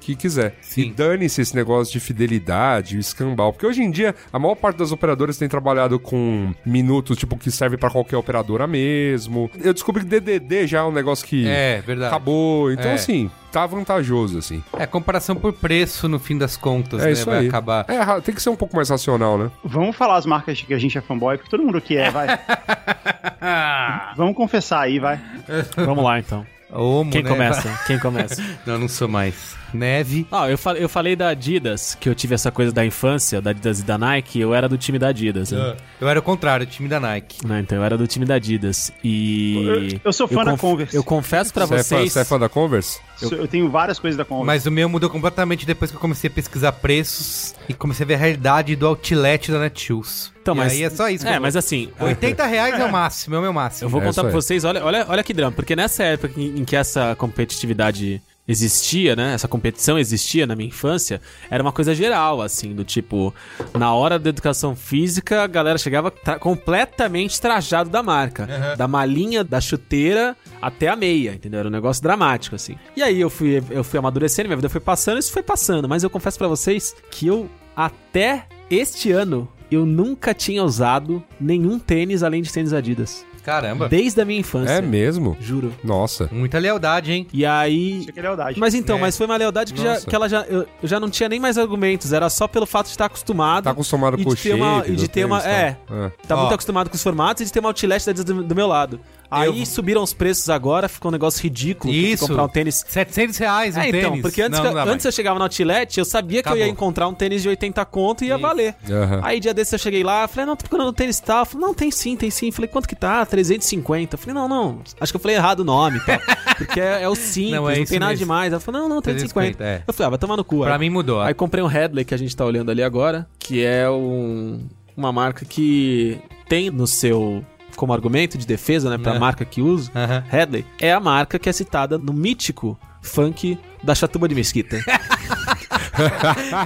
que 0.00 0.16
quiser. 0.16 0.56
Sim. 0.60 0.80
E 0.82 0.90
dane-se 0.92 1.40
esse 1.40 1.54
negócio 1.54 1.92
de 1.92 2.00
fidelidade, 2.00 2.98
escambau. 2.98 3.52
Porque 3.52 3.64
hoje 3.64 3.82
em 3.84 3.90
dia, 3.90 4.14
a 4.32 4.38
maior 4.38 4.56
parte 4.56 4.76
das 4.78 4.90
operadoras 4.90 5.38
tem 5.38 5.48
trabalhado 5.48 5.96
com 6.00 6.52
minutos, 6.66 7.16
tipo, 7.16 7.36
que 7.36 7.52
serve 7.52 7.76
pra 7.76 7.88
qualquer 7.88 8.16
operadora 8.16 8.66
mesmo. 8.66 9.48
Eu 9.62 9.72
descobri 9.72 10.02
que 10.02 10.08
DDD 10.20 10.66
já 10.66 10.80
é 10.80 10.82
um 10.82 10.90
negócio 10.90 11.24
que 11.24 11.46
É, 11.46 11.80
verdade. 11.86 12.08
acabou. 12.08 12.72
Então, 12.72 12.90
É. 12.90 12.94
assim, 12.94 13.30
tá 13.52 13.64
vantajoso, 13.64 14.38
assim. 14.38 14.60
É, 14.76 14.86
comparação 14.86 15.36
por 15.36 15.52
preço, 15.52 16.08
no 16.08 16.18
fim 16.18 16.36
das 16.36 16.56
contas, 16.56 17.00
É 17.00 17.04
né? 17.04 17.12
isso 17.12 17.24
vai 17.26 17.38
aí. 17.38 17.46
acabar. 17.48 17.84
É, 17.88 18.20
tem 18.22 18.34
que 18.34 18.42
ser 18.42 18.50
um 18.50 18.56
pouco 18.56 18.74
mais 18.74 18.88
racional, 18.90 19.38
né? 19.38 19.52
Vamos 19.62 19.94
falar 19.94 20.16
as 20.16 20.26
marcas 20.26 20.58
de 20.58 20.64
que 20.66 20.74
a 20.74 20.78
gente 20.78 20.98
é 20.98 21.00
fanboy, 21.00 21.36
porque 21.36 21.48
todo 21.50 21.62
mundo 21.62 21.78
aqui 21.78 21.96
é, 21.96 22.10
vai. 22.10 22.26
Vamos 24.16 24.34
confessar 24.34 24.80
aí, 24.80 24.98
vai. 24.98 25.20
Vamos 25.76 26.02
lá, 26.02 26.18
então. 26.18 26.44
Omo, 26.72 27.10
Quem 27.10 27.22
né? 27.22 27.28
começa? 27.30 27.78
Quem 27.86 27.98
começa? 27.98 28.42
Não, 28.66 28.78
não 28.78 28.88
sou 28.88 29.08
mais. 29.08 29.54
Neve. 29.74 30.26
Ah, 30.30 30.48
eu, 30.50 30.58
fa- 30.58 30.74
eu 30.74 30.88
falei 30.88 31.14
da 31.16 31.28
Adidas, 31.28 31.94
que 31.98 32.08
eu 32.08 32.14
tive 32.14 32.34
essa 32.34 32.50
coisa 32.50 32.72
da 32.72 32.84
infância, 32.84 33.40
da 33.40 33.50
Adidas 33.50 33.80
e 33.80 33.82
da 33.82 33.96
Nike, 33.98 34.40
eu 34.40 34.54
era 34.54 34.68
do 34.68 34.76
time 34.78 34.98
da 34.98 35.08
Adidas, 35.08 35.50
né? 35.52 35.76
Eu 36.00 36.08
era 36.08 36.18
o 36.18 36.22
contrário, 36.22 36.64
o 36.64 36.68
time 36.68 36.88
da 36.88 36.98
Nike. 37.00 37.46
Não, 37.46 37.58
então 37.58 37.78
eu 37.78 37.84
era 37.84 37.96
do 37.98 38.06
time 38.06 38.24
da 38.26 38.34
Adidas. 38.34 38.92
E. 39.02 39.64
Eu- 39.94 40.00
eu 40.04 40.12
sou 40.12 40.26
fã 40.28 40.44
da 40.44 40.52
conf- 40.52 40.60
Converse. 40.60 40.96
Eu 40.96 41.04
confesso 41.04 41.52
pra 41.52 41.66
Você 41.66 41.74
é 41.74 41.78
fã- 41.78 41.82
vocês. 41.96 42.12
Você 42.12 42.20
é 42.20 42.24
fã 42.24 42.38
da 42.38 42.48
Converse? 42.48 43.00
Eu, 43.20 43.30
eu 43.32 43.48
tenho 43.48 43.70
várias 43.70 43.98
coisas 43.98 44.16
da 44.18 44.24
Converse. 44.24 44.46
Mas 44.46 44.66
o 44.66 44.70
meu 44.70 44.88
mudou 44.88 45.08
completamente 45.08 45.64
depois 45.66 45.90
que 45.90 45.96
eu 45.96 46.00
comecei 46.00 46.28
a 46.28 46.32
pesquisar 46.32 46.72
preços 46.72 47.54
e 47.68 47.74
comecei 47.74 48.04
a 48.04 48.06
ver 48.08 48.14
a 48.14 48.18
realidade 48.18 48.74
do 48.76 48.86
outlet 48.86 49.50
da 49.50 49.58
Netshoes. 49.60 50.32
Então, 50.42 50.54
e 50.54 50.58
mas- 50.58 50.72
aí 50.72 50.82
é 50.82 50.90
só 50.90 51.08
isso. 51.08 51.26
É, 51.26 51.36
eu- 51.36 51.40
mas 51.40 51.54
assim. 51.54 51.90
80 52.00 52.44
reais 52.46 52.74
é 52.78 52.84
o 52.84 52.90
máximo, 52.90 53.36
é 53.36 53.38
o 53.38 53.42
meu 53.42 53.52
máximo. 53.52 53.86
Eu 53.86 53.90
vou 53.90 54.00
É 54.02 54.04
contar 54.04 54.22
pra 54.22 54.32
vocês, 54.32 54.64
olha, 54.64 54.84
olha, 54.84 55.06
olha 55.08 55.22
que 55.22 55.32
drama, 55.32 55.52
porque 55.52 55.76
nessa 55.76 56.02
época 56.02 56.32
em, 56.40 56.60
em 56.60 56.64
que 56.64 56.74
essa 56.74 57.14
competitividade 57.16 58.20
existia, 58.52 59.16
né? 59.16 59.34
Essa 59.34 59.48
competição 59.48 59.98
existia 59.98 60.46
na 60.46 60.54
minha 60.54 60.68
infância, 60.68 61.20
era 61.50 61.62
uma 61.62 61.72
coisa 61.72 61.94
geral, 61.94 62.40
assim, 62.42 62.74
do 62.74 62.84
tipo, 62.84 63.34
na 63.76 63.92
hora 63.94 64.18
da 64.18 64.28
educação 64.28 64.76
física, 64.76 65.42
a 65.42 65.46
galera 65.46 65.78
chegava 65.78 66.10
tra- 66.10 66.38
completamente 66.38 67.40
trajado 67.40 67.90
da 67.90 68.02
marca. 68.02 68.46
Da 68.76 68.86
malinha 68.86 69.42
da 69.42 69.60
chuteira 69.60 70.36
até 70.60 70.88
a 70.88 70.96
meia, 70.96 71.34
entendeu? 71.34 71.60
Era 71.60 71.68
um 71.68 71.72
negócio 71.72 72.02
dramático, 72.02 72.54
assim. 72.54 72.76
E 72.96 73.02
aí 73.02 73.20
eu 73.20 73.30
fui, 73.30 73.62
eu 73.70 73.82
fui 73.82 73.98
amadurecendo, 73.98 74.48
minha 74.48 74.56
vida 74.56 74.68
foi 74.68 74.80
passando, 74.80 75.18
isso 75.18 75.32
foi 75.32 75.42
passando, 75.42 75.88
mas 75.88 76.02
eu 76.02 76.10
confesso 76.10 76.38
pra 76.38 76.48
vocês 76.48 76.94
que 77.10 77.26
eu, 77.26 77.48
até 77.74 78.46
este 78.70 79.10
ano, 79.10 79.48
eu 79.70 79.86
nunca 79.86 80.34
tinha 80.34 80.62
usado 80.62 81.22
nenhum 81.40 81.78
tênis 81.78 82.22
além 82.22 82.42
de 82.42 82.52
tênis 82.52 82.72
Adidas. 82.72 83.24
Caramba. 83.44 83.88
Desde 83.88 84.20
a 84.20 84.24
minha 84.24 84.40
infância. 84.40 84.72
É 84.72 84.80
mesmo? 84.80 85.36
Juro. 85.40 85.74
Nossa. 85.82 86.28
Muita 86.30 86.58
lealdade, 86.58 87.12
hein? 87.12 87.26
E 87.32 87.44
aí. 87.44 88.00
Isso 88.00 88.10
aqui 88.10 88.18
é 88.18 88.22
lealdade. 88.22 88.60
Mas 88.60 88.74
então, 88.74 88.98
É. 88.98 89.00
mas 89.00 89.16
foi 89.16 89.26
uma 89.26 89.36
lealdade 89.36 89.72
que, 89.74 89.82
já, 89.82 90.00
que 90.00 90.14
ela 90.14 90.28
já. 90.28 90.42
Eu, 90.42 90.66
eu 90.82 90.88
já 90.88 91.00
não 91.00 91.10
tinha 91.10 91.28
nem 91.28 91.40
mais 91.40 91.58
argumentos, 91.58 92.12
era 92.12 92.30
só 92.30 92.46
pelo 92.46 92.66
fato 92.66 92.86
de 92.86 92.92
estar 92.92 93.06
acostumado. 93.06 93.64
Tá 93.64 93.70
acostumado 93.70 94.16
com 94.16 94.22
o 94.22 94.26
uma, 94.26 94.36
shape 94.36 94.92
e 94.92 94.96
de 94.96 95.08
ter 95.08 95.24
uma. 95.24 95.38
É. 95.42 95.72
tá? 95.72 95.94
É. 95.94 96.26
Tá 96.26 96.36
Ó. 96.36 96.40
muito 96.40 96.54
acostumado 96.54 96.88
com 96.88 96.96
os 96.96 97.02
formatos 97.02 97.42
e 97.42 97.44
de 97.44 97.52
ter 97.52 97.60
uma 97.60 97.68
outlet 97.70 98.12
do, 98.12 98.42
do 98.44 98.54
meu 98.54 98.66
lado. 98.66 99.00
Aí 99.32 99.60
Eu- 99.60 99.66
subiram 99.66 100.02
os 100.02 100.12
preços 100.12 100.48
agora, 100.50 100.88
ficou 100.88 101.10
um 101.10 101.12
negócio 101.12 101.42
ridículo. 101.42 101.92
Isso. 101.92 102.26
comprar 102.26 102.44
um 102.44 102.48
tênis. 102.48 102.84
700 102.86 103.36
reais 103.38 103.76
um 103.76 103.80
É, 103.80 103.90
tênis. 103.90 104.00
então, 104.06 104.20
porque 104.20 104.42
antes, 104.42 104.58
não, 104.60 104.68
que- 104.68 104.74
não 104.74 104.92
antes 104.92 105.06
eu 105.06 105.12
chegava 105.12 105.38
no 105.38 105.44
outlet, 105.44 105.98
eu 105.98 106.04
sabia 106.04 106.42
que 106.42 106.48
eu 106.48 106.56
ia 106.56 106.64
Acabou. 106.64 106.72
encontrar 106.72 107.08
um 107.08 107.14
tênis 107.14 107.42
de 107.42 107.48
80 107.48 107.84
conto 107.84 108.24
e 108.24 108.28
ia 108.28 108.34
Isso. 108.34 108.42
valer. 108.42 108.74
Aham. 108.90 109.20
Aí 109.22 109.40
dia 109.40 109.54
desse 109.54 109.74
eu 109.74 109.78
cheguei 109.78 110.02
lá, 110.02 110.26
falei, 110.28 110.46
não, 110.46 110.54
tô 110.56 110.62
procurando 110.64 110.90
um 110.90 110.92
tênis 110.92 111.18
tal. 111.20 111.44
Falei, 111.46 111.66
não, 111.66 111.74
tem 111.74 111.90
sim, 111.90 112.16
tem 112.16 112.30
sim. 112.30 112.50
Falei, 112.50 112.68
quanto 112.68 112.86
que 112.88 112.94
tá? 112.96 113.24
350. 113.24 114.16
Falei, 114.16 114.34
não, 114.34 114.48
não, 114.48 114.80
acho 115.00 115.12
que 115.12 115.16
eu 115.16 115.20
falei 115.20 115.36
errado 115.36 115.60
o 115.60 115.64
nome, 115.64 115.98
pá. 116.00 116.20
Porque 116.58 116.80
é, 116.80 117.02
é 117.02 117.08
o 117.08 117.14
simples, 117.16 117.52
Não, 117.52 117.62
não, 117.62 117.70
é 117.70 117.74
tem 117.74 117.82
isso 117.84 117.92
nada 117.94 118.06
mesmo. 118.06 118.18
demais. 118.18 118.52
Ela 118.52 118.60
falou, 118.60 118.80
não, 118.82 118.88
não, 118.88 119.00
350. 119.02 119.56
350, 119.58 119.64
é. 119.64 119.82
Eu 119.86 119.92
falei, 119.94 120.06
ah, 120.06 120.10
vai 120.10 120.18
tomar 120.18 120.36
no 120.36 120.44
cu. 120.44 120.60
Pra 120.60 120.74
Aí- 120.74 120.78
mim 120.78 120.90
mudou. 120.90 121.20
Aí 121.20 121.32
comprei 121.34 121.62
um 121.64 121.66
Headley 121.68 122.04
que 122.04 122.14
a 122.14 122.18
gente 122.18 122.34
tá 122.36 122.44
olhando 122.44 122.70
ali 122.70 122.82
agora, 122.82 123.26
que 123.38 123.64
é 123.64 123.88
um, 123.90 124.60
uma 124.96 125.12
marca 125.12 125.44
que 125.44 126.18
tem 126.48 126.70
no 126.70 126.86
seu 126.86 127.44
como 127.76 127.92
argumento 127.92 128.36
de 128.38 128.46
defesa, 128.46 128.88
né, 128.90 128.98
pra 128.98 129.14
Né. 129.14 129.18
marca 129.18 129.44
que 129.44 129.60
uso, 129.62 129.90
Aham. 129.94 130.24
Headley, 130.30 130.64
é 130.80 130.92
a 130.92 131.00
marca 131.00 131.38
que 131.38 131.48
é 131.48 131.52
citada 131.52 131.98
no 131.98 132.12
mítico 132.12 132.78
funk 133.00 133.58
da 133.82 133.94
Chatuba 133.94 134.28
de 134.28 134.34
Mesquita. 134.34 134.78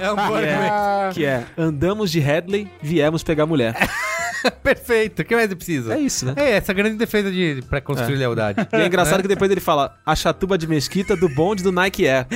É 0.01 0.11
um 0.11 0.15
bom 0.15 0.35
argumento. 0.35 1.13
que 1.13 1.25
é 1.25 1.43
andamos 1.57 2.09
de 2.11 2.19
Headley, 2.19 2.69
viemos 2.81 3.23
pegar 3.23 3.45
mulher. 3.45 3.75
Perfeito. 4.63 5.21
O 5.21 5.25
que 5.25 5.35
mais 5.35 5.53
precisa? 5.53 5.95
É 5.95 5.99
isso, 5.99 6.25
né? 6.25 6.33
É, 6.35 6.51
essa 6.51 6.73
grande 6.73 6.97
defesa 6.97 7.31
de, 7.31 7.63
pra 7.69 7.81
construir 7.81 8.15
lealdade. 8.15 8.67
E 8.73 8.75
é 8.75 8.85
engraçado 8.85 9.21
que 9.21 9.27
depois 9.27 9.49
ele 9.49 9.61
fala 9.61 9.97
a 10.05 10.15
chatuba 10.15 10.57
de 10.57 10.67
mesquita 10.67 11.15
do 11.15 11.29
bonde 11.29 11.63
do 11.63 11.71
Nike 11.71 12.07
Air. 12.07 12.27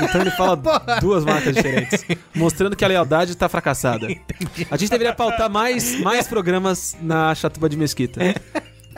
Então 0.00 0.20
ele 0.20 0.30
fala 0.32 0.56
duas 1.00 1.24
marcas 1.24 1.54
diferentes, 1.54 2.04
mostrando 2.34 2.76
que 2.76 2.84
a 2.84 2.88
lealdade 2.88 3.36
tá 3.36 3.48
fracassada. 3.48 4.06
A 4.70 4.76
gente 4.76 4.90
deveria 4.90 5.14
pautar 5.14 5.50
mais, 5.50 5.98
mais 6.00 6.26
programas 6.26 6.96
na 7.00 7.34
chatuba 7.34 7.68
de 7.68 7.76
mesquita. 7.76 8.20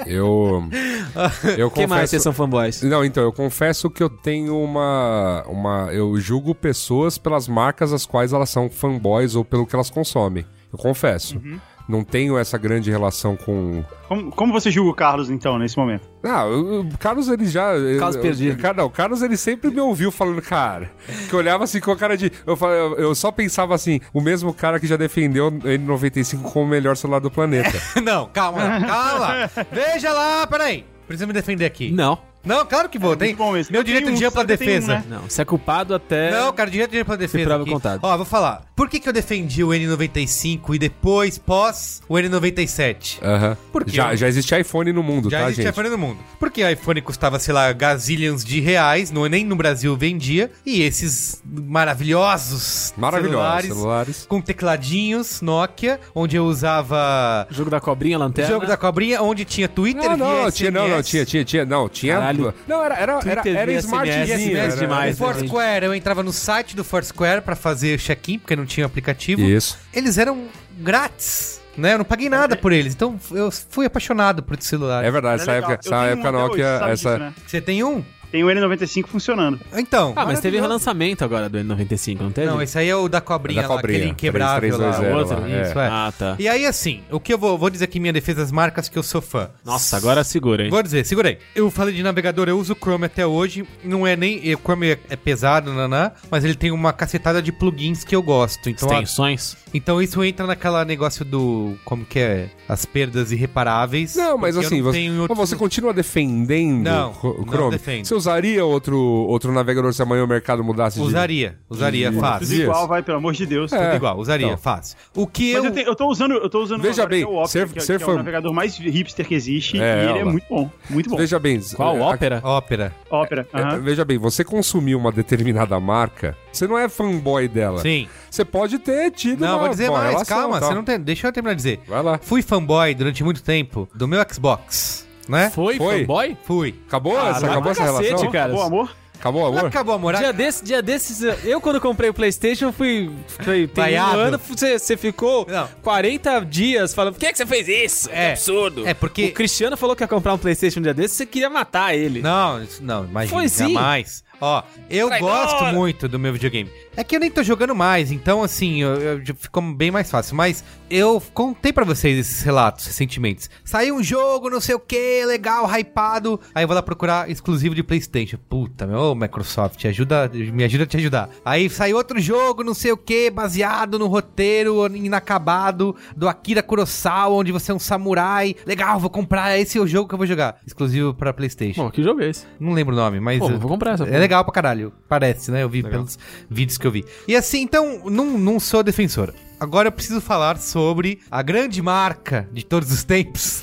Eu. 0.07 0.69
Eu 1.57 1.69
O 1.69 1.71
que 1.71 1.87
mais 1.87 1.91
confesso. 1.91 2.11
vocês 2.11 2.23
são 2.23 2.33
fanboys? 2.33 2.83
Não, 2.83 3.05
então, 3.05 3.23
eu 3.23 3.33
confesso 3.33 3.89
que 3.89 4.03
eu 4.03 4.11
tenho 4.11 4.61
uma, 4.61 5.45
uma. 5.47 5.93
Eu 5.93 6.19
julgo 6.21 6.55
pessoas 6.55 7.17
pelas 7.17 7.47
marcas 7.47 7.93
as 7.93 8.05
quais 8.05 8.33
elas 8.33 8.51
são 8.51 8.69
fanboys 8.69 9.37
ou 9.37 9.45
pelo 9.45 9.65
que 9.67 9.75
elas 9.75 9.91
consomem. 9.91 10.45
Eu 10.73 10.79
confesso. 10.79 11.41
Não 11.87 12.03
tenho 12.03 12.39
essa 12.39 12.57
grande 12.57 12.91
relação 12.91 13.37
com. 13.37 13.85
Como, 14.09 14.31
como 14.33 14.53
você 14.53 14.71
julga 14.71 14.91
o 14.91 14.95
Carlos, 14.95 15.29
então, 15.29 15.59
nesse 15.59 15.77
momento? 15.77 16.09
Ah, 16.23 16.47
o 16.47 16.87
Carlos, 16.99 17.29
ele 17.29 17.47
já. 17.47 17.73
Carlos 17.99 18.17
perdido. 18.17 18.61
Cara, 18.61 18.75
não, 18.79 18.87
o 18.87 18.91
Carlos, 18.91 19.21
ele 19.21 19.37
sempre 19.37 19.71
me 19.71 19.81
ouviu 19.81 20.11
falando, 20.11 20.41
cara. 20.41 20.91
Que 21.29 21.35
eu 21.35 21.39
olhava 21.39 21.65
assim 21.65 21.81
com 21.81 21.91
a 21.91 21.97
cara 21.97 22.17
de. 22.17 22.33
Eu, 22.47 22.57
eu, 22.61 22.97
eu 22.97 23.15
só 23.15 23.31
pensava 23.31 23.75
assim, 23.75 24.01
o 24.15 24.21
mesmo 24.21 24.55
cara 24.55 24.81
que 24.81 24.87
já 24.87 24.97
defendeu 24.97 25.49
o 25.49 25.51
N95 25.51 26.43
como 26.43 26.65
o 26.65 26.69
melhor 26.69 26.97
celular 26.97 27.19
do 27.19 27.31
planeta. 27.31 27.79
Não, 28.03 28.29
calma, 28.33 28.81
calma. 28.81 29.51
Veja 29.71 30.13
lá, 30.13 30.47
peraí. 30.47 30.87
Precisa 31.07 31.27
me 31.27 31.35
defender 31.35 31.67
aqui. 31.67 31.91
Não. 31.91 32.19
Não, 32.45 32.65
claro 32.67 32.89
que 32.89 32.99
vou. 32.99 33.17
Tem 33.17 33.29
muito 33.29 33.39
bom 33.39 33.53
mesmo. 33.53 33.73
meu 33.73 33.81
Eu 33.81 33.85
direito 33.85 34.13
de 34.13 34.25
ampla 34.25 34.45
tenho 34.45 34.59
um, 34.59 34.65
defesa. 34.65 34.95
né? 34.95 35.05
Não, 35.09 35.21
você 35.23 35.43
é 35.43 35.45
culpado 35.45 35.95
até. 35.95 36.31
Não, 36.31 36.53
cara, 36.53 36.71
direito 36.71 36.91
de 36.91 36.99
ampla 37.01 37.17
defesa. 37.17 37.45
prova 37.45 37.63
aqui. 37.63 37.73
contado. 37.73 38.01
Ó, 38.03 38.17
vou 38.17 38.27
falar. 38.27 38.63
Por 38.77 38.89
que, 38.89 38.99
que 38.99 39.09
eu 39.09 39.13
defendi 39.13 39.63
o 39.63 39.69
N95 39.69 40.75
e 40.75 40.79
depois, 40.79 41.39
pós 41.39 42.03
o 42.09 42.15
N97? 42.15 43.19
Aham. 43.23 43.57
Por 43.73 43.85
quê? 43.85 43.93
Já, 43.93 44.15
já 44.17 44.27
existe 44.29 44.55
iPhone 44.59 44.93
no 44.93 45.03
mundo, 45.03 45.31
Já 45.31 45.39
tá, 45.39 45.45
existe 45.45 45.63
gente? 45.63 45.73
iPhone 45.73 45.89
no 45.89 45.99
mundo. 45.99 46.19
Porque 46.41 46.63
o 46.63 46.69
iPhone 46.71 47.01
custava, 47.01 47.39
sei 47.39 47.55
lá, 47.55 47.73
gazilhões 47.73 48.45
de 48.45 48.61
reais, 48.61 49.11
não, 49.11 49.27
nem 49.27 49.45
no 49.45 49.55
Brasil 49.57 49.97
vendia. 49.97 50.51
E 50.67 50.83
esses 50.83 51.41
maravilhosos, 51.45 52.93
Maravilhosos 52.97 53.33
celulares, 53.39 53.69
celulares. 53.69 54.27
com 54.29 54.41
tecladinhos 54.41 55.41
Nokia, 55.41 56.01
onde 56.15 56.37
eu 56.37 56.45
usava 56.45 57.47
Jogo 57.51 57.71
da 57.71 57.81
cobrinha, 57.81 58.19
lanterna. 58.19 58.51
jogo 58.51 58.67
da 58.67 58.77
cobrinha, 58.77 59.23
onde 59.23 59.45
tinha 59.45 59.69
Twitter, 59.69 60.17
Não, 60.17 60.45
não, 60.45 60.51
tinha, 60.51 60.71
não, 60.71 60.89
não, 60.89 61.03
tinha, 61.03 61.25
tinha, 61.25 61.45
tinha, 61.45 61.65
não, 61.65 61.89
tinha. 61.89 62.15
Caralho. 62.15 62.34
Não, 62.67 62.85
era, 62.85 62.95
era, 62.95 63.13
era, 63.13 63.21
Twitter 63.43 63.57
era 63.57 63.67
via 63.71 63.79
smartzinho. 63.81 64.27
SMS 64.27 64.57
era- 64.57 64.77
demais, 64.77 65.21
o 65.21 65.27
né, 65.27 65.33
Foursquare, 65.35 65.85
eu 65.87 65.95
entrava 65.95 66.23
no 66.23 66.33
site 66.33 66.75
do 66.77 66.85
Foursquare 66.85 67.41
pra 67.43 67.55
fazer 67.57 67.99
check-in, 67.99 68.39
porque 68.39 68.55
não 68.57 68.67
tinha 68.67 68.87
aplicativo. 68.87 69.43
Isso. 69.43 69.79
Eles 69.93 70.19
eram 70.19 70.47
grátis, 70.79 71.61
né? 71.77 71.95
Eu 71.95 71.99
não 71.99 72.05
paguei 72.05 72.29
nada 72.29 72.57
por 72.57 72.73
eles. 72.73 72.95
Então 72.95 73.19
eu 73.31 73.51
fui 73.51 73.87
apaixonado 73.87 74.43
por 74.43 74.57
esse 74.59 74.69
celular. 74.69 75.05
É 75.05 75.11
verdade, 75.11 75.43
essa 75.43 75.53
É 75.53 75.55
legal. 75.57 75.71
época, 75.73 75.89
Eu 75.89 75.93
essa 75.95 76.01
um 76.03 76.05
época 76.07 76.31
hoje, 76.31 76.39
Nokia, 76.49 76.67
essa... 76.67 76.93
disso, 76.95 77.09
né? 77.19 77.35
Você 77.47 77.61
tem 77.61 77.85
um? 77.85 78.05
Tem 78.35 78.43
o 78.43 78.49
N95 78.49 79.07
funcionando. 79.07 79.61
Então. 79.77 80.13
Ah, 80.17 80.27
mas 80.27 80.41
teve 80.41 80.59
relançamento 80.59 81.23
agora 81.23 81.49
do 81.49 81.57
N95, 81.57 82.19
não 82.21 82.33
teve? 82.33 82.49
Não, 82.49 82.61
esse 82.61 82.77
aí 82.77 82.89
é 82.89 82.97
o 82.97 83.09
da 83.09 83.21
cobrinha, 83.21 83.61
É 83.61 83.63
da 83.63 83.69
lá, 83.69 83.77
cobrinha, 83.77 83.99
aquele 83.99 84.11
inquebrável 84.11 84.71
3320 84.71 85.13
lá. 85.13 85.19
Outro? 85.21 85.41
lá, 85.41 85.49
é. 85.57 85.63
Isso, 85.63 85.79
é. 85.79 85.87
Ah, 85.87 86.13
tá. 86.19 86.37
E 86.37 86.49
aí, 86.49 86.67
assim, 86.67 87.03
o 87.13 87.21
que 87.21 87.33
eu 87.33 87.39
vou, 87.39 87.57
vou 87.57 87.71
dizer 87.71 87.85
aqui 87.85 87.99
em 87.99 88.01
minha 88.01 88.13
defesa 88.13 88.41
das 88.41 88.51
marcas 88.51 88.89
que 88.89 88.99
eu 88.99 89.05
sou 89.05 89.23
fã. 89.23 89.51
Nossa, 89.65 89.97
agora 89.97 90.25
segura, 90.25 90.65
hein? 90.65 90.71
Vou 90.71 90.83
dizer, 90.83 91.07
segura 91.07 91.29
aí. 91.29 91.39
Eu 91.55 91.71
falei 91.71 91.95
de 91.95 92.03
navegador, 92.03 92.49
eu 92.49 92.59
uso 92.59 92.73
o 92.73 92.77
Chrome 92.77 93.05
até 93.05 93.25
hoje. 93.25 93.65
Não 93.85 94.05
é 94.05 94.17
nem. 94.17 94.53
O 94.53 94.59
Chrome 94.59 94.89
é, 94.91 94.99
é 95.11 95.15
pesado, 95.15 95.73
nanã, 95.73 96.11
mas 96.29 96.43
ele 96.43 96.57
tem 96.57 96.73
uma 96.73 96.93
cacetada 96.93 97.41
de 97.41 97.53
plugins 97.53 98.03
que 98.03 98.17
eu 98.17 98.23
gosto. 98.23 98.69
Então, 98.69 98.91
a- 98.91 98.95
Extensões? 98.95 99.57
então 99.73 100.03
isso 100.03 100.25
entra 100.25 100.45
naquela 100.45 100.85
negócio 100.85 101.25
do. 101.25 101.77
Como 101.85 102.05
que 102.05 102.19
é? 102.19 102.51
As 102.69 102.85
perdas 102.85 103.31
irreparáveis. 103.31 104.17
Não, 104.17 104.37
mas 104.37 104.57
assim, 104.57 104.79
não 104.83 105.29
você, 105.29 105.35
você 105.37 105.55
continua 105.55 105.95
defendendo 105.95 106.83
Não, 106.83 107.13
o 107.23 107.45
não 107.45 107.53
Chrome? 107.53 107.71
defendo. 107.71 108.05
Você 108.05 108.24
usaria 108.25 108.65
outro, 108.65 108.97
outro 108.99 109.53
navegador 109.53 109.93
se 109.93 110.03
amanhã 110.03 110.25
o 110.25 110.27
mercado 110.27 110.63
mudasse 110.65 110.99
de... 110.99 111.05
Usaria, 111.05 111.59
usaria, 111.69 112.13
fácil. 112.13 112.47
Tudo 112.49 112.63
igual, 112.63 112.89
vai, 112.89 113.03
pelo 113.03 113.19
amor 113.19 113.33
de 113.33 113.47
Deus. 113.47 113.73
É. 113.73 113.85
Tudo 113.85 113.97
igual, 113.97 114.19
usaria, 114.19 114.47
então. 114.47 114.59
fácil. 114.59 114.97
O 115.15 115.27
que 115.27 115.53
Mas 115.55 115.65
eu... 115.65 115.71
eu, 115.71 115.75
te- 115.75 115.89
eu 115.89 115.95
tô 115.95 116.09
usando, 116.09 116.33
eu 116.35 116.49
tô 116.49 116.63
usando 116.63 116.83
Veja 116.83 117.03
agora, 117.03 117.09
bem, 117.11 117.21
que 117.21 117.25
é 117.25 117.29
o 117.29 117.35
Opera, 117.37 117.49
ser- 117.49 117.69
que, 117.69 117.79
é- 117.79 117.83
ser 117.83 117.99
que 117.99 118.03
é 118.03 118.07
o 118.07 118.11
fã- 118.11 118.17
navegador 118.17 118.53
mais 118.53 118.77
hipster 118.77 119.27
que 119.27 119.35
existe, 119.35 119.79
É, 119.81 119.81
e 119.81 120.03
ele 120.05 120.13
olha 120.13 120.19
é 120.21 120.25
lá. 120.25 120.33
muito 120.33 120.47
bom, 120.49 120.71
muito 120.91 121.11
bom. 121.11 121.17
Veja 121.17 121.39
bem... 121.39 121.61
Qual 121.75 121.97
a- 121.97 122.07
ópera? 122.07 122.41
Ópera. 122.43 122.95
Ópera, 123.11 123.47
É, 123.53 123.61
aham. 123.61 123.79
Veja 123.81 124.05
bem, 124.05 124.19
você 124.19 124.43
consumiu 124.45 124.99
uma 124.99 125.13
determinada 125.13 125.79
marca, 125.79 126.37
você 126.53 126.67
não 126.67 126.79
é 126.79 126.89
fanboy 126.89 127.47
dela. 127.49 127.81
Sim. 127.81 128.09
Você 128.31 128.45
pode 128.45 128.79
ter 128.79 129.11
tido 129.13 129.41
Não, 129.41 129.51
uma 129.55 129.59
vou 129.61 129.69
dizer 129.69 129.87
boa 129.87 129.99
mais, 129.99 130.11
relação, 130.13 130.37
calma, 130.39 130.59
tal. 130.61 130.69
você 130.71 130.75
não 130.75 130.83
tem... 130.85 130.99
deixa 130.99 131.27
eu 131.29 131.33
terminar 131.33 131.53
de 131.55 131.59
dizer. 131.59 131.81
Vai 131.87 132.03
lá. 132.03 132.19
Fui 132.21 132.43
fanboy 132.43 132.95
durante 132.95 133.23
muito 133.23 133.43
tempo 133.43 133.89
do 133.95 134.09
meu 134.09 134.21
Xbox, 134.33 135.07
né? 135.29 135.51
Foi, 135.51 135.77
Foi. 135.77 136.01
fanboy? 136.01 136.37
Fui. 136.45 136.75
Acabou 136.87 137.17
essa, 137.19 137.41
vai 137.41 137.51
acabou 137.51 137.73
essa 137.73 137.85
cacete, 137.85 138.07
relação? 138.09 138.31
cara. 138.31 138.53
Bom 138.53 138.63
amor? 138.63 138.97
Acabou, 139.19 139.47
amor? 139.47 139.65
Acabou, 139.67 139.95
amor. 139.95 140.17
Dia, 140.17 140.33
desse, 140.35 140.63
dia 140.63 140.83
desses, 140.83 141.23
eu 141.47 141.59
quando 141.59 141.81
comprei 141.81 142.11
o 142.11 142.15
Playstation 142.15 142.71
fui. 142.71 143.11
Foi, 143.43 143.67
tem 143.67 143.99
um 143.99 144.05
ano, 144.05 144.39
você, 144.39 144.79
você 144.79 144.99
ficou 144.99 145.47
Não. 145.49 145.67
40 145.83 146.41
dias 146.41 146.93
falando, 146.93 147.15
por 147.15 147.21
que, 147.21 147.33
que 147.33 147.39
você 147.39 147.47
fez 147.47 147.67
isso? 147.69 148.09
Que 148.11 148.15
É. 148.15 148.33
absurdo. 148.33 148.87
É, 148.87 148.93
porque- 148.93 149.27
O 149.27 149.33
Cristiano 149.33 149.79
falou 149.79 149.97
que 149.97 150.03
ia 150.05 150.09
comprar 150.09 150.35
um 150.35 150.39
Playstation 150.39 150.81
um 150.81 150.83
dia 150.83 150.93
desses, 150.93 151.17
você 151.17 151.25
queria 151.25 151.49
matar 151.49 151.95
ele. 151.95 152.21
Não, 152.21 152.67
não, 152.83 153.05
imagina, 153.07 153.39
Foi 153.39 153.49
sim. 153.49 153.73
jamais. 153.73 154.23
Ó, 154.41 154.63
eu 154.91 155.07
Traidor! 155.07 155.31
gosto 155.31 155.65
muito 155.73 156.07
do 156.07 156.19
meu 156.19 156.33
videogame. 156.33 156.71
É 156.97 157.03
que 157.05 157.17
eu 157.17 157.21
nem 157.21 157.31
tô 157.31 157.43
jogando 157.43 157.75
mais, 157.75 158.13
então 158.13 158.43
assim, 158.43 158.83
eu, 158.83 158.95
eu- 158.95 159.21
ficou 159.37 159.63
bem 159.75 159.91
mais 159.91 160.11
fácil. 160.11 160.37
Mas 160.37 160.65
eu 160.89 161.21
contei 161.33 161.73
pra 161.73 161.85
vocês 161.85 162.17
esses 162.19 162.43
relatos 162.43 162.87
recentemente. 162.87 163.49
Saiu 163.65 163.97
um 163.97 164.03
jogo, 164.03 164.49
não 164.49 164.61
sei 164.61 164.75
o 164.75 164.79
que, 164.79 165.25
legal, 165.27 165.67
hypado. 165.69 166.39
Aí 166.55 166.63
eu 166.65 166.69
vou 166.69 166.75
lá 166.75 166.83
procurar 166.83 167.29
exclusivo 167.31 167.75
de 167.75 167.83
Playstation. 167.83 168.37
Puta, 168.49 168.87
meu, 168.87 168.99
ô, 168.99 169.15
Microsoft, 169.15 169.85
ajuda, 169.85 170.31
me 170.33 170.63
ajuda 170.65 170.85
a 170.85 170.87
te 170.87 170.97
ajudar. 170.97 171.29
Aí 171.45 171.69
saiu 171.69 171.97
outro 171.97 172.21
jogo, 172.21 172.63
não 172.63 172.75
sei 172.75 172.93
o 172.93 172.97
que, 172.97 173.31
baseado 173.31 173.99
no 173.99 174.07
roteiro 174.07 174.87
inacabado 174.97 175.97
do 176.17 176.29
Akira 176.29 176.63
Kurosawa, 176.63 177.35
onde 177.35 177.51
você 177.53 177.73
é 177.73 177.75
um 177.75 177.79
samurai. 177.79 178.55
Legal, 178.67 179.01
vou 179.01 179.11
comprar, 179.11 179.59
esse 179.59 179.79
é 179.79 179.81
o 179.81 179.87
jogo 179.87 180.09
que 180.09 180.15
eu 180.15 180.19
vou 180.19 180.27
jogar. 180.27 180.59
Exclusivo 180.67 181.15
pra 181.15 181.33
Playstation. 181.33 181.83
Bom, 181.85 181.91
que 181.91 182.03
jogo 182.03 182.21
é 182.23 182.29
esse? 182.31 182.47
Não 182.61 182.73
lembro 182.73 182.95
o 182.95 182.97
nome, 182.99 183.19
mas. 183.21 183.39
Pô, 183.39 183.49
vou 183.49 183.69
comprar 183.71 183.95
essa 183.95 184.05
É 184.05 184.07
porra. 184.07 184.19
legal 184.19 184.45
pra 184.45 184.53
caralho. 184.53 184.93
Parece, 185.09 185.51
né? 185.51 185.63
Eu 185.63 185.69
vi 185.69 185.83
pelos 185.83 186.19
vídeos 186.49 186.79
que 186.79 186.84
eu 186.87 186.91
vi. 186.91 187.05
E 187.27 187.37
assim, 187.37 187.63
então, 187.63 188.03
não, 188.11 188.39
não 188.39 188.61
sou 188.61 188.83
defensor. 188.83 189.35
Agora 189.59 189.89
eu 189.89 189.93
preciso 189.93 190.21
falar 190.21 190.59
sobre 190.59 191.21
a 191.31 191.43
grande 191.43 191.81
marca 191.81 192.49
de 192.53 192.65
todos 192.65 192.93
os 192.93 193.05
tempos. 193.05 193.63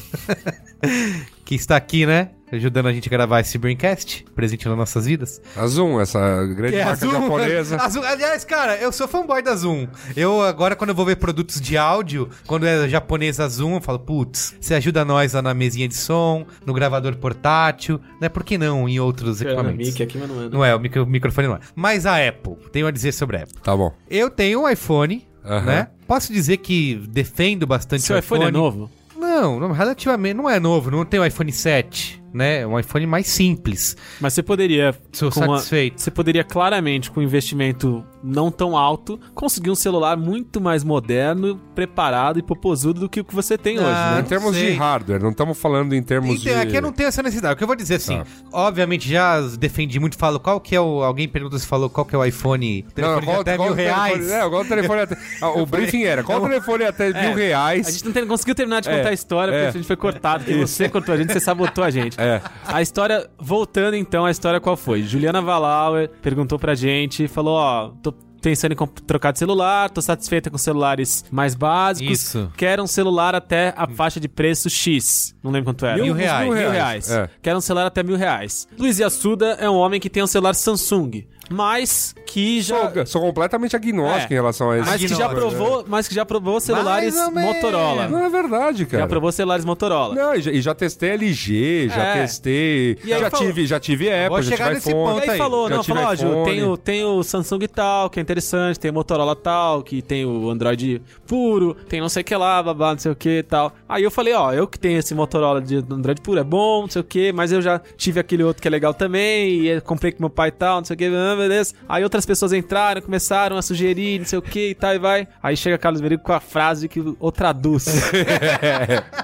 que 1.45 1.55
está 1.55 1.75
aqui, 1.75 2.05
né? 2.05 2.31
Ajudando 2.51 2.87
a 2.87 2.93
gente 2.93 3.07
a 3.07 3.09
gravar 3.11 3.39
esse 3.39 3.57
Braincast, 3.57 4.25
presente 4.35 4.67
nas 4.67 4.77
nossas 4.77 5.05
vidas. 5.05 5.41
A 5.55 5.65
Zoom, 5.67 5.99
essa 6.01 6.19
grande 6.47 6.75
é 6.75 6.81
a 6.81 6.85
marca 6.87 7.05
Zoom. 7.05 7.11
japonesa. 7.21 7.77
A 7.81 7.89
Zoom. 7.89 8.03
Aliás, 8.03 8.43
cara, 8.43 8.75
eu 8.77 8.91
sou 8.91 9.07
fanboy 9.07 9.41
da 9.41 9.55
Zoom. 9.55 9.87
Eu 10.15 10.41
agora, 10.41 10.75
quando 10.75 10.89
eu 10.89 10.95
vou 10.95 11.05
ver 11.05 11.15
produtos 11.15 11.61
de 11.61 11.77
áudio, 11.77 12.29
quando 12.45 12.65
é 12.65 12.89
japonesa 12.89 13.47
Zoom, 13.47 13.75
eu 13.75 13.81
falo, 13.81 13.99
putz, 13.99 14.55
você 14.59 14.73
ajuda 14.73 15.05
nós 15.05 15.33
lá 15.33 15.41
na 15.41 15.53
mesinha 15.53 15.87
de 15.87 15.95
som, 15.95 16.45
no 16.65 16.73
gravador 16.73 17.15
portátil, 17.15 17.99
né? 18.19 18.27
Por 18.29 18.43
que 18.43 18.57
não 18.57 18.87
em 18.89 18.99
outros 18.99 19.41
equipamentos? 19.41 19.87
Mic 19.87 20.03
aqui, 20.03 20.17
mas 20.17 20.29
não 20.29 20.35
é. 20.39 20.43
né? 20.43 20.49
Não 20.51 20.65
é, 20.65 20.75
o 20.75 20.79
micro- 20.79 21.05
microfone 21.05 21.47
não 21.47 21.55
é. 21.55 21.59
Mas 21.75 22.05
a 22.05 22.17
Apple, 22.27 22.55
tenho 22.71 22.87
a 22.87 22.91
dizer 22.91 23.11
sobre 23.13 23.37
a 23.37 23.43
Apple. 23.43 23.55
Tá 23.63 23.75
bom. 23.75 23.93
Eu 24.09 24.29
tenho 24.29 24.61
um 24.63 24.69
iPhone, 24.69 25.25
Aham. 25.45 25.65
né? 25.65 25.87
Posso 26.07 26.33
dizer 26.33 26.57
que 26.57 26.95
defendo 27.09 27.65
bastante 27.65 28.03
Seu 28.03 28.15
o 28.15 28.19
iPhone 28.19 28.43
é 28.45 28.51
novo? 28.51 28.91
Não, 29.17 29.59
não, 29.59 29.71
relativamente, 29.71 30.33
não 30.33 30.49
é 30.49 30.59
novo, 30.59 30.89
não 30.91 31.05
tem 31.05 31.19
o 31.19 31.25
iPhone 31.25 31.51
7, 31.51 32.20
né? 32.33 32.65
Um 32.65 32.77
iPhone 32.79 33.05
mais 33.05 33.27
simples. 33.27 33.95
Mas 34.19 34.33
você 34.33 34.43
poderia. 34.43 34.95
Sou 35.11 35.29
com 35.31 35.41
uma- 35.41 35.57
satisfeito. 35.57 36.01
você 36.01 36.11
poderia 36.11 36.43
claramente, 36.43 37.09
com 37.11 37.21
investimento 37.21 38.03
não 38.23 38.51
tão 38.51 38.77
alto, 38.77 39.19
conseguir 39.33 39.69
um 39.71 39.75
celular 39.75 40.15
muito 40.17 40.59
mais 40.61 40.83
moderno, 40.83 41.59
preparado 41.75 42.37
e 42.39 42.41
popozudo 42.43 43.01
do 43.01 43.09
que 43.09 43.19
o 43.19 43.23
que 43.25 43.33
você 43.33 43.57
tem 43.57 43.77
Ah, 43.77 43.81
hoje, 43.81 43.89
em 43.89 43.93
né? 43.93 44.15
não 44.17 44.23
termos 44.23 44.55
sei. 44.55 44.71
de 44.71 44.77
hardware, 44.77 45.21
não 45.21 45.31
estamos 45.31 45.57
falando 45.57 45.93
em 45.93 46.03
termos 46.03 46.29
Então, 46.41 46.53
de... 46.53 46.59
aqui 46.59 46.75
eu 46.75 46.81
não 46.81 46.91
tenho 46.91 47.07
essa 47.07 47.23
necessidade. 47.23 47.53
O 47.53 47.57
que 47.57 47.63
eu 47.63 47.67
vou 47.67 47.75
dizer 47.75 47.95
assim, 47.95 48.17
Tá. 48.19 48.25
obviamente 48.51 49.09
já 49.09 49.39
defendi 49.57 49.99
muito, 49.99 50.17
falo 50.17 50.39
qual 50.39 50.59
que 50.59 50.75
é 50.75 50.81
o. 50.81 51.03
Alguém 51.03 51.27
pergunta 51.27 51.57
se 51.57 51.65
falou 51.65 51.89
qual 51.89 52.05
que 52.05 52.15
é 52.15 52.17
o 52.17 52.23
iPhone. 52.25 52.83
Telefone 52.93 53.25
de 53.25 53.31
até 53.31 53.57
mil 53.57 53.67
o 53.71 53.75
telefone- 53.75 53.81
reais. 53.81 54.29
É, 54.31 54.49
qual 54.49 54.61
o 54.61 54.65
telefone 54.65 55.01
até... 55.01 55.17
Ah, 55.41 55.49
o 55.49 55.65
briefing 55.65 56.03
era, 56.03 56.23
qual 56.23 56.39
o 56.39 56.47
telefone 56.47 56.83
até 56.85 57.11
mil 57.27 57.35
reais? 57.35 57.87
A 57.87 57.91
gente 57.91 58.05
não 58.05 58.11
tem- 58.11 58.27
conseguiu 58.27 58.53
terminar 58.55 58.81
de 58.81 58.89
É, 58.89 58.97
contar 58.97 59.09
a 59.09 59.13
história, 59.13 59.51
porque 59.53 59.65
é. 59.65 59.69
a 59.69 59.71
gente 59.71 59.87
foi 59.87 59.95
cortado, 59.95 60.43
porque 60.43 60.59
você 60.65 60.87
cortou 60.89 61.15
a 61.15 61.17
gente, 61.17 61.33
você 61.33 61.39
sabotou 61.39 61.83
a 61.83 61.89
gente. 61.89 62.19
É. 62.19 62.41
A 62.65 62.81
história, 62.81 63.27
voltando 63.39 63.95
então, 63.95 64.25
a 64.25 64.31
história 64.31 64.59
qual 64.59 64.77
foi? 64.77 65.01
Juliana 65.03 65.41
Valauer 65.41 66.09
perguntou 66.21 66.59
pra 66.59 66.75
gente, 66.75 67.27
falou, 67.27 67.55
ó, 67.55 67.89
tô 68.03 68.10
pensando 68.41 68.73
em 68.73 68.87
trocar 69.05 69.31
de 69.31 69.39
celular, 69.39 69.89
tô 69.89 70.01
satisfeita 70.01 70.49
com 70.49 70.57
celulares 70.57 71.23
mais 71.31 71.53
básicos, 71.55 72.19
Isso. 72.23 72.51
quero 72.57 72.83
um 72.83 72.87
celular 72.87 73.35
até 73.35 73.73
a 73.77 73.87
faixa 73.87 74.19
de 74.19 74.27
preço 74.27 74.69
X, 74.69 75.35
não 75.43 75.51
lembro 75.51 75.71
quanto 75.71 75.85
era. 75.85 76.01
Mil 76.01 76.13
Uns 76.13 76.17
reais. 76.17 76.43
Mil 76.47 76.57
Mil 76.57 76.71
reais. 76.71 77.07
reais, 77.07 77.11
é. 77.11 77.29
Quero 77.41 77.57
um 77.57 77.61
celular 77.61 77.85
até 77.85 78.01
mil 78.03 78.15
reais. 78.17 78.67
Luiz 78.77 78.99
Assuda 79.01 79.57
é 79.59 79.69
um 79.69 79.75
homem 79.75 79.99
que 79.99 80.09
tem 80.09 80.23
um 80.23 80.27
celular 80.27 80.53
Samsung, 80.55 81.23
mas 81.51 82.15
que 82.25 82.61
já... 82.61 82.91
Sou, 82.91 83.05
sou 83.05 83.21
completamente 83.21 83.75
agnóstico 83.75 84.31
É. 84.33 84.35
em 84.35 84.37
relação 84.39 84.71
a 84.71 84.79
isso. 84.79 84.89
Mas 84.89 85.01
que, 85.01 85.07
já 85.09 85.29
provou, 85.29 85.85
mas 85.87 86.07
que 86.07 86.15
já 86.15 86.25
provou 86.25 86.59
celulares. 86.59 87.13
Motorola. 87.31 88.07
Não 88.07 88.23
é 88.25 88.29
verdade, 88.29 88.85
cara. 88.85 89.03
Já 89.03 89.07
provou 89.07 89.31
celulares 89.31 89.65
Motorola. 89.65 90.15
Não, 90.15 90.33
e 90.35 90.41
já, 90.41 90.51
e 90.51 90.61
já 90.61 90.73
testei 90.73 91.09
LG, 91.11 91.89
já 91.89 92.03
É. 92.03 92.21
testei. 92.21 92.97
E 93.03 93.13
aí 93.13 93.19
já, 93.19 93.29
falou- 93.29 93.45
tive, 93.47 93.65
já 93.65 93.79
tive 93.79 94.09
Apple, 94.11 94.29
Vou 94.29 94.41
já 94.41 94.51
chegar 94.51 94.63
tive 94.65 94.75
nesse 94.75 94.89
iPhone. 94.89 95.13
ponto 95.13 95.23
aí 95.23 95.29
aí. 95.29 95.37
falou, 95.37 95.69
Já 95.69 95.75
não, 95.75 95.83
falou, 95.83 96.03
ó, 96.05 96.43
tem 96.45 96.63
o, 96.63 96.77
tem 96.77 97.03
o 97.03 97.23
Samsung 97.23 97.67
tal, 97.67 98.09
que 98.09 98.19
é 98.19 98.21
interessante, 98.21 98.79
tem 98.79 98.91
o 98.91 98.93
Motorola 98.93 99.35
tal, 99.35 99.81
que 99.83 100.01
tem 100.01 100.25
o 100.25 100.49
Android 100.49 101.01
puro, 101.27 101.75
tem 101.87 101.99
não 102.01 102.09
sei 102.09 102.21
o 102.21 102.25
que 102.25 102.35
lá, 102.35 102.61
babá, 102.63 102.91
não 102.91 102.99
sei 102.99 103.11
o 103.11 103.15
que 103.15 103.39
e 103.39 103.43
tal. 103.43 103.73
Aí 103.87 104.03
eu 104.03 104.11
falei, 104.11 104.33
ó, 104.33 104.51
eu 104.53 104.67
que 104.67 104.79
tenho 104.79 104.97
esse 104.99 105.13
Motorola 105.13 105.61
de 105.61 105.77
Android 105.77 106.21
puro 106.21 106.39
é 106.39 106.43
bom, 106.43 106.81
não 106.83 106.89
sei 106.89 107.01
o 107.01 107.03
que, 107.03 107.31
mas 107.31 107.51
eu 107.51 107.61
já 107.61 107.79
tive 107.97 108.19
aquele 108.19 108.43
outro 108.43 108.61
que 108.61 108.67
é 108.67 108.71
legal 108.71 108.93
também, 108.93 109.67
e 109.67 109.81
comprei 109.81 110.11
com 110.11 110.21
meu 110.23 110.29
pai 110.29 110.49
e 110.49 110.51
tal, 110.51 110.77
não 110.77 110.85
sei 110.85 110.93
o 110.95 110.97
que, 110.97 111.09
beleza. 111.41 111.73
Aí 111.87 112.03
outras 112.03 112.25
pessoas 112.25 112.53
entraram, 112.53 113.01
começaram 113.01 113.57
a 113.57 113.61
sugerir, 113.61 114.19
não 114.19 114.25
sei 114.25 114.39
o 114.39 114.41
que 114.41 114.69
e 114.69 114.75
tal, 114.75 114.95
e 114.95 114.99
vai. 114.99 115.27
Aí 115.41 115.57
chega 115.57 115.77
Carlos 115.77 116.01
Merigo 116.01 116.23
com 116.23 116.33
a 116.33 116.39
frase 116.39 116.87
que 116.87 116.99
o 117.19 117.31
traduz. 117.31 117.87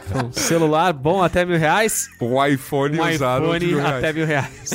Então, 0.09 0.31
celular 0.33 0.93
bom 0.93 1.23
até 1.23 1.45
mil 1.45 1.57
reais, 1.57 2.07
Um 2.21 2.43
iPhone 2.45 2.99
um 2.99 3.09
usado 3.09 3.41
de 3.41 3.65
iPhone 3.65 3.65
mil 3.65 3.79
reais. 3.79 3.95
até 3.97 4.13
mil 4.13 4.25
reais. 4.25 4.71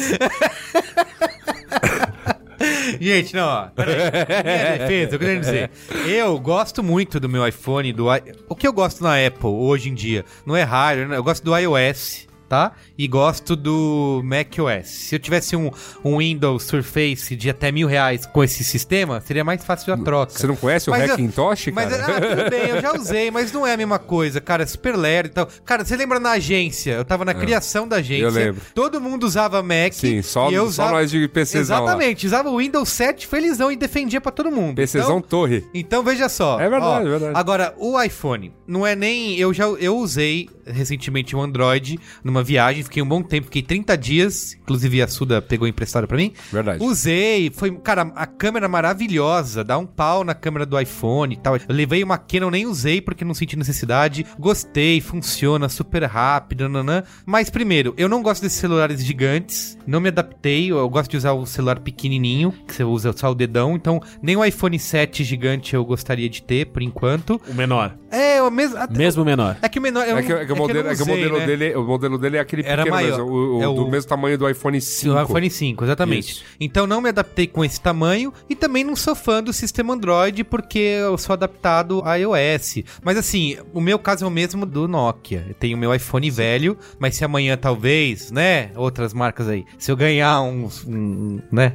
Gente, 3.01 3.35
não, 3.35 3.47
ó. 3.47 3.67
Peraí. 3.67 3.97
Minha 3.97 4.79
defesa, 4.79 5.15
eu 5.15 5.19
quero 5.19 5.41
dizer. 5.41 5.71
Eu 6.07 6.39
gosto 6.39 6.83
muito 6.83 7.19
do 7.19 7.29
meu 7.29 7.47
iPhone, 7.47 7.93
do 7.93 8.13
i... 8.15 8.23
O 8.49 8.55
que 8.55 8.67
eu 8.67 8.73
gosto 8.73 9.03
na 9.03 9.25
Apple 9.27 9.49
hoje 9.49 9.89
em 9.89 9.95
dia 9.95 10.25
não 10.47 10.55
é 10.55 10.63
hardware, 10.63 11.09
né? 11.09 11.17
eu 11.17 11.25
gosto 11.25 11.45
do 11.45 11.57
iOS, 11.57 12.27
tá? 12.53 12.73
E 12.99 13.09
gosto 13.09 13.57
do 13.57 14.21
macOS. 14.23 14.87
Se 14.87 15.15
eu 15.15 15.19
tivesse 15.19 15.57
um, 15.57 15.71
um 16.05 16.19
Windows 16.19 16.65
Surface 16.65 17.35
de 17.35 17.49
até 17.49 17.73
mil 17.73 17.89
reais 17.89 18.27
com 18.27 18.45
esse 18.45 18.63
sistema, 18.63 19.23
seria 19.23 19.43
mais 19.43 19.65
fácil 19.65 19.95
a 19.95 19.97
troca. 19.97 20.33
Você 20.39 20.47
não 20.47 20.55
conhece 20.57 20.91
o 20.91 20.93
Mas 20.93 21.09
eu- 21.09 21.15
Hackintosh, 21.15 21.69
Mas, 21.73 21.89
cara? 21.97 22.05
ah, 22.19 22.37
tudo 22.37 22.51
bem, 22.51 22.69
eu 22.69 22.83
já 22.83 22.93
usei, 23.01 23.31
mas 23.31 23.51
não 23.53 23.67
é 23.67 23.73
a 23.73 23.77
mesma 23.79 23.99
coisa, 23.99 24.39
cara. 24.39 24.65
É 24.65 24.67
super 24.67 24.95
lerdo 24.97 25.29
e 25.29 25.33
tal. 25.33 25.49
Cara, 25.65 25.83
você 25.83 25.97
lembra 25.97 26.21
na 26.21 26.33
agência? 26.33 26.91
Eu 26.93 27.07
tava 27.07 27.25
na 27.25 27.33
criação 27.33 27.89
da 27.89 27.97
agência. 27.97 28.25
É. 28.25 28.29
Eu 28.29 28.31
lembro. 28.31 28.61
Todo 28.75 29.01
mundo 29.01 29.25
usava 29.25 29.63
Mac. 29.63 29.95
Sim, 29.95 30.21
só- 30.21 30.51
e 30.51 30.55
eu 30.55 30.65
só 30.65 30.69
usava... 30.69 30.91
nós 30.93 31.11
de 31.11 31.27
PCzão 31.29 31.79
lá. 31.79 31.85
Exatamente, 31.93 32.27
usava 32.27 32.51
o 32.51 32.59
Windows 32.59 32.91
7 32.91 33.27
felizão 33.27 33.73
e 33.73 33.77
defendia 33.77 34.21
pra 34.21 34.31
todo 34.31 34.51
mundo. 34.51 34.77
PCzão 34.77 35.17
Então, 35.19 35.21
torre. 35.23 35.65
então 35.73 36.03
veja 36.03 36.29
só. 36.29 36.61
É 36.61 36.69
verdade, 36.69 36.85
ó, 36.85 37.01
é 37.01 37.19
verdade. 37.19 37.33
Agora, 37.35 37.75
o 37.79 37.99
iPhone, 38.03 38.53
não 38.67 38.87
é 38.87 38.95
nem. 38.95 39.39
Eu 39.39 39.55
já 39.55 39.65
eu 39.65 39.97
usei 39.97 40.51
recentemente 40.67 41.35
um 41.35 41.41
Android 41.43 41.99
numa 42.23 42.42
viagem, 42.43 42.83
fiquei 42.83 43.03
um 43.03 43.07
bom 43.09 43.23
tempo, 43.23 43.47
fiquei 43.47 43.63
30 43.63 43.97
dias. 43.97 44.57
Inclusive 44.63 45.03
a 45.03 45.09
Suda 45.09 45.43
pegou 45.43 45.67
emprestado 45.67 46.07
pra 46.07 46.17
mim. 46.17 46.33
Verdade. 46.51 46.83
Usei, 46.83 47.51
foi, 47.55 47.71
cara, 47.77 48.13
a 48.15 48.27
câmera 48.27 48.69
maravilhosa, 48.69 49.65
dá 49.65 49.77
um 49.79 49.87
pau 49.87 50.25
na 50.25 50.35
câmera 50.35 50.65
do 50.65 50.79
iPhone 50.79 51.35
e 51.35 51.37
tal. 51.39 51.57
Eu 51.57 51.63
levei 51.69 52.03
uma 52.03 52.19
Canon, 52.19 52.51
nem 52.51 52.67
usei 52.67 53.01
porque 53.01 53.25
não 53.25 53.35
senti 53.35 53.57
necessidade. 53.57 54.25
Gostei, 54.39 55.01
funciona 55.01 55.69
super 55.69 56.05
rápido, 56.05 56.69
nanã. 56.69 57.03
Mas 57.27 57.51
primeiro, 57.51 57.95
eu 57.97 58.09
não 58.09 58.23
gosto 58.23 58.43
desses 58.43 58.59
celulares 58.59 59.05
gigantes, 59.05 59.77
não 59.87 60.01
me 60.01 60.09
adaptei, 60.09 60.71
eu 60.71 60.89
gosto 60.89 61.11
de 61.11 61.17
usar 61.17 61.33
o 61.33 61.47
celular 61.47 61.81
pequenininho, 61.81 62.53
que 62.67 62.75
você 62.75 62.85
usa 62.85 63.13
só 63.17 63.31
o 63.31 63.35
dedão, 63.35 63.75
então 63.75 64.01
nem 64.23 64.37
o 64.37 64.45
iPhone 64.45 64.79
7 64.79 65.25
gigante 65.25 65.75
eu 65.75 65.85
gostaria 65.85 66.29
de 66.29 66.43
ter 66.43 66.67
por 66.67 66.83
enquanto. 66.83 67.41
O 67.49 67.55
menor. 67.55 67.97
É, 68.11 68.43
o 68.43 68.51
mesmo 68.51 68.77
Mesmo 68.91 69.25
menor. 69.25 69.57
É 69.63 69.69
que 69.69 69.79
o 69.79 69.83
menor 69.83 70.07
eu 70.07 70.19
É 70.19 70.23
que, 70.23 70.33
é 70.33 70.45
que 70.45 70.53
o 70.53 70.57
modelo, 70.57 70.85
não 70.85 70.91
é 70.91 70.95
que 70.95 71.01
o 71.01 71.05
usei, 71.05 71.17
modelo 71.17 71.39
né? 71.39 71.47
dele, 71.47 71.75
o 71.75 71.83
modelo 71.83 72.19
dele 72.19 72.32
ele 72.33 72.39
é 72.39 72.41
aquele 72.41 72.63
Era 72.63 72.83
pequeno 72.85 72.97
maior. 72.97 73.19
mesmo, 73.19 73.25
o, 73.33 73.59
o- 73.59 73.63
É 73.63 73.65
do 73.67 73.87
o- 73.87 73.91
mesmo 73.91 74.09
tamanho 74.09 74.37
do 74.39 74.49
iPhone 74.49 74.81
5. 74.81 75.15
O 75.15 75.23
iPhone 75.23 75.51
5, 75.51 75.85
exatamente. 75.85 76.33
Isso. 76.33 76.45
Então 76.61 76.87
não 76.87 77.01
me 77.01 77.09
adaptei 77.09 77.47
com 77.47 77.65
esse 77.65 77.81
tamanho 77.81 78.33
e 78.49 78.55
também 78.55 78.83
não 78.85 78.97
sou 78.97 79.15
fã 79.15 79.43
do 79.43 79.53
sistema 79.53 79.95
Android 79.95 80.45
porque 80.45 80.79
eu 80.79 81.17
sou 81.19 81.33
adaptado 81.35 82.03
a 82.05 82.17
iOS. 82.17 82.83
Mas 83.03 83.17
assim, 83.17 83.57
o 83.73 83.81
meu 83.81 83.99
caso 83.99 84.25
é 84.25 84.29
o 84.29 84.31
mesmo 84.31 84.65
do 84.67 84.89
Nokia. 84.89 85.45
Eu 85.49 85.55
tenho 85.55 85.77
meu 85.79 85.95
iPhone 85.95 86.31
velho, 86.31 86.77
mas 86.99 87.17
se 87.17 87.25
amanhã 87.25 87.57
talvez, 87.57 88.31
né, 88.31 88.71
outras 88.77 89.13
marcas 89.13 89.49
aí, 89.49 89.65
se 89.79 89.91
eu 89.91 89.97
ganhar 89.97 90.41
uns, 90.43 90.85
um, 90.87 91.41
né, 91.51 91.75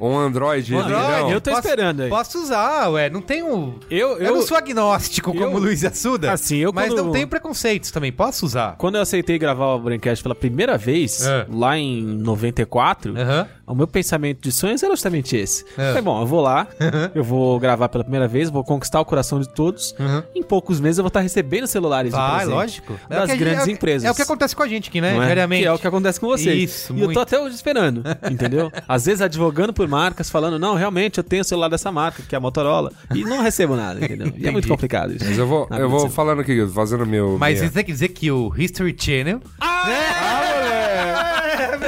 Um 0.00 0.18
Android, 0.18 0.74
Um 0.74 0.78
Android, 0.80 1.02
não. 1.22 1.30
eu 1.30 1.40
tô 1.40 1.50
esperando 1.50 2.02
aí. 2.02 2.08
Posso 2.10 2.38
usar, 2.42 2.88
ué, 2.90 3.08
não 3.10 3.20
tenho... 3.22 3.78
Eu, 3.90 4.04
Eu, 4.14 4.18
eu, 4.18 4.34
não 4.34 4.42
sou 4.42 4.56
agnóstico 4.56 5.32
como 5.32 5.44
eu- 5.44 5.50
o 5.52 5.58
Luiz 5.58 5.84
Assuda, 5.84 6.32
Assim, 6.32 6.58
eu 6.58 6.72
mas 6.72 6.88
quando- 6.92 7.04
não 7.06 7.12
tenho 7.12 7.26
preconceitos 7.28 7.90
também, 7.90 8.12
posso 8.12 8.44
usar. 8.46 8.76
Quando 8.76 8.96
eu 8.96 9.02
aceitei 9.02 9.38
gravar 9.38 9.74
o 9.74 9.78
Braincast 9.78 10.22
pela 10.22 10.34
primeira 10.34 10.76
vez, 10.76 11.24
É. 11.26 11.46
lá 11.50 11.76
em 11.78 12.02
94, 12.02 13.16
Aham. 13.16 13.48
o 13.66 13.74
meu 13.74 13.86
pensamento 13.86 14.40
de 14.42 14.52
sonhos 14.52 14.82
era 14.82 14.92
justamente 14.92 15.36
esse. 15.36 15.64
É. 15.78 15.88
Falei, 15.88 16.02
bom, 16.02 16.20
eu 16.20 16.26
vou 16.26 16.40
lá, 16.40 16.66
eu 17.14 17.22
vou 17.24 17.58
gravar 17.58 17.88
pela 17.88 18.04
primeira 18.04 18.28
vez, 18.28 18.50
vou 18.50 18.64
conquistar 18.64 19.00
o 19.00 19.04
coração 19.04 19.40
de 19.40 19.48
todos. 19.48 19.94
Uhum. 19.98 20.22
Em 20.34 20.42
poucos 20.42 20.80
meses 20.80 20.98
eu 20.98 21.02
vou 21.04 21.08
estar 21.08 21.20
recebendo 21.20 21.66
celulares 21.66 22.12
de 22.12 22.18
presente 22.20 22.48
lógico. 22.50 22.92
É 23.08 23.14
Das 23.14 23.24
que 23.26 23.30
a 23.32 23.34
gente- 23.34 23.38
grandes 23.38 23.68
é 23.68 23.70
empresas. 23.70 24.04
É 24.08 24.10
o 24.10 24.14
que 24.14 24.22
acontece 24.22 24.54
com 24.56 24.62
a 24.62 24.68
gente 24.68 24.88
aqui, 24.88 25.00
né? 25.00 25.14
Não 25.14 25.22
é? 25.22 25.26
Diariamente. 25.26 25.62
Que 25.62 25.68
é 25.68 25.72
o 25.72 25.78
que 25.78 25.86
acontece 25.86 26.20
com 26.20 26.26
vocês. 26.26 26.70
Isso, 26.70 26.92
e 26.92 27.00
eu 27.00 27.04
muito. 27.06 27.14
tô 27.14 27.20
até 27.20 27.38
hoje 27.38 27.54
esperando, 27.54 28.02
entendeu? 28.30 28.70
Às 28.88 29.04
vezes 29.06 29.13
advogando 29.20 29.72
por 29.72 29.86
marcas, 29.88 30.30
falando, 30.30 30.58
não, 30.58 30.74
realmente 30.74 31.18
eu 31.18 31.24
tenho 31.24 31.42
o 31.42 31.44
celular 31.44 31.68
dessa 31.68 31.90
marca, 31.92 32.22
que 32.28 32.34
é 32.34 32.38
a 32.38 32.40
Motorola, 32.40 32.92
e 33.14 33.24
não 33.24 33.42
recebo 33.42 33.76
nada, 33.76 34.04
entendeu? 34.04 34.32
E 34.36 34.46
é 34.46 34.50
muito 34.50 34.68
complicado 34.68 35.12
isso. 35.14 35.24
Mas 35.24 35.38
eu 35.38 35.46
vou, 35.46 35.68
eu 35.70 35.88
vou 35.88 36.08
falando 36.10 36.40
aqui, 36.40 36.66
fazendo 36.68 37.06
meu. 37.06 37.36
Mas 37.38 37.54
minha- 37.54 37.64
isso 37.66 37.74
tem 37.74 37.84
que 37.84 37.92
dizer 37.92 38.08
que 38.08 38.30
o 38.30 38.52
History 38.56 38.94
Channel. 38.98 39.40
É 39.60 41.33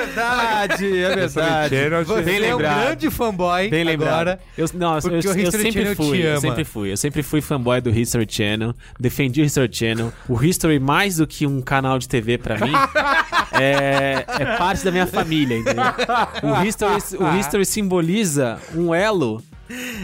verdade, 0.07 0.99
é 0.99 1.15
verdade. 1.15 2.05
Você 2.07 2.23
Bem 2.23 2.45
é 2.45 2.55
um 2.55 2.59
grande 2.59 3.11
fanboy 3.11 3.69
Bem 3.69 3.85
lembrado. 3.85 4.13
agora. 4.13 4.41
Eu, 4.57 4.67
não, 4.75 4.95
eu, 4.99 5.01
eu, 5.03 5.11
o 5.11 5.15
eu 5.15 5.19
History 5.19 5.63
sempre 5.63 5.95
fui, 5.95 6.27
eu 6.27 6.41
sempre 6.41 6.65
fui. 6.65 6.93
Eu 6.93 6.97
sempre 6.97 7.23
fui 7.23 7.41
fanboy 7.41 7.81
do 7.81 7.91
History 7.91 8.27
Channel. 8.29 8.75
Defendi 8.99 9.43
o 9.43 9.45
History 9.45 9.69
Channel. 9.73 10.13
O 10.29 10.43
History, 10.43 10.79
mais 10.79 11.17
do 11.17 11.27
que 11.27 11.47
um 11.47 11.61
canal 11.61 11.99
de 11.99 12.09
TV 12.09 12.39
pra 12.39 12.57
mim, 12.59 12.73
é, 13.53 14.25
é 14.27 14.57
parte 14.57 14.85
da 14.85 14.91
minha 14.91 15.07
família, 15.07 15.59
entendeu? 15.59 15.85
O 16.43 16.65
History, 16.65 16.95
o 17.19 17.37
History 17.39 17.65
simboliza 17.67 18.59
um 18.75 18.95
elo 18.95 19.43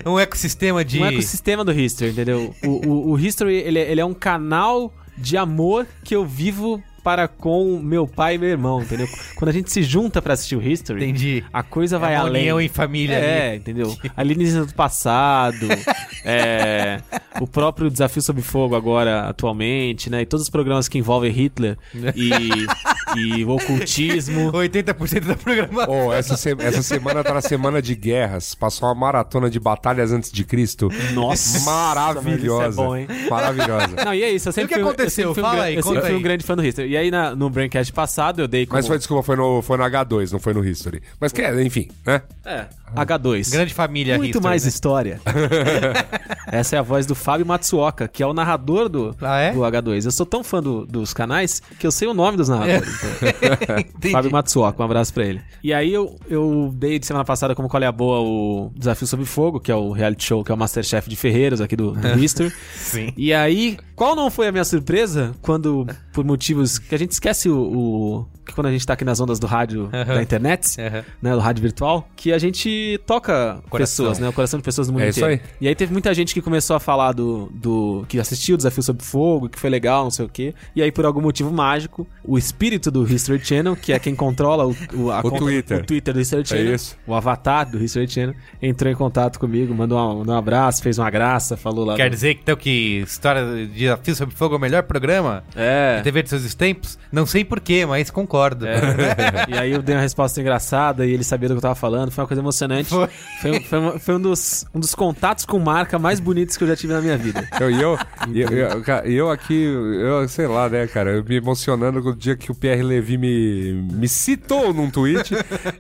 Um 0.05 0.19
ecossistema 0.19 0.85
de. 0.85 1.01
um 1.01 1.07
ecossistema 1.07 1.65
do 1.65 1.73
History, 1.73 2.11
entendeu? 2.11 2.55
O, 2.65 2.89
o, 2.89 3.11
o 3.13 3.19
History, 3.19 3.55
ele, 3.57 3.79
é- 3.79 3.91
ele 3.91 4.01
é 4.01 4.05
um 4.05 4.15
canal 4.15 4.93
de 5.17 5.37
amor 5.37 5.87
que 6.05 6.17
eu 6.17 6.25
vivo 6.25 6.83
para 7.03 7.27
com 7.27 7.79
meu 7.83 8.07
pai 8.07 8.37
e 8.37 8.39
meu 8.39 8.49
irmão, 8.49 8.81
entendeu? 8.83 9.09
Quando 9.37 9.49
a 9.49 9.53
gente 9.53 9.71
se 9.73 9.83
junta 9.83 10.23
pra 10.23 10.35
assistir 10.35 10.57
o 10.57 10.63
History, 10.63 11.03
Entendi. 11.03 11.45
a 11.53 11.63
coisa 11.63 11.97
É 11.97 11.99
vai 11.99 12.15
uma 12.15 12.21
além. 12.23 12.43
união 12.43 12.61
em 12.61 12.69
família 12.69 13.17
É, 13.17 13.49
ali. 13.51 13.57
entendeu? 13.59 13.97
Alienígenas 14.17 14.69
do 14.69 14.75
passado, 14.75 15.67
é, 16.25 17.01
o 17.41 17.47
próprio 17.47 17.91
Desafio 17.91 18.23
Sob 18.23 18.41
Fogo 18.43 18.77
agora, 18.77 19.23
atualmente, 19.29 20.09
né? 20.11 20.23
E 20.23 20.27
todos 20.27 20.45
os 20.45 20.51
programas 20.51 20.89
que 20.89 20.99
envolvem 20.99 21.33
Hitler 21.33 21.77
e, 22.15 22.31
e 23.19 23.45
o 23.45 23.51
ocultismo. 23.51 24.53
80% 24.53 25.25
da 25.27 25.35
programação. 25.37 26.07
Oh, 26.09 26.13
essa, 26.13 26.37
se- 26.37 26.55
essa 26.59 26.83
semana 26.83 27.25
tá 27.25 27.35
na 27.35 27.41
semana 27.41 27.83
de 27.83 27.95
guerras. 27.95 28.55
Passou 28.55 28.89
uma 28.89 28.95
maratona 28.95 29.51
de 29.51 29.59
batalhas 29.59 30.13
antes 30.13 30.31
de 30.31 30.45
Cristo. 30.45 30.89
Nossa, 31.15 31.61
Maravilhosa. 31.69 32.67
é 32.81 32.85
bom, 32.85 32.97
hein? 32.97 33.07
Maravilhosa. 33.29 33.97
Não, 34.05 34.15
e 34.15 34.23
é 34.23 34.31
isso, 34.31 34.49
eu 34.49 34.53
sempre 34.53 34.69
que 34.69 34.75
fui, 34.75 34.83
aconteceu? 34.83 35.31
Eu 35.31 35.35
sempre 35.35 35.41
um, 35.43 35.45
Fala 35.45 35.57
gra- 35.57 35.65
aí, 35.67 35.75
eu 35.75 35.83
sempre 35.83 35.97
conta 35.97 36.07
fui 36.07 36.15
um 36.15 36.19
aí. 36.19 36.23
grande 36.23 36.45
fã 36.45 36.57
do 36.57 36.65
History. 36.65 36.92
E 36.93 36.97
aí 36.97 37.11
na- 37.11 37.35
no 37.35 37.49
Braincast 37.49 37.93
passado 37.93 38.43
eu 38.43 38.49
dei 38.49 38.67
como... 38.67 38.77
Mas 38.77 38.87
foi, 38.87 38.99
desculpa, 38.99 39.23
foi 39.23 39.37
no, 39.37 39.63
foi 39.63 39.77
no 39.79 39.85
H2, 39.85 40.31
não 40.33 40.39
foi 40.39 40.53
no 40.53 40.63
History. 40.65 41.03
Mas 41.19 41.33
que 41.33 41.41
é, 41.43 41.63
enfim, 41.63 41.89
né? 42.07 42.21
É, 42.45 42.67
H2. 42.95 43.51
Grande 43.51 43.75
família 43.75 44.17
Muito 44.17 44.29
History, 44.31 44.45
mais 44.45 44.63
né? 44.65 44.69
história. 44.69 45.21
Essa 46.47 46.77
é 46.77 46.79
a 46.79 46.83
voz 46.83 47.07
do 47.07 47.15
Fábio 47.15 47.47
Matsuoka, 47.47 48.07
que 48.09 48.23
é 48.23 48.27
o 48.27 48.33
narrador 48.35 48.89
do, 48.89 49.15
Ah, 49.21 49.39
é? 49.39 49.53
do 49.53 49.61
H2. 49.61 50.05
Eu 50.05 50.11
sou 50.11 50.27
tão 50.27 50.43
fã 50.45 50.63
do- 50.63 50.85
dos 50.87 51.13
canais 51.15 51.63
que 51.79 51.87
eu 51.87 51.91
sei 51.93 52.09
o 52.09 52.15
nome 52.15 52.37
dos 52.37 52.49
narradores. 52.49 52.89
então. 53.17 53.79
Entendi. 53.97 54.13
Fábio 54.13 54.31
Matsuoka, 54.31 54.83
um 54.83 54.85
abraço 54.85 55.13
pra 55.15 55.25
ele. 55.25 55.41
E 55.63 55.73
aí 55.73 55.93
eu, 55.93 56.17
eu 56.29 56.71
dei 56.75 56.99
de 56.99 57.07
semana 57.07 57.25
passada 57.25 57.55
como 57.55 57.69
qual 57.69 57.83
é 57.83 57.87
a 57.87 57.93
boa 57.93 58.21
o 58.21 58.71
Desafio 58.77 59.07
Sob 59.07 59.25
Fogo, 59.25 59.61
que 59.61 59.71
é 59.71 59.75
o 59.77 59.93
reality 59.93 60.25
show, 60.25 60.45
que 60.45 60.51
é 60.51 60.55
o 60.55 60.59
Masterchef 60.59 61.09
de 61.09 61.17
Ferreiros 61.17 61.61
aqui 61.61 61.77
do, 61.77 61.93
do 61.93 62.19
History. 62.19 62.53
Sim. 62.75 63.13
E 63.17 63.33
aí, 63.33 63.79
qual 63.97 64.15
não 64.15 64.31
foi 64.31 64.49
a 64.49 64.53
minha 64.53 64.65
surpresa 64.65 65.35
quando, 65.41 65.87
por 66.13 66.25
motivos 66.25 66.79
que 66.79 66.95
a 66.95 66.99
gente 66.99 67.13
esquece 67.13 67.49
o. 67.49 67.57
o- 67.59 68.29
que 68.45 68.53
quando 68.55 68.67
a 68.67 68.73
gente 68.73 68.85
tá 68.85 68.95
aqui 68.95 69.05
nas 69.05 69.21
ondas 69.21 69.39
do 69.39 69.47
rádio 69.47 69.89
Aham. 69.93 70.15
da 70.17 70.21
internet, 70.23 70.77
Aham. 70.81 71.05
né, 71.23 71.31
do 71.33 71.39
rádio 71.39 71.63
virtual, 71.63 72.09
que 72.17 72.33
a 72.33 72.39
gente 72.39 72.69
toca 73.07 73.61
Coração. 73.69 74.05
pessoas, 74.07 74.19
né, 74.19 74.29
o 74.29 74.33
coração 74.33 74.59
de 74.59 74.65
pessoas 74.65 74.87
do 74.87 74.93
mundo 74.93 75.03
É 75.03 75.09
isso 75.09 75.21
inteiro. 75.21 75.43
aí. 75.45 75.51
E 75.61 75.69
aí 75.69 75.75
teve 75.75 75.93
muita 75.93 76.13
gente 76.15 76.35
que 76.35 76.41
começou 76.43 76.77
a 76.77 76.81
falar 76.81 77.13
do, 77.13 77.51
do 77.53 78.05
que 78.09 78.19
assistiu 78.19 78.55
o 78.55 78.57
Desafio 78.57 78.83
Sob 78.83 79.03
Fogo, 79.03 79.49
que 79.49 79.59
foi 79.59 79.71
legal, 79.71 80.05
não 80.05 80.11
sei 80.11 80.25
o 80.25 80.29
quê. 80.29 80.55
E 80.75 80.83
aí 80.83 80.91
por 80.93 81.05
algum 81.05 81.21
motivo 81.21 81.51
mágico, 81.53 82.07
o 82.25 82.37
espírito 82.39 82.91
do 82.91 83.05
History 83.11 83.45
Channel, 83.45 83.77
que 83.77 83.93
é 83.93 83.99
quem 83.99 84.15
controla 84.15 84.67
o, 84.67 84.77
o, 84.95 85.11
a 85.11 85.21
O 85.21 85.23
conta- 85.23 85.39
Twitter. 85.39 85.79
o 85.81 85.85
Twitter 85.87 86.15
do 86.15 86.21
History 86.21 86.47
Channel, 86.47 86.75
isso. 86.75 86.97
o 87.07 87.15
avatar 87.15 87.71
do 87.71 87.83
History 87.83 88.09
Channel, 88.09 88.35
entrou 88.61 88.91
em 88.93 88.97
contato 88.97 89.39
comigo, 89.39 89.75
mandou 89.75 89.99
um, 89.99 90.19
mandou 90.19 90.35
um 90.35 90.39
abraço, 90.39 90.83
fez 90.83 90.99
uma 90.99 91.11
graça, 91.11 91.57
falou 91.57 91.85
lá. 91.85 91.97
Quer 91.97 92.09
do- 92.09 92.15
dizer 92.15 92.39
então 92.43 92.57
que 92.57 93.03
História 93.07 93.45
de 93.67 93.67
Desafio 93.67 94.15
Sob 94.15 94.35
Fogo 94.35 94.55
é 94.55 94.59
o 94.59 94.61
melhor 94.61 94.83
programa 94.85 95.45
É. 95.55 95.99
de 95.99 96.03
TV 96.05 96.23
de 96.23 96.29
seus 96.31 96.55
tempos? 96.55 96.99
Não 97.11 97.27
sei 97.27 97.45
porquê, 97.45 97.85
mas 97.87 98.11
concordo. 98.11 98.67
É. 98.67 98.77
e 99.49 99.55
aí 99.59 99.73
eu 99.73 99.83
dei 99.83 99.95
uma 99.95 100.01
resposta 100.03 100.41
engraçada 100.41 101.07
e 101.07 101.13
ele 101.13 101.25
sabia 101.25 101.49
do 101.49 101.55
que 101.55 101.59
eu 101.59 101.63
tava 101.63 101.75
falando. 101.75 102.11
Foi 102.11 102.23
uma 102.23 102.29
coisa 102.29 102.41
emocionante. 102.41 102.72
Foi. 102.89 103.09
Foi, 103.41 103.51
um- 103.51 103.63
foi 103.63 103.79
uma- 103.79 103.99
foi 103.99 104.15
um, 104.15 104.21
dos, 104.21 104.65
um 104.75 104.79
dos 104.81 104.95
contatos 104.95 105.45
com 105.45 105.59
marca 105.59 105.99
mais 105.99 106.21
bonitos 106.21 106.57
que 106.57 106.65
eu 106.65 106.69
já 106.69 106.77
tive 106.77 106.93
na 106.93 107.01
minha 107.01 107.19
vida. 107.19 107.49
Eu, 107.61 107.71
e 107.71 107.81
eu, 107.83 107.99
eu, 108.33 108.49
eu, 108.51 108.83
eu 109.05 109.31
aqui, 109.31 109.55
eu 109.65 110.29
sei 110.29 110.47
lá, 110.47 110.69
né, 110.69 110.87
cara, 110.87 111.11
eu 111.13 111.25
me 111.25 111.37
emocionando 111.37 112.01
com 112.03 112.11
o 112.11 112.17
dia 112.17 112.37
que 112.37 112.53
o 112.53 112.55
Pierre 112.55 112.83
Levy 112.83 113.19
me, 113.19 113.73
me 113.93 114.09
citou 114.09 114.73
num 114.73 114.89
tweet 114.91 115.35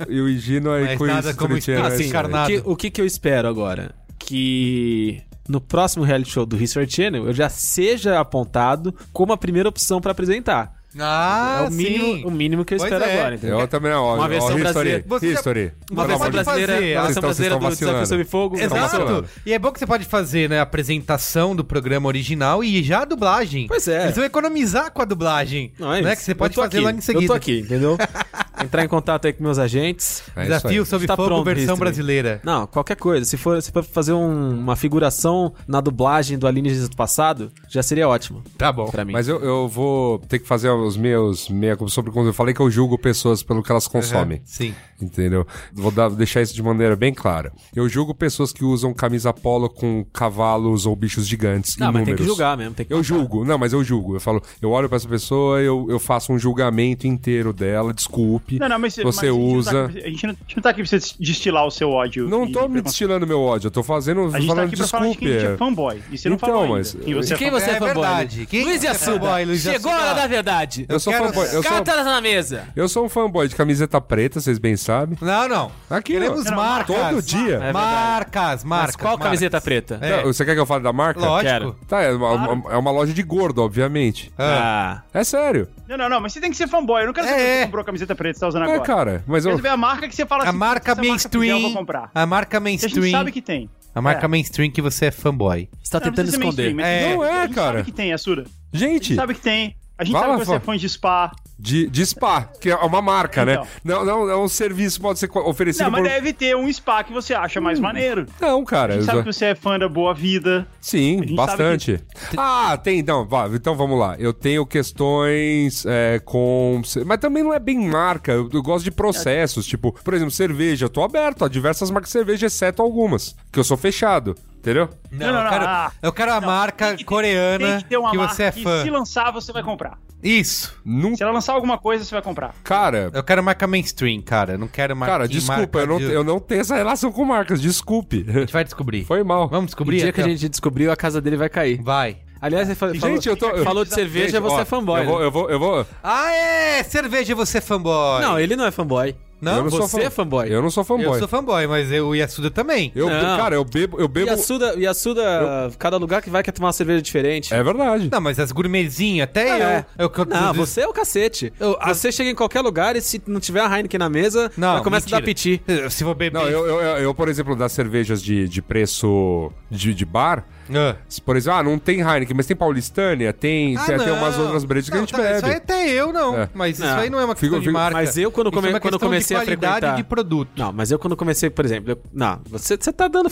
e 0.09 0.20
o 0.20 0.28
Higino 0.28 0.70
aí 0.72 0.84
com 0.99 1.07
isso. 1.07 1.36
como 1.36 1.55
assim. 1.95 2.11
O 2.57 2.62
que, 2.62 2.62
o 2.70 2.76
que 2.76 2.90
que 2.90 3.01
eu 3.01 3.07
espero 3.07 3.47
agora? 3.49 3.95
Que 4.18 5.22
no 5.49 5.61
próximo 5.61 6.05
reality 6.05 6.30
show 6.30 6.47
do 6.47 6.57
History 6.61 6.88
Channel 6.90 7.26
eu 7.26 7.32
já 7.34 7.49
seja 7.49 8.18
apontado 8.18 8.95
como 9.12 9.32
a 9.32 9.36
primeira 9.36 9.68
opção 9.68 10.01
pra 10.01 10.12
apresentar. 10.12 10.82
Ah, 10.99 11.62
é 11.64 11.68
o 11.68 11.70
mínimo, 11.72 12.05
sim. 12.05 12.24
o 12.24 12.30
mínimo 12.30 12.64
que 12.64 12.74
eu 12.74 12.78
Pois 12.78 12.93
espero 12.93 13.11
é. 13.11 13.14
agora. 13.18 13.34
entendeu? 13.36 13.61
Eu 13.61 13.68
também, 13.68 13.93
ó, 13.93 14.14
Uma 14.14 14.24
ó, 14.24 14.28
versão 14.28 14.49
History, 14.49 14.62
brasileira. 14.62 15.05
Você 15.07 15.26
já- 15.28 15.34
History. 15.34 15.72
Uma 15.90 16.07
versão 16.07 16.30
brasileira, 16.30 16.72
fazer. 16.74 16.97
a 16.97 17.03
versão 17.05 17.20
brasileira 17.22 17.59
do 17.59 17.68
Desafio. 17.70 18.07
Sob 18.07 18.24
Fogo. 18.24 18.59
Exato. 18.59 19.24
E 19.47 19.53
é 19.53 19.59
bom 19.59 19.72
que 19.72 19.78
você 19.78 19.86
pode 19.86 20.05
fazer 20.05 20.49
né, 20.51 20.59
a 20.59 20.62
apresentação 20.62 21.57
do 21.57 21.64
programa 21.64 22.09
original 22.09 22.62
e 22.62 22.82
já 22.82 23.03
a 23.03 23.05
dublagem. 23.05 23.66
Pois 23.68 23.88
é. 23.88 24.05
Eles 24.05 24.16
vão 24.16 24.24
economizar 24.24 24.90
com 24.93 25.01
a 25.03 25.05
dublagem. 25.05 25.72
Não, 25.78 25.93
é 25.95 26.03
né, 26.03 26.14
que 26.16 26.22
você 26.22 26.34
pode 26.34 26.55
fazer 26.55 26.66
aqui, 26.76 26.80
logo 26.80 26.99
em 26.99 27.01
seguida. 27.01 27.24
Eu 27.24 27.28
tô 27.28 27.32
aqui, 27.34 27.61
entendeu? 27.61 27.97
Entrar 28.62 28.84
em 28.84 28.88
contato 28.88 29.26
aí 29.26 29.32
com 29.32 29.43
meus 29.43 29.59
agentes. 29.59 30.22
É. 30.36 30.43
Desafio 30.45 30.84
sob 30.84 31.03
Está 31.05 31.16
fogo, 31.16 31.28
pronto, 31.28 31.45
versão 31.45 31.62
History. 31.74 31.80
brasileira. 31.80 32.40
Não, 32.45 32.66
qualquer 32.66 32.97
coisa. 32.97 33.24
Se 33.24 33.36
for, 33.36 33.61
se 33.61 33.72
for 33.72 33.82
fazer 33.82 34.12
um- 34.12 34.51
uma 34.61 34.76
figuração 34.76 35.53
na 35.66 35.80
dublagem 35.80 36.38
do 36.38 36.47
Alienígenas 36.47 36.88
do 36.88 36.95
passado, 36.97 37.51
já 37.68 37.82
seria 37.82 38.09
ótimo 38.09 38.43
Tá 38.57 38.70
bom. 38.70 38.86
pra 38.88 39.05
mim. 39.05 39.12
Mas 39.12 39.26
eu, 39.26 39.43
eu 39.43 39.66
vou 39.68 40.18
ter 40.20 40.38
que 40.38 40.47
fazer 40.47 40.68
os 40.87 40.97
meus 40.97 41.49
meia 41.49 41.76
sobre 41.89 42.11
como 42.11 42.28
eu 42.28 42.33
falei 42.33 42.55
que 42.55 42.61
eu 42.61 42.70
julgo 42.70 42.99
pessoas 42.99 43.43
pelo 43.43 43.62
que 43.62 43.70
elas 43.70 43.87
consomem. 43.89 44.41
Sim. 44.45 44.74
Entendeu? 45.01 45.45
Vou 45.72 45.91
dar- 45.91 46.11
deixar 46.11 46.43
isso 46.43 46.55
de 46.55 46.62
maneira 46.62 46.95
bem 46.95 47.12
clara. 47.12 47.53
Eu 47.74 47.89
julgo 47.89 48.14
pessoas 48.14 48.53
que 48.53 48.64
usam 48.64 48.95
camisa 48.95 49.33
polo 49.33 49.68
com 49.68 50.05
cavalos 50.12 50.87
ou 50.87 50.95
bichos 50.95 51.26
gigantes. 51.26 51.76
Não, 51.76 51.87
mas 51.89 52.05
tem 52.05 52.14
que 52.14 52.20
números. 52.20 52.26
julgar 52.26 52.57
mesmo. 52.57 52.74
Tem 52.74 52.87
que 52.87 52.93
Eu 52.95 53.03
julgo, 53.03 53.45
não, 53.45 53.59
mas 53.59 53.72
eu 53.72 53.83
julgo. 53.83 54.14
Eu 54.16 54.20
falo, 54.20 54.41
eu 54.61 54.70
olho 54.70 54.89
pra 54.89 54.97
essa 54.97 55.09
pessoa, 55.09 55.61
eu, 55.61 55.87
eu 55.91 55.99
faço 55.99 56.33
um 56.33 56.39
julgamento 56.39 57.07
inteiro 57.07 57.53
dela, 57.53 57.93
desculpe. 57.93 58.59
Não, 58.61 58.68
não, 58.68 58.78
mas 58.78 58.95
você 58.95 59.03
mas 59.05 59.37
usa. 59.37 59.87
A 59.87 59.89
gente, 59.89 59.93
não 59.93 59.93
tá 59.93 59.99
aqui, 59.99 60.07
a 60.07 60.11
gente 60.11 60.26
não- 60.26 60.33
a 60.33 60.37
gente 60.47 60.57
não 60.57 60.62
tá 60.62 60.70
aqui 60.70 60.83
pra 60.83 60.99
você 61.01 61.14
destilar 61.18 61.66
o 61.66 61.70
seu 61.70 61.91
ódio. 61.91 62.28
Não 62.28 62.51
tô 62.53 62.68
me 62.68 62.80
destilando 62.80 63.26
meu 63.26 63.41
ódio, 63.41 63.66
eu 63.66 63.70
tô 63.72 63.83
fazendo, 63.83 64.20
A 64.26 64.39
gente 64.39 64.49
tá 64.49 64.55
falando 64.55 64.66
aqui 64.68 64.76
pra 64.76 64.87
falar 64.87 65.03
de 65.07 65.09
desculpe. 65.11 65.26
quem 65.26 65.37
a 65.37 65.41
gente 65.41 65.51
é 65.51 65.55
é. 65.55 65.57
fanboy. 65.57 66.03
E 66.12 66.18
você 66.18 66.28
não 66.28 66.37
Então, 66.37 66.49
falou 66.49 66.68
mas- 66.68 66.95
ainda. 66.95 67.05
quem 67.05 67.14
você 67.14 67.35
quem 67.35 67.47
é 67.49 67.51
fanboy. 67.51 67.61
você 67.61 67.70
é 67.70 67.74
É 67.74 67.78
fanboy? 67.78 67.95
verdade. 67.95 68.37
Luiz? 68.37 68.49
Quem 68.49 68.64
Luiz 68.64 68.85
é 68.85 68.89
Assuda. 68.89 69.12
fanboy, 69.20 69.45
Luiz 69.47 69.62
Chegou 69.62 69.91
a 69.91 69.95
hora 70.01 70.14
da 70.14 70.26
verdade. 70.28 70.72
Eu 70.89 70.99
sou 71.01 71.12
quero- 71.12 71.27
fanboy. 71.27 71.45
Eu 71.53 71.62
sou, 71.62 72.05
na 72.05 72.20
mesa. 72.20 72.64
eu 72.75 72.89
sou 72.89 73.05
um 73.05 73.09
fanboy 73.09 73.47
de 73.49 73.55
camiseta 73.55 74.01
preta, 74.01 74.41
vocês 74.41 74.59
bem 74.59 74.77
sabem. 74.77 75.16
Não, 75.20 75.49
não. 75.49 75.73
Aqui, 75.91 76.12
Queremos. 76.14 76.45
Não, 76.45 76.57
marcas. 76.57 76.97
Todo 76.97 77.23
dia. 77.23 77.57
É 77.57 77.73
marcas, 77.73 78.64
marcas. 78.64 78.64
Mas 78.64 78.97
qual 78.97 79.12
marcas. 79.12 79.27
camiseta 79.27 79.61
preta? 79.61 79.99
É. 80.01 80.16
Não, 80.18 80.33
Você 80.33 80.45
quer 80.45 80.55
que 80.55 80.61
eu 80.61 80.66
fale 80.66 80.83
da 80.83 80.93
marca? 80.93 81.20
Lógico. 81.20 81.43
Quero. 81.51 81.77
Tá, 81.87 82.01
é 82.03 82.12
uma, 82.12 82.33
uma- 82.53 82.73
é 82.73 82.77
uma 82.77 82.91
loja 82.91 83.12
de 83.12 83.23
gordo, 83.23 83.62
obviamente. 83.62 84.33
Ah. 84.39 85.03
Ah. 85.12 85.18
É 85.18 85.25
sério. 85.25 85.68
Não, 85.89 85.97
não, 85.99 86.09
não, 86.09 86.20
mas 86.20 86.33
você 86.33 86.41
tem 86.41 86.51
que 86.51 86.57
ser 86.57 86.66
fanboy. 86.68 87.03
Eu 87.03 87.07
não 87.07 87.12
quero 87.12 87.27
saber 87.29 87.41
É. 87.41 87.47
se 87.47 87.59
você 87.59 87.64
comprou 87.66 87.83
a 87.83 87.85
camiseta 87.85 88.14
preta 88.14 88.33
que 88.35 88.39
você 88.39 88.41
tá 88.41 88.49
usando 88.49 88.62
É, 88.62 88.75
agora. 88.75 88.81
cara, 88.83 89.25
mas 89.27 89.45
Eu 89.45 89.51
eu. 89.51 89.57
quero 89.57 89.62
saber 89.68 89.75
a 89.75 89.77
marca 89.77 90.09
que 90.09 90.14
você 90.16 90.25
fala 90.27 90.45
A 90.45 90.49
assim, 90.49 90.59
marca 90.59 90.85
"Se 90.85 90.91
essa 90.91 91.01
marca 91.01 91.01
fizer, 91.03 91.07
eu 91.07 91.11
mainstream. 91.51 91.62
vou 91.62 91.73
comprar. 91.81 92.11
A 92.14 92.27
marca 92.27 92.51
Que 92.51 92.57
a 92.57 92.61
mainstream. 92.61 93.03
gente 93.03 93.11
sabe 93.12 93.33
que 93.33 93.43
tem. 93.43 93.68
A 93.95 94.01
marca 94.01 94.25
É. 94.25 94.29
mainstream 94.29 94.70
que 94.70 94.81
você 94.81 95.07
é 95.07 95.11
fanboy. 95.11 95.68
Você 95.83 95.91
tá 95.91 95.99
Não, 96.01 96.07
não 96.07 96.12
tentando 96.14 96.31
ser 96.31 96.39
esconder. 96.39 96.75
mainstream, 96.75 96.77
mas 96.77 96.87
É. 96.87 96.99
a 97.05 97.09
gente 97.09 97.16
Não 97.18 97.25
é, 97.25 97.41
sabe 97.43 97.55
cara. 97.55 97.83
que 97.85 97.93
tem, 97.93 98.12
Assura. 98.12 98.45
A 98.73 98.77
Gente, 98.77 98.93
gente 99.09 99.14
sabe 99.16 99.35
que 99.35 99.41
tem. 99.43 99.77
A 99.99 100.05
gente 100.05 100.12
Vai 100.14 100.22
sabe 100.22 100.32
lá, 100.32 100.38
que 100.38 100.45
você 100.47 100.55
é 100.55 100.61
fã 100.61 100.76
de 100.76 100.88
Spa. 100.88 101.32
De, 101.59 101.89
de 101.89 102.05
spa, 102.07 102.43
que 102.61 102.71
é 102.71 102.77
uma 102.77 103.01
marca, 103.01 103.43
Então. 103.43 103.63
né? 103.63 103.69
Não, 103.85 104.05
não 104.05 104.31
é 104.31 104.37
um 104.37 104.49
serviço 104.49 104.97
que 104.97 105.03
pode 105.03 105.19
ser 105.19 105.31
oferecido 105.33 105.85
Não, 105.85 105.91
mas 105.93 106.03
por... 106.03 106.09
deve 106.09 106.33
ter 106.33 106.57
um 106.57 106.73
spa 106.73 107.05
que 107.05 107.13
você 107.13 107.35
acha 107.35 107.61
mais 107.61 107.79
maneiro. 107.79 108.27
Não, 108.41 108.65
cara. 108.65 108.95
A 108.95 108.97
gente 108.97 109.03
eu 109.03 109.07
sabe 109.07 109.19
que 109.27 109.33
você 109.33 109.45
é 109.47 109.55
fã 109.55 109.79
da 109.79 109.89
boa 109.89 110.13
vida. 110.13 110.67
Sim, 110.81 111.35
bastante. 111.37 112.01
Ah, 112.37 112.77
tem, 112.77 112.99
então, 112.99 113.24
vá, 113.27 113.49
então 113.53 113.77
vamos 113.77 113.99
lá. 113.99 114.16
Eu 114.19 114.33
tenho 114.33 114.66
questões 114.66 115.85
é, 115.87 116.20
com. 116.24 116.83
Mas 117.07 117.19
também 117.19 117.43
não 117.43 117.53
é 117.53 117.59
bem 117.59 117.79
marca. 117.89 118.33
Eu, 118.33 118.49
eu 118.53 118.62
gosto 118.62 118.85
de 118.85 118.91
processos. 118.91 119.66
Tipo, 119.66 119.93
por 119.93 120.15
exemplo, 120.15 120.33
cerveja. 120.33 120.87
Eu 120.87 120.91
tô 120.91 121.03
aberto 121.03 121.45
a 121.45 121.49
diversas 121.49 121.91
marcas 121.91 122.09
de 122.09 122.12
cerveja, 122.12 122.47
exceto 122.47 122.83
algumas. 122.83 123.37
Que 123.53 123.59
eu 123.59 123.65
sou 123.65 123.77
fechado. 123.77 124.35
Entendeu? 124.59 124.89
Não, 125.11 125.27
Não, 125.27 125.33
não, 125.35 125.43
eu, 125.43 125.51
quero, 125.51 125.65
ah. 125.66 125.93
eu 126.01 126.12
quero 126.12 126.33
a 126.33 126.41
Não, 126.41 126.47
marca 126.47 126.89
tem 126.89 126.97
que 126.99 127.05
coreana 127.05 127.66
Tem 127.66 127.79
que 127.79 127.85
ter 127.85 127.97
uma 127.97 128.12
que 128.12 128.16
marca 128.16 128.33
você 128.35 128.43
é 128.45 128.53
que 128.53 128.62
fã. 128.62 128.83
se 128.85 128.91
lançar, 128.91 129.33
você 129.33 129.53
vai 129.53 129.61
comprar. 129.61 129.99
Isso. 130.23 130.81
Nunca. 130.85 131.16
Se 131.16 131.23
ela 131.24 131.33
lançar 131.33 131.52
alguma 131.55 131.79
coisa, 131.79 132.05
você 132.05 132.15
vai 132.15 132.23
comprar. 132.23 132.55
Cara, 132.65 133.11
Eu 133.12 133.23
quero 133.23 133.43
marca 133.43 133.66
mainstream, 133.66 134.20
cara. 134.23 134.53
Eu 134.55 134.59
não 134.59 134.69
quero 134.69 134.97
marca. 134.97 135.12
cara, 135.12 135.29
desculpa, 135.29 135.79
eu 135.81 135.87
não, 135.87 135.99
de... 135.99 136.05
eu 136.05 136.24
não 136.24 136.39
tenho 136.41 136.61
essa 136.61 136.77
relação 136.77 137.11
com 137.12 137.24
marcas, 137.24 137.61
desculpe. 137.61 138.24
A 138.29 138.33
gente 138.41 138.53
vai 138.53 138.65
descobrir. 138.65 139.05
Foi 139.05 139.23
mal. 139.23 139.49
Vamos 139.49 139.65
O 139.65 139.66
descobrir? 139.66 139.99
dia 140.01 140.12
que 140.12 140.20
a 140.20 140.24
gente 140.24 140.49
descobriu, 140.49 140.91
a 140.93 140.97
casa 140.97 141.20
dele 141.20 141.37
vai 141.37 141.49
cair. 141.49 141.81
Vai. 141.83 142.16
Aliás, 142.41 142.66
você 142.66 142.74
fa- 142.74 142.93
Gente, 142.93 143.29
eu 143.29 143.37
tô. 143.37 143.49
eu- 143.51 143.62
falou 143.62 143.85
de 143.85 143.95
cerveja, 143.95 144.31
Gente, 144.31 144.41
você 144.41 144.57
ó, 144.57 144.61
é 144.62 144.65
fanboy. 144.65 145.01
Eu 145.01 145.07
vou, 145.07 145.19
né? 145.20 145.24
eu 145.27 145.31
vou, 145.31 145.51
eu 145.51 145.59
vou. 145.61 145.87
Ah, 146.03 146.33
é! 146.35 146.83
Cerveja, 146.83 147.35
você 147.37 147.59
é 147.59 147.61
fanboy. 147.61 148.20
Não, 148.20 148.37
ele 148.39 148.57
não 148.57 148.65
é 148.66 148.70
fanboy. 148.73 149.15
Não, 149.43 149.56
eu 149.56 149.62
não 149.64 149.70
sou 149.70 149.82
você 149.89 150.01
fã- 150.01 150.06
é 150.06 150.10
fanboy. 150.10 150.48
Eu 150.48 150.62
não 150.62 150.70
sou 150.70 150.85
fanboy. 150.85 151.06
eu 151.06 151.19
sou 151.19 151.28
fanboy, 151.28 151.66
mas 151.66 151.90
eu, 151.90 152.09
o 152.09 152.14
Yasuda 152.14 152.51
também. 152.51 152.93
Eu, 152.94 153.10
Não. 153.10 153.36
cara, 153.36 153.56
eu 153.56 153.64
bebo, 153.64 154.01
eu 154.01 154.06
bebo. 154.09 154.28
Yasuda, 154.31 154.74
Yasuda 154.78 155.70
cada 155.78 155.97
lugar 155.97 156.23
que 156.23 156.31
vai 156.31 156.43
quer 156.43 156.52
tomar 156.52 156.69
uma 156.69 156.73
cerveja 156.73 157.02
diferente. 157.02 157.52
É 157.52 157.62
verdade. 157.62 158.09
Não, 158.10 158.20
mas 158.20 158.39
as 158.39 158.52
gourmetzinhas, 158.52 159.24
até 159.24 159.48
É. 159.48 159.86
eu. 159.98 160.05
eu, 160.05 160.10
que 160.10 160.20
eu 160.20 160.24
Não, 160.24 160.55
você 160.55 160.82
é 160.82 160.89
o 160.89 160.93
cacete. 160.93 161.52
Eu- 161.59 161.77
a- 161.81 161.93
Você 161.93 162.10
chega 162.12 162.31
em 162.31 162.35
qualquer 162.35 162.60
lugar 162.60 162.97
e 162.97 163.01
se 163.01 163.20
não 163.27 163.40
tiver 163.40 163.60
a 163.60 163.66
Heineken 163.77 163.98
na 163.98 164.09
mesa, 164.09 164.51
Não, 164.56 164.82
começa 164.82 165.06
a 165.09 165.10
dar 165.20 165.27
mentira. 165.27 165.60
piti. 165.66 165.90
Se 165.90 166.05
vou 166.05 166.14
beber. 166.14 166.32
Não, 166.40 166.48
eu, 166.48 166.64
eu, 166.66 166.81
eu, 166.81 166.97
eu, 166.98 167.14
por 167.14 167.28
exemplo, 167.28 167.56
das 167.56 167.73
cervejas 167.73 168.23
de, 168.23 168.48
de 168.48 168.62
preço 168.62 169.51
de, 169.70 169.93
de 169.94 170.05
bar, 170.05 170.44
Ah. 170.74 170.97
se, 171.09 171.20
por 171.20 171.36
exemplo, 171.36 171.59
ah, 171.59 171.62
não 171.62 171.78
tem 171.78 172.01
Heineken, 172.01 172.36
mas 172.36 172.47
tem 172.47 172.56
Paulistânia, 172.56 173.32
tem, 173.32 173.76
Ah, 173.76 173.84
tem, 173.84 173.98
tem 173.98 174.06
não. 174.09 174.16
umas 174.18 174.39
outras 174.39 174.64
brejas 174.64 174.89
que 174.90 174.94
a 174.97 175.01
Não, 175.01 175.06
gente 175.06 175.12
tá, 175.16 175.22
Isso 175.36 175.44
aí 175.47 175.52
bebe. 175.52 175.56
até 175.56 175.89
eu 175.90 176.12
não. 176.12 176.36
É. 176.39 176.48
Mas 176.55 176.78
isso 176.78 176.86
Não. 176.86 176.98
aí 176.98 177.10
não 177.10 177.20
é 177.20 177.24
uma 177.24 177.34
questão 177.34 177.48
Fico- 177.51 177.60
de 177.60 177.66
fico- 177.66 177.78
marca. 177.78 177.97
Mas 177.97 178.16
eu, 178.16 178.30
quando 178.30 178.48
é 178.48 178.51
come- 178.52 178.68
uma 178.70 178.80
quando 178.80 178.98
comecei 178.98 179.36
a 179.36 179.40
de 179.40 179.47
frequentar- 179.47 179.97
de 179.97 180.05
produto. 180.05 180.51
Não, 180.56 180.72
mas 180.72 180.90
eu 180.90 180.98
quando 180.98 181.16
comecei, 181.16 181.51
por 181.51 181.64
exemplo, 181.64 181.93
eu- 181.93 182.02
não, 182.12 182.40
você, 182.48 182.76
você 182.76 182.93
tá 182.93 183.09
dando, 183.09 183.30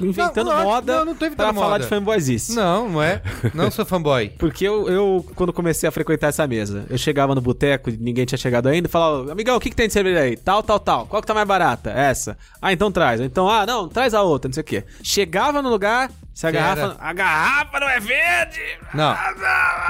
inventando 0.00 0.46
Não, 0.46 0.52
lógico, 0.52 0.68
moda 0.70 0.96
não, 0.98 1.04
não 1.06 1.14
tô 1.14 1.26
inventando 1.26 1.46
pra 1.46 1.54
falar 1.54 1.70
moda. 1.70 1.84
de 1.84 1.88
fanboyzice. 1.88 2.54
Não, 2.54 2.88
não 2.88 3.02
é. 3.02 3.22
Não 3.54 3.70
sou 3.70 3.84
fanboy. 3.84 4.30
Porque 4.38 4.64
eu, 4.66 4.88
eu, 4.88 5.26
quando 5.34 5.52
comecei 5.52 5.88
a 5.88 5.92
frequentar 5.92 6.28
essa 6.28 6.46
mesa, 6.46 6.84
eu 6.88 6.98
chegava 6.98 7.34
no 7.34 7.40
boteco 7.40 7.90
e 7.90 7.96
ninguém 7.96 8.24
tinha 8.24 8.38
chegado 8.38 8.68
ainda, 8.68 8.88
e 8.88 8.90
falava, 8.90 9.32
amigão, 9.32 9.56
o 9.56 9.60
que, 9.60 9.70
que 9.70 9.76
tem 9.76 9.86
de 9.86 9.92
cerveja 9.92 10.20
aí? 10.20 10.36
Tal, 10.36 10.62
tal, 10.62 10.78
tal. 10.80 11.06
Qual 11.06 11.20
que 11.22 11.26
tá 11.26 11.34
mais 11.34 11.46
barata? 11.46 11.90
Essa. 11.90 12.36
Ah, 12.60 12.72
então 12.72 12.90
traz. 12.90 13.20
Então, 13.20 13.48
ah, 13.48 13.64
não, 13.66 13.88
traz 13.88 14.14
a 14.14 14.22
outra, 14.22 14.48
não 14.48 14.54
sei 14.54 14.60
o 14.62 14.64
quê. 14.64 14.84
Chegava 15.02 15.60
no 15.62 15.68
lugar, 15.68 16.10
se 16.34 16.46
a 16.46 16.50
garrafa. 16.50 16.96
A 17.00 17.12
garrafa 17.12 17.80
não 17.80 17.88
é 17.88 18.00
verde! 18.00 18.60
Não. 18.94 19.16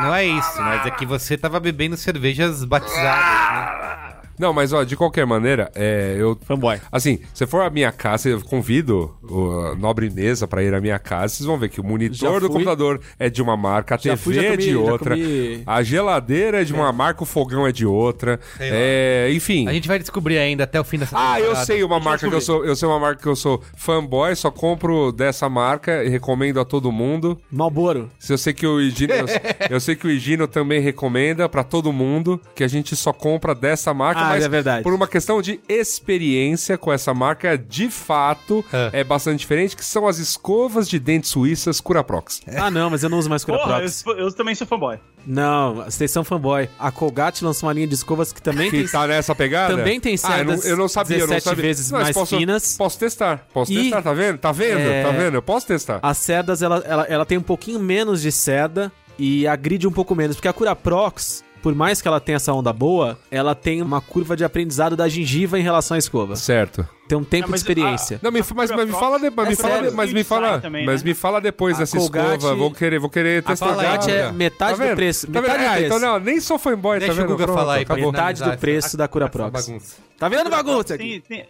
Não 0.00 0.14
é 0.14 0.24
isso, 0.24 0.60
mas 0.62 0.86
é 0.86 0.90
que 0.90 1.06
você 1.06 1.36
tava 1.36 1.60
bebendo 1.60 1.96
cervejas 1.96 2.64
batizadas, 2.64 3.24
né? 3.24 4.09
Não, 4.40 4.52
mas 4.52 4.72
ó, 4.72 4.82
de 4.84 4.96
qualquer 4.96 5.26
maneira, 5.26 5.70
é, 5.74 6.16
eu. 6.18 6.36
Fanboy. 6.46 6.80
Assim, 6.90 7.20
se 7.34 7.46
for 7.46 7.60
à 7.62 7.70
minha 7.70 7.92
casa, 7.92 8.28
eu 8.30 8.40
convido 8.40 9.14
o 9.22 9.50
a 9.60 9.74
nobre 9.74 10.08
mesa 10.10 10.48
pra 10.48 10.62
ir 10.62 10.72
à 10.74 10.80
minha 10.80 10.98
casa, 10.98 11.34
vocês 11.34 11.46
vão 11.46 11.58
ver 11.58 11.68
que 11.68 11.80
o 11.80 11.84
monitor 11.84 12.40
do 12.40 12.48
computador 12.48 13.00
é 13.18 13.28
de 13.28 13.42
uma 13.42 13.56
marca, 13.56 13.94
a 13.94 13.98
Já 13.98 14.02
TV 14.12 14.16
fui, 14.16 14.34
já 14.34 14.42
é 14.42 14.50
comi- 14.52 14.62
de 14.62 14.76
outra, 14.76 15.14
comi- 15.16 15.62
a 15.66 15.82
geladeira 15.82 16.62
é 16.62 16.64
de 16.64 16.72
uma 16.72 16.90
marca, 16.92 17.22
o 17.22 17.26
fogão 17.26 17.66
é 17.66 17.72
de 17.72 17.84
outra. 17.84 18.40
É, 18.58 19.28
enfim. 19.32 19.68
A 19.68 19.72
gente 19.72 19.86
vai 19.88 19.98
descobrir 19.98 20.38
ainda 20.38 20.64
até 20.64 20.80
o 20.80 20.84
fim 20.84 20.98
dessa 20.98 21.16
Ah, 21.18 21.38
eu 21.38 21.44
temporada. 21.46 21.66
sei 21.66 21.82
uma 21.84 22.00
marca 22.00 22.28
que 22.28 22.34
eu 22.34 22.40
sou, 22.40 22.64
eu 22.64 22.74
sei 22.76 22.88
uma 22.88 22.98
marca 22.98 23.20
que 23.22 23.28
eu 23.28 23.36
sou 23.36 23.62
fanboy, 23.76 24.34
só 24.36 24.50
compro 24.50 25.12
dessa 25.12 25.48
marca 25.48 26.02
e 26.04 26.08
recomendo 26.08 26.58
a 26.60 26.64
todo 26.64 26.90
mundo. 26.90 27.38
Malboro. 27.50 28.10
Se 28.18 28.32
eu 28.32 28.38
sei 28.38 28.52
que 28.52 28.66
o 28.66 28.80
Higino, 28.80 29.12
eu, 29.14 29.26
eu 29.76 29.80
sei 29.80 29.94
que 29.96 30.06
o 30.06 30.10
Higino 30.10 30.46
também 30.48 30.80
recomenda 30.80 31.48
pra 31.48 31.62
todo 31.64 31.92
mundo 31.92 32.40
que 32.54 32.64
a 32.64 32.68
gente 32.68 32.94
só 32.96 33.12
compra 33.12 33.54
dessa 33.54 33.92
marca, 33.92 34.20
Ah, 34.20 34.29
mas 34.34 34.44
é 34.44 34.48
verdade. 34.48 34.82
por 34.82 34.92
uma 34.94 35.06
questão 35.08 35.40
de 35.42 35.60
experiência 35.68 36.76
com 36.78 36.92
essa 36.92 37.12
marca, 37.14 37.56
de 37.56 37.90
fato, 37.90 38.64
Ah. 38.72 38.90
é 38.92 39.04
bastante 39.04 39.40
diferente, 39.40 39.76
que 39.76 39.84
são 39.84 40.06
as 40.06 40.18
escovas 40.18 40.88
de 40.88 40.98
dentes 40.98 41.30
suíças 41.30 41.80
Curaprox. 41.80 42.40
Ah, 42.56 42.70
não, 42.70 42.90
mas 42.90 43.02
eu 43.02 43.08
não 43.08 43.18
uso 43.18 43.28
mais 43.30 43.44
Porra, 43.44 43.58
eu, 43.58 43.64
Curaprox. 43.64 44.04
eu 44.06 44.32
também 44.32 44.54
sou 44.54 44.66
fanboy. 44.66 44.98
Não, 45.26 45.76
vocês 45.84 46.10
são 46.10 46.24
fanboy. 46.24 46.68
A 46.78 46.90
Colgate 46.90 47.44
lançou 47.44 47.68
uma 47.68 47.72
linha 47.74 47.86
de 47.86 47.94
escovas 47.94 48.32
que 48.32 48.40
também 48.40 48.70
tem. 48.70 48.84
Que 48.84 48.90
tá 48.92 49.06
nessa 49.06 49.34
pegada? 49.34 49.76
Também 49.76 50.00
tem 50.00 50.14
ah, 50.22 50.38
eu, 50.38 50.44
não, 50.44 50.52
cerdas 50.54 50.66
eu 50.66 50.76
não 50.76 50.88
sabia, 50.88 51.16
eu 51.18 51.20
não 51.20 51.26
17 51.34 51.44
sabia. 51.44 51.62
vezes 51.62 51.90
Mas 51.92 52.02
mais 52.02 52.16
posso, 52.16 52.36
finas. 52.38 52.76
Posso 52.76 52.98
testar, 52.98 53.46
posso 53.52 53.72
E- 53.72 53.82
testar, 53.82 54.02
tá 54.02 54.12
vendo? 54.12 54.38
Tá 54.38 54.52
vendo? 54.52 54.80
É- 54.80 55.02
Tá 55.02 55.10
vendo? 55.10 55.34
Eu 55.34 55.42
posso 55.42 55.66
testar. 55.66 56.00
As 56.02 56.18
cerdas, 56.18 56.62
ela, 56.62 56.82
ela, 56.86 57.04
ela 57.04 57.26
tem 57.26 57.36
um 57.38 57.42
pouquinho 57.42 57.78
menos 57.78 58.22
de 58.22 58.32
cerda 58.32 58.90
e 59.18 59.46
agride 59.46 59.86
um 59.86 59.92
pouco 59.92 60.14
menos. 60.14 60.36
Porque 60.36 60.48
a 60.48 60.52
Curaprox, 60.52 61.44
por 61.62 61.74
mais 61.74 62.00
que 62.00 62.08
ela 62.08 62.20
tenha 62.20 62.36
essa 62.36 62.52
onda 62.52 62.72
boa, 62.72 63.18
ela 63.30 63.54
tem 63.54 63.82
uma 63.82 64.00
curva 64.00 64.36
de 64.36 64.44
aprendizado 64.44 64.96
da 64.96 65.08
gengiva 65.08 65.58
em 65.58 65.62
relação 65.62 65.94
à 65.94 65.98
escova. 65.98 66.36
Certo. 66.36 66.86
Tem 67.08 67.18
um 67.18 67.24
tempo 67.24 67.46
Não, 67.46 67.50
mas 67.50 67.60
de 67.62 67.64
experiência. 67.70 68.20
Não, 68.22 68.30
me, 68.30 68.40
mas, 68.54 68.70
mas 68.70 68.86
me 68.86 68.92
fala, 68.92 69.18
de, 69.18 69.30
mas 69.30 69.46
É 69.46 69.50
me 69.50 69.56
fala, 69.56 69.82
de- 69.82 69.96
mas 69.96 70.12
me 70.12 70.22
fala, 70.24 70.60
também, 70.60 70.86
mas 70.86 71.02
né? 71.02 71.08
me 71.08 71.14
fala 71.14 71.40
depois 71.40 71.76
A 71.76 71.80
dessa 71.80 71.96
Colgate- 71.96 72.36
escova. 72.36 72.54
Vou 72.54 72.70
querer, 72.70 72.98
vou 73.00 73.10
querer 73.10 73.42
testar. 73.42 73.66
Colgate 73.74 74.10
é 74.12 74.22
Ah, 74.26 74.32
metade 74.32 74.72
do 74.74 74.78
vendo? 74.78 74.94
preço, 74.96 75.26
Tá 75.26 75.40
metade 75.40 75.58
vendo? 75.58 75.66
do 75.66 75.70
Ah, 75.70 75.74
preço. 75.76 75.86
então 75.96 75.98
não, 75.98 76.20
nem 76.20 76.40
sou 76.40 76.58
fanboy, 76.58 76.98
Deixa 77.00 77.12
tá 77.14 77.18
o 77.18 77.22
vendo? 77.22 77.32
Guga 77.32 77.44
Pronto, 77.46 77.58
falar 77.58 77.74
aí 77.74 77.82
acabou. 77.82 78.12
Metade 78.12 78.42
do 78.44 78.56
preço 78.58 78.86
essa- 78.88 78.96
da 78.96 79.04
essa 79.04 79.08
Curaprox. 79.12 79.66
bagunça. 79.66 79.96
Tá 80.18 80.28
vendo 80.28 80.50
bagunça 80.50 80.94
aqui? 80.94 81.20
Tem- 81.26 81.40
tem- 81.40 81.46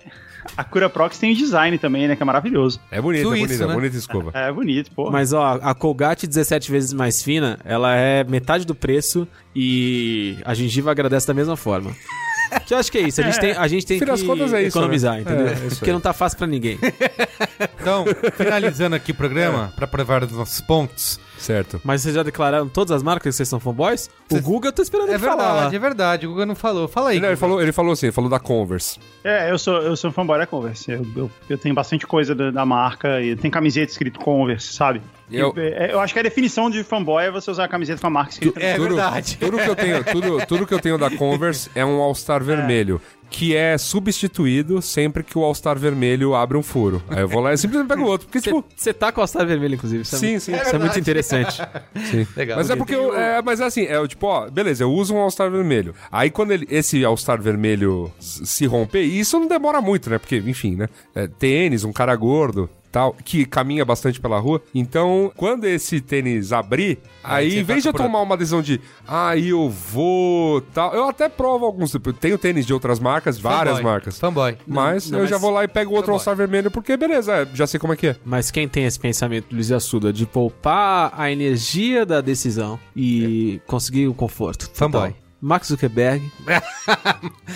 A 0.56 0.64
Curaprox 0.64 1.18
tem 1.18 1.34
design 1.34 1.76
também, 1.78 2.08
né? 2.08 2.16
Que 2.16 2.22
é 2.22 2.26
maravilhoso. 2.26 2.80
É 2.90 3.00
bonita, 3.00 3.24
Suíço, 3.24 3.44
é 3.44 3.46
bonita, 3.46 3.66
né? 3.66 3.74
bonita 3.74 3.96
escova. 3.96 4.30
É 4.34 4.52
bonito, 4.52 4.90
pô. 4.92 5.10
Mas 5.10 5.32
ó, 5.32 5.58
a 5.62 5.74
Colgate 5.74 6.26
17 6.26 6.70
vezes 6.70 6.92
mais 6.92 7.22
fina, 7.22 7.58
ela 7.64 7.94
é 7.94 8.24
metade 8.24 8.64
do 8.66 8.74
preço 8.74 9.26
e 9.54 10.36
a 10.44 10.54
gengiva 10.54 10.90
agradece 10.90 11.26
da 11.26 11.34
mesma 11.34 11.56
forma. 11.56 11.90
Que 12.66 12.74
eu 12.74 12.78
acho 12.78 12.90
que 12.90 12.98
é 12.98 13.02
isso, 13.02 13.20
a 13.20 13.24
gente 13.24 13.38
tem, 13.38 13.52
a 13.52 13.68
gente 13.68 13.86
tem 13.86 14.00
que 14.00 14.04
contas 14.26 14.52
é 14.52 14.62
isso, 14.64 14.76
economizar, 14.76 15.14
né? 15.14 15.20
entendeu? 15.20 15.46
É, 15.46 15.50
é 15.50 15.54
isso 15.54 15.76
Porque 15.76 15.90
aí. 15.90 15.92
não 15.94 16.00
tá 16.00 16.12
fácil 16.12 16.36
pra 16.36 16.48
ninguém. 16.48 16.78
Então, 17.80 18.04
finalizando 18.36 18.94
aqui 18.96 19.12
o 19.12 19.14
É. 19.14 19.16
programa, 19.16 19.72
pra 19.76 19.86
provar 19.86 20.24
os 20.24 20.32
nossos 20.32 20.60
pontos. 20.60 21.18
Certo. 21.40 21.80
Mas 21.82 22.02
vocês 22.02 22.14
já 22.14 22.22
declararam 22.22 22.68
todas 22.68 22.92
as 22.92 23.02
marcas 23.02 23.32
que 23.32 23.36
vocês 23.36 23.48
são 23.48 23.58
fanboys? 23.58 24.10
O 24.30 24.40
Guga 24.40 24.68
eu 24.68 24.72
tô 24.72 24.82
esperando 24.82 25.08
É 25.08 25.14
ele 25.14 25.18
falar 25.18 25.36
lá. 25.36 25.52
verdade, 25.54 25.76
é 25.76 25.78
verdade. 25.78 26.26
O 26.26 26.30
Guga 26.32 26.44
não 26.46 26.54
falou. 26.54 26.86
Fala 26.86 27.10
aí. 27.10 27.16
Ele, 27.16 27.26
Guga. 27.26 27.36
falou, 27.38 27.62
ele 27.62 27.72
falou 27.72 27.92
assim, 27.92 28.06
ele 28.06 28.12
falou 28.12 28.28
da 28.28 28.38
Converse. 28.38 28.98
É, 29.24 29.50
eu 29.50 29.58
sou, 29.58 29.80
eu 29.82 29.96
sou 29.96 30.12
fanboy 30.12 30.38
da 30.38 30.46
Converse. 30.46 30.90
Eu, 30.92 31.06
eu, 31.16 31.30
eu 31.48 31.56
tenho 31.58 31.74
bastante 31.74 32.06
coisa 32.06 32.34
da, 32.34 32.50
da 32.50 32.66
marca 32.66 33.20
e 33.22 33.34
tem 33.36 33.50
camiseta 33.50 33.90
escrito 33.90 34.20
Converse, 34.20 34.72
sabe? 34.74 35.00
Eu- 35.30 35.52
Eu, 35.56 35.62
é, 35.62 35.92
eu 35.94 36.00
acho 36.00 36.12
que 36.12 36.18
a 36.20 36.22
definição 36.22 36.68
de 36.68 36.82
fanboy 36.82 37.24
é 37.24 37.30
você 37.30 37.50
usar 37.50 37.64
a 37.64 37.68
camiseta 37.68 38.00
com 38.00 38.06
a 38.08 38.10
marca 38.10 38.32
escrita. 38.32 38.60
É 38.60 38.74
tudo, 38.74 38.88
verdade. 38.96 39.36
Tudo 39.38 39.56
que 39.58 39.68
eu 39.70 39.76
tenho, 39.76 40.04
tudo, 40.04 40.46
tudo 40.46 40.66
que 40.66 40.74
eu 40.74 40.80
tenho 40.80 40.98
da 40.98 41.08
Converse 41.10 41.70
é 41.74 41.84
um 41.84 42.00
All-Star 42.00 42.42
vermelho. 42.44 43.00
Que 43.31 43.55
é 43.55 43.78
substituído 43.78 44.82
sempre 44.82 45.23
que 45.23 45.39
o 45.39 45.44
All-Star 45.44 45.78
vermelho 45.78 46.35
abre 46.35 46.59
um 46.59 46.62
furo. 46.62 47.01
Aí 47.09 47.20
eu 47.20 47.28
vou 47.28 47.40
lá 47.40 47.52
e 47.52 47.57
simplesmente 47.57 47.89
pego 47.89 48.02
o 48.02 48.07
outro. 48.07 48.27
Porque, 48.27 48.40
tipo, 48.40 48.65
Você 48.77 48.93
tá 48.93 49.12
com 49.12 49.23
a 49.23 49.27
Star 49.27 49.47
vermelha, 49.47 49.77
inclusive. 49.77 50.02
Isso 50.02 50.16
é 50.16 50.19
Sim, 50.19 50.27
muito- 50.32 50.40
sim. 50.43 50.52
Isso 50.57 50.62
É 50.62 50.74
é, 50.74 50.78
muito 50.78 50.98
interessante. 50.98 51.62
Sim. 52.11 52.27
Legal. 52.36 52.59
Mas 52.59 52.69
é 52.70 52.77
porque 52.77 52.94
eu, 52.94 53.16
é, 53.16 53.40
mas 53.40 53.61
assim, 53.61 53.85
é 53.85 54.07
tipo, 54.07 54.27
ó, 54.27 54.51
beleza, 54.51 54.82
eu 54.82 54.93
uso 54.93 55.15
um 55.15 55.19
All-Star 55.19 55.51
vermelho. 55.51 55.94
Aí 56.11 56.28
quando 56.28 56.51
ele, 56.51 56.66
esse 56.69 57.05
All-Star 57.05 57.40
vermelho 57.40 58.11
se 58.19 58.66
romper, 58.66 59.02
e 59.05 59.20
isso 59.20 59.39
não 59.39 59.47
demora 59.47 59.81
muito, 59.81 60.11
né? 60.11 60.19
Porque, 60.19 60.36
enfim, 60.39 60.74
né? 60.77 60.89
É, 61.15 61.27
tênis, 61.28 61.85
um 61.85 61.93
cara 61.93 62.15
gordo, 62.16 62.69
tal, 62.90 63.14
que 63.24 63.44
caminha 63.44 63.84
bastante 63.84 64.20
pela 64.20 64.38
rua. 64.38 64.60
Então, 64.74 65.30
quando 65.36 65.64
esse 65.64 66.00
tênis 66.00 66.52
abrir, 66.52 66.98
Aí 67.22 67.52
aí 67.52 67.58
em 67.60 67.62
vez 67.62 67.82
de 67.82 67.88
eu 67.88 67.92
tomar 67.92 68.20
uma 68.20 68.36
decisão 68.36 68.60
de, 68.62 68.80
ah, 69.06 69.36
eu 69.36 69.68
vou, 69.68 70.60
tal, 70.74 70.92
eu 70.94 71.08
até 71.08 71.28
provo 71.28 71.64
alguns, 71.64 71.90
tipo, 71.90 72.08
eu 72.10 72.12
tenho 72.14 72.38
tênis 72.38 72.66
de 72.66 72.72
outras 72.74 72.98
marcas, 72.98 73.38
várias 73.38 73.76
Fanboy. 73.76 73.92
marcas. 73.92 74.18
Fanboy. 74.18 74.56
Mas 74.66 75.10
não, 75.10 75.18
eu 75.18 75.22
mas- 75.22 75.30
já 75.30 75.38
vou 75.38 75.50
lá 75.50 75.64
e 75.64 75.68
pego 75.68 75.90
outro 75.90 76.06
Fanboy. 76.06 76.14
All-Star 76.14 76.36
vermelho, 76.36 76.70
porque 76.70 76.96
beleza, 76.96 77.32
é, 77.42 77.48
já 77.54 77.66
sei 77.66 77.78
como 77.78 77.92
é 77.92 77.96
que 77.96 78.08
é. 78.08 78.16
Mas 78.24 78.50
quem 78.50 78.68
tem 78.68 78.84
esse 78.84 78.98
pensamento, 78.98 79.46
Luiz 79.52 79.70
Assuda, 79.70 80.12
de 80.12 80.26
poupar 80.26 81.12
a 81.16 81.30
energia 81.30 82.04
da 82.04 82.20
decisão 82.20 82.78
e 82.96 83.60
conseguir 83.66 84.08
o 84.08 84.14
conforto? 84.14 84.68
Fanboy. 84.74 85.14
Max 85.40 85.68
Zuckerberg. 85.68 86.30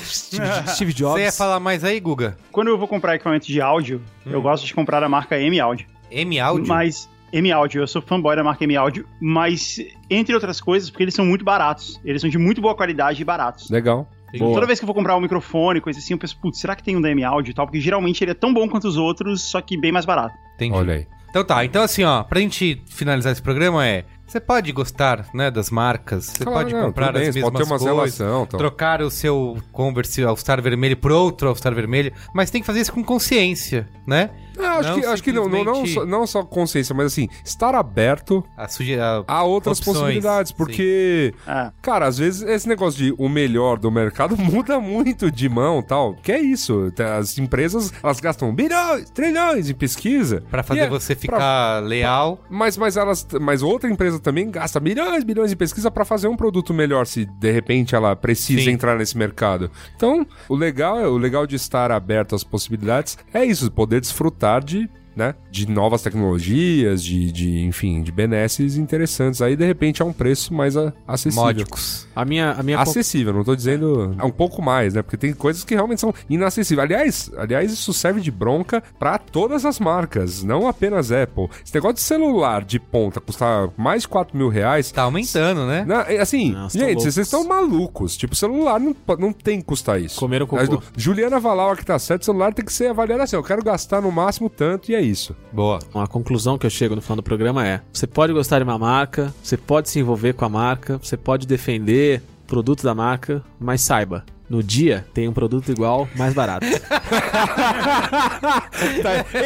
Steve, 0.05 0.47
Steve 0.69 0.93
Jobs. 0.93 1.21
Você 1.21 1.27
ia 1.27 1.33
falar 1.33 1.61
mais 1.61 1.85
aí, 1.85 2.01
Guga? 2.01 2.37
Quando 2.51 2.69
eu 2.69 2.79
vou 2.79 2.89
comprar 2.89 3.15
equipamento 3.15 3.47
de 3.47 3.61
áudio, 3.61 4.01
eu 4.25 4.41
gosto 4.41 4.67
de 4.67 4.75
comprar 4.75 5.01
da 5.01 5.09
marca 5.09 5.39
M 5.39 5.59
Audio. 5.61 5.87
M 6.11 6.39
Audio? 6.41 6.67
Mas 6.67 7.09
M 7.33 7.51
Audio, 7.51 7.83
eu 7.83 7.87
sou 7.87 8.01
fanboy 8.01 8.37
da 8.37 8.45
marca 8.45 8.65
M 8.65 8.77
Audio, 8.77 9.07
mas 9.21 9.79
entre 10.09 10.35
outras 10.35 10.61
coisas, 10.61 10.89
porque 10.89 11.03
eles 11.03 11.15
são 11.15 11.27
muito 11.27 11.45
baratos. 11.45 12.01
Eles 12.05 12.21
são 12.21 12.31
de 12.31 12.39
muito 12.39 12.61
boa 12.61 12.75
qualidade 12.75 13.21
e 13.21 13.25
baratos. 13.25 13.69
Legal. 13.71 14.09
Boa. 14.39 14.55
Toda 14.55 14.67
vez 14.67 14.79
que 14.79 14.85
eu 14.85 14.87
vou 14.87 14.95
comprar 14.95 15.17
um 15.17 15.21
microfone, 15.21 15.81
coisa 15.81 15.99
assim, 15.99 16.15
eu 16.15 16.19
penso, 16.19 16.37
putz, 16.39 16.59
será 16.59 16.75
que 16.75 16.83
tem 16.83 16.97
um 16.97 17.01
da 17.01 17.11
M 17.11 17.23
Audio 17.23 17.51
e 17.51 17.55
tal? 17.55 17.67
Porque 17.67 17.81
geralmente 17.81 18.23
ele 18.23 18.33
é 18.33 18.35
tão 18.35 18.53
bom 18.53 18.69
quanto 18.69 18.89
os 18.89 18.97
outros, 18.97 19.43
só 19.43 19.61
que 19.61 19.77
bem 19.77 19.93
mais 19.93 20.05
barato. 20.05 20.35
Entendi. 20.57 20.75
Olha 20.75 20.95
aí. 20.95 21.07
Então 21.31 21.45
tá, 21.45 21.65
então 21.65 21.83
assim, 21.83 22.05
ó, 22.05 22.23
pra 22.23 22.39
gente 22.39 22.81
finalizar 22.87 23.33
esse 23.33 23.43
programa 23.43 23.85
é 23.85 24.05
Você 24.35 24.41
pode 24.41 24.73
gostar, 24.73 25.27
né, 25.33 25.49
das 25.49 25.71
marcas, 25.71 26.25
você 26.25 26.43
Claro, 26.45 26.59
pode 26.59 26.75
não, 26.75 26.87
comprar 26.87 27.13
bem, 27.13 27.23
as 27.23 27.29
você 27.29 27.35
mesmas 27.41 27.53
pode 27.53 27.65
ter 27.65 27.71
uma 27.73 27.79
coisas, 27.79 28.19
relação, 28.19 28.43
então. 28.43 28.59
trocar 28.59 29.01
o 29.01 29.09
seu 29.09 29.57
Converse 29.71 30.25
All-Star 30.25 30.61
vermelho 30.61 30.97
por 30.97 31.13
outro 31.13 31.47
All-Star 31.49 31.73
vermelho, 31.73 32.13
mas 32.35 32.51
tem 32.51 32.61
que 32.61 32.67
fazer 32.67 32.81
isso 32.81 32.93
com 32.93 33.05
consciência, 33.05 33.89
né? 34.05 34.31
Ah, 34.57 34.79
acho 34.79 34.89
Não 34.91 35.01
que, 35.01 35.07
acho 35.07 35.23
que 35.25 35.33
não, 35.33 35.49
não, 35.49 35.65
não, 35.65 35.85
só, 35.87 36.07
não 36.07 36.27
só 36.29 36.45
consciência, 36.45 36.95
mas 36.95 37.07
assim, 37.07 37.29
estar 37.45 37.75
aberto 37.75 38.45
A 38.57 38.67
a- 38.67 39.25
a 39.27 39.43
outras 39.43 39.79
opções, 39.79 39.97
possibilidades, 39.99 40.53
porque, 40.53 41.35
Ah, 41.45 41.73
cara, 41.83 42.07
às 42.07 42.19
vezes 42.19 42.43
esse 42.43 42.69
negócio 42.69 42.97
de 43.03 43.13
o 43.19 43.29
melhor 43.29 43.79
do 43.81 43.91
mercado 43.91 44.37
muda 44.39 44.79
muito 44.79 45.29
de 45.29 45.49
mão 45.49 45.83
tal. 45.83 46.15
Que 46.15 46.31
é 46.31 46.41
isso? 46.41 46.93
As 47.19 47.37
empresas, 47.37 47.93
elas 48.01 48.21
gastam 48.21 48.55
bilhões, 48.55 49.11
trilhões 49.11 49.69
em 49.69 49.75
pesquisa. 49.75 50.45
Pra 50.49 50.61
E 50.61 50.65
fazer 50.65 50.81
é 50.83 50.89
você 50.89 51.17
pra- 51.17 51.37
ficar 51.37 51.83
leal. 51.83 52.41
Mas, 52.49 52.77
mas 52.77 52.97
elas, 52.97 53.27
mas 53.41 53.61
outra 53.61 53.91
empresa 53.91 54.21
também 54.25 54.51
gasta 54.51 54.81
milhões, 54.81 55.23
bilhões 55.23 55.53
em 55.53 55.57
pesquisa 55.57 55.91
pra 55.91 56.05
fazer 56.05 56.27
um 56.27 56.37
produto 56.37 56.75
melhor, 56.75 57.07
se 57.07 57.27
de 57.27 57.53
repente 57.53 57.95
ela 57.95 58.17
precisa 58.17 58.65
Sim. 58.65 58.71
entrar 58.71 58.97
nesse 58.97 59.17
mercado. 59.17 59.71
Então, 59.95 60.27
o 60.49 60.57
legal 60.57 60.99
é 60.99 61.07
o 61.07 61.17
legal 61.17 61.47
de 61.47 61.55
estar 61.55 61.93
aberto 61.93 62.35
às 62.35 62.43
possibilidades 62.43 63.17
é 63.33 63.45
isso, 63.45 63.71
poder 63.71 64.01
desfrutar 64.01 64.65
de 64.65 64.89
né, 65.17 65.35
de 65.51 65.69
novas 65.69 66.03
tecnologias, 66.03 67.03
de, 67.03 67.31
de, 67.31 67.61
enfim, 67.65 68.03
de 68.03 68.11
benesses 68.13 68.77
interessantes. 68.77 69.41
Aí, 69.43 69.57
de 69.57 69.65
repente, 69.65 70.03
é 70.03 70.05
um 70.05 70.13
preço 70.13 70.53
mais 70.53 70.77
a- 70.77 70.93
acessível. 71.07 71.45
Módicos. 71.45 72.07
A 72.15 72.25
minha, 72.25 72.53
a 72.53 72.63
minha 72.63 72.79
Acessível, 72.81 73.33
não 73.33 73.45
tô 73.45 73.57
dizendo 73.57 74.15
é 74.19 74.25
um 74.25 74.31
pouco 74.31 74.61
mais, 74.63 74.95
né? 74.95 75.03
Porque 75.03 75.17
tem 75.17 75.33
coisas 75.33 75.65
que 75.65 75.75
realmente 75.75 76.01
são 76.01 76.13
inacessíveis. 76.29 76.85
Aliás, 76.85 77.31
aliás, 77.37 77.73
isso 77.73 77.93
serve 77.93 78.21
de 78.21 78.31
bronca 78.31 78.83
pra 78.99 79.19
todas 79.19 79.65
as 79.65 79.81
marcas, 79.81 80.43
não 80.45 80.69
apenas 80.69 81.11
Apple. 81.11 81.49
Esse 81.65 81.75
negócio 81.75 81.95
de 81.97 82.03
celular 82.03 82.65
de 82.65 82.79
ponta 82.79 83.21
custar 83.21 83.69
mais 83.77 84.03
de 84.03 84.09
4 84.09 84.37
mil 84.37 84.49
reais. 84.49 84.91
Tá 84.93 85.03
aumentando, 85.03 85.67
né? 85.67 85.85
Não, 85.87 86.01
é 86.01 86.19
assim, 86.19 86.53
tão 86.53 86.69
gente, 86.69 87.03
vocês 87.03 87.17
estão 87.17 87.45
malucos. 87.47 88.17
Tipo, 88.17 88.35
celular 88.37 88.79
não, 88.79 88.95
não 89.19 89.33
tem 89.33 89.59
que 89.61 89.65
custar 89.65 90.01
isso. 90.01 90.19
Comeram 90.19 90.47
cocô. 90.47 90.63
Mas 90.63 90.85
Juliana 90.97 91.41
Valau 91.41 91.75
que 91.75 91.85
tá 91.85 91.99
certo, 91.99 92.25
celular 92.25 92.53
tem 92.53 92.65
que 92.65 92.73
ser 92.73 92.89
avaliado 92.89 93.23
assim. 93.23 93.37
Eu 93.37 93.43
quero 93.43 93.63
gastar 93.63 94.01
no 94.01 94.13
máximo 94.13 94.49
tanto 94.51 94.91
e 94.93 94.95
é 94.95 95.01
isso. 95.05 95.35
Boa. 95.53 95.79
Uma 95.95 96.07
conclusão 96.07 96.59
que 96.59 96.67
eu 96.67 96.71
chego 96.71 96.95
no 96.97 97.03
final 97.03 97.17
do 97.17 97.23
programa 97.23 97.67
é: 97.67 97.81
você 97.93 98.07
pode 98.07 98.33
gostar 98.33 98.59
de 98.59 98.65
uma 98.65 98.79
marca, 98.79 99.33
você 99.43 99.57
pode 99.57 99.89
se 99.91 99.99
envolver 100.01 100.33
com 100.35 100.45
a 100.45 100.49
marca, 100.49 100.99
você 100.99 101.17
pode 101.17 101.47
defender 101.47 102.23
o 102.45 102.47
produto 102.47 102.83
da 102.83 102.95
marca, 102.95 103.43
mas 103.59 103.81
saiba, 103.83 104.25
no 104.49 104.63
dia 104.63 105.07
tem 105.15 105.27
um 105.29 105.33
produto 105.33 105.71
igual, 105.71 106.09
mais 106.17 106.35
barato. 106.35 106.67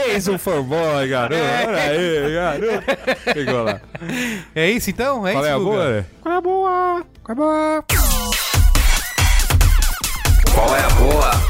Eis 0.09 0.27
um 0.29 0.37
fanboy, 0.39 1.09
garoto. 1.09 1.41
Olha 1.41 1.79
aí, 1.79 2.35
garoto. 2.35 3.65
Lá. 3.65 3.81
É 4.55 4.71
isso 4.71 4.91
então? 4.91 5.27
É 5.27 5.33
Qual 5.33 5.45
é 5.45 5.49
isso, 5.49 5.57
a 5.57 5.59
Guga? 5.59 5.77
boa? 5.77 6.07
Qual 6.21 6.35
é 6.35 6.37
a 6.37 6.41
boa? 6.41 7.05
Qual 7.23 7.31
é 7.31 7.33
a 7.33 7.35
boa? 7.35 7.85
Qual 10.55 10.77
é 10.77 10.85
a 10.85 10.91
boa? 10.91 11.48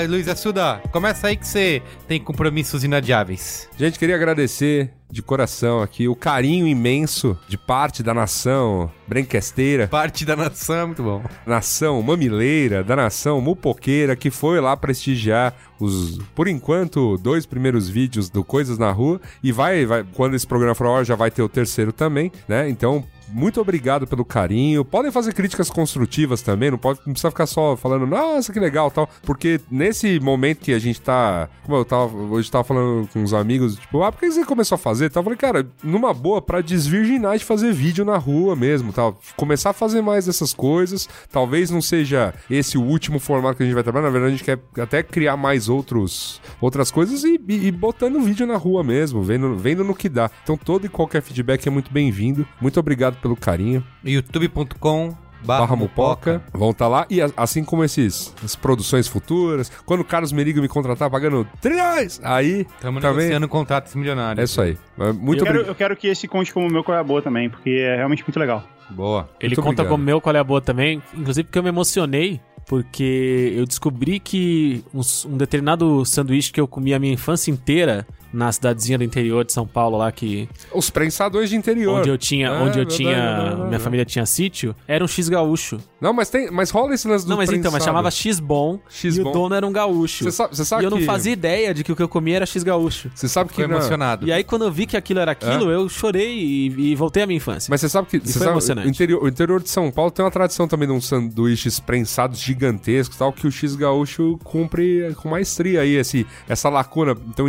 Lá, 0.00 0.08
Luiz 0.08 0.28
Assuda. 0.28 0.80
Começa 0.92 1.28
aí 1.28 1.36
que 1.36 1.46
você 1.46 1.82
tem 2.06 2.20
compromissos 2.20 2.84
inadiáveis. 2.84 3.68
Gente, 3.76 3.98
queria 3.98 4.14
agradecer 4.14 4.90
de 5.10 5.22
coração 5.22 5.82
aqui 5.82 6.06
o 6.06 6.14
carinho 6.14 6.66
imenso 6.68 7.36
de 7.48 7.58
parte 7.58 8.02
da 8.02 8.14
nação 8.14 8.90
brenquesteira, 9.08 9.88
Parte 9.88 10.24
da 10.24 10.36
nação, 10.36 10.86
muito 10.86 11.02
bom. 11.02 11.22
nação 11.44 12.00
mamileira, 12.00 12.84
da 12.84 12.94
nação 12.94 13.40
mupoqueira, 13.40 14.14
que 14.14 14.30
foi 14.30 14.60
lá 14.60 14.76
prestigiar 14.76 15.52
os, 15.80 16.18
por 16.34 16.46
enquanto, 16.46 17.16
dois 17.18 17.44
primeiros 17.44 17.88
vídeos 17.88 18.30
do 18.30 18.44
Coisas 18.44 18.78
na 18.78 18.92
Rua. 18.92 19.20
E 19.42 19.50
vai, 19.50 19.84
vai 19.84 20.04
quando 20.14 20.34
esse 20.34 20.46
programa 20.46 20.74
for 20.74 20.86
ao 20.86 20.96
ar, 20.98 21.04
já 21.04 21.16
vai 21.16 21.30
ter 21.30 21.42
o 21.42 21.48
terceiro 21.48 21.92
também, 21.92 22.30
né? 22.46 22.68
Então, 22.68 23.04
muito 23.32 23.60
obrigado 23.60 24.06
pelo 24.06 24.24
carinho. 24.24 24.84
Podem 24.84 25.10
fazer 25.10 25.32
críticas 25.32 25.70
construtivas 25.70 26.42
também, 26.42 26.70
não, 26.70 26.78
pode, 26.78 27.00
não 27.06 27.12
precisa 27.12 27.30
ficar 27.30 27.46
só 27.46 27.76
falando, 27.76 28.06
nossa, 28.06 28.52
que 28.52 28.60
legal 28.60 28.90
tal. 28.90 29.08
Porque 29.22 29.60
nesse 29.70 30.18
momento 30.20 30.60
que 30.60 30.72
a 30.72 30.78
gente 30.78 31.00
tá. 31.00 31.48
Como 31.64 31.76
eu 31.76 31.84
tava. 31.84 32.16
Hoje 32.16 32.50
tava 32.50 32.64
falando 32.64 33.08
com 33.08 33.20
uns 33.20 33.32
amigos, 33.32 33.76
tipo, 33.76 34.02
ah, 34.02 34.10
por 34.10 34.20
que 34.20 34.30
você 34.30 34.44
começou 34.44 34.76
a 34.76 34.78
fazer? 34.78 35.06
Então, 35.06 35.20
eu 35.20 35.24
falei, 35.24 35.38
cara, 35.38 35.66
numa 35.82 36.12
boa, 36.12 36.42
pra 36.42 36.60
desvirginar 36.60 37.38
de 37.38 37.44
fazer 37.44 37.72
vídeo 37.72 38.04
na 38.04 38.16
rua 38.16 38.56
mesmo, 38.56 38.92
tal. 38.92 39.18
Começar 39.36 39.70
a 39.70 39.74
fazer 39.74 40.02
mais 40.02 40.26
dessas 40.26 40.52
coisas. 40.52 41.08
Talvez 41.30 41.70
não 41.70 41.80
seja 41.80 42.34
esse 42.50 42.76
o 42.76 42.82
último 42.82 43.18
formato 43.18 43.56
que 43.56 43.62
a 43.62 43.66
gente 43.66 43.74
vai 43.74 43.82
trabalhar. 43.82 44.06
Na 44.06 44.10
verdade, 44.10 44.34
a 44.34 44.36
gente 44.36 44.44
quer 44.44 44.58
até 44.80 45.02
criar 45.02 45.36
mais 45.36 45.68
outros, 45.68 46.40
outras 46.60 46.90
coisas 46.90 47.24
e, 47.24 47.40
e, 47.48 47.66
e 47.66 47.72
botando 47.72 48.20
vídeo 48.20 48.46
na 48.46 48.56
rua 48.56 48.82
mesmo, 48.82 49.22
vendo, 49.22 49.54
vendo 49.56 49.84
no 49.84 49.94
que 49.94 50.08
dá. 50.08 50.30
Então, 50.42 50.56
todo 50.56 50.86
e 50.86 50.88
qualquer 50.88 51.22
feedback 51.22 51.66
é 51.66 51.70
muito 51.70 51.92
bem-vindo. 51.92 52.46
Muito 52.60 52.80
obrigado 52.80 53.19
pelo 53.20 53.36
carinho. 53.36 53.84
youtube.com 54.04 55.14
Barra 55.42 55.74
Mupoca. 55.74 56.42
Vão 56.52 56.70
estar 56.70 56.86
lá. 56.86 57.06
E 57.08 57.18
assim 57.36 57.64
como 57.64 57.82
esses, 57.82 58.34
as 58.44 58.54
produções 58.54 59.08
futuras. 59.08 59.70
Quando 59.86 60.00
o 60.00 60.04
Carlos 60.04 60.32
Merigo 60.32 60.60
me 60.60 60.68
contratar 60.68 61.08
pagando 61.10 61.48
trilhões, 61.62 62.20
aí 62.22 62.66
Estamos 62.74 63.00
também. 63.00 63.16
negociando 63.20 63.48
contratos 63.48 63.94
É 63.94 63.98
milionários. 63.98 64.50
isso 64.50 64.60
aí. 64.60 64.76
É, 64.98 65.12
Muito 65.12 65.38
eu, 65.40 65.44
quero, 65.44 65.48
obrigado. 65.56 65.68
eu 65.68 65.74
quero 65.74 65.96
que 65.96 66.08
esse 66.08 66.28
conte 66.28 66.52
como 66.52 66.68
meu 66.68 66.84
qual 66.84 66.94
é 66.96 67.00
a 67.00 67.04
boa 67.04 67.22
também, 67.22 67.48
porque 67.48 67.70
é 67.70 67.96
realmente 67.96 68.22
muito 68.22 68.38
legal. 68.38 68.62
Boa. 68.90 69.30
Ele 69.40 69.50
Muito 69.54 69.56
conta 69.62 69.68
obrigado. 69.82 69.88
como 69.92 70.04
meu 70.04 70.20
qual 70.20 70.36
é 70.36 70.38
a 70.40 70.44
boa 70.44 70.60
também, 70.60 71.02
inclusive 71.14 71.44
porque 71.44 71.58
eu 71.58 71.62
me 71.62 71.68
emocionei, 71.70 72.38
porque 72.66 73.54
eu 73.56 73.64
descobri 73.64 74.20
que 74.20 74.84
um, 74.92 75.00
um 75.26 75.36
determinado 75.38 76.04
sanduíche 76.04 76.52
que 76.52 76.60
eu 76.60 76.68
comi 76.68 76.92
a 76.92 76.98
minha 76.98 77.14
infância 77.14 77.50
inteira 77.50 78.06
na 78.32 78.50
cidadezinha 78.52 78.98
do 78.98 79.04
interior 79.04 79.44
de 79.44 79.52
São 79.52 79.66
Paulo 79.66 79.96
lá 79.98 80.10
que 80.12 80.48
Os 80.74 80.90
prensadores 80.90 81.50
de 81.50 81.56
interior. 81.56 81.98
onde 82.00 82.08
eu 82.08 82.16
tinha, 82.18 82.48
É, 82.48 82.50
onde 82.52 82.70
eu 82.78 82.84
verdade, 82.86 82.96
tinha, 82.96 83.10
verdade, 83.16 83.44
verdade. 83.48 83.68
minha 83.68 83.80
família 83.80 84.04
tinha 84.04 84.26
sítio, 84.26 84.74
era 84.86 85.02
um 85.04 85.08
X 85.08 85.28
gaúcho. 85.28 85.78
Não, 86.00 86.12
mas 86.12 86.30
tem, 86.30 86.50
mas 86.50 86.70
rola 86.70 86.94
esse 86.94 87.06
lance 87.06 87.24
do 87.26 87.30
Não, 87.30 87.36
mas 87.36 87.48
então, 87.50 87.64
mas 87.64 87.72
prensado. 87.72 87.84
chamava 87.84 88.10
X 88.10 88.40
bom 88.40 88.78
e 88.88 88.94
X-Bom. 88.94 89.30
o 89.30 89.32
dono 89.32 89.54
era 89.54 89.66
um 89.66 89.72
gaúcho. 89.72 90.24
Você 90.24 90.30
sabe, 90.30 90.56
você 90.56 90.64
sabe 90.64 90.82
e 90.82 90.86
eu 90.86 90.90
não 90.90 91.00
fazia 91.02 91.32
ideia 91.32 91.74
de 91.74 91.84
que 91.84 91.92
o 91.92 91.96
que 91.96 92.02
eu 92.02 92.08
comia 92.08 92.36
era 92.36 92.46
X 92.46 92.62
gaúcho. 92.62 93.10
Você 93.14 93.28
sabe 93.28 93.52
que 93.52 93.60
na- 93.66 93.74
emocionado. 93.74 94.26
E 94.26 94.32
aí 94.32 94.42
quando 94.44 94.64
eu 94.64 94.72
vi 94.72 94.86
que 94.86 94.96
aquilo 94.96 95.20
era 95.20 95.32
aquilo, 95.32 95.70
eu 95.70 95.88
chorei 95.88 96.38
e, 96.38 96.92
e 96.92 96.94
voltei 96.94 97.22
à 97.22 97.26
minha 97.26 97.36
infância. 97.36 97.70
Mas 97.70 97.80
você 97.80 97.88
sabe 97.88 98.08
que 98.08 98.18
você 98.18 98.32
foi 98.32 98.40
sabe, 98.40 98.50
emocionante. 98.52 98.88
o, 98.88 98.90
interior, 98.90 99.22
o 99.24 99.28
interior 99.28 99.62
de 99.62 99.68
São 99.68 99.90
Paulo 99.90 100.10
tem 100.10 100.24
uma 100.24 100.30
tradição 100.30 100.66
também 100.66 100.88
de 100.88 100.94
uns 100.94 101.06
sanduíches 101.06 101.78
prensados 101.80 102.38
gigantescos, 102.40 103.16
tal, 103.18 103.32
que 103.32 103.46
o 103.46 103.50
X 103.50 103.74
gaúcho 103.76 104.38
cumpre 104.44 105.14
com 105.16 105.28
maestria 105.28 105.82
aí 105.82 105.96
esse, 105.96 106.26
essa 106.48 106.68
lacuna. 106.68 107.14
Então, 107.28 107.44
o 107.46 107.48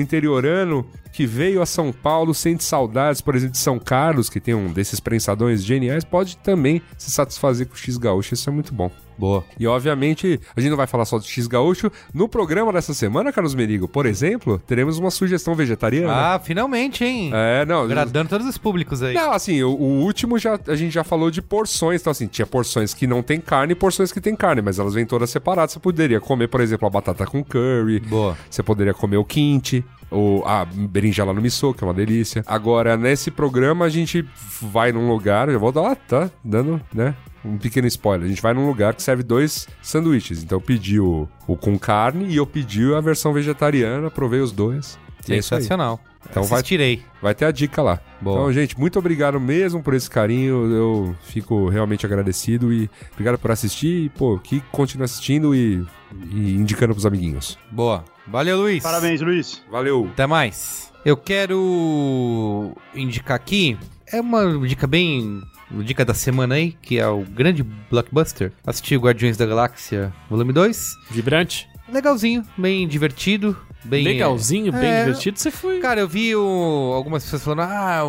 que 1.11 1.26
veio 1.26 1.61
a 1.61 1.65
São 1.65 1.91
Paulo 1.91 2.34
sente 2.34 2.64
saudades, 2.64 3.22
por 3.22 3.35
exemplo, 3.35 3.53
de 3.53 3.57
São 3.57 3.77
Carlos, 3.77 4.30
que 4.30 4.39
tem 4.39 4.53
um 4.53 4.72
desses 4.72 4.99
prensadões 4.99 5.64
geniais, 5.64 6.03
pode 6.03 6.38
também 6.38 6.81
se 6.98 7.11
satisfazer 7.11 7.68
com 7.68 7.73
o 7.73 7.77
X 7.77 7.98
gaúcho. 7.98 8.34
Isso 8.34 8.49
é 8.49 8.53
muito 8.53 8.73
bom. 8.73 8.89
Boa. 9.22 9.43
E 9.60 9.68
obviamente, 9.68 10.39
a 10.56 10.60
gente 10.60 10.72
não 10.72 10.77
vai 10.77 10.88
falar 10.88 11.06
só 11.06 11.19
do 11.19 11.23
X 11.23 11.45
gaúcho. 11.45 11.91
No 12.11 12.27
programa 12.27 12.73
dessa 12.73 12.91
semana, 12.91 13.31
Carlos 13.31 13.53
Merigo, 13.53 13.88
por 13.88 14.07
exemplo, 14.07 14.60
teremos 14.65 14.98
uma 14.98 15.11
sugestão 15.11 15.53
vegetariana. 15.53 16.11
Ah, 16.11 16.39
finalmente, 16.39 17.06
hein? 17.06 17.30
É, 17.31 17.64
não. 17.64 17.84
Agradando 17.84 18.30
todos 18.30 18.48
os 18.48 18.57
públicos 18.57 19.03
aí. 19.03 19.14
Não, 19.14 19.31
assim, 19.31 19.61
o, 19.61 19.69
o 19.69 20.02
último 20.02 20.39
já, 20.39 20.60
a 20.68 20.76
gente 20.76 20.91
já 20.91 21.03
falou 21.03 21.30
de 21.30 21.39
porções. 21.39 22.02
Então, 22.02 22.10
assim, 22.10 22.26
tinha 22.26 22.48
porções 22.48 22.95
que 22.95 23.06
não 23.06 23.22
tem 23.22 23.39
carne 23.39 23.73
e 23.73 23.76
porções 23.76 24.11
que 24.11 24.19
tem 24.19 24.35
carne, 24.35 24.60
mas 24.60 24.80
elas 24.80 24.95
vêm 24.95 25.06
todas 25.06 25.30
separadas. 25.30 25.73
Você 25.73 25.80
poderia 25.80 26.19
comer, 26.19 26.48
por 26.48 26.60
exemplo, 26.60 26.88
a 26.88 26.89
batata 26.89 27.27
com 27.27 27.43
curry. 27.43 27.99
Boa. 27.99 28.35
Você 28.49 28.64
poderia 28.64 28.93
comer 28.95 29.18
o 29.18 29.23
quinte. 29.23 29.85
Ou 30.10 30.45
a 30.45 30.65
berinjela 30.65 31.31
no 31.31 31.41
miso, 31.41 31.73
que 31.73 31.84
é 31.84 31.88
uma 31.88 31.93
delícia. 31.93 32.43
Agora, 32.45 32.98
nesse 32.98 33.31
programa, 33.31 33.85
a 33.85 33.89
gente 33.89 34.27
vai 34.61 34.91
num 34.91 35.07
lugar. 35.07 35.48
Eu 35.48 35.60
vou 35.60 35.72
dar 35.72 35.81
lá, 35.81 35.95
tá? 35.95 36.30
Dando, 36.43 36.81
né? 36.93 37.15
Um 37.43 37.57
pequeno 37.57 37.88
spoiler. 37.88 38.26
A 38.26 38.30
gente 38.30 38.41
vai 38.41 38.53
num 38.53 38.68
lugar 38.68 38.93
que 38.93 39.01
serve 39.01 39.23
dois 39.23 39.68
sanduíches. 39.81 40.43
Então, 40.43 40.57
eu 40.57 40.61
pedi 40.61 40.99
o, 40.99 41.27
o 41.47 41.55
com 41.57 41.77
carne 41.80 42.26
e 42.27 42.35
eu 42.38 42.45
pedi 42.45 42.93
a 42.93 43.01
versão 43.01 43.34
vegetariana. 43.34 44.11
Provei 44.11 44.39
os 44.41 44.51
dois. 44.51 44.97
E 45.27 45.34
é. 45.34 45.41
Sensacional. 45.41 45.99
Então 46.30 46.43
vai- 46.43 46.59
Assistirei. 46.59 47.03
Vai 47.19 47.34
ter 47.34 47.45
a 47.45 47.51
dica 47.51 47.81
lá. 47.81 47.99
Boa. 48.22 48.38
Então, 48.41 48.53
gente, 48.53 48.80
muito 48.80 48.99
obrigado 48.99 49.39
mesmo 49.39 49.81
por 49.81 49.95
esse 49.95 50.07
carinho. 50.09 50.72
Eu 50.72 51.15
fico 51.23 51.68
realmente 51.68 52.05
agradecido 52.05 52.72
e 52.72 52.88
obrigado 53.13 53.39
por 53.39 53.49
assistir. 53.49 54.05
E, 54.05 54.09
pô, 54.09 54.38
que 54.38 54.61
continue 54.72 55.05
assistindo 55.05 55.55
e, 55.55 55.84
e 56.31 56.53
indicando 56.53 56.93
pros 56.93 57.07
amiguinhos. 57.07 57.57
Boa. 57.72 58.05
Valeu, 58.27 58.57
Luiz. 58.59 58.84
Parabéns, 58.84 59.19
Luiz. 59.22 59.63
Valeu! 59.72 60.07
Até 60.13 60.27
mais. 60.27 60.91
Eu 61.03 61.18
quero 61.18 62.76
indicar 62.93 63.35
aqui. 63.35 63.77
É 64.05 64.22
uma 64.22 64.59
dica 64.68 64.85
bem. 64.85 65.41
Dica 65.84 66.03
da 66.06 66.14
semana 66.14 66.56
aí, 66.56 66.72
que 66.81 66.99
é 66.99 67.07
o 67.07 67.22
grande 67.22 67.64
blockbuster. 67.89 68.52
Assisti 68.65 68.95
Guardiões 68.98 69.38
da 69.38 69.45
Galáxia 69.45 70.14
Volume 70.30 70.52
2. 70.53 70.95
Vibrante? 71.10 71.68
Legalzinho, 71.91 72.43
bem 72.57 72.88
divertido. 72.88 73.56
bem 73.84 74.03
Legalzinho, 74.03 74.72
bem 74.72 74.89
É. 74.91 75.06
divertido, 75.06 75.39
você 75.39 75.49
foi. 75.49 75.80
Cara, 75.80 75.99
eu 76.02 76.07
vi 76.07 76.35
o- 76.35 76.91
algumas 76.93 77.23
pessoas 77.23 77.43
falando, 77.43 77.61
ah, 77.64 78.03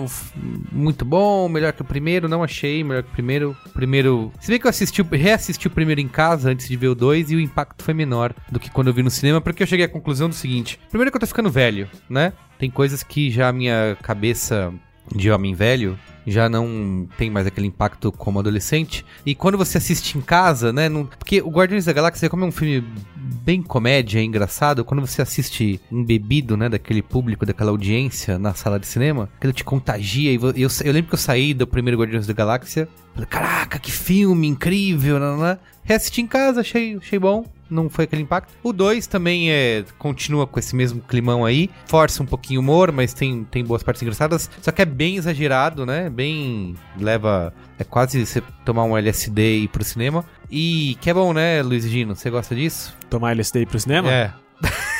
muito 0.70 1.02
bom, 1.02 1.48
melhor 1.48 1.72
que 1.72 1.80
o 1.80 1.84
primeiro. 1.84 2.28
Não 2.28 2.42
achei 2.44 2.84
melhor 2.84 3.02
que 3.02 3.08
o 3.08 3.12
primeiro. 3.12 3.56
Primeiro. 3.72 4.30
Se 4.38 4.48
bem 4.48 4.60
que 4.60 4.66
eu 4.66 4.68
assisti, 4.68 5.00
reassisti 5.02 5.66
o 5.66 5.70
primeiro 5.70 5.98
em 6.00 6.08
casa 6.08 6.50
antes 6.50 6.68
de 6.68 6.76
ver 6.76 6.88
o 6.88 6.94
dois 6.94 7.30
e 7.30 7.36
o 7.36 7.40
impacto 7.40 7.82
foi 7.82 7.94
menor 7.94 8.34
do 8.50 8.60
que 8.60 8.70
quando 8.70 8.88
eu 8.88 8.92
vi 8.94 9.02
no 9.02 9.10
cinema, 9.10 9.40
porque 9.40 9.62
eu 9.62 9.66
cheguei 9.66 9.86
à 9.86 9.88
conclusão 9.88 10.28
do 10.28 10.34
seguinte: 10.34 10.78
primeiro 10.90 11.10
que 11.10 11.16
eu 11.16 11.20
tô 11.20 11.26
ficando 11.26 11.50
velho, 11.50 11.88
né? 12.08 12.34
Tem 12.58 12.70
coisas 12.70 13.02
que 13.02 13.30
já 13.30 13.48
a 13.48 13.52
minha 13.52 13.96
cabeça 14.02 14.72
de 15.14 15.30
homem 15.30 15.54
velho 15.54 15.98
já 16.26 16.48
não 16.48 17.08
tem 17.18 17.28
mais 17.28 17.46
aquele 17.48 17.66
impacto 17.66 18.12
como 18.12 18.38
adolescente. 18.38 19.04
E 19.26 19.34
quando 19.34 19.58
você 19.58 19.78
assiste 19.78 20.16
em 20.16 20.20
casa, 20.20 20.72
né? 20.72 20.88
não- 20.88 21.04
porque 21.04 21.42
o 21.42 21.50
Guardiões 21.50 21.84
da 21.84 21.92
Galáxia, 21.92 22.30
como 22.30 22.44
é 22.44 22.46
um 22.46 22.52
filme 22.52 22.86
bem 23.16 23.60
comédia, 23.60 24.22
engraçado, 24.22 24.84
quando 24.84 25.00
você 25.00 25.20
assiste 25.20 25.80
embebido, 25.90 26.56
né, 26.56 26.68
daquele 26.68 27.02
público, 27.02 27.44
daquela 27.44 27.70
audiência 27.70 28.38
na 28.38 28.54
sala 28.54 28.78
de 28.78 28.86
cinema, 28.86 29.28
aquilo 29.36 29.52
te 29.52 29.64
contagia. 29.64 30.30
E 30.32 30.36
eu, 30.36 30.68
eu 30.84 30.92
lembro 30.92 31.08
que 31.08 31.14
eu 31.14 31.18
saí 31.18 31.52
do 31.52 31.66
primeiro 31.66 31.98
Guardiões 31.98 32.26
da 32.26 32.32
Galáxia, 32.32 32.88
caraca, 33.28 33.78
que 33.78 33.90
filme 33.90 34.46
incrível, 34.46 35.18
né, 35.18 35.36
né? 35.36 35.58
Reassisti 35.84 36.20
em 36.20 36.26
casa, 36.26 36.60
achei, 36.60 36.96
achei 36.96 37.18
bom. 37.18 37.44
Não 37.68 37.88
foi 37.88 38.04
aquele 38.04 38.22
impacto. 38.22 38.52
O 38.62 38.72
2 38.72 39.06
também 39.06 39.50
é, 39.50 39.82
continua 39.98 40.46
com 40.46 40.58
esse 40.58 40.76
mesmo 40.76 41.00
climão 41.00 41.44
aí. 41.44 41.70
Força 41.86 42.22
um 42.22 42.26
pouquinho 42.26 42.60
o 42.60 42.62
humor, 42.62 42.92
mas 42.92 43.14
tem, 43.14 43.44
tem 43.44 43.64
boas 43.64 43.82
partes 43.82 44.02
engraçadas. 44.02 44.50
Só 44.60 44.70
que 44.70 44.82
é 44.82 44.84
bem 44.84 45.16
exagerado, 45.16 45.86
né? 45.86 46.10
Bem. 46.10 46.76
Leva. 46.98 47.52
É 47.78 47.84
quase 47.84 48.26
você 48.26 48.42
tomar 48.64 48.84
um 48.84 48.96
LSD 48.96 49.42
e 49.42 49.64
ir 49.64 49.68
pro 49.68 49.82
cinema. 49.82 50.22
E 50.50 50.98
que 51.00 51.08
é 51.08 51.14
bom, 51.14 51.32
né, 51.32 51.62
Luiz 51.62 51.88
Gino? 51.88 52.14
Você 52.14 52.28
gosta 52.28 52.54
disso? 52.54 52.94
Tomar 53.08 53.32
LSD 53.32 53.64
pro 53.64 53.80
cinema? 53.80 54.12
É. 54.12 54.32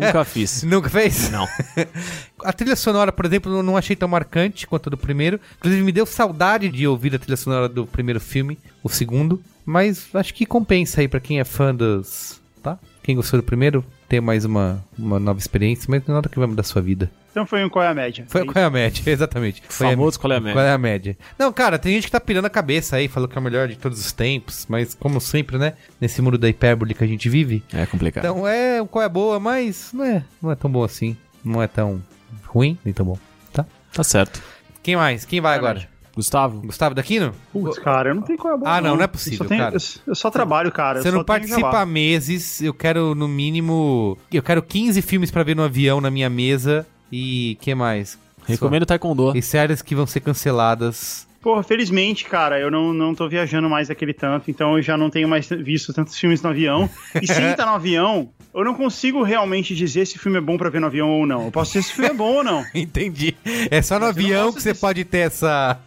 Nunca 0.00 0.24
fiz. 0.24 0.62
Nunca 0.64 0.88
fez? 0.88 1.30
Não. 1.30 1.46
A 2.44 2.52
trilha 2.52 2.76
sonora, 2.76 3.10
por 3.12 3.24
exemplo, 3.24 3.52
eu 3.52 3.62
não 3.62 3.76
achei 3.76 3.96
tão 3.96 4.08
marcante 4.08 4.66
quanto 4.66 4.88
a 4.88 4.90
do 4.90 4.98
primeiro. 4.98 5.40
Inclusive, 5.58 5.82
me 5.82 5.92
deu 5.92 6.04
saudade 6.04 6.68
de 6.68 6.86
ouvir 6.86 7.14
a 7.14 7.18
trilha 7.18 7.36
sonora 7.36 7.68
do 7.68 7.86
primeiro 7.86 8.20
filme, 8.20 8.58
o 8.82 8.88
segundo. 8.88 9.42
Mas 9.64 10.08
acho 10.14 10.34
que 10.34 10.44
compensa 10.44 11.00
aí 11.00 11.08
pra 11.08 11.20
quem 11.20 11.40
é 11.40 11.44
fã 11.44 11.74
dos. 11.74 12.40
Tá? 12.62 12.78
Quem 13.02 13.16
gostou 13.16 13.40
do 13.40 13.44
primeiro, 13.44 13.84
ter 14.14 14.20
mais 14.20 14.44
uma, 14.44 14.84
uma 14.96 15.18
nova 15.18 15.40
experiência, 15.40 15.86
mas 15.88 16.06
nada 16.06 16.28
que 16.28 16.38
vai 16.38 16.46
mudar 16.46 16.60
a 16.60 16.64
sua 16.64 16.80
vida. 16.80 17.10
Então 17.32 17.44
foi 17.44 17.64
um 17.64 17.68
qual 17.68 17.84
é 17.84 17.88
a 17.88 17.94
média. 17.94 18.24
Foi 18.28 18.42
É 18.42 18.44
qual 18.44 18.62
é 18.62 18.64
a 18.64 18.70
média, 18.70 19.02
exatamente. 19.10 19.60
Foi 19.68 19.88
Famoso 19.88 20.20
qual 20.20 20.32
é 20.32 20.36
a 20.36 20.40
média. 20.40 20.54
Qual 20.54 20.64
é 20.64 20.70
a 20.72 20.78
média? 20.78 21.18
Não, 21.36 21.52
cara, 21.52 21.80
tem 21.80 21.94
gente 21.94 22.04
que 22.04 22.12
tá 22.12 22.20
pirando 22.20 22.44
a 22.44 22.50
cabeça 22.50 22.94
aí, 22.94 23.08
falou 23.08 23.28
que 23.28 23.36
é 23.36 23.40
o 23.40 23.42
melhor 23.42 23.66
de 23.66 23.76
todos 23.76 23.98
os 23.98 24.12
tempos, 24.12 24.66
mas 24.68 24.94
como 24.94 25.20
sempre, 25.20 25.58
né? 25.58 25.72
Nesse 26.00 26.22
mundo 26.22 26.38
da 26.38 26.48
hipérbole 26.48 26.94
que 26.94 27.02
a 27.02 27.06
gente 27.08 27.28
vive, 27.28 27.64
É 27.72 27.84
complicado. 27.86 28.24
então 28.24 28.46
é 28.46 28.80
um 28.80 28.86
qual 28.86 29.04
é 29.04 29.08
boa, 29.08 29.40
mas 29.40 29.90
não 29.92 30.04
é, 30.04 30.24
não 30.40 30.52
é 30.52 30.54
tão 30.54 30.70
bom 30.70 30.84
assim. 30.84 31.16
Não 31.44 31.60
é 31.60 31.66
tão 31.66 32.00
ruim, 32.46 32.78
nem 32.84 32.94
tão 32.94 33.04
bom. 33.04 33.18
Tá? 33.52 33.66
Tá 33.92 34.04
certo. 34.04 34.40
Quem 34.80 34.94
mais? 34.94 35.24
Quem 35.24 35.40
vai 35.40 35.56
agora? 35.56 35.88
Gustavo? 36.14 36.60
Gustavo 36.60 36.94
Daquino? 36.94 37.32
Putz, 37.52 37.78
cara, 37.78 38.10
eu 38.10 38.14
não 38.14 38.22
tenho 38.22 38.38
qual 38.38 38.52
é 38.52 38.54
a 38.54 38.58
boa. 38.58 38.70
Ah, 38.70 38.80
não, 38.80 38.94
não 38.96 39.02
é 39.02 39.04
Eu 39.04 39.08
possível, 39.08 39.38
só 39.38 39.44
tenho- 39.44 39.62
cara. 39.62 39.76
Eu, 39.76 39.80
eu 40.06 40.14
só 40.14 40.30
trabalho, 40.30 40.70
cara. 40.70 41.02
Você 41.02 41.08
eu 41.08 41.12
não 41.12 41.20
só 41.20 41.24
participa 41.24 41.80
há 41.80 41.86
meses, 41.86 42.60
eu 42.62 42.72
quero 42.72 43.14
no 43.14 43.26
mínimo. 43.26 44.16
Eu 44.32 44.42
quero 44.42 44.62
15 44.62 45.02
filmes 45.02 45.30
pra 45.30 45.42
ver 45.42 45.56
no 45.56 45.62
avião 45.64 46.00
na 46.00 46.10
minha 46.10 46.30
mesa. 46.30 46.86
E 47.12 47.56
que 47.60 47.74
mais? 47.74 48.18
Recomendo 48.46 48.84
Taekwondo. 48.86 49.36
E 49.36 49.42
séries 49.42 49.80
que 49.82 49.94
vão 49.94 50.06
ser 50.06 50.20
canceladas. 50.20 51.26
Porra, 51.40 51.62
felizmente, 51.62 52.24
cara, 52.24 52.58
eu 52.58 52.70
não, 52.70 52.92
não 52.94 53.14
tô 53.14 53.28
viajando 53.28 53.68
mais 53.68 53.88
daquele 53.88 54.14
tanto, 54.14 54.50
então 54.50 54.78
eu 54.78 54.82
já 54.82 54.96
não 54.96 55.10
tenho 55.10 55.28
mais 55.28 55.46
visto 55.46 55.92
tantos 55.92 56.16
filmes 56.18 56.40
no 56.40 56.48
avião. 56.48 56.88
E 57.20 57.26
sem 57.26 57.50
estar 57.50 57.66
no 57.66 57.72
avião, 57.76 58.30
eu 58.54 58.64
não 58.64 58.72
consigo 58.72 59.22
realmente 59.22 59.74
dizer 59.74 60.06
se 60.06 60.16
o 60.16 60.18
filme 60.18 60.38
é 60.38 60.40
bom 60.40 60.56
pra 60.56 60.70
ver 60.70 60.80
no 60.80 60.86
avião 60.86 61.10
ou 61.10 61.26
não. 61.26 61.44
Eu 61.44 61.50
posso 61.52 61.72
dizer 61.72 61.82
se 61.82 61.92
o 61.92 61.96
filme 61.96 62.10
é 62.10 62.14
bom 62.14 62.36
ou 62.36 62.42
não. 62.44 62.64
Entendi. 62.74 63.36
É 63.70 63.82
só 63.82 63.98
no 63.98 64.06
Mas 64.06 64.16
eu 64.16 64.22
não 64.22 64.28
avião 64.30 64.52
que 64.54 64.62
você 64.62 64.72
pode 64.72 65.04
ter 65.04 65.18
essa. 65.18 65.78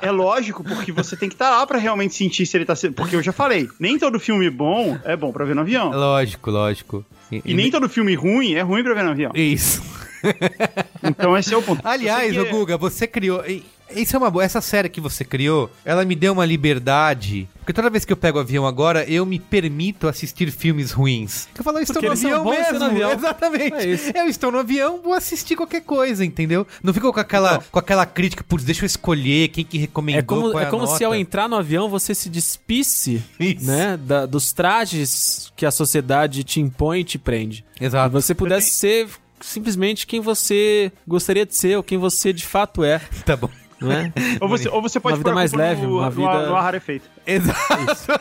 É 0.00 0.10
lógico, 0.10 0.62
porque 0.62 0.92
você 0.92 1.16
tem 1.16 1.28
que 1.28 1.34
estar 1.34 1.50
lá 1.50 1.66
pra 1.66 1.78
realmente 1.78 2.14
sentir 2.14 2.46
se 2.46 2.56
ele 2.56 2.64
tá 2.64 2.76
sendo. 2.76 2.94
Porque 2.94 3.16
eu 3.16 3.22
já 3.22 3.32
falei, 3.32 3.68
nem 3.78 3.98
todo 3.98 4.20
filme 4.20 4.48
bom 4.50 4.98
é 5.04 5.16
bom 5.16 5.32
pra 5.32 5.44
ver 5.44 5.54
no 5.54 5.62
avião. 5.62 5.90
Lógico, 5.90 6.50
lógico. 6.50 7.04
E 7.30 7.54
nem 7.54 7.70
todo 7.70 7.88
filme 7.88 8.14
ruim 8.14 8.54
é 8.54 8.60
ruim 8.60 8.82
pra 8.82 8.94
ver 8.94 9.04
no 9.04 9.10
avião. 9.10 9.32
Isso. 9.34 9.82
Então 11.02 11.36
esse 11.36 11.52
é 11.52 11.56
o 11.56 11.62
ponto. 11.62 11.80
Aliás, 11.86 12.32
que- 12.32 12.44
Guga, 12.50 12.78
você 12.78 13.06
criou. 13.06 13.44
e- 13.46 13.62
Isso 13.94 14.16
é 14.16 14.18
uma 14.18 14.30
boa. 14.30 14.42
Essa 14.42 14.62
série 14.62 14.88
que 14.88 14.98
você 15.00 15.22
criou, 15.24 15.70
ela 15.84 16.02
me 16.06 16.14
deu 16.16 16.32
uma 16.32 16.46
liberdade. 16.46 17.46
Porque 17.58 17.72
toda 17.74 17.90
vez 17.90 18.04
que 18.06 18.12
eu 18.12 18.16
pego 18.16 18.38
o 18.38 18.40
avião 18.40 18.66
agora, 18.66 19.04
eu 19.04 19.24
me 19.26 19.38
permito 19.38 20.08
assistir 20.08 20.50
filmes 20.50 20.90
ruins. 20.90 21.46
Eu 21.56 21.62
falo, 21.62 21.78
eu 21.78 21.82
estou 21.82 21.94
Porque 22.02 22.06
no 22.06 22.12
avião 22.12 22.44
mesmo. 22.44 22.78
no 22.78 22.84
avião. 22.86 23.12
Exatamente. 23.16 23.74
É. 24.16 24.20
Eu 24.22 24.26
estou 24.26 24.50
no 24.50 24.58
avião, 24.58 25.00
vou 25.02 25.12
assistir 25.12 25.54
qualquer 25.56 25.82
coisa, 25.82 26.24
entendeu? 26.24 26.66
Não 26.82 26.94
fico 26.94 27.12
com 27.12 27.20
aquela, 27.20 27.62
com 27.70 27.78
aquela 27.78 28.06
crítica, 28.06 28.42
putz, 28.42 28.64
deixa 28.64 28.84
eu 28.84 28.86
escolher 28.86 29.48
quem 29.48 29.64
que 29.64 29.76
recomendou. 29.76 30.18
É 30.20 30.22
como, 30.22 30.50
qual 30.52 30.64
é 30.64 30.66
a 30.66 30.70
como 30.70 30.86
se 30.86 31.04
ao 31.04 31.14
entrar 31.14 31.46
no 31.48 31.56
avião 31.56 31.88
você 31.90 32.14
se 32.14 32.30
despisse 32.30 33.22
Isso. 33.38 33.66
né, 33.66 33.98
da- 33.98 34.24
dos 34.24 34.50
trajes 34.52 35.52
que 35.54 35.64
a 35.66 35.70
sociedade 35.70 36.42
te 36.42 36.58
impõe 36.58 37.00
e 37.00 37.04
te 37.04 37.18
prende. 37.18 37.64
E 37.78 37.84
Exato. 37.84 38.10
você 38.10 38.34
pudesse 38.34 38.70
ser 38.70 39.08
simplesmente 39.44 40.06
quem 40.06 40.20
você 40.20 40.90
gostaria 41.06 41.44
de 41.46 41.56
ser 41.56 41.76
ou 41.76 41.82
quem 41.82 41.98
você 41.98 42.32
de 42.32 42.46
fato 42.46 42.82
é. 42.84 43.00
Tá 43.24 43.36
bom. 43.36 43.50
Não 43.80 43.92
é? 43.92 44.12
Ou 44.40 44.48
você, 44.48 44.68
ou 44.68 44.80
você 44.80 44.98
pode 44.98 45.14
Uma 45.14 45.18
vida 45.18 45.34
mais 45.34 45.52
leve, 45.52 45.82
no, 45.82 45.98
uma 45.98 46.04
no- 46.06 46.10
vida- 46.10 46.46
no 46.46 46.54
ar 46.56 46.62
rarefeito. 46.62 47.06
Exato. 47.26 48.12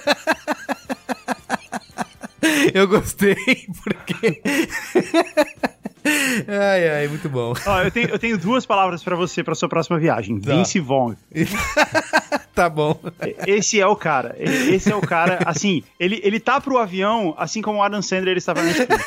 eu 2.73 2.87
gostei, 2.87 3.35
porque. 3.83 4.41
ai, 6.47 6.89
ai, 6.89 7.07
muito 7.07 7.29
bom. 7.29 7.53
Ó, 7.65 7.81
eu, 7.81 7.91
tenho, 7.91 8.09
eu 8.09 8.19
tenho 8.19 8.37
duas 8.37 8.65
palavras 8.65 9.01
pra 9.03 9.15
você 9.15 9.43
pra 9.43 9.55
sua 9.55 9.69
próxima 9.69 9.97
viagem. 9.99 10.39
Tá. 10.41 10.53
Vince 10.53 10.79
Vaughn. 10.79 11.13
Tá 12.53 12.69
bom. 12.69 12.99
Esse 13.47 13.79
é 13.79 13.87
o 13.87 13.95
cara. 13.95 14.35
Esse 14.39 14.91
é 14.91 14.95
o 14.95 15.01
cara, 15.01 15.39
assim, 15.45 15.83
ele, 15.99 16.19
ele 16.23 16.39
tá 16.39 16.59
pro 16.59 16.77
avião, 16.77 17.33
assim 17.37 17.61
como 17.61 17.79
o 17.79 17.83
Adam 17.83 18.01
Sandler 18.01 18.31
ele 18.31 18.39
estava 18.39 18.61
na 18.61 18.67
Netflix. 18.67 19.05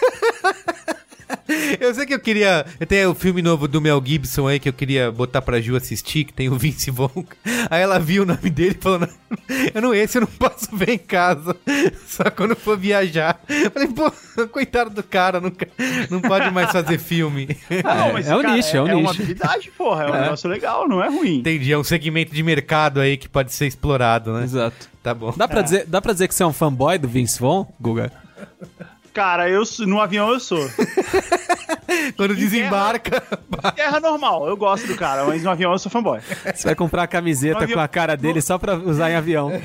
Eu 1.80 1.94
sei 1.94 2.06
que 2.06 2.14
eu 2.14 2.20
queria. 2.20 2.64
Tem 2.88 3.06
o 3.06 3.14
filme 3.14 3.42
novo 3.42 3.68
do 3.68 3.80
Mel 3.80 4.02
Gibson 4.04 4.48
aí 4.48 4.58
que 4.58 4.68
eu 4.68 4.72
queria 4.72 5.10
botar 5.10 5.42
pra 5.42 5.60
Ju 5.60 5.76
assistir, 5.76 6.24
que 6.24 6.32
tem 6.32 6.48
o 6.48 6.56
Vince 6.56 6.90
Vaughn. 6.90 7.24
Aí 7.70 7.82
ela 7.82 7.98
viu 7.98 8.22
o 8.22 8.26
nome 8.26 8.50
dele 8.50 8.76
e 8.78 8.82
falou: 8.82 9.00
não, 9.00 9.08
eu 9.74 9.82
não, 9.82 9.94
esse 9.94 10.18
eu 10.18 10.22
não 10.22 10.28
posso 10.28 10.74
ver 10.76 10.90
em 10.90 10.98
casa. 10.98 11.56
Só 12.06 12.24
quando 12.30 12.56
for 12.56 12.76
viajar. 12.78 13.40
Eu 13.48 13.70
falei, 13.70 13.88
pô, 13.88 14.46
coitado 14.48 14.90
do 14.90 15.02
cara, 15.02 15.40
nunca, 15.40 15.68
não 16.10 16.20
pode 16.20 16.50
mais 16.50 16.70
fazer 16.70 16.98
filme. 16.98 17.48
Não, 17.84 18.18
é 18.18 18.36
um 18.36 18.54
nicho, 18.54 18.76
é 18.76 18.82
um 18.82 18.88
é 18.88 18.94
uma 18.94 19.10
nicho. 19.10 19.22
habilidade, 19.22 19.70
porra. 19.76 20.04
É 20.04 20.10
um 20.10 20.20
negócio 20.20 20.50
legal, 20.50 20.88
não 20.88 21.02
é 21.02 21.08
ruim. 21.08 21.38
Entendi, 21.38 21.72
é 21.72 21.78
um 21.78 21.84
segmento 21.84 22.34
de 22.34 22.42
mercado 22.42 23.00
aí 23.00 23.16
que 23.16 23.28
pode 23.28 23.52
ser 23.52 23.66
explorado, 23.66 24.32
né? 24.32 24.44
Exato. 24.44 24.88
Tá 25.02 25.14
bom. 25.14 25.32
Dá 25.36 25.46
pra, 25.46 25.62
dizer, 25.62 25.86
dá 25.86 26.00
pra 26.02 26.12
dizer 26.12 26.26
que 26.28 26.34
você 26.34 26.42
é 26.42 26.46
um 26.46 26.52
fanboy 26.52 26.98
do 26.98 27.08
Vince 27.08 27.38
Vaughn, 27.38 27.64
Guga? 27.80 28.10
Cara, 29.16 29.48
eu 29.48 29.64
sou- 29.64 29.86
no 29.86 29.98
avião 29.98 30.30
eu 30.30 30.38
sou. 30.38 30.68
Quando 32.18 32.36
desembarca. 32.36 33.22
Terra 33.74 33.98
normal, 33.98 34.46
eu 34.46 34.54
gosto 34.58 34.86
do 34.86 34.94
cara, 34.94 35.24
mas 35.24 35.42
no 35.42 35.48
avião 35.48 35.72
eu 35.72 35.78
sou 35.78 35.90
fanboy. 35.90 36.20
Você 36.54 36.64
vai 36.68 36.74
comprar 36.74 37.04
a 37.04 37.06
camiseta 37.06 37.56
No 37.58 37.62
avião- 37.64 37.78
com 37.78 37.82
a 37.82 37.88
cara 37.88 38.14
dele 38.14 38.42
só 38.42 38.58
pra 38.58 38.74
usar 38.74 39.10
em 39.10 39.14
avião. 39.14 39.50
É, 39.50 39.62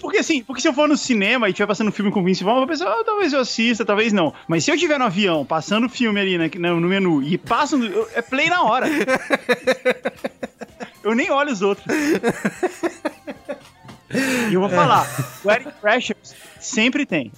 porque 0.00 0.18
assim, 0.18 0.42
porque 0.42 0.60
se 0.60 0.66
eu 0.66 0.74
for 0.74 0.88
no 0.88 0.96
cinema 0.96 1.46
e 1.46 1.50
estiver 1.52 1.68
passando 1.68 1.88
um 1.88 1.92
filme 1.92 2.10
com 2.10 2.20
o 2.20 2.24
Vince 2.24 2.42
Vaughn, 2.42 2.56
eu 2.56 2.60
vou 2.60 2.66
pensar, 2.68 2.88
ah, 2.88 3.04
talvez 3.04 3.32
eu 3.32 3.38
assista, 3.40 3.84
talvez 3.84 4.12
não. 4.12 4.34
Mas 4.48 4.64
se 4.64 4.70
eu 4.72 4.74
estiver 4.74 4.98
no 4.98 5.04
avião, 5.04 5.44
passando 5.46 5.86
o 5.86 5.88
filme 5.88 6.20
ali 6.20 6.36
no, 6.58 6.80
no 6.80 6.88
menu 6.88 7.22
e 7.22 7.38
passo, 7.38 7.78
no- 7.78 8.06
é 8.14 8.20
play 8.22 8.50
na 8.50 8.62
hora. 8.64 8.86
eu 11.04 11.14
nem 11.14 11.30
olho 11.30 11.52
os 11.52 11.62
outros. 11.62 11.86
E 14.50 14.54
eu 14.54 14.60
vou 14.60 14.68
falar, 14.68 15.06
o 15.44 15.50
Eric 15.50 15.72
Precious 15.80 16.34
sempre 16.60 17.06
tem. 17.06 17.32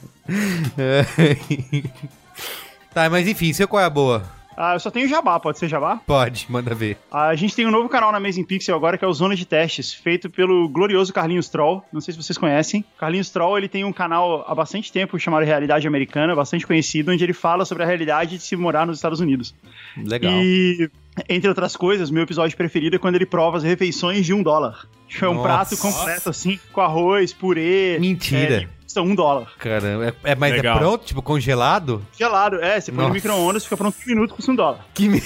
tá, 2.93 3.09
mas 3.09 3.29
enfim, 3.29 3.53
seu 3.53 3.69
qual 3.69 3.83
é 3.83 3.87
a 3.87 3.91
boa? 3.91 4.25
Ah, 4.57 4.75
eu 4.75 4.81
só 4.81 4.91
tenho 4.91 5.09
jabá, 5.09 5.39
pode 5.41 5.59
ser 5.59 5.69
jabá? 5.69 5.97
Pode, 6.07 6.47
manda 6.49 6.75
ver. 6.75 6.97
A 7.11 7.35
gente 7.35 7.55
tem 7.57 7.67
um 7.67 7.71
novo 7.71 7.89
canal 7.89 8.13
na 8.13 8.19
Amazing 8.19 8.45
Pixel 8.45 8.77
agora, 8.77 8.97
que 8.97 9.05
é 9.05 9.09
o 9.09 9.13
Zona 9.13 9.35
de 9.35 9.45
Testes, 9.45 9.93
feito 9.93 10.31
pelo 10.31 10.69
glorioso 10.69 11.13
Carlinhos 11.13 11.49
Troll. 11.49 11.85
Não 11.93 12.01
sei 12.01 12.13
se 12.15 12.23
vocês 12.23 12.39
conhecem. 12.39 12.85
Carlinhos 12.99 13.31
Troll, 13.31 13.59
ele 13.59 13.69
tem 13.69 13.85
um 13.85 13.93
canal 13.93 14.45
há 14.47 14.55
bastante 14.55 14.93
tempo 14.93 15.19
chamado 15.19 15.45
Realidade 15.45 15.87
Americana, 15.87 16.35
bastante 16.35 16.67
conhecido, 16.67 17.11
onde 17.11 17.25
ele 17.25 17.33
fala 17.33 17.65
sobre 17.65 17.83
a 17.83 17.87
realidade 17.87 18.39
de 18.39 18.45
se 18.45 18.55
morar 18.55 18.87
nos 18.87 18.99
Estados 18.99 19.19
Unidos. 19.19 19.55
Legal. 19.97 20.33
E, 20.33 20.89
entre 21.29 21.49
outras 21.49 21.77
coisas, 21.77 22.11
meu 22.11 22.23
episódio 22.23 22.57
preferido 22.57 22.97
é 22.97 22.99
quando 22.99 23.15
ele 23.15 23.27
prova 23.27 23.57
as 23.57 23.63
refeições 23.63 24.27
de 24.27 24.33
um 24.33 24.43
dólar. 24.43 24.87
Tipo, 25.09 25.25
É 25.25 25.29
um 25.29 25.35
Nossa. 25.35 25.49
prato 25.49 25.77
completo, 25.77 26.31
assim, 26.31 26.59
com 26.73 26.81
arroz, 26.81 27.33
purê. 27.33 27.99
Mentira. 28.01 28.63
É, 28.63 28.69
custa 28.83 29.03
um 29.03 29.15
dólar. 29.15 29.53
Caramba, 29.59 30.15
é, 30.25 30.33
é, 30.33 30.35
mas 30.35 30.53
Legal. 30.53 30.77
é 30.77 30.79
pronto, 30.79 31.05
tipo, 31.05 31.23
congelado? 31.23 32.05
Gelado, 32.19 32.61
é, 32.61 32.81
você 32.81 32.91
põe 32.91 32.99
Nossa. 32.99 33.09
no 33.09 33.15
micro-ondas, 33.15 33.65
fica 33.65 33.77
pronto 33.77 33.97
em 33.99 34.05
um 34.05 34.15
minuto, 34.15 34.35
custa 34.35 34.51
um 34.51 34.57
dólar. 34.57 34.87
Que 34.93 35.09
me... 35.09 35.21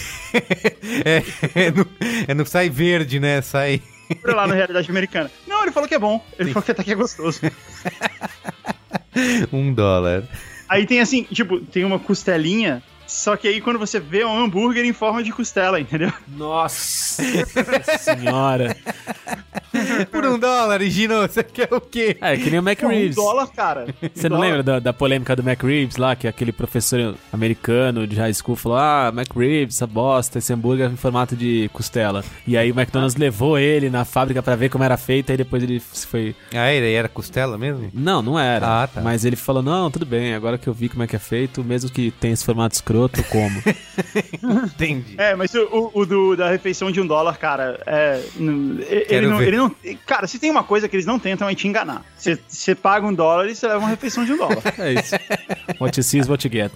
é, 1.05 1.23
é, 1.55 1.71
não, 1.71 1.87
é, 2.29 2.35
não 2.35 2.45
sai 2.45 2.69
verde, 2.69 3.19
né? 3.19 3.41
Sai. 3.41 3.81
Procura 4.09 4.37
lá 4.37 4.47
na 4.47 4.55
Realidade 4.55 4.91
Americana. 4.91 5.31
Não, 5.47 5.63
ele 5.63 5.73
falou 5.73 5.89
que 5.89 5.95
é 5.95 5.99
bom. 5.99 6.25
Ele 6.39 6.51
falou 6.51 6.65
que 6.65 6.71
até 6.71 6.83
que 6.83 6.93
é 6.93 6.95
gostoso. 6.95 7.41
Um 9.53 9.75
dólar. 9.75 10.23
Aí 10.69 10.87
tem 10.87 11.01
assim, 11.01 11.25
tipo, 11.25 11.61
tem 11.61 11.85
uma 11.85 11.99
costelinha 11.99 12.83
Só 13.09 13.39
que 13.39 13.49
aí 13.49 13.59
quando 13.61 13.79
você 13.79 13.99
vê 13.99 14.21
é 14.21 14.27
um 14.27 14.39
hambúrguer 14.39 14.85
em 14.85 14.93
forma 14.93 15.23
de 15.23 15.33
costela, 15.33 15.81
entendeu? 15.81 16.13
Nossa 16.29 17.23
senhora. 17.99 18.77
Por 20.11 20.25
um 20.27 20.39
dólar, 20.39 20.81
Gino, 20.85 21.21
você 21.23 21.43
quer 21.43 21.69
o 21.73 21.81
quê? 21.81 22.17
É, 22.21 22.37
que 22.37 22.51
nem 22.51 22.61
o 22.61 22.63
Mac 22.63 22.83
Um 22.83 22.89
Reeves. 22.89 23.17
dólar, 23.17 23.47
cara. 23.49 23.87
Você 24.15 24.29
não 24.29 24.39
lembra 24.39 24.63
da, 24.63 24.79
da 24.79 24.93
polêmica 24.93 25.35
do 25.37 25.43
Mac 25.43 25.63
Reeves 25.63 25.97
lá, 25.97 26.15
que 26.17 26.27
aquele 26.27 26.53
professor 26.53 27.15
americano 27.33 28.07
de 28.07 28.17
high 28.17 28.33
school 28.35 28.57
falou: 28.57 28.79
Ah, 28.79 29.11
Mac 29.15 29.29
Reeves, 29.37 29.77
essa 29.77 29.87
bosta, 29.87 30.39
esse 30.39 30.53
hambúrguer 30.53 30.91
em 30.91 30.97
formato 30.97 31.37
de 31.37 31.69
costela. 31.73 32.25
E 32.47 32.57
aí 32.57 32.71
o 32.71 32.75
McDonald's 32.79 33.17
levou 33.17 33.59
ele 33.59 33.91
na 33.91 34.05
fábrica 34.05 34.43
pra 34.43 34.57
ver 34.57 34.69
como 34.69 34.85
era 34.85 34.97
feito, 34.97 35.31
aí 35.31 35.37
depois 35.37 35.63
ele 35.63 35.81
se 35.93 36.07
foi. 36.07 36.35
Ah, 36.55 36.73
ele 36.73 36.93
era 36.93 37.09
costela 37.09 37.57
mesmo? 37.59 37.91
Não, 37.93 38.23
não 38.23 38.39
era. 38.39 38.83
Ah, 38.83 38.87
tá. 38.87 39.01
Mas 39.01 39.25
ele 39.25 39.37
falou: 39.37 39.63
Não, 39.63 39.91
tudo 39.91 40.07
bem, 40.07 40.35
agora 40.35 40.57
que 40.59 40.69
eu 40.69 40.73
vi 40.75 40.89
como 40.89 41.03
é 41.03 41.07
que 41.07 41.17
é 41.17 41.19
feito, 41.21 41.63
mesmo 41.63 41.91
que 41.91 42.11
tenha 42.11 42.35
esse 42.35 42.45
formato 42.45 42.75
escroto, 42.75 43.21
eu 43.21 43.25
como. 43.25 43.63
Entendi. 44.65 45.15
É, 45.19 45.35
mas 45.35 45.55
o, 45.55 45.63
o- 45.65 45.91
o 46.01 46.07
do, 46.07 46.37
da 46.37 46.51
refeição 46.51 46.91
de 46.91 47.01
um 47.01 47.07
dólar, 47.07 47.37
cara, 47.39 47.81
é. 47.87 48.21
Ele 48.39 49.05
Quero 49.09 49.31
não, 49.31 49.39
ver. 49.39 49.49
ele 49.49 49.57
não. 49.57 49.58
Cara, 50.07 50.27
se 50.27 50.39
tem 50.39 50.51
uma 50.51 50.63
coisa 50.65 50.89
que 50.89 50.95
eles 50.97 51.07
não 51.07 51.19
tentam 51.19 51.49
é 51.49 51.55
te 51.55 51.67
enganar. 51.67 52.05
Você- 52.17 52.39
Você 52.49 52.75
paga 52.75 53.07
um 53.07 53.13
dólar 53.15 53.47
e 53.49 53.55
você 53.55 53.67
leva 53.67 53.79
uma 53.81 53.89
refeição 53.89 54.25
de 54.25 54.33
um 54.33 54.37
dólar. 54.37 54.63
é 54.79 54.93
isso. 54.95 55.15
What 55.81 55.99
you 55.99 56.03
see 56.05 56.21
is 56.21 56.29
what 56.29 56.47
you 56.47 56.53
get. 56.53 56.73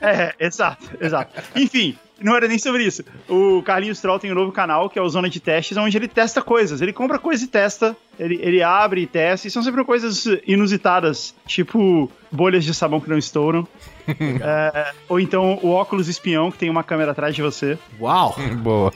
É, 0.00 0.34
exato, 0.38 0.90
exato. 1.00 1.32
Enfim, 1.56 1.96
não 2.20 2.36
era 2.36 2.46
nem 2.46 2.58
sobre 2.58 2.84
isso. 2.84 3.04
O 3.28 3.62
Carlinhos 3.62 4.00
Troll 4.00 4.18
tem 4.18 4.30
um 4.30 4.34
novo 4.34 4.52
canal, 4.52 4.88
que 4.88 4.98
é 4.98 5.02
o 5.02 5.08
Zona 5.08 5.28
de 5.28 5.40
Testes, 5.40 5.76
onde 5.76 5.96
ele 5.96 6.08
testa 6.08 6.40
coisas. 6.40 6.80
Ele 6.80 6.92
compra 6.92 7.18
coisas 7.18 7.44
e 7.44 7.48
testa. 7.48 7.96
Ele, 8.18 8.38
ele 8.40 8.62
abre 8.62 9.02
e 9.02 9.06
testa. 9.06 9.48
E 9.48 9.50
são 9.50 9.62
sempre 9.62 9.84
coisas 9.84 10.24
inusitadas, 10.46 11.34
tipo 11.46 12.10
bolhas 12.30 12.64
de 12.64 12.74
sabão 12.74 13.00
que 13.00 13.08
não 13.08 13.18
estouram. 13.18 13.66
É, 14.06 14.92
ou 15.08 15.18
então 15.18 15.58
o 15.62 15.70
óculos 15.70 16.08
espião, 16.08 16.50
que 16.50 16.58
tem 16.58 16.68
uma 16.68 16.82
câmera 16.84 17.12
atrás 17.12 17.34
de 17.34 17.40
você. 17.40 17.78
Uau! 17.98 18.36
Boa. 18.60 18.92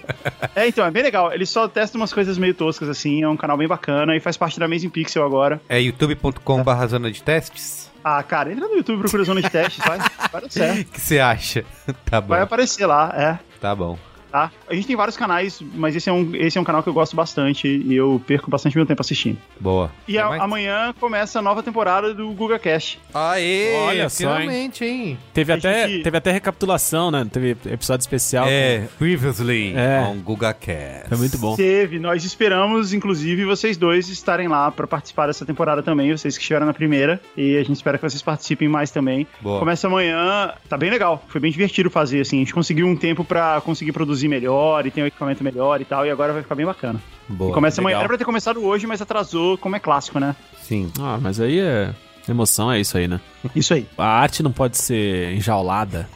É, 0.54 0.68
então, 0.68 0.84
é 0.84 0.90
bem 0.90 1.02
legal. 1.02 1.32
Ele 1.32 1.46
só 1.46 1.66
testa 1.66 1.96
umas 1.96 2.12
coisas 2.12 2.36
meio 2.36 2.52
toscas 2.52 2.90
assim. 2.90 3.22
É 3.22 3.28
um 3.28 3.36
canal 3.36 3.56
bem 3.56 3.66
bacana 3.66 4.14
e 4.14 4.20
faz 4.20 4.36
parte 4.36 4.58
da 4.58 4.66
Amazing 4.66 4.90
Pixel 4.90 5.24
agora. 5.24 5.62
É 5.66 5.80
youtube.com.br 5.80 6.86
zona 6.86 7.10
de 7.10 7.22
testes? 7.22 7.87
Ah, 8.02 8.22
cara, 8.22 8.52
entra 8.52 8.66
no 8.68 8.76
YouTube, 8.76 9.00
procura 9.00 9.24
Zona 9.24 9.42
de 9.42 9.50
Testes, 9.50 9.84
vai, 9.84 9.98
vai 9.98 10.40
dar 10.42 10.50
certo. 10.50 10.80
O 10.88 10.92
que 10.92 11.00
você 11.00 11.18
acha? 11.18 11.64
Tá 12.04 12.20
bom. 12.20 12.28
Vai 12.28 12.42
aparecer 12.42 12.86
lá, 12.86 13.12
é. 13.16 13.38
Tá 13.60 13.74
bom. 13.74 13.98
Tá? 14.30 14.50
A 14.68 14.74
gente 14.74 14.86
tem 14.86 14.96
vários 14.96 15.16
canais, 15.16 15.60
mas 15.74 15.94
esse 15.96 16.08
é 16.08 16.12
um, 16.12 16.34
esse 16.34 16.56
é 16.58 16.60
um 16.60 16.64
canal 16.64 16.82
que 16.82 16.88
eu 16.88 16.92
gosto 16.94 17.14
bastante 17.16 17.66
e 17.68 17.94
eu 17.94 18.20
perco 18.26 18.50
bastante 18.50 18.76
meu 18.76 18.86
tempo 18.86 19.00
assistindo. 19.00 19.38
Boa. 19.60 19.90
E 20.06 20.18
a- 20.18 20.28
mais? 20.28 20.42
amanhã 20.42 20.94
começa 21.00 21.38
a 21.38 21.42
nova 21.42 21.62
temporada 21.62 22.12
do 22.14 22.30
Guga 22.32 22.58
Cash. 22.58 22.98
Aê! 23.12 23.74
Olha 23.86 24.08
só, 24.08 24.24
hein? 24.24 24.36
finalmente, 24.40 24.84
hein? 24.84 25.18
Teve 25.32 25.52
A 25.52 25.56
até, 25.56 25.88
gente- 25.88 26.02
teve 26.02 26.16
até 26.16 26.30
recapitulação, 26.32 27.10
né? 27.10 27.26
Teve 27.30 27.56
episódio 27.66 28.02
especial. 28.02 28.46
É, 28.48 28.88
previously 28.98 29.72
É. 29.74 30.00
on 30.00 30.18
GugaCast. 30.18 31.08
Foi 31.08 31.18
muito 31.18 31.38
bom. 31.38 31.56
Teve, 31.56 31.98
nós 31.98 32.24
esperamos, 32.24 32.92
inclusive, 32.92 33.44
vocês 33.44 33.76
dois 33.76 34.08
estarem 34.08 34.48
lá 34.48 34.70
pra 34.70 34.86
participar 34.86 35.26
dessa 35.26 35.44
temporada 35.46 35.82
também, 35.82 36.10
vocês 36.16 36.36
que 36.36 36.42
estiveram 36.42 36.66
na 36.66 36.74
primeira, 36.74 37.20
e 37.36 37.56
a 37.56 37.62
gente 37.62 37.76
espera 37.76 37.98
que 37.98 38.08
vocês 38.08 38.22
participem 38.22 38.68
mais 38.68 38.90
também. 38.90 39.26
Boa. 39.40 39.58
Começa 39.58 39.86
amanhã, 39.86 40.52
tá 40.68 40.76
bem 40.76 40.90
legal, 40.90 41.24
foi 41.28 41.40
bem 41.40 41.50
divertido 41.50 41.90
fazer, 41.90 42.20
assim, 42.20 42.36
a 42.36 42.40
gente 42.40 42.54
conseguiu 42.54 42.86
um 42.86 42.96
tempo 42.96 43.24
pra 43.24 43.60
conseguir 43.64 43.92
produzir 43.92 44.17
melhor 44.26 44.86
e 44.86 44.90
ter 44.90 45.02
um 45.02 45.06
equipamento 45.06 45.44
melhor 45.44 45.80
e 45.80 45.84
tal, 45.84 46.06
e 46.06 46.10
agora 46.10 46.32
vai 46.32 46.42
ficar 46.42 46.54
bem 46.54 46.66
bacana. 46.66 47.00
Boa. 47.28 47.50
e 47.50 47.54
começa 47.54 47.80
amanhã, 47.80 47.98
era 47.98 48.08
pra 48.08 48.16
ter 48.16 48.24
começado 48.24 48.64
hoje, 48.64 48.86
mas 48.86 49.02
atrasou, 49.02 49.58
como 49.58 49.76
é 49.76 49.78
clássico, 49.78 50.18
né? 50.18 50.34
Sim. 50.62 50.90
Ah, 50.98 51.18
mas 51.20 51.38
aí 51.38 51.60
é. 51.60 51.94
Emoção 52.26 52.70
é 52.72 52.80
isso 52.80 52.96
aí, 52.98 53.06
né? 53.08 53.20
Isso 53.54 53.72
aí, 53.72 53.86
A 53.96 54.06
arte 54.06 54.42
não 54.42 54.52
pode 54.52 54.76
ser 54.76 55.32
enjaulada. 55.32 56.08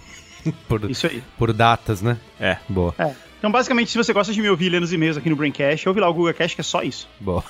Por, 0.68 0.90
isso 0.90 1.06
aí. 1.06 1.22
por 1.38 1.52
datas, 1.52 2.02
né? 2.02 2.18
É. 2.40 2.56
Boa. 2.68 2.92
É. 2.98 3.12
Então, 3.38 3.50
basicamente, 3.50 3.90
se 3.90 3.98
você 3.98 4.12
gosta 4.12 4.32
de 4.32 4.40
me 4.40 4.48
ouvir 4.48 4.68
lendo 4.68 4.84
os 4.84 4.92
e-mails 4.92 5.16
aqui 5.16 5.28
no 5.30 5.36
Braincast, 5.36 5.88
ouve 5.88 6.00
lá 6.00 6.08
o 6.08 6.14
Google 6.14 6.34
Cast, 6.34 6.54
que 6.54 6.60
é 6.60 6.64
só 6.64 6.82
isso. 6.82 7.08
Boa. 7.20 7.42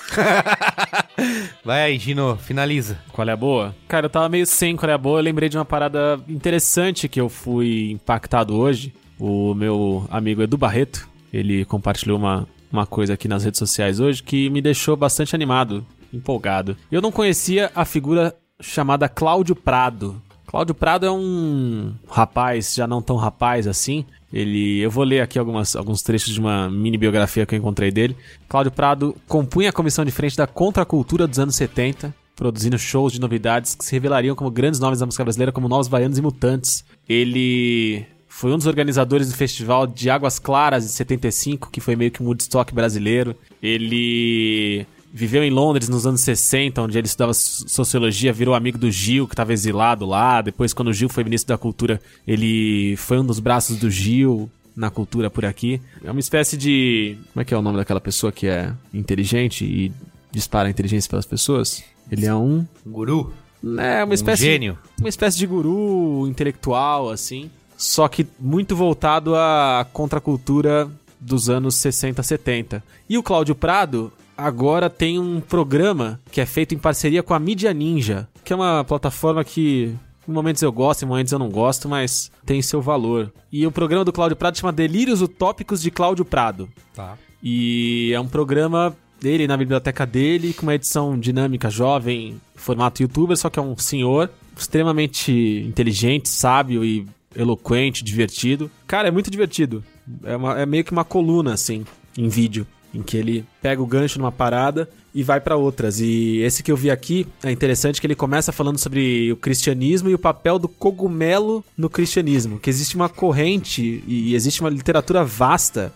Vai 1.64 1.82
aí, 1.82 1.98
Gino, 1.98 2.36
finaliza. 2.36 2.98
Qual 3.12 3.28
é 3.28 3.32
a 3.32 3.36
boa? 3.36 3.74
Cara, 3.88 4.06
eu 4.06 4.10
tava 4.10 4.28
meio 4.28 4.46
sem 4.46 4.76
qual 4.76 4.90
é 4.90 4.94
a 4.94 4.98
boa. 4.98 5.18
Eu 5.18 5.24
lembrei 5.24 5.48
de 5.48 5.58
uma 5.58 5.64
parada 5.64 6.18
interessante 6.28 7.08
que 7.08 7.20
eu 7.20 7.28
fui 7.28 7.90
impactado 7.90 8.54
hoje. 8.56 8.92
O 9.24 9.54
meu 9.54 10.04
amigo 10.10 10.42
Edu 10.42 10.58
Barreto, 10.58 11.08
ele 11.32 11.64
compartilhou 11.64 12.18
uma, 12.18 12.44
uma 12.72 12.84
coisa 12.84 13.14
aqui 13.14 13.28
nas 13.28 13.44
redes 13.44 13.60
sociais 13.60 14.00
hoje 14.00 14.20
que 14.20 14.50
me 14.50 14.60
deixou 14.60 14.96
bastante 14.96 15.32
animado, 15.32 15.86
empolgado. 16.12 16.76
Eu 16.90 17.00
não 17.00 17.12
conhecia 17.12 17.70
a 17.72 17.84
figura 17.84 18.34
chamada 18.60 19.08
Cláudio 19.08 19.54
Prado. 19.54 20.20
Cláudio 20.44 20.74
Prado 20.74 21.06
é 21.06 21.12
um 21.12 21.94
rapaz, 22.10 22.74
já 22.74 22.84
não 22.84 23.00
tão 23.00 23.14
rapaz 23.14 23.68
assim. 23.68 24.04
Ele, 24.32 24.80
eu 24.80 24.90
vou 24.90 25.04
ler 25.04 25.20
aqui 25.20 25.38
algumas, 25.38 25.76
alguns 25.76 26.02
trechos 26.02 26.34
de 26.34 26.40
uma 26.40 26.68
mini 26.68 26.98
biografia 26.98 27.46
que 27.46 27.54
eu 27.54 27.58
encontrei 27.60 27.92
dele. 27.92 28.16
Cláudio 28.48 28.72
Prado 28.72 29.14
compunha 29.28 29.70
a 29.70 29.72
comissão 29.72 30.04
de 30.04 30.10
frente 30.10 30.36
da 30.36 30.48
contracultura 30.48 31.28
dos 31.28 31.38
anos 31.38 31.54
70, 31.54 32.12
produzindo 32.34 32.76
shows 32.76 33.12
de 33.12 33.20
novidades 33.20 33.76
que 33.76 33.84
se 33.84 33.92
revelariam 33.92 34.34
como 34.34 34.50
grandes 34.50 34.80
nomes 34.80 34.98
da 34.98 35.06
música 35.06 35.22
brasileira, 35.22 35.52
como 35.52 35.68
Novos 35.68 35.86
Baianos 35.86 36.18
e 36.18 36.22
Mutantes. 36.22 36.84
Ele 37.08 38.04
foi 38.34 38.50
um 38.52 38.56
dos 38.56 38.66
organizadores 38.66 39.28
do 39.28 39.34
festival 39.36 39.86
de 39.86 40.08
Águas 40.08 40.38
Claras 40.38 40.84
em 40.84 40.88
75, 40.88 41.70
que 41.70 41.80
foi 41.80 41.94
meio 41.94 42.10
que 42.10 42.22
um 42.22 42.26
Woodstock 42.26 42.74
brasileiro. 42.74 43.36
Ele 43.62 44.86
viveu 45.12 45.44
em 45.44 45.50
Londres 45.50 45.88
nos 45.88 46.06
anos 46.06 46.22
60, 46.22 46.80
onde 46.82 46.96
ele 46.96 47.06
estudava 47.06 47.34
so- 47.34 47.68
sociologia, 47.68 48.32
virou 48.32 48.54
amigo 48.54 48.78
do 48.78 48.90
Gil, 48.90 49.28
que 49.28 49.34
estava 49.34 49.52
exilado 49.52 50.06
lá. 50.06 50.40
Depois, 50.40 50.72
quando 50.72 50.88
o 50.88 50.92
Gil 50.92 51.08
foi 51.08 51.22
ministro 51.24 51.54
da 51.54 51.58
Cultura, 51.58 52.00
ele 52.26 52.96
foi 52.96 53.18
um 53.18 53.24
dos 53.24 53.38
braços 53.38 53.76
do 53.76 53.90
Gil 53.90 54.50
na 54.74 54.88
cultura 54.90 55.28
por 55.30 55.44
aqui. 55.44 55.80
É 56.02 56.10
uma 56.10 56.20
espécie 56.20 56.56
de. 56.56 57.18
Como 57.32 57.42
é 57.42 57.44
que 57.44 57.52
é 57.52 57.56
o 57.56 57.62
nome 57.62 57.76
daquela 57.76 58.00
pessoa 58.00 58.32
que 58.32 58.46
é 58.46 58.72
inteligente 58.94 59.64
e 59.66 59.92
dispara 60.32 60.68
a 60.68 60.70
inteligência 60.70 61.10
pelas 61.10 61.26
pessoas? 61.26 61.84
Ele 62.10 62.24
é 62.24 62.34
um. 62.34 62.66
Guru. 62.86 63.32
É, 63.78 64.02
uma 64.02 64.14
espécie. 64.14 64.42
Um 64.42 64.46
gênio. 64.46 64.78
Uma 64.98 65.08
espécie 65.10 65.36
de 65.38 65.46
guru 65.46 66.26
intelectual, 66.26 67.10
assim. 67.10 67.50
Só 67.82 68.06
que 68.06 68.24
muito 68.38 68.76
voltado 68.76 69.34
à 69.34 69.84
contracultura 69.92 70.88
dos 71.18 71.50
anos 71.50 71.74
60, 71.74 72.22
70. 72.22 72.84
E 73.08 73.18
o 73.18 73.24
Cláudio 73.24 73.56
Prado 73.56 74.12
agora 74.36 74.88
tem 74.88 75.18
um 75.18 75.40
programa 75.40 76.20
que 76.30 76.40
é 76.40 76.46
feito 76.46 76.76
em 76.76 76.78
parceria 76.78 77.24
com 77.24 77.34
a 77.34 77.40
Mídia 77.40 77.74
Ninja, 77.74 78.28
que 78.44 78.52
é 78.52 78.56
uma 78.56 78.84
plataforma 78.84 79.42
que 79.42 79.96
em 80.28 80.32
momentos 80.32 80.62
eu 80.62 80.70
gosto, 80.70 81.02
em 81.02 81.08
momentos 81.08 81.32
eu 81.32 81.40
não 81.40 81.50
gosto, 81.50 81.88
mas 81.88 82.30
tem 82.46 82.62
seu 82.62 82.80
valor. 82.80 83.32
E 83.50 83.66
o 83.66 83.72
programa 83.72 84.04
do 84.04 84.12
Cláudio 84.12 84.36
Prado 84.36 84.56
chama 84.56 84.72
Delírios 84.72 85.20
Utópicos 85.20 85.82
de 85.82 85.90
Cláudio 85.90 86.24
Prado. 86.24 86.68
Tá. 86.94 87.18
E 87.42 88.12
é 88.14 88.20
um 88.20 88.28
programa 88.28 88.96
dele 89.20 89.48
na 89.48 89.56
biblioteca 89.56 90.06
dele, 90.06 90.52
com 90.52 90.62
uma 90.62 90.76
edição 90.76 91.18
dinâmica, 91.18 91.68
jovem, 91.68 92.40
formato 92.54 93.02
youtuber, 93.02 93.36
só 93.36 93.50
que 93.50 93.58
é 93.58 93.62
um 93.62 93.76
senhor 93.76 94.30
extremamente 94.56 95.32
inteligente, 95.66 96.28
sábio 96.28 96.84
e 96.84 97.08
eloquente, 97.36 98.04
divertido. 98.04 98.70
Cara, 98.86 99.08
é 99.08 99.10
muito 99.10 99.30
divertido. 99.30 99.82
É, 100.24 100.36
uma- 100.36 100.60
é 100.60 100.66
meio 100.66 100.84
que 100.84 100.92
uma 100.92 101.04
coluna, 101.04 101.52
assim, 101.54 101.84
em 102.16 102.28
vídeo, 102.28 102.66
em 102.94 103.02
que 103.02 103.16
ele 103.16 103.44
pega 103.60 103.80
o 103.82 103.86
gancho 103.86 104.18
numa 104.18 104.32
parada 104.32 104.88
e 105.14 105.22
vai 105.22 105.40
pra 105.40 105.56
outras. 105.56 106.00
E 106.00 106.38
esse 106.38 106.62
que 106.62 106.70
eu 106.72 106.76
vi 106.76 106.90
aqui 106.90 107.26
é 107.42 107.50
interessante 107.50 108.00
que 108.00 108.06
ele 108.06 108.14
começa 108.14 108.50
falando 108.52 108.78
sobre 108.78 109.30
o 109.32 109.36
cristianismo 109.36 110.08
e 110.10 110.14
o 110.14 110.18
papel 110.18 110.58
do 110.58 110.68
cogumelo 110.68 111.64
no 111.76 111.88
cristianismo. 111.90 112.58
Que 112.58 112.68
existe 112.70 112.96
uma 112.96 113.08
corrente 113.08 114.02
e 114.06 114.34
existe 114.34 114.60
uma 114.60 114.70
literatura 114.70 115.24
vasta 115.24 115.92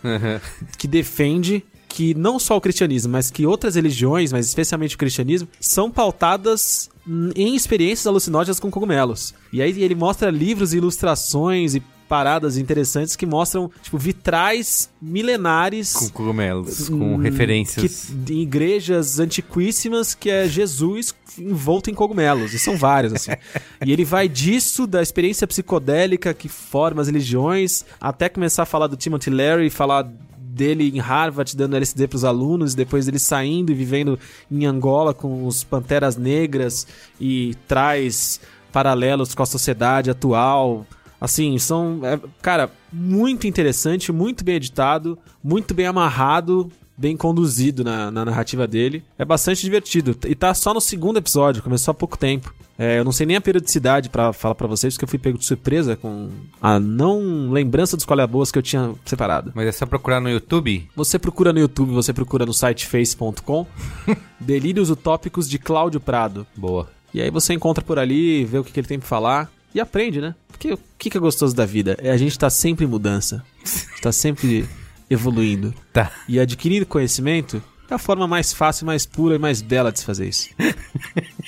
que 0.77 0.87
defende 0.87 1.63
que 1.87 2.13
não 2.13 2.37
só 2.39 2.57
o 2.57 2.61
cristianismo, 2.61 3.11
mas 3.11 3.31
que 3.31 3.45
outras 3.45 3.75
religiões, 3.75 4.31
mas 4.31 4.47
especialmente 4.47 4.95
o 4.95 4.99
cristianismo, 4.99 5.47
são 5.59 5.89
pautadas 5.89 6.89
em 7.35 7.55
experiências 7.55 8.05
alucinógenas 8.05 8.59
com 8.59 8.69
cogumelos. 8.69 9.33
E 9.51 9.61
aí 9.61 9.81
ele 9.81 9.95
mostra 9.95 10.29
livros, 10.29 10.73
ilustrações 10.73 11.75
e 11.75 11.83
paradas 12.07 12.57
interessantes 12.57 13.15
que 13.15 13.25
mostram, 13.25 13.69
tipo, 13.81 13.97
vitrais 13.97 14.89
milenares 15.01 15.93
Com 15.93 16.09
cogumelos, 16.09 16.89
com 16.89 17.15
hum, 17.15 17.17
referências. 17.17 18.09
que, 18.25 18.33
em 18.33 18.41
igrejas 18.41 19.19
antiquíssimas 19.19 20.15
que 20.15 20.29
é 20.29 20.47
Jesus 20.47 21.13
envolto 21.37 21.91
em 21.91 21.93
cogumelos, 21.93 22.53
e 22.53 22.59
são 22.59 22.77
vários, 22.77 23.13
assim. 23.13 23.31
e 23.85 23.91
ele 23.91 24.05
vai 24.05 24.27
disso, 24.27 24.87
da 24.87 25.01
experiência 25.01 25.45
psicodélica 25.45 26.33
que 26.33 26.47
forma 26.47 27.01
as 27.01 27.07
religiões, 27.07 27.85
até 27.99 28.29
começar 28.29 28.63
a 28.63 28.65
falar 28.65 28.87
do 28.87 28.95
Timothy 28.95 29.29
Leary, 29.29 29.69
falar 29.69 30.09
dele 30.57 30.91
em 30.93 30.99
Harvard 30.99 31.55
dando 31.55 31.75
LSD 31.75 32.07
pros 32.07 32.23
alunos, 32.23 32.75
depois 32.75 33.05
dele 33.05 33.19
saindo 33.19 33.71
e 33.71 33.75
vivendo 33.75 34.19
em 34.51 34.65
Angola 34.65 35.13
com 35.13 35.45
os 35.45 35.63
Panteras 35.63 36.17
Negras 36.17 36.87
e 37.21 37.55
traz 37.67 38.41
paralelos 38.71 39.33
com 39.33 39.43
a 39.43 39.45
sociedade 39.45 40.09
atual. 40.09 40.85
Assim, 41.19 41.57
são. 41.57 42.01
é, 42.03 42.19
cara, 42.41 42.71
muito 42.91 43.47
interessante, 43.47 44.11
muito 44.11 44.43
bem 44.43 44.55
editado, 44.55 45.17
muito 45.43 45.73
bem 45.73 45.85
amarrado 45.85 46.71
bem 46.97 47.15
conduzido 47.15 47.83
na, 47.83 48.09
na 48.09 48.25
narrativa 48.25 48.67
dele. 48.67 49.03
É 49.17 49.23
bastante 49.23 49.61
divertido. 49.61 50.17
E 50.25 50.33
tá 50.33 50.53
só 50.53 50.73
no 50.73 50.81
segundo 50.81 51.17
episódio, 51.17 51.61
começou 51.61 51.91
há 51.91 51.95
pouco 51.95 52.17
tempo. 52.17 52.53
É, 52.79 52.99
eu 52.99 53.03
não 53.03 53.11
sei 53.11 53.25
nem 53.25 53.35
a 53.35 53.41
periodicidade 53.41 54.09
pra 54.09 54.31
falar 54.31 54.55
pra 54.55 54.67
vocês, 54.67 54.93
porque 54.93 55.05
eu 55.05 55.09
fui 55.09 55.17
pego 55.17 55.37
de 55.37 55.45
surpresa 55.45 55.95
com 55.95 56.29
a 56.61 56.79
não 56.79 57.51
lembrança 57.51 57.97
dos 57.97 58.05
boas 58.29 58.51
que 58.51 58.57
eu 58.57 58.63
tinha 58.63 58.93
separado. 59.03 59.51
Mas 59.55 59.67
é 59.67 59.71
só 59.71 59.85
procurar 59.85 60.19
no 60.19 60.29
YouTube? 60.29 60.87
Você 60.95 61.17
procura 61.17 61.51
no 61.51 61.59
YouTube, 61.59 61.91
você 61.91 62.13
procura 62.13 62.45
no 62.45 62.53
site 62.53 62.85
face.com 62.85 63.65
Delírios 64.39 64.89
Utópicos 64.89 65.49
de 65.49 65.57
Cláudio 65.57 65.99
Prado. 65.99 66.45
Boa. 66.55 66.89
E 67.13 67.21
aí 67.21 67.31
você 67.31 67.53
encontra 67.53 67.83
por 67.83 67.97
ali, 67.97 68.45
vê 68.45 68.59
o 68.59 68.63
que, 68.63 68.71
que 68.71 68.79
ele 68.79 68.87
tem 68.87 68.99
pra 68.99 69.07
falar 69.07 69.51
e 69.73 69.79
aprende, 69.79 70.21
né? 70.21 70.35
Porque 70.47 70.73
o 70.73 70.79
que, 70.97 71.09
que 71.09 71.17
é 71.17 71.19
gostoso 71.19 71.55
da 71.55 71.65
vida? 71.65 71.97
É 71.99 72.11
a 72.11 72.17
gente 72.17 72.37
tá 72.37 72.49
sempre 72.49 72.85
em 72.85 72.87
mudança. 72.87 73.43
A 73.63 73.67
gente 73.67 74.01
tá 74.01 74.11
sempre 74.11 74.67
evoluindo. 75.09 75.73
Tá. 75.93 76.11
E 76.27 76.39
adquirindo 76.39 76.85
conhecimento 76.85 77.61
é 77.89 77.93
a 77.93 77.97
forma 77.97 78.27
mais 78.27 78.53
fácil, 78.53 78.85
mais 78.85 79.05
pura 79.05 79.35
e 79.35 79.39
mais 79.39 79.61
bela 79.61 79.91
de 79.91 79.99
se 79.99 80.05
fazer 80.05 80.27
isso. 80.27 80.49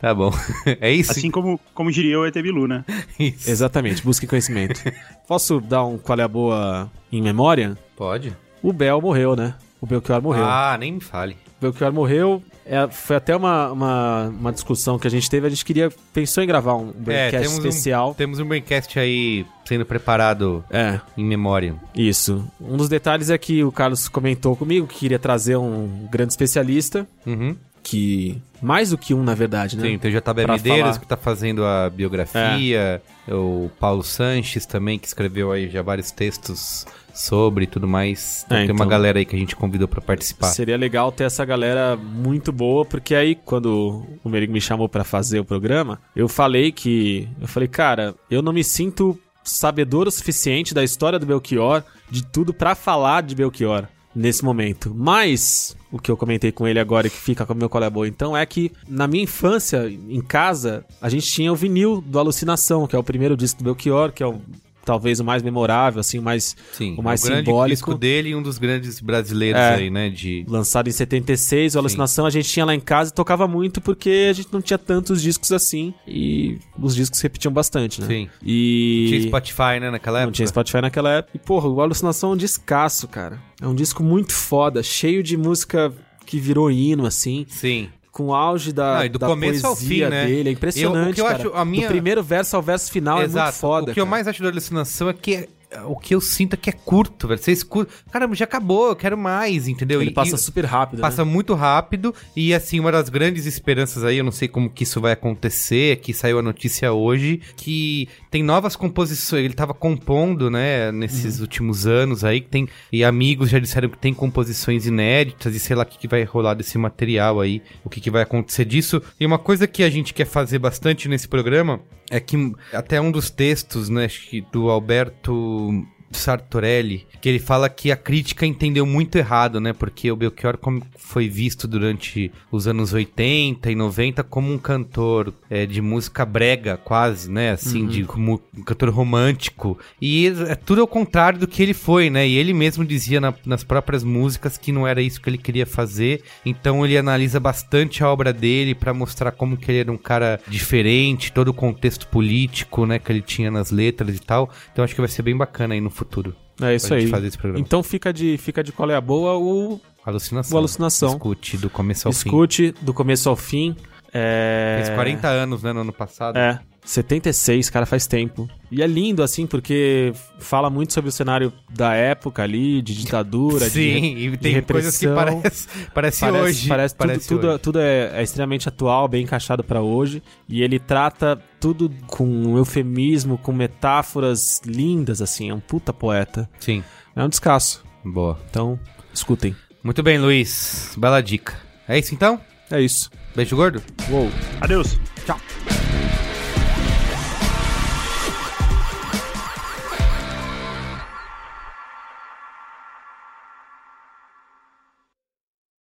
Tá 0.00 0.14
bom. 0.14 0.32
É 0.80 0.90
isso? 0.92 1.10
Assim 1.10 1.30
como, 1.30 1.58
como 1.74 1.90
diria 1.90 2.18
o 2.18 2.24
ET 2.24 2.34
Bilu, 2.34 2.68
né? 2.68 2.84
Isso. 3.18 3.50
Exatamente, 3.50 4.02
busque 4.04 4.26
conhecimento. 4.26 4.80
Posso 5.26 5.60
dar 5.60 5.84
um 5.84 5.98
qual 5.98 6.18
é 6.18 6.22
a 6.22 6.28
boa 6.28 6.90
em 7.10 7.20
memória? 7.20 7.76
Pode. 7.96 8.36
O 8.62 8.72
Bel 8.72 9.00
morreu, 9.00 9.34
né? 9.34 9.54
O 9.80 9.86
Belchior 9.86 10.22
morreu. 10.22 10.44
Ah, 10.44 10.76
nem 10.78 10.92
me 10.92 11.00
fale. 11.00 11.36
O 11.58 11.62
Belchior 11.62 11.92
morreu. 11.92 12.42
É, 12.68 12.86
foi 12.88 13.16
até 13.16 13.34
uma, 13.34 13.72
uma, 13.72 14.22
uma 14.28 14.52
discussão 14.52 14.98
que 14.98 15.06
a 15.06 15.10
gente 15.10 15.28
teve. 15.30 15.46
A 15.46 15.50
gente 15.50 15.64
queria. 15.64 15.90
Pensou 16.12 16.42
em 16.42 16.46
gravar 16.46 16.74
um 16.76 16.90
É, 16.90 16.92
broadcast 16.92 17.48
temos 17.48 17.64
especial. 17.64 18.10
um, 18.10 18.14
temos 18.14 18.38
um 18.40 18.44
braincast 18.46 18.98
aí 18.98 19.46
sendo 19.64 19.84
preparado 19.84 20.64
É, 20.70 20.98
em 21.16 21.24
memória. 21.24 21.74
isso. 21.94 22.44
Um 22.60 22.76
dos 22.76 22.88
detalhes 22.88 23.28
é 23.30 23.36
que 23.38 23.62
o 23.64 23.70
Carlos 23.72 24.08
comentou 24.08 24.56
comigo 24.56 24.86
que 24.86 24.98
queria 24.98 25.18
trazer 25.18 25.56
um 25.56 26.06
grande 26.10 26.32
especialista. 26.32 27.06
Uhum. 27.26 27.54
Que. 27.82 28.40
Mais 28.60 28.90
do 28.90 28.98
que 28.98 29.14
um, 29.14 29.22
na 29.22 29.34
verdade, 29.34 29.76
né? 29.76 29.82
Sim, 29.88 29.98
tem 29.98 30.10
o 30.10 30.14
JB 30.20 30.42
Pra 30.42 30.54
Medeiros 30.54 30.80
falar. 30.82 30.98
que 30.98 31.06
tá 31.06 31.16
fazendo 31.16 31.64
a 31.64 31.88
biografia, 31.88 33.00
o 33.28 33.70
Paulo 33.78 34.02
Sanches 34.02 34.66
também, 34.66 34.98
que 34.98 35.06
escreveu 35.06 35.52
aí 35.52 35.68
já 35.70 35.80
vários 35.80 36.10
textos 36.10 36.84
sobre 37.14 37.64
e 37.64 37.66
tudo 37.68 37.86
mais. 37.86 38.42
Então, 38.46 38.58
É, 38.58 38.60
tem 38.62 38.70
uma 38.72 38.76
então. 38.78 38.88
galera 38.88 39.18
aí 39.20 39.24
que 39.24 39.36
a 39.36 39.38
gente 39.38 39.54
convidou 39.54 39.86
pra 39.86 40.00
participar. 40.00 40.48
Seria 40.48 40.76
legal 40.76 41.12
ter 41.12 41.24
essa 41.24 41.44
galera 41.44 41.96
muito 41.96 42.50
boa, 42.50 42.84
porque 42.84 43.14
aí 43.14 43.36
quando 43.36 44.04
o 44.24 44.28
Merigo 44.28 44.52
me 44.52 44.60
chamou 44.60 44.88
pra 44.88 45.04
fazer 45.04 45.38
o 45.38 45.44
programa, 45.44 46.00
eu 46.16 46.28
falei 46.28 46.72
que. 46.72 47.28
Eu 47.40 47.46
falei, 47.46 47.68
cara, 47.68 48.14
eu 48.28 48.42
não 48.42 48.52
me 48.52 48.64
sinto 48.64 49.16
sabedor 49.44 50.06
o 50.08 50.10
suficiente 50.10 50.74
da 50.74 50.82
história 50.84 51.18
do 51.18 51.24
Belchior, 51.26 51.82
de 52.10 52.24
tudo 52.24 52.52
pra 52.52 52.74
falar 52.74 53.22
de 53.22 53.34
Belchior 53.36 53.86
nesse 54.14 54.44
momento. 54.44 54.94
Mas 54.94 55.76
o 55.90 55.98
que 55.98 56.10
eu 56.10 56.16
comentei 56.16 56.52
com 56.52 56.66
ele 56.66 56.78
agora 56.78 57.06
e 57.06 57.10
que 57.10 57.16
fica 57.16 57.46
com 57.46 57.52
o 57.52 57.56
meu 57.56 57.68
colega 57.68 57.90
boa, 57.90 58.08
então 58.08 58.36
é 58.36 58.44
que 58.44 58.72
na 58.88 59.06
minha 59.06 59.24
infância, 59.24 59.88
em 59.88 60.20
casa, 60.20 60.84
a 61.00 61.08
gente 61.08 61.26
tinha 61.26 61.52
o 61.52 61.56
vinil 61.56 62.00
do 62.00 62.18
Alucinação, 62.18 62.86
que 62.86 62.96
é 62.96 62.98
o 62.98 63.04
primeiro 63.04 63.36
disco 63.36 63.58
do 63.58 63.64
Belchior, 63.64 64.12
que 64.12 64.22
é 64.22 64.26
o 64.26 64.40
talvez 64.88 65.20
o 65.20 65.24
mais 65.24 65.42
memorável, 65.42 66.00
assim, 66.00 66.18
o 66.18 66.22
mais, 66.22 66.56
Sim, 66.72 66.94
o 66.96 67.02
mais 67.02 67.22
grande 67.22 67.44
simbólico. 67.44 67.74
disco 67.74 67.94
dele 67.94 68.30
e 68.30 68.34
um 68.34 68.42
dos 68.42 68.56
grandes 68.56 69.00
brasileiros 69.00 69.60
É. 69.60 69.74
aí, 69.74 69.90
né? 69.90 70.08
De... 70.08 70.46
lançado 70.48 70.88
em 70.88 70.92
76, 70.92 71.74
o 71.74 71.78
Alucinação 71.78 72.24
a 72.24 72.30
gente 72.30 72.48
tinha 72.48 72.64
lá 72.64 72.74
em 72.74 72.80
casa 72.80 73.10
e 73.10 73.14
tocava 73.14 73.46
muito 73.46 73.80
porque 73.82 74.28
a 74.30 74.32
gente 74.32 74.48
não 74.50 74.62
tinha 74.62 74.78
tantos 74.78 75.20
discos 75.20 75.52
assim 75.52 75.92
e 76.06 76.58
os 76.80 76.94
discos 76.94 77.18
se 77.18 77.22
repetiam 77.24 77.52
bastante, 77.52 78.00
né? 78.00 78.06
Sim. 78.06 78.28
E 78.42 79.06
Tinha 79.10 79.22
Spotify, 79.22 79.78
né, 79.80 79.90
naquela 79.90 80.18
não 80.20 80.22
época? 80.24 80.36
tinha 80.36 80.46
Spotify 80.48 80.80
naquela 80.80 81.10
época. 81.12 81.32
E 81.34 81.38
porra, 81.38 81.68
o 81.68 81.80
Alucinação 81.82 82.30
é 82.30 82.32
um 82.32 82.36
descasso, 82.36 83.06
cara. 83.08 83.38
É 83.60 83.66
um 83.66 83.74
disco 83.74 84.02
muito 84.02 84.32
foda, 84.32 84.82
cheio 84.82 85.22
de 85.22 85.36
música 85.36 85.92
que 86.24 86.38
virou 86.40 86.70
hino 86.70 87.04
assim, 87.06 87.44
Sim. 87.48 87.88
Com 88.18 88.24
o 88.26 88.34
auge 88.34 88.72
da, 88.72 89.02
Não, 89.04 89.08
do 89.10 89.18
da 89.20 89.26
começo 89.28 89.64
ao 89.64 89.76
fim, 89.76 90.00
né? 90.00 90.26
dele, 90.26 90.48
é 90.48 90.52
Eu- 90.52 90.54
impressionante, 90.54 91.12
o 91.12 91.14
que 91.14 91.20
eu 91.20 91.24
cara. 91.24 91.36
acho- 91.38 91.52
a 91.54 91.64
minha- 91.64 91.86
Do 91.86 91.90
primeiro 91.92 92.20
verso 92.20 92.56
ao 92.56 92.60
verso 92.62 92.90
final 92.90 93.22
é 93.22 93.28
muito 93.28 93.52
foda. 93.52 93.92
O 93.92 93.94
que 93.94 94.00
eu 94.00 94.04
cara. 94.04 94.10
mais 94.10 94.26
acho 94.26 94.42
da 94.42 94.48
alucinação 94.48 95.08
é 95.08 95.12
que 95.14 95.34
é- 95.36 95.48
o 95.86 95.96
que 95.96 96.14
eu 96.14 96.20
sinto 96.20 96.54
é 96.54 96.56
que 96.56 96.70
é 96.70 96.72
curto, 96.72 97.28
velho. 97.28 97.40
Você 97.40 97.52
escuta. 97.52 97.92
Caramba, 98.10 98.34
já 98.34 98.44
acabou, 98.44 98.88
eu 98.88 98.96
quero 98.96 99.18
mais, 99.18 99.68
entendeu? 99.68 100.00
ele 100.00 100.10
E- 100.10 100.14
passa 100.14 100.36
super 100.36 100.64
rápido, 100.64 101.00
Passa 101.00 101.24
né? 101.24 101.30
muito 101.30 101.54
rápido 101.54 102.14
e 102.34 102.54
assim, 102.54 102.80
uma 102.80 102.90
das 102.90 103.08
grandes 103.08 103.44
esperanças 103.46 104.02
aí, 104.04 104.18
eu 104.18 104.24
não 104.24 104.32
sei 104.32 104.48
como 104.48 104.70
que 104.70 104.84
isso 104.84 105.00
vai 105.00 105.12
acontecer, 105.12 105.96
que 106.00 106.14
saiu 106.14 106.38
a 106.38 106.42
notícia 106.42 106.92
hoje, 106.92 107.40
que 107.56 108.08
tem 108.30 108.42
novas 108.42 108.76
composições, 108.76 109.44
ele 109.44 109.54
tava 109.54 109.74
compondo, 109.74 110.50
né, 110.50 110.90
nesses 110.92 111.36
Uhum. 111.36 111.42
últimos 111.42 111.86
anos 111.86 112.24
aí, 112.24 112.40
que 112.40 112.48
tem, 112.48 112.68
e 112.92 113.04
amigos 113.04 113.50
já 113.50 113.58
disseram 113.58 113.88
que 113.88 113.98
tem 113.98 114.14
composições 114.14 114.86
inéditas 114.86 115.54
e 115.54 115.60
sei 115.60 115.76
lá 115.76 115.82
o 115.82 115.86
que, 115.86 115.98
que 115.98 116.08
vai 116.08 116.24
rolar 116.24 116.54
desse 116.54 116.78
material 116.78 117.40
aí, 117.40 117.62
o 117.84 117.90
que, 117.90 118.00
que 118.00 118.10
vai 118.10 118.22
acontecer 118.22 118.64
disso. 118.64 119.02
E 119.20 119.26
uma 119.26 119.38
coisa 119.38 119.66
que 119.66 119.82
a 119.82 119.90
gente 119.90 120.14
quer 120.14 120.24
fazer 120.26 120.58
bastante 120.58 121.08
nesse 121.08 121.28
programa 121.28 121.80
é 122.10 122.18
que 122.18 122.36
até 122.72 122.98
um 123.00 123.10
dos 123.10 123.28
textos, 123.28 123.88
né, 123.90 124.06
acho 124.06 124.28
que 124.30 124.40
do 124.52 124.70
Alberto 124.70 125.57
to 125.58 125.97
Sartorelli, 126.10 127.06
que 127.20 127.28
ele 127.28 127.38
fala 127.38 127.68
que 127.68 127.90
a 127.90 127.96
crítica 127.96 128.46
entendeu 128.46 128.84
muito 128.86 129.16
errado, 129.16 129.60
né? 129.60 129.72
Porque 129.72 130.10
o 130.10 130.16
Belchior 130.16 130.56
como 130.58 130.82
foi 130.96 131.28
visto 131.28 131.66
durante 131.66 132.30
os 132.50 132.66
anos 132.66 132.92
80 132.92 133.70
e 133.70 133.74
90 133.74 134.22
como 134.22 134.52
um 134.52 134.58
cantor 134.58 135.32
é, 135.50 135.66
de 135.66 135.80
música 135.80 136.24
brega, 136.24 136.76
quase, 136.76 137.30
né? 137.30 137.50
Assim, 137.52 137.86
de 137.86 138.04
como 138.04 138.40
um 138.56 138.62
cantor 138.62 138.90
romântico. 138.90 139.78
E 140.00 140.26
é 140.48 140.54
tudo 140.54 140.80
ao 140.80 140.86
contrário 140.86 141.38
do 141.38 141.46
que 141.48 141.62
ele 141.62 141.74
foi, 141.74 142.10
né? 142.10 142.26
E 142.26 142.36
ele 142.36 142.52
mesmo 142.52 142.84
dizia 142.84 143.20
na- 143.20 143.34
nas 143.44 143.64
próprias 143.64 144.04
músicas 144.04 144.56
que 144.58 144.72
não 144.72 144.86
era 144.86 145.00
isso 145.02 145.20
que 145.20 145.28
ele 145.28 145.38
queria 145.38 145.66
fazer. 145.66 146.22
Então 146.44 146.84
ele 146.84 146.96
analisa 146.96 147.40
bastante 147.40 148.02
a 148.02 148.08
obra 148.10 148.32
dele 148.32 148.74
pra 148.74 148.94
mostrar 148.94 149.32
como 149.32 149.56
que 149.56 149.70
ele 149.70 149.80
era 149.80 149.92
um 149.92 149.96
cara 149.98 150.40
diferente, 150.48 151.32
todo 151.32 151.48
o 151.48 151.54
contexto 151.54 152.06
político, 152.08 152.86
né? 152.86 152.98
Que 152.98 153.10
ele 153.12 153.22
tinha 153.22 153.50
nas 153.50 153.70
letras 153.70 154.16
e 154.16 154.20
tal. 154.20 154.50
Então 154.72 154.84
acho 154.84 154.94
que 154.94 155.00
vai 155.00 155.08
ser 155.08 155.22
bem 155.22 155.36
bacana 155.36 155.74
aí 155.74 155.80
no 155.80 155.90
futuro. 155.98 156.34
É 156.60 156.74
isso 156.74 156.92
aí. 156.92 157.10
Então 157.56 157.82
fica 157.82 158.12
de, 158.12 158.36
fica 158.38 158.62
de 158.62 158.72
qual 158.72 158.90
é 158.90 158.94
a 158.94 159.00
boa 159.00 159.36
o 159.36 159.80
Alucinação. 160.04 160.54
O 160.54 160.58
Alucinação. 160.58 161.10
Escute 161.10 161.56
do 161.56 161.68
começo 161.68 162.08
ao 162.08 162.12
fim. 162.12 162.28
escute 162.28 162.74
do 162.80 162.94
começo 162.94 163.28
ao 163.28 163.36
fim. 163.36 163.76
É... 164.12 164.80
Fez 164.82 164.94
40 164.94 165.28
anos, 165.28 165.62
né, 165.62 165.72
no 165.72 165.80
ano 165.80 165.92
passado. 165.92 166.36
É, 166.36 166.60
76, 166.88 167.68
cara, 167.68 167.84
faz 167.84 168.06
tempo. 168.06 168.48
E 168.70 168.82
é 168.82 168.86
lindo, 168.86 169.22
assim, 169.22 169.46
porque 169.46 170.10
fala 170.38 170.70
muito 170.70 170.94
sobre 170.94 171.10
o 171.10 171.12
cenário 171.12 171.52
da 171.68 171.92
época 171.94 172.42
ali, 172.42 172.80
de 172.80 172.94
ditadura, 172.96 173.66
de, 173.68 173.70
Sim, 173.92 174.14
de 174.14 174.28
e 174.28 174.36
tem 174.38 174.62
coisas 174.62 174.96
que 174.96 175.06
parece, 175.08 175.68
parece, 175.92 176.20
Parece, 176.20 176.24
hoje. 176.26 176.68
parece 176.68 176.94
tudo, 176.94 177.06
parece 177.06 177.28
tudo, 177.28 177.48
hoje. 177.48 177.58
tudo 177.58 177.78
é, 177.78 178.10
é 178.14 178.22
extremamente 178.22 178.68
atual, 178.70 179.06
bem 179.06 179.24
encaixado 179.24 179.62
pra 179.62 179.82
hoje. 179.82 180.22
E 180.48 180.62
ele 180.62 180.78
trata 180.78 181.38
tudo 181.60 181.90
com 182.06 182.56
eufemismo, 182.56 183.36
com 183.36 183.52
metáforas 183.52 184.62
lindas, 184.64 185.20
assim. 185.20 185.50
É 185.50 185.54
um 185.54 185.60
puta 185.60 185.92
poeta. 185.92 186.48
Sim, 186.58 186.82
É 187.14 187.22
um 187.22 187.28
descasso. 187.28 187.84
boa. 188.02 188.38
Então, 188.48 188.80
escutem. 189.12 189.54
Muito 189.84 190.02
bem, 190.02 190.18
Luiz. 190.18 190.94
Bela 190.96 191.20
dica. 191.22 191.54
É 191.86 191.98
isso 191.98 192.14
então? 192.14 192.40
É 192.70 192.80
isso. 192.80 193.10
Beijo 193.36 193.54
gordo? 193.56 193.82
Uou. 194.10 194.30
Adeus. 194.60 194.98
Tchau. 195.26 195.38